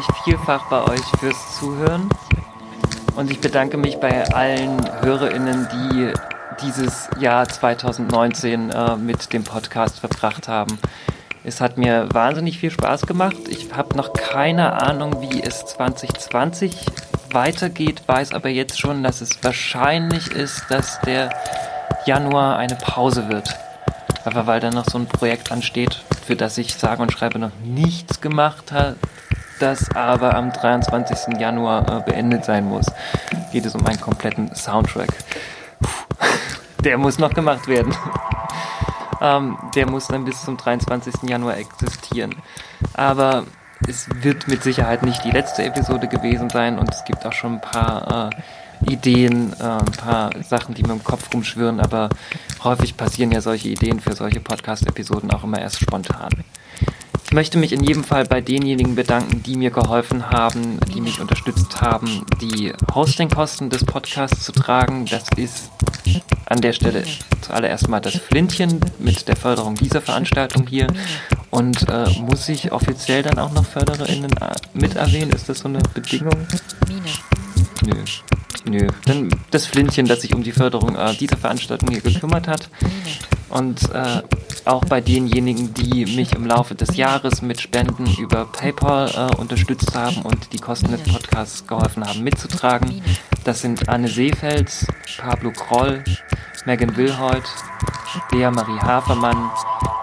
Mich 0.00 0.24
vielfach 0.24 0.64
bei 0.70 0.82
euch 0.84 1.04
fürs 1.18 1.58
Zuhören. 1.58 2.08
Und 3.16 3.30
ich 3.30 3.40
bedanke 3.40 3.76
mich 3.76 3.98
bei 3.98 4.24
allen 4.32 4.78
HörerInnen, 5.02 5.68
die 5.72 6.12
dieses 6.62 7.08
Jahr 7.18 7.46
2019 7.46 8.70
äh, 8.70 8.96
mit 8.96 9.32
dem 9.32 9.44
Podcast 9.44 9.98
verbracht 9.98 10.48
haben. 10.48 10.78
Es 11.44 11.60
hat 11.60 11.76
mir 11.76 12.08
wahnsinnig 12.12 12.58
viel 12.58 12.70
Spaß 12.70 13.06
gemacht. 13.06 13.36
Ich 13.48 13.74
habe 13.74 13.96
noch 13.96 14.12
keine 14.12 14.80
Ahnung, 14.80 15.20
wie 15.20 15.42
es 15.42 15.66
2020 15.66 16.86
weitergeht, 17.32 18.02
weiß 18.06 18.32
aber 18.32 18.48
jetzt 18.48 18.80
schon, 18.80 19.02
dass 19.02 19.20
es 19.20 19.42
wahrscheinlich 19.44 20.30
ist, 20.32 20.64
dass 20.70 21.00
der 21.02 21.30
Januar 22.06 22.56
eine 22.56 22.76
Pause 22.76 23.28
wird. 23.28 23.54
Aber 24.24 24.46
weil 24.46 24.60
da 24.60 24.70
noch 24.70 24.86
so 24.86 24.98
ein 24.98 25.06
Projekt 25.06 25.52
ansteht, 25.52 26.02
für 26.24 26.36
das 26.36 26.56
ich 26.58 26.74
sage 26.74 27.02
und 27.02 27.12
schreibe 27.12 27.38
noch 27.38 27.52
nichts 27.62 28.20
gemacht 28.20 28.72
habe, 28.72 28.96
das 29.60 29.90
aber 29.94 30.34
am 30.34 30.52
23. 30.52 31.38
Januar 31.38 31.88
äh, 31.88 32.10
beendet 32.10 32.44
sein 32.44 32.64
muss. 32.66 32.86
Geht 33.52 33.66
es 33.66 33.74
um 33.74 33.86
einen 33.86 34.00
kompletten 34.00 34.54
Soundtrack. 34.54 35.10
Der 36.84 36.98
muss 36.98 37.18
noch 37.18 37.34
gemacht 37.34 37.68
werden. 37.68 37.94
ähm, 39.20 39.58
der 39.74 39.88
muss 39.88 40.08
dann 40.08 40.24
bis 40.24 40.42
zum 40.42 40.56
23. 40.56 41.28
Januar 41.28 41.58
existieren. 41.58 42.34
Aber 42.94 43.44
es 43.88 44.08
wird 44.22 44.48
mit 44.48 44.62
Sicherheit 44.62 45.02
nicht 45.02 45.24
die 45.24 45.30
letzte 45.30 45.64
Episode 45.64 46.08
gewesen 46.08 46.50
sein 46.50 46.78
und 46.78 46.90
es 46.92 47.04
gibt 47.04 47.24
auch 47.26 47.32
schon 47.32 47.54
ein 47.54 47.60
paar 47.60 48.30
äh, 48.30 48.92
Ideen, 48.92 49.52
äh, 49.58 49.62
ein 49.62 49.92
paar 49.92 50.30
Sachen, 50.42 50.74
die 50.74 50.82
mir 50.82 50.92
im 50.92 51.04
Kopf 51.04 51.32
rumschwirren, 51.32 51.80
aber 51.80 52.08
häufig 52.64 52.96
passieren 52.96 53.32
ja 53.32 53.40
solche 53.40 53.68
Ideen 53.68 54.00
für 54.00 54.14
solche 54.14 54.40
Podcast-Episoden 54.40 55.30
auch 55.30 55.44
immer 55.44 55.60
erst 55.60 55.80
spontan. 55.80 56.30
Ich 57.30 57.32
möchte 57.32 57.58
mich 57.58 57.72
in 57.72 57.84
jedem 57.84 58.02
Fall 58.02 58.24
bei 58.24 58.40
denjenigen 58.40 58.96
bedanken, 58.96 59.42
die 59.44 59.56
mir 59.56 59.70
geholfen 59.70 60.30
haben, 60.30 60.80
die 60.92 61.00
mich 61.00 61.20
unterstützt 61.20 61.80
haben, 61.80 62.26
die 62.40 62.72
Hostingkosten 62.92 63.70
des 63.70 63.84
Podcasts 63.84 64.42
zu 64.42 64.50
tragen. 64.50 65.06
Das 65.06 65.24
ist 65.36 65.70
an 66.46 66.60
der 66.60 66.72
Stelle 66.72 67.04
zuallererst 67.40 67.88
mal 67.88 68.00
das 68.00 68.16
Flintchen 68.16 68.80
mit 68.98 69.28
der 69.28 69.36
Förderung 69.36 69.76
dieser 69.76 70.02
Veranstaltung 70.02 70.66
hier. 70.66 70.88
Und 71.50 71.88
äh, 71.88 72.08
muss 72.18 72.48
ich 72.48 72.72
offiziell 72.72 73.22
dann 73.22 73.38
auch 73.38 73.52
noch 73.52 73.64
FördererInnen 73.64 74.32
äh, 74.32 74.50
mit 74.74 74.96
erwähnen? 74.96 75.30
Ist 75.30 75.48
das 75.48 75.60
so 75.60 75.68
eine 75.68 75.80
Bedingung? 75.94 76.46
Nö. 77.84 77.94
Nö. 78.64 78.88
Dann 79.06 79.30
das 79.52 79.66
Flintchen, 79.66 80.06
das 80.06 80.22
sich 80.22 80.34
um 80.34 80.42
die 80.42 80.52
Förderung 80.52 80.96
äh, 80.96 81.14
dieser 81.14 81.36
Veranstaltung 81.36 81.90
hier 81.90 82.00
gekümmert 82.00 82.48
hat. 82.48 82.68
Und 83.50 83.90
äh, 83.92 84.22
auch 84.64 84.84
bei 84.84 85.00
denjenigen, 85.00 85.74
die 85.74 86.06
mich 86.06 86.34
im 86.34 86.46
Laufe 86.46 86.74
des 86.74 86.96
Jahres 86.96 87.42
mit 87.42 87.60
Spenden 87.60 88.06
über 88.18 88.44
PayPal 88.46 89.10
äh, 89.10 89.36
unterstützt 89.36 89.94
haben 89.94 90.22
und 90.22 90.52
die 90.52 90.58
Kosten 90.58 90.90
des 90.90 91.02
Podcasts 91.02 91.66
geholfen 91.66 92.06
haben 92.06 92.22
mitzutragen. 92.22 93.02
Das 93.44 93.60
sind 93.62 93.88
Anne 93.88 94.08
Seefels, 94.08 94.86
Pablo 95.18 95.50
Kroll, 95.50 96.04
Megan 96.66 96.96
Wilholt, 96.96 97.44
Lea 98.32 98.50
Marie 98.50 98.78
Hafermann, 98.78 99.50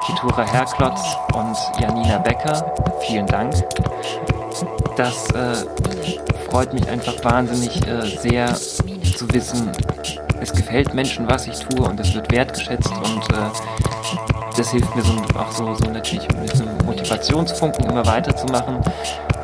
Kitura 0.05 0.43
Herklotz 0.43 1.01
und 1.33 1.55
Janina 1.79 2.17
Becker. 2.19 2.73
Vielen 3.05 3.27
Dank. 3.27 3.53
Das 4.95 5.29
äh, 5.31 5.55
freut 6.49 6.73
mich 6.73 6.87
einfach 6.89 7.23
wahnsinnig 7.23 7.85
äh, 7.85 8.17
sehr 8.17 8.57
zu 9.17 9.33
wissen, 9.33 9.71
es 10.39 10.51
gefällt 10.53 10.93
Menschen, 10.93 11.27
was 11.27 11.47
ich 11.47 11.57
tue 11.57 11.81
und 11.81 11.99
es 11.99 12.13
wird 12.13 12.31
wertgeschätzt 12.31 12.91
und 12.91 13.33
äh, 13.33 13.49
das 14.55 14.71
hilft 14.71 14.95
mir 14.95 15.01
so, 15.01 15.13
auch 15.37 15.51
so, 15.51 15.73
so 15.73 15.89
natürlich 15.89 16.27
mit 16.39 16.53
einem 16.53 16.77
Motivationsfunken 16.85 17.89
immer 17.89 18.05
weiterzumachen. 18.05 18.79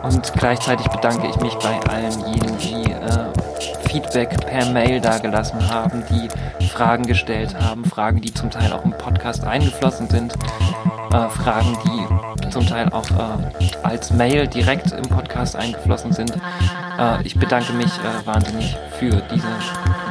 Und 0.04 0.34
gleichzeitig 0.34 0.88
bedanke 0.88 1.28
ich 1.28 1.38
mich 1.40 1.56
bei 1.56 1.80
allen 1.90 2.20
jenen, 2.34 2.58
die 2.60 2.92
äh, 2.92 3.90
Feedback 3.90 4.46
per 4.46 4.66
Mail 4.68 5.00
dagelassen 5.02 5.68
haben, 5.70 6.04
die 6.10 6.68
Fragen 6.68 7.04
gestellt 7.04 7.56
haben, 7.60 7.84
Fragen, 7.86 8.22
die 8.22 8.34
zum 8.34 8.52
Teil 8.52 8.74
auch 8.74 8.86
im 8.86 8.92
Podcast 8.92 9.44
eingeflossen 9.44 10.10
sind, 10.10 10.34
äh, 11.12 11.30
Fragen, 11.30 11.78
die 11.86 12.50
zum 12.50 12.66
Teil 12.66 12.90
auch 12.90 13.10
äh, 13.12 13.84
als 13.84 14.12
Mail 14.12 14.48
direkt 14.48 14.92
im 14.92 15.04
Podcast 15.04 15.56
eingeflossen 15.56 16.14
sind. 16.14 16.34
Äh, 16.98 17.24
ich 17.24 17.38
bedanke 17.38 17.74
mich 17.74 17.92
äh, 18.00 18.26
wahnsinnig 18.26 18.76
für 19.00 19.22
diese 19.34 19.48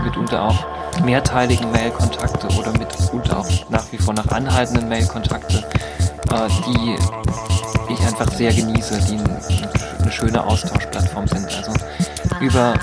mitunter 0.05 0.43
auch 0.43 0.67
mehrteiligen 1.05 1.71
Mail-Kontakte 1.71 2.49
oder 2.59 2.73
mitunter 2.73 3.39
auch 3.39 3.71
nach 3.71 3.85
wie 3.93 3.99
vor 3.99 4.15
nach 4.15 4.29
anhaltenden 4.29 4.89
Mail-Kontakte, 4.89 5.65
äh, 6.31 6.49
die 6.67 6.97
ich 7.93 8.01
einfach 8.07 8.31
sehr 8.33 8.53
genieße, 8.53 9.01
die 9.09 9.19
eine 10.01 10.13
schöne 10.13 10.45
Austauschplattform 10.45 11.27
sind. 11.27 11.47
Also 11.47 11.73
über 12.41 12.75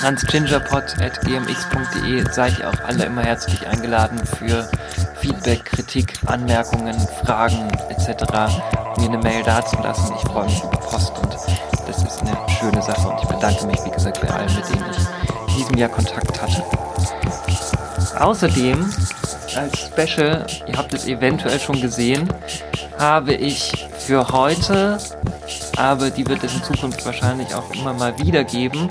transgingerpod.gmx.de 0.00 2.32
seid 2.32 2.58
ihr 2.58 2.70
auch 2.70 2.80
alle 2.86 3.04
immer 3.04 3.22
herzlich 3.22 3.66
eingeladen 3.66 4.18
für 4.24 4.66
Feedback, 5.20 5.66
Kritik, 5.66 6.14
Anmerkungen, 6.24 6.98
Fragen 7.22 7.70
etc. 7.90 8.24
mir 8.96 9.08
eine 9.08 9.18
Mail 9.18 9.42
dazulassen. 9.42 10.14
Ich 10.16 10.22
freue 10.22 10.46
mich 10.46 10.64
über 10.64 10.78
Post 10.78 11.12
und 11.18 11.34
das 11.86 12.02
ist 12.02 12.22
eine 12.22 12.34
schöne 12.58 12.80
Sache 12.80 13.08
und 13.08 13.22
ich 13.22 13.28
bedanke 13.28 13.66
mich, 13.66 13.76
wie 13.84 13.90
gesagt, 13.90 14.22
bei 14.22 14.30
allen, 14.30 14.54
mit 14.54 14.66
denen 14.70 14.86
ich 14.90 14.96
in 14.96 15.04
diesem 15.58 15.76
Jahr 15.76 15.90
Kontakt 15.90 16.40
hatte. 16.40 16.64
Außerdem 18.18 18.90
als 19.56 19.80
Special, 19.80 20.46
ihr 20.66 20.78
habt 20.78 20.94
es 20.94 21.06
eventuell 21.06 21.60
schon 21.60 21.78
gesehen, 21.78 22.26
habe 22.98 23.34
ich 23.34 23.86
für 23.98 24.28
heute, 24.28 24.96
aber 25.76 26.08
die 26.08 26.26
wird 26.26 26.42
es 26.42 26.54
in 26.54 26.62
Zukunft 26.62 27.04
wahrscheinlich 27.04 27.54
auch 27.54 27.70
immer 27.74 27.92
mal 27.92 28.18
wieder 28.18 28.44
geben, 28.44 28.88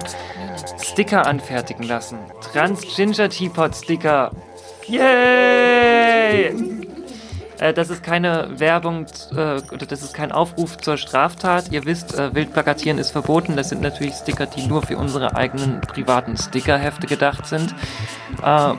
Sticker 0.82 1.26
anfertigen 1.26 1.84
lassen. 1.84 2.18
Trans 2.52 2.82
Ginger 2.96 3.30
Teapot 3.30 3.76
Sticker. 3.76 4.32
Yay! 4.88 6.54
Äh, 7.60 7.74
das 7.74 7.90
ist 7.90 8.04
keine 8.04 8.60
Werbung 8.60 9.06
äh, 9.32 9.62
oder 9.72 9.86
das 9.88 10.02
ist 10.02 10.14
kein 10.14 10.32
Aufruf 10.32 10.78
zur 10.78 10.98
Straftat. 10.98 11.72
Ihr 11.72 11.86
wisst, 11.86 12.18
äh, 12.18 12.34
Wildplakatieren 12.34 12.98
ist 12.98 13.12
verboten. 13.12 13.56
Das 13.56 13.70
sind 13.70 13.82
natürlich 13.82 14.16
Sticker, 14.16 14.46
die 14.46 14.66
nur 14.66 14.82
für 14.82 14.98
unsere 14.98 15.36
eigenen 15.36 15.82
privaten 15.82 16.38
Stickerhefte 16.38 17.08
gedacht 17.08 17.46
sind. 17.46 17.76
Äh, 18.44 18.74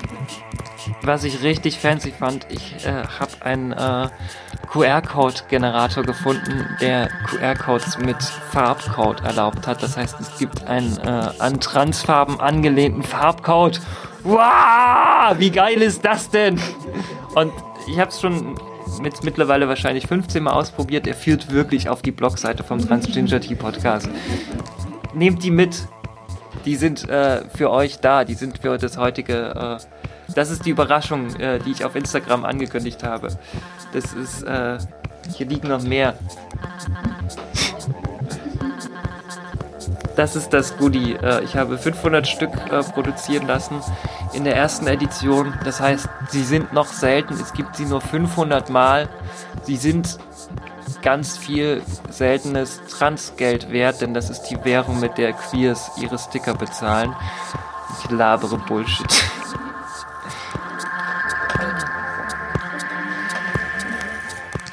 was 1.03 1.25
ich 1.25 1.43
richtig 1.43 1.79
fancy 1.79 2.13
fand, 2.13 2.47
ich 2.51 2.87
äh, 2.87 3.05
habe 3.19 3.45
einen 3.45 3.73
äh, 3.73 4.09
QR-Code-Generator 4.73 6.05
gefunden, 6.05 6.67
der 6.81 7.09
QR-Codes 7.29 7.99
mit 7.99 8.23
Farbcode 8.23 9.23
erlaubt 9.25 9.67
hat. 9.67 9.83
Das 9.83 9.97
heißt, 9.97 10.21
es 10.21 10.39
gibt 10.39 10.67
einen 10.67 10.97
äh, 10.99 11.31
an 11.39 11.61
Transfarben 11.61 12.41
angelehnten 12.41 13.03
Farbcode. 13.03 13.81
Wow, 14.23 15.39
wie 15.39 15.51
geil 15.51 15.83
ist 15.83 16.05
das 16.05 16.31
denn? 16.31 16.61
Und 17.35 17.53
ich 17.89 17.99
habe 17.99 18.11
es 18.11 18.21
schon 18.21 18.55
mit 19.01 19.23
mittlerweile 19.25 19.69
wahrscheinlich 19.69 20.07
15 20.07 20.43
Mal 20.43 20.53
ausprobiert. 20.53 21.07
Er 21.07 21.15
führt 21.15 21.51
wirklich 21.51 21.89
auf 21.89 22.03
die 22.03 22.13
Blogseite 22.13 22.63
vom 22.63 22.79
Transginger 22.87 23.41
Tea 23.41 23.55
Podcast. 23.55 24.09
Nehmt 25.15 25.43
die 25.43 25.51
mit. 25.51 25.89
Die 26.65 26.77
sind 26.77 27.09
äh, 27.09 27.43
für 27.55 27.71
euch 27.71 28.01
da. 28.01 28.25
Die 28.25 28.35
sind 28.35 28.59
für 28.59 28.79
das 28.79 28.97
heutige. 28.97 29.79
Äh, 29.81 30.33
das 30.35 30.51
ist 30.51 30.65
die 30.65 30.71
Überraschung, 30.71 31.35
äh, 31.37 31.59
die 31.59 31.73
ich 31.73 31.85
auf 31.85 31.97
Instagram 31.97 32.45
angekündigt 32.45 33.03
habe. 33.03 33.29
Das 33.93 34.13
ist. 34.13 34.43
Äh, 34.43 34.79
hier 35.37 35.47
liegen 35.47 35.69
noch 35.69 35.83
mehr. 35.83 36.15
Das 40.17 40.37
ist 40.37 40.51
das 40.51 40.77
Goodie. 40.77 41.15
Äh, 41.15 41.45
ich 41.45 41.57
habe 41.57 41.79
500 41.79 42.27
Stück 42.27 42.51
äh, 42.71 42.83
produzieren 42.83 43.47
lassen 43.47 43.81
in 44.33 44.45
der 44.45 44.57
ersten 44.57 44.87
Edition. 44.87 45.55
Das 45.65 45.81
heißt, 45.81 46.09
sie 46.29 46.43
sind 46.43 46.73
noch 46.73 46.89
selten. 46.89 47.35
Es 47.35 47.53
gibt 47.53 47.77
sie 47.77 47.87
nur 47.87 48.01
500 48.01 48.71
Mal. 48.71 49.09
Sie 49.63 49.77
sind 49.77 50.19
ganz 51.03 51.37
viel 51.37 51.83
seltenes 52.11 52.81
Transgeld 52.89 53.71
wert, 53.71 54.01
denn 54.01 54.15
das 54.15 54.31
ist 54.31 54.43
die 54.45 54.63
Währung, 54.65 55.01
mit 55.01 55.19
der 55.19 55.33
Queers 55.33 55.93
ihre 56.01 56.19
Sticker 56.19 56.55
bezahlen. 56.55 57.15
Ich 57.99 58.11
labere 58.11 58.59
Bullshit. 58.59 59.07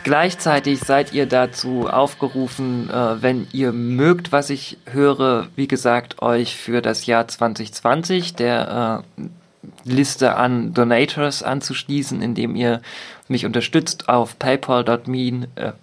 Gleichzeitig 0.08 0.80
seid 0.80 1.12
ihr 1.12 1.26
dazu 1.26 1.90
aufgerufen, 1.90 2.90
äh, 2.90 3.22
wenn 3.22 3.46
ihr 3.52 3.74
mögt, 3.74 4.32
was 4.32 4.50
ich 4.50 4.78
höre, 4.86 5.50
wie 5.58 5.68
gesagt, 5.68 6.22
euch 6.22 6.56
für 6.56 6.82
das 6.82 7.08
Jahr 7.08 7.28
2020 7.28 8.34
der 8.34 9.04
äh, 9.18 9.24
Liste 9.84 10.38
an 10.38 10.74
Donators 10.74 11.44
anzuschließen, 11.44 12.22
indem 12.22 12.56
ihr 12.56 12.82
mich 13.28 13.46
unterstützt 13.46 14.08
auf 14.08 14.40
paypal.me 14.40 15.50
äh, 15.56 15.74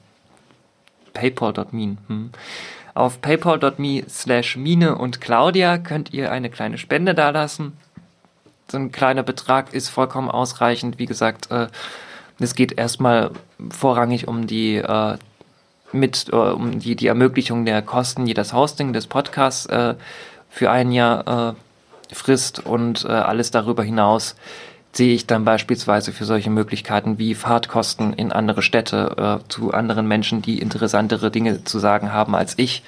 paypal.me 1.14 1.96
hm. 2.08 2.30
auf 2.94 3.20
paypal.me 3.20 4.04
slash 4.08 4.56
Mine 4.56 4.96
und 4.96 5.20
Claudia 5.20 5.78
könnt 5.78 6.12
ihr 6.12 6.30
eine 6.30 6.50
kleine 6.50 6.76
Spende 6.78 7.14
dalassen. 7.14 7.72
So 8.70 8.78
ein 8.78 8.92
kleiner 8.92 9.22
Betrag 9.22 9.72
ist 9.72 9.88
vollkommen 9.88 10.30
ausreichend. 10.30 10.98
Wie 10.98 11.06
gesagt, 11.06 11.50
äh, 11.50 11.68
es 12.38 12.54
geht 12.54 12.76
erstmal 12.76 13.30
vorrangig 13.70 14.28
um 14.28 14.46
die 14.46 14.76
äh, 14.76 15.16
mit 15.92 16.26
äh, 16.32 16.36
um 16.36 16.80
die, 16.80 16.96
die 16.96 17.06
Ermöglichung 17.06 17.64
der 17.64 17.80
Kosten, 17.82 18.26
die 18.26 18.34
das 18.34 18.52
Hosting 18.52 18.92
des 18.92 19.06
Podcasts 19.06 19.66
äh, 19.66 19.94
für 20.50 20.70
ein 20.70 20.92
Jahr 20.92 21.54
äh, 22.10 22.14
frisst 22.14 22.64
und 22.64 23.04
äh, 23.04 23.08
alles 23.08 23.50
darüber 23.50 23.82
hinaus 23.82 24.36
sehe 24.94 25.14
ich 25.14 25.26
dann 25.26 25.44
beispielsweise 25.44 26.12
für 26.12 26.24
solche 26.24 26.50
Möglichkeiten 26.50 27.18
wie 27.18 27.34
Fahrtkosten 27.34 28.12
in 28.12 28.32
andere 28.32 28.62
Städte 28.62 29.40
äh, 29.44 29.48
zu 29.48 29.72
anderen 29.72 30.06
Menschen, 30.06 30.40
die 30.40 30.60
interessantere 30.60 31.30
Dinge 31.30 31.64
zu 31.64 31.80
sagen 31.80 32.12
haben 32.12 32.34
als 32.34 32.54
ich, 32.58 32.82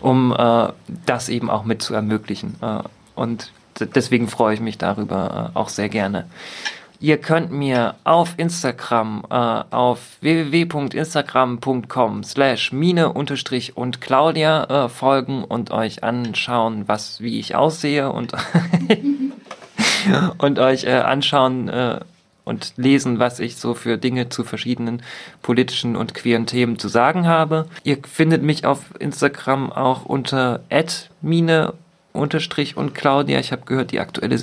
um 0.00 0.34
äh, 0.36 0.68
das 1.06 1.28
eben 1.28 1.48
auch 1.48 1.64
mit 1.64 1.82
zu 1.82 1.94
ermöglichen. 1.94 2.56
Äh, 2.60 2.80
und 3.14 3.52
deswegen 3.94 4.28
freue 4.28 4.54
ich 4.54 4.60
mich 4.60 4.78
darüber 4.78 5.52
äh, 5.54 5.58
auch 5.58 5.68
sehr 5.68 5.88
gerne. 5.88 6.26
Ihr 6.98 7.18
könnt 7.18 7.50
mir 7.50 7.96
auf 8.04 8.34
Instagram 8.36 9.24
äh, 9.28 9.34
auf 9.34 10.18
www.instagram.com 10.20 12.22
slash 12.22 12.72
mine 12.72 13.12
unterstrich 13.12 13.76
und 13.76 14.00
Claudia 14.00 14.86
äh, 14.86 14.88
folgen 14.88 15.42
und 15.42 15.72
euch 15.72 16.04
anschauen, 16.04 16.84
was 16.86 17.20
wie 17.20 17.40
ich 17.40 17.56
aussehe 17.56 18.12
und 18.12 18.32
und 20.38 20.58
euch 20.58 20.84
äh, 20.84 20.92
anschauen 20.92 21.68
äh, 21.68 22.00
und 22.44 22.74
lesen, 22.76 23.18
was 23.18 23.38
ich 23.40 23.56
so 23.56 23.74
für 23.74 23.98
Dinge 23.98 24.28
zu 24.28 24.44
verschiedenen 24.44 25.02
politischen 25.42 25.96
und 25.96 26.14
queeren 26.14 26.46
Themen 26.46 26.78
zu 26.78 26.88
sagen 26.88 27.26
habe. 27.26 27.66
Ihr 27.84 27.98
findet 28.02 28.42
mich 28.42 28.66
auf 28.66 28.86
Instagram 28.98 29.72
auch 29.72 30.04
unter 30.04 30.60
@mine 31.20 31.74
unterstrich 32.12 32.76
und 32.76 32.94
Claudia. 32.94 33.38
Ich 33.38 33.52
habe 33.52 33.62
gehört, 33.64 33.92
die 33.92 34.00
aktuelle 34.00 34.38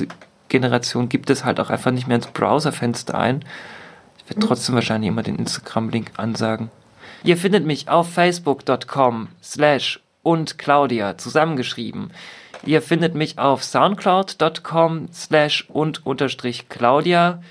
Generation 0.48 1.10
gibt 1.10 1.30
es 1.30 1.44
halt 1.44 1.60
auch 1.60 1.70
einfach 1.70 1.92
nicht 1.92 2.08
mehr 2.08 2.16
ins 2.16 2.28
Browserfenster 2.28 3.18
ein. 3.18 3.44
Ich 4.18 4.30
werde 4.30 4.46
trotzdem 4.46 4.76
wahrscheinlich 4.76 5.10
immer 5.10 5.24
den 5.24 5.36
Instagram-Link 5.36 6.12
ansagen. 6.18 6.72
Ihr 7.24 7.38
findet 7.38 7.66
mich 7.66 7.90
auf 7.90 8.12
facebook.com 8.14 9.28
slash 9.44 10.00
und 10.24 10.58
Claudia 10.58 11.18
zusammengeschrieben. 11.18 12.12
Ihr 12.66 12.82
findet 12.82 13.16
mich 13.16 13.38
auf 13.38 13.64
soundcloud.com 13.64 15.10
slash 15.14 15.66
und 15.70 16.06
unterstrich 16.06 16.70
Claudia 16.70 17.42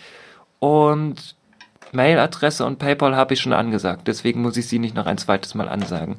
und 0.58 1.36
Mailadresse 1.92 2.66
und 2.66 2.78
PayPal 2.78 3.16
habe 3.16 3.34
ich 3.34 3.40
schon 3.40 3.54
angesagt, 3.54 4.06
deswegen 4.06 4.42
muss 4.42 4.56
ich 4.56 4.68
sie 4.68 4.78
nicht 4.78 4.94
noch 4.94 5.06
ein 5.06 5.18
zweites 5.18 5.54
Mal 5.54 5.68
ansagen. 5.68 6.16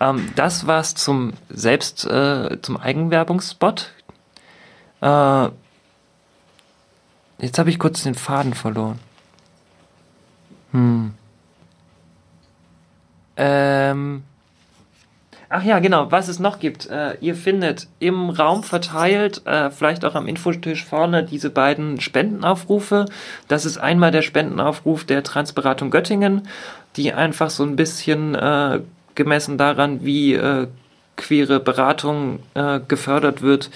Ähm, 0.00 0.30
das 0.36 0.66
war's 0.66 0.94
zum 0.94 1.32
Selbst, 1.48 2.04
äh, 2.04 2.60
zum 2.62 2.76
Eigenwerbungsspot. 2.76 3.92
Äh, 5.00 5.48
jetzt 7.38 7.58
habe 7.58 7.70
ich 7.70 7.78
kurz 7.78 8.02
den 8.02 8.14
Faden 8.14 8.54
verloren. 8.54 9.00
Hm. 10.72 11.14
Ähm. 13.36 14.24
Ach 15.54 15.62
ja, 15.62 15.80
genau, 15.80 16.10
was 16.10 16.28
es 16.28 16.38
noch 16.38 16.60
gibt. 16.60 16.88
Äh, 16.88 17.18
ihr 17.20 17.34
findet 17.34 17.86
im 17.98 18.30
Raum 18.30 18.62
verteilt, 18.62 19.46
äh, 19.46 19.70
vielleicht 19.70 20.02
auch 20.06 20.14
am 20.14 20.26
Infotisch 20.26 20.82
vorne, 20.82 21.24
diese 21.24 21.50
beiden 21.50 22.00
Spendenaufrufe. 22.00 23.04
Das 23.48 23.66
ist 23.66 23.76
einmal 23.76 24.12
der 24.12 24.22
Spendenaufruf 24.22 25.04
der 25.04 25.22
Transberatung 25.22 25.90
Göttingen, 25.90 26.48
die 26.96 27.12
einfach 27.12 27.50
so 27.50 27.64
ein 27.64 27.76
bisschen 27.76 28.34
äh, 28.34 28.80
gemessen 29.14 29.58
daran, 29.58 30.02
wie 30.02 30.32
äh, 30.32 30.68
queere 31.18 31.60
Beratung 31.60 32.38
äh, 32.54 32.80
gefördert 32.88 33.42
wird, 33.42 33.68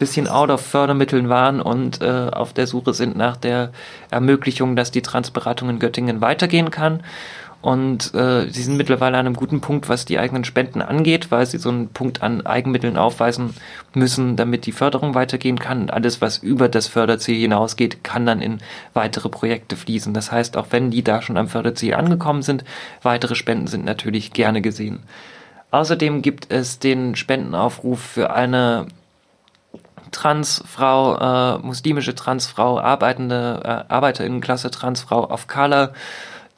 bisschen 0.00 0.26
out 0.26 0.50
of 0.50 0.66
Fördermitteln 0.66 1.28
waren 1.28 1.60
und 1.60 2.02
äh, 2.02 2.28
auf 2.32 2.52
der 2.52 2.66
Suche 2.66 2.92
sind 2.92 3.16
nach 3.16 3.36
der 3.36 3.70
Ermöglichung, 4.10 4.74
dass 4.74 4.90
die 4.90 5.02
Transberatung 5.02 5.70
in 5.70 5.78
Göttingen 5.78 6.20
weitergehen 6.20 6.72
kann. 6.72 7.04
Und 7.64 8.12
äh, 8.12 8.50
sie 8.50 8.62
sind 8.62 8.76
mittlerweile 8.76 9.16
an 9.16 9.24
einem 9.24 9.36
guten 9.36 9.62
Punkt, 9.62 9.88
was 9.88 10.04
die 10.04 10.18
eigenen 10.18 10.44
Spenden 10.44 10.82
angeht, 10.82 11.30
weil 11.30 11.46
sie 11.46 11.56
so 11.56 11.70
einen 11.70 11.88
Punkt 11.88 12.22
an 12.22 12.44
Eigenmitteln 12.44 12.98
aufweisen 12.98 13.54
müssen, 13.94 14.36
damit 14.36 14.66
die 14.66 14.72
Förderung 14.72 15.14
weitergehen 15.14 15.58
kann. 15.58 15.80
Und 15.80 15.90
alles, 15.90 16.20
was 16.20 16.36
über 16.36 16.68
das 16.68 16.88
Förderziel 16.88 17.40
hinausgeht, 17.40 18.04
kann 18.04 18.26
dann 18.26 18.42
in 18.42 18.58
weitere 18.92 19.30
Projekte 19.30 19.76
fließen. 19.76 20.12
Das 20.12 20.30
heißt, 20.30 20.58
auch 20.58 20.66
wenn 20.72 20.90
die 20.90 21.02
da 21.02 21.22
schon 21.22 21.38
am 21.38 21.48
Förderziel 21.48 21.94
angekommen 21.94 22.42
sind, 22.42 22.64
weitere 23.00 23.34
Spenden 23.34 23.66
sind 23.66 23.86
natürlich 23.86 24.34
gerne 24.34 24.60
gesehen. 24.60 24.98
Außerdem 25.70 26.20
gibt 26.20 26.52
es 26.52 26.80
den 26.80 27.16
Spendenaufruf 27.16 27.98
für 27.98 28.34
eine 28.34 28.88
Transfrau, 30.10 31.56
äh, 31.56 31.58
muslimische 31.60 32.14
Transfrau, 32.14 32.78
arbeitende 32.78 33.62
äh, 33.64 33.90
Arbeiterinnenklasse 33.90 34.70
Transfrau 34.70 35.24
auf 35.24 35.46
Color 35.46 35.94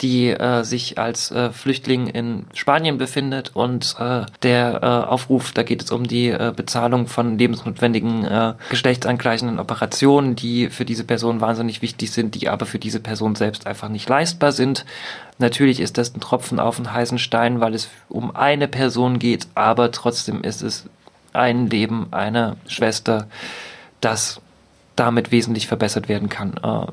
die 0.03 0.29
äh, 0.29 0.63
sich 0.63 0.99
als 0.99 1.31
äh, 1.31 1.51
Flüchtling 1.51 2.07
in 2.09 2.47
Spanien 2.53 2.99
befindet 2.99 3.53
und 3.55 3.97
äh, 3.99 4.27
der 4.43 4.83
äh, 4.83 4.87
Aufruf, 4.87 5.53
da 5.53 5.63
geht 5.63 5.83
es 5.83 5.91
um 5.91 6.07
die 6.07 6.29
äh, 6.29 6.53
Bezahlung 6.55 7.07
von 7.07 7.39
lebensnotwendigen 7.39 8.25
äh, 8.25 8.55
geschlechtsangleichenden 8.69 9.59
Operationen, 9.59 10.37
die 10.37 10.69
für 10.69 10.85
diese 10.85 11.05
Person 11.05 11.41
wahnsinnig 11.41 11.81
wichtig 11.81 12.11
sind, 12.11 12.35
die 12.35 12.49
aber 12.49 12.67
für 12.67 12.79
diese 12.79 13.01
Person 13.01 13.37
selbst 13.37 13.67
einfach 13.67 13.89
nicht 13.89 14.09
leistbar 14.09 14.53
sind. 14.53 14.85
Natürlich 15.39 15.81
ist 15.81 15.97
das 15.97 16.15
ein 16.15 16.21
Tropfen 16.21 16.61
auf 16.61 16.77
den 16.77 16.93
heißen 16.93 17.19
Stein, 17.19 17.61
weil 17.61 17.75
es 17.75 17.89
um 18.11 18.37
eine 18.37 18.69
Person 18.69 19.19
geht, 19.19 19.49
aber 19.55 19.93
trotzdem 19.93 20.43
ist 20.43 20.63
es 20.63 20.85
ein 21.33 21.71
Leben 21.71 22.09
einer 22.13 22.57
Schwester, 22.67 23.29
das 24.03 24.41
damit 24.95 25.31
wesentlich 25.31 25.67
verbessert 25.67 26.09
werden 26.09 26.29
kann. 26.29 26.55
Äh, 26.63 26.87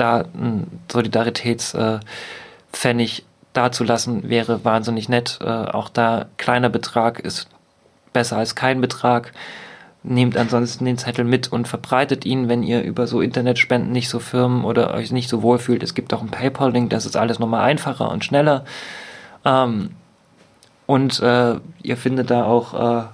da 0.00 0.24
ein 0.34 0.80
Solidaritätspfennig 0.90 3.18
äh, 3.18 3.22
dazulassen, 3.52 4.28
wäre 4.28 4.64
wahnsinnig 4.64 5.08
nett. 5.08 5.38
Äh, 5.42 5.48
auch 5.48 5.88
da 5.88 6.26
kleiner 6.36 6.68
Betrag 6.68 7.20
ist 7.20 7.48
besser 8.12 8.36
als 8.36 8.54
kein 8.54 8.80
Betrag. 8.80 9.32
Nehmt 10.04 10.36
ansonsten 10.36 10.84
den 10.84 10.96
Zettel 10.96 11.24
mit 11.24 11.52
und 11.52 11.66
verbreitet 11.66 12.24
ihn, 12.24 12.48
wenn 12.48 12.62
ihr 12.62 12.82
über 12.82 13.06
so 13.06 13.20
Internetspenden 13.20 13.92
nicht 13.92 14.08
so 14.08 14.20
firmen 14.20 14.64
oder 14.64 14.94
euch 14.94 15.10
nicht 15.10 15.28
so 15.28 15.42
wohl 15.42 15.58
fühlt. 15.58 15.82
Es 15.82 15.94
gibt 15.94 16.14
auch 16.14 16.20
einen 16.20 16.30
PayPal-Link, 16.30 16.90
das 16.90 17.04
ist 17.04 17.16
alles 17.16 17.40
nochmal 17.40 17.64
einfacher 17.64 18.10
und 18.10 18.24
schneller. 18.24 18.64
Ähm, 19.44 19.90
und 20.86 21.20
äh, 21.20 21.56
ihr 21.82 21.96
findet 21.96 22.30
da 22.30 22.44
auch 22.44 23.08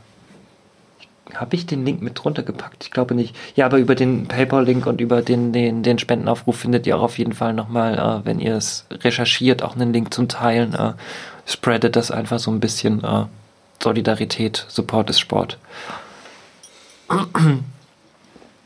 habe 1.32 1.56
ich 1.56 1.66
den 1.66 1.84
Link 1.84 2.02
mit 2.02 2.22
drunter 2.22 2.42
gepackt? 2.42 2.84
Ich 2.84 2.90
glaube 2.90 3.14
nicht. 3.14 3.34
Ja, 3.56 3.66
aber 3.66 3.78
über 3.78 3.94
den 3.94 4.26
PayPal-Link 4.26 4.86
und 4.86 5.01
über 5.01 5.22
den, 5.22 5.52
den, 5.52 5.82
den 5.82 5.98
Spendenaufruf 5.98 6.59
findet 6.59 6.86
ihr 6.86 6.96
auch 6.96 7.02
auf 7.02 7.18
jeden 7.18 7.32
Fall 7.32 7.55
nochmal, 7.55 7.98
äh, 7.98 8.26
wenn 8.26 8.40
ihr 8.40 8.56
es 8.56 8.86
recherchiert, 8.90 9.62
auch 9.62 9.74
einen 9.74 9.92
Link 9.92 10.12
zum 10.12 10.28
Teilen. 10.28 10.74
Äh, 10.74 10.92
spreadet 11.46 11.96
das 11.96 12.10
einfach 12.10 12.38
so 12.38 12.51
ein 12.51 12.60
bisschen 12.60 13.02
äh, 13.02 13.24
Solidarität, 13.82 14.66
Support 14.68 15.10
ist 15.10 15.20
Sport. 15.20 15.59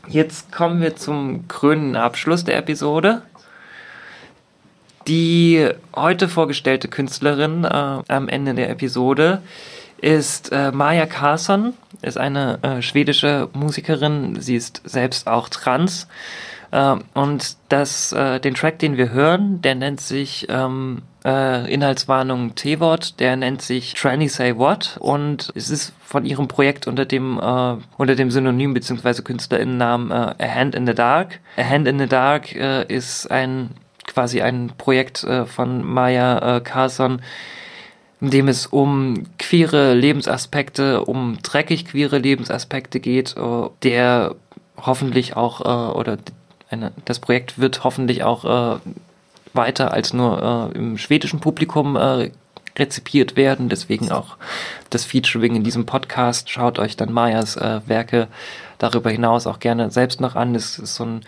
Jetzt 0.09 0.53
kommen 0.53 0.81
wir 0.81 0.97
zum 0.97 1.49
krönenden 1.49 1.97
Abschluss 1.97 2.45
der 2.45 2.57
Episode. 2.57 3.23
Die 5.07 5.69
heute 5.97 6.29
vorgestellte 6.29 6.89
Künstlerin 6.89 7.65
äh, 7.65 7.69
am 7.69 8.29
Ende 8.29 8.55
der 8.55 8.69
Episode 8.71 9.43
ist 10.01 10.53
äh, 10.53 10.71
Maja 10.73 11.07
Carson, 11.07 11.75
ist 12.03 12.19
eine 12.19 12.59
äh, 12.63 12.83
schwedische 12.83 13.49
Musikerin. 13.53 14.41
Sie 14.41 14.57
ist 14.57 14.83
selbst 14.85 15.27
auch 15.27 15.49
trans. 15.49 16.09
Äh, 16.71 16.97
und 17.15 17.57
das, 17.69 18.13
äh, 18.13 18.41
den 18.41 18.55
Track, 18.55 18.79
den 18.79 18.97
wir 18.97 19.11
hören, 19.11 19.61
der 19.63 19.75
nennt 19.75 20.01
sich 20.01 20.47
ähm, 20.49 21.03
äh, 21.25 21.73
Inhaltswarnung 21.73 22.55
T-Wort, 22.55 23.21
der 23.21 23.37
nennt 23.37 23.63
sich 23.63 23.95
Tranny 23.95 24.29
Say 24.29 24.57
What 24.57 24.97
und 25.01 25.53
es 25.55 25.71
ist 25.71 25.93
von 26.05 26.25
ihrem 26.25 26.49
Projekt 26.49 26.87
unter 26.87 27.05
dem 27.05 27.39
äh, 27.39 27.77
unter 27.97 28.15
dem 28.15 28.31
Synonym 28.31 28.75
bzw. 28.75 29.23
Künstlerinnennamen 29.23 30.11
äh, 30.11 30.45
A 30.45 30.55
Hand 30.55 30.75
in 30.75 30.87
the 30.87 30.95
Dark. 30.95 31.41
A 31.57 31.65
Hand 31.65 31.89
in 31.89 31.99
the 31.99 32.07
Dark 32.07 32.55
äh, 32.55 32.85
ist 32.85 33.31
ein 33.31 33.71
quasi 34.07 34.41
ein 34.41 34.73
Projekt 34.79 35.25
äh, 35.25 35.45
von 35.45 35.85
Maya 35.85 36.61
Carson, 36.61 37.21
in 38.21 38.31
dem 38.31 38.49
es 38.49 38.67
um 38.67 39.25
queere 39.39 39.95
Lebensaspekte, 39.95 41.05
um 41.05 41.39
dreckig 41.43 41.87
queere 41.87 42.19
Lebensaspekte 42.19 43.01
geht, 43.01 43.37
äh, 43.37 43.69
der 43.83 44.35
hoffentlich 44.77 45.37
auch, 45.37 45.61
äh, 45.61 45.93
oder 45.97 46.19
eine, 46.71 46.93
das 47.05 47.21
Projekt 47.21 47.59
wird 47.59 47.85
hoffentlich 47.85 48.25
auch 48.25 48.45
äh, 48.77 48.79
weiter 49.55 49.93
als 49.93 50.13
nur 50.13 50.71
im 50.75 50.99
schwedischen 50.99 51.41
Publikum 51.41 51.97
rezipiert 52.77 53.35
werden. 53.35 53.71
Deswegen 53.71 54.13
auch 54.13 54.37
das 54.91 55.05
Featuring 55.05 55.57
in 55.57 55.65
diesem 55.65 55.87
Podcast. 55.87 56.51
Schaut 56.51 56.79
euch 56.79 56.97
dann 56.97 57.13
Mayas 57.13 57.57
Werke 57.57 58.29
darüber 58.77 59.11
hinaus 59.11 59.47
auch 59.47 59.59
gerne 59.59 59.91
selbst 59.91 60.21
noch 60.21 60.37
an. 60.37 60.55
Es 60.55 60.79
ist 60.79 60.95
so 60.95 61.07
ein 61.07 61.23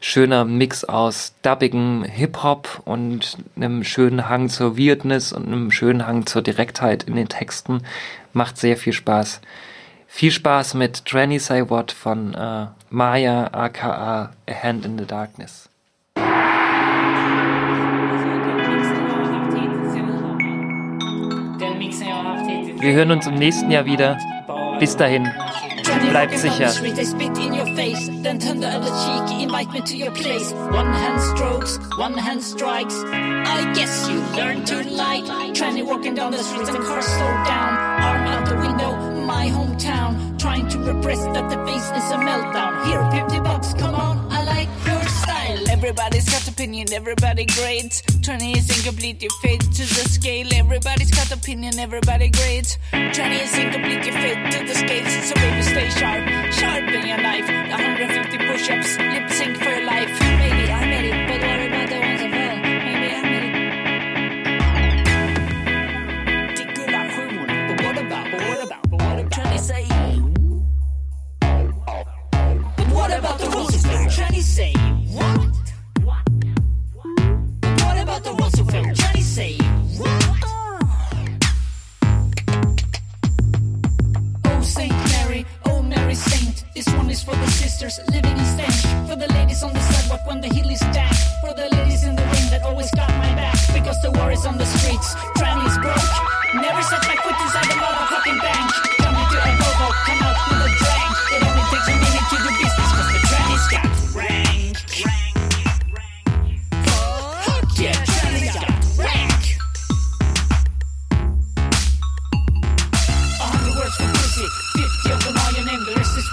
schöner 0.00 0.44
Mix 0.44 0.84
aus 0.84 1.34
dubbigem 1.42 2.04
Hip-Hop 2.04 2.82
und 2.84 3.38
einem 3.56 3.84
schönen 3.84 4.28
Hang 4.28 4.48
zur 4.48 4.78
Weirdness 4.78 5.32
und 5.32 5.46
einem 5.46 5.70
schönen 5.70 6.06
Hang 6.06 6.26
zur 6.26 6.42
Direktheit 6.42 7.04
in 7.04 7.16
den 7.16 7.28
Texten. 7.28 7.82
Macht 8.32 8.58
sehr 8.58 8.76
viel 8.76 8.92
Spaß. 8.92 9.40
Viel 10.06 10.30
Spaß 10.30 10.74
mit 10.74 11.04
Tranny 11.04 11.38
Say 11.38 11.68
What 11.68 11.92
von 11.92 12.34
äh, 12.34 12.66
Maya 12.90 13.48
aka 13.52 14.32
A 14.46 14.52
Hand 14.62 14.84
in 14.86 14.98
the 14.98 15.04
Darkness. 15.04 15.68
Wir 22.78 22.92
hören 22.92 23.10
uns 23.10 23.26
im 23.26 23.34
nächsten 23.34 23.70
Jahr 23.70 23.84
wieder. 23.84 24.16
Bis 24.78 24.96
dahin. 24.96 25.28
Bleibt 25.86 26.38
sicher. 26.38 26.70
They 26.94 27.04
spit 27.04 27.38
in 27.38 27.54
your 27.54 27.66
face, 27.76 28.08
then 28.22 28.38
turn 28.38 28.60
the 28.60 28.68
other 28.68 28.90
cheek, 29.02 29.42
invite 29.42 29.70
me 29.72 29.80
to 29.82 29.96
your 29.96 30.12
place. 30.12 30.52
One 30.52 30.92
hand 30.92 31.20
strokes, 31.20 31.78
one 31.98 32.14
hand 32.14 32.42
strikes. 32.42 32.94
I 33.12 33.72
guess 33.74 34.08
you 34.08 34.18
learned 34.34 34.66
to 34.68 34.82
like. 34.90 35.24
Tranny 35.54 35.84
walking 35.84 36.14
down 36.14 36.32
the 36.32 36.42
streets 36.42 36.68
and 36.70 36.84
cars 36.84 37.06
slow 37.06 37.32
down. 37.44 37.70
Arm 38.02 38.26
out 38.26 38.48
the 38.48 38.56
window, 38.56 38.92
my 39.26 39.46
hometown. 39.48 40.38
Trying 40.38 40.68
to 40.68 40.78
repress 40.78 41.20
that 41.34 41.48
the 41.50 41.58
face 41.66 41.88
is 42.00 42.10
a 42.12 42.18
meltdown. 42.18 42.86
Here, 42.86 43.02
50 43.10 43.40
bucks, 43.40 43.74
come 43.74 43.94
on, 43.94 44.30
I 44.30 44.42
like 44.44 44.68
your 44.86 45.02
style. 45.04 45.70
Everybody's 45.70 46.28
got 46.28 46.45
opinion, 46.56 46.90
everybody 46.94 47.44
great. 47.44 48.02
Tranny 48.24 48.56
is 48.56 48.66
incomplete, 48.78 49.22
you 49.22 49.28
fade 49.42 49.60
to 49.60 49.82
the 49.82 50.08
scale. 50.08 50.48
Everybody's 50.54 51.10
got 51.10 51.30
opinion, 51.30 51.78
everybody 51.78 52.30
great. 52.30 52.78
Tranny 52.92 53.42
is 53.44 53.58
incomplete, 53.58 54.06
you 54.06 54.12
fade 54.12 54.52
to 54.52 54.64
the 54.64 54.74
scale. 54.74 55.04
So 55.28 55.34
baby, 55.34 55.62
stay 55.62 55.90
sharp, 55.90 56.24
sharpen 56.54 57.06
your 57.06 57.18
knife. 57.18 57.46
150 57.46 58.38
push-ups, 58.38 58.96
lip 58.98 59.28
sync 59.30 59.58
for 59.58 59.68
your 59.68 59.84
life. 59.84 60.08
Maybe 60.18 60.72
I 60.72 60.86
made 60.86 61.04
it, 61.12 61.28
but 61.28 61.40
what 61.44 61.60
about 61.68 61.88
the 61.90 61.98
ones 62.00 62.20
that 62.22 62.30
fell? 62.32 62.56
Maybe 62.88 63.08
I 63.12 63.22
made 63.28 63.44
it. 63.44 63.56
But 67.68 67.76
what 67.84 67.98
about, 67.98 68.26
but 68.32 68.40
what 68.40 68.58
what 68.92 69.20
about? 69.20 69.30
Tranny 69.30 69.60
say. 69.60 69.84
But 72.76 72.88
what 72.96 73.10
about 73.18 73.38
the 73.40 73.46
rules? 73.50 73.76
Tranny 74.16 74.40
say. 74.40 74.95
Ones 78.24 78.58
who? 78.58 78.64
Johnny 78.94 79.20
say 79.20 79.58
what? 79.98 80.44
Oh 84.46 84.60
Saint 84.62 84.92
Mary, 85.12 85.44
oh 85.66 85.82
Mary 85.82 86.14
Saint. 86.14 86.64
This 86.74 86.88
one 86.94 87.10
is 87.10 87.22
for 87.22 87.36
the 87.36 87.46
sisters 87.48 88.00
living 88.10 88.32
in 88.32 88.44
stench. 88.44 88.82
For 89.06 89.16
the 89.16 89.28
ladies 89.34 89.62
on 89.62 89.74
the 89.74 89.80
sidewalk 89.80 90.26
when 90.26 90.40
the 90.40 90.48
hill 90.48 90.70
is 90.70 90.80
damp. 90.80 91.14
For 91.42 91.52
the 91.52 91.68
ladies 91.76 92.04
in 92.04 92.16
the 92.16 92.22
ring 92.22 92.50
that 92.50 92.62
always 92.64 92.90
got 92.92 93.10
my 93.10 93.34
back. 93.34 93.58
Because 93.74 94.00
the 94.00 94.10
war 94.10 94.32
is 94.32 94.46
on 94.46 94.56
the 94.56 94.64
streets. 94.64 95.14
Tranny 95.36 95.66
is 95.66 95.76
broke. 95.76 96.54
Never 96.54 96.82
set 96.82 97.02
my 97.06 97.16
foot 97.16 97.38
inside 97.44 97.64
the 97.68 97.76
motherfucking 97.76 98.40
bank. 98.40 98.85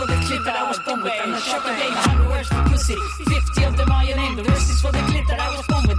For 0.05 0.11
the 0.11 0.25
clip 0.25 0.43
that 0.43 0.55
I 0.55 0.67
was 0.67 0.79
born 0.79 1.01
with. 1.01 1.13
And 1.13 1.33
I 1.33 1.39
shot 1.39 1.63
the 1.63 1.69
game. 1.69 1.93
A 1.93 2.01
hundred 2.07 2.27
words 2.27 2.47
for 2.49 2.63
pussy, 2.69 2.95
fifty 3.25 3.63
of 3.63 3.77
them 3.77 3.91
are 3.91 4.03
your 4.03 4.17
name. 4.17 4.35
The 4.35 4.43
rest 4.43 4.69
is 4.71 4.81
for 4.81 4.91
the 4.91 5.03
clip 5.09 5.27
that 5.27 5.39
I 5.39 5.55
was 5.55 5.65
born 5.67 5.87
with. 5.87 5.92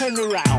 Turn 0.00 0.18
around. 0.18 0.49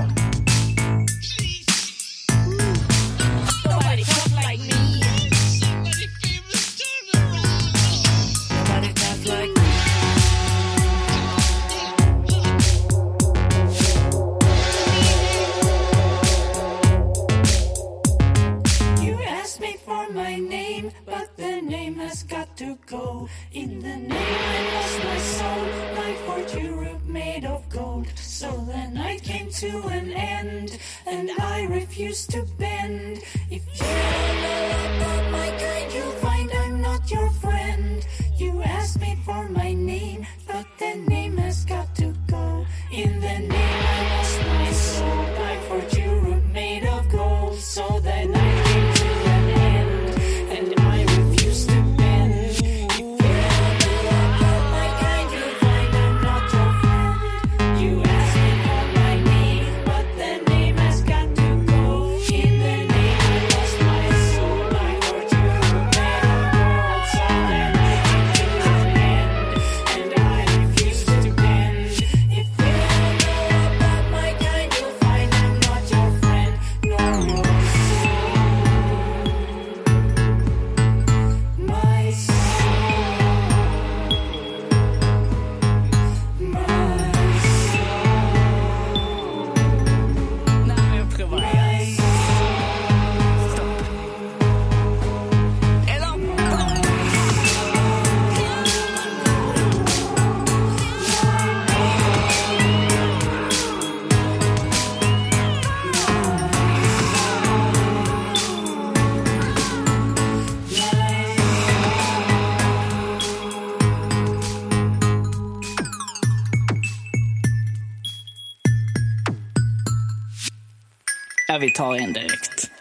Vi 121.61 121.71
tar 121.71 121.95
en 121.95 122.13
direkt. 122.13 122.71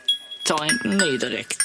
Ta 0.42 0.64
en 0.64 0.90
ny 0.98 1.18
direkt. 1.18 1.59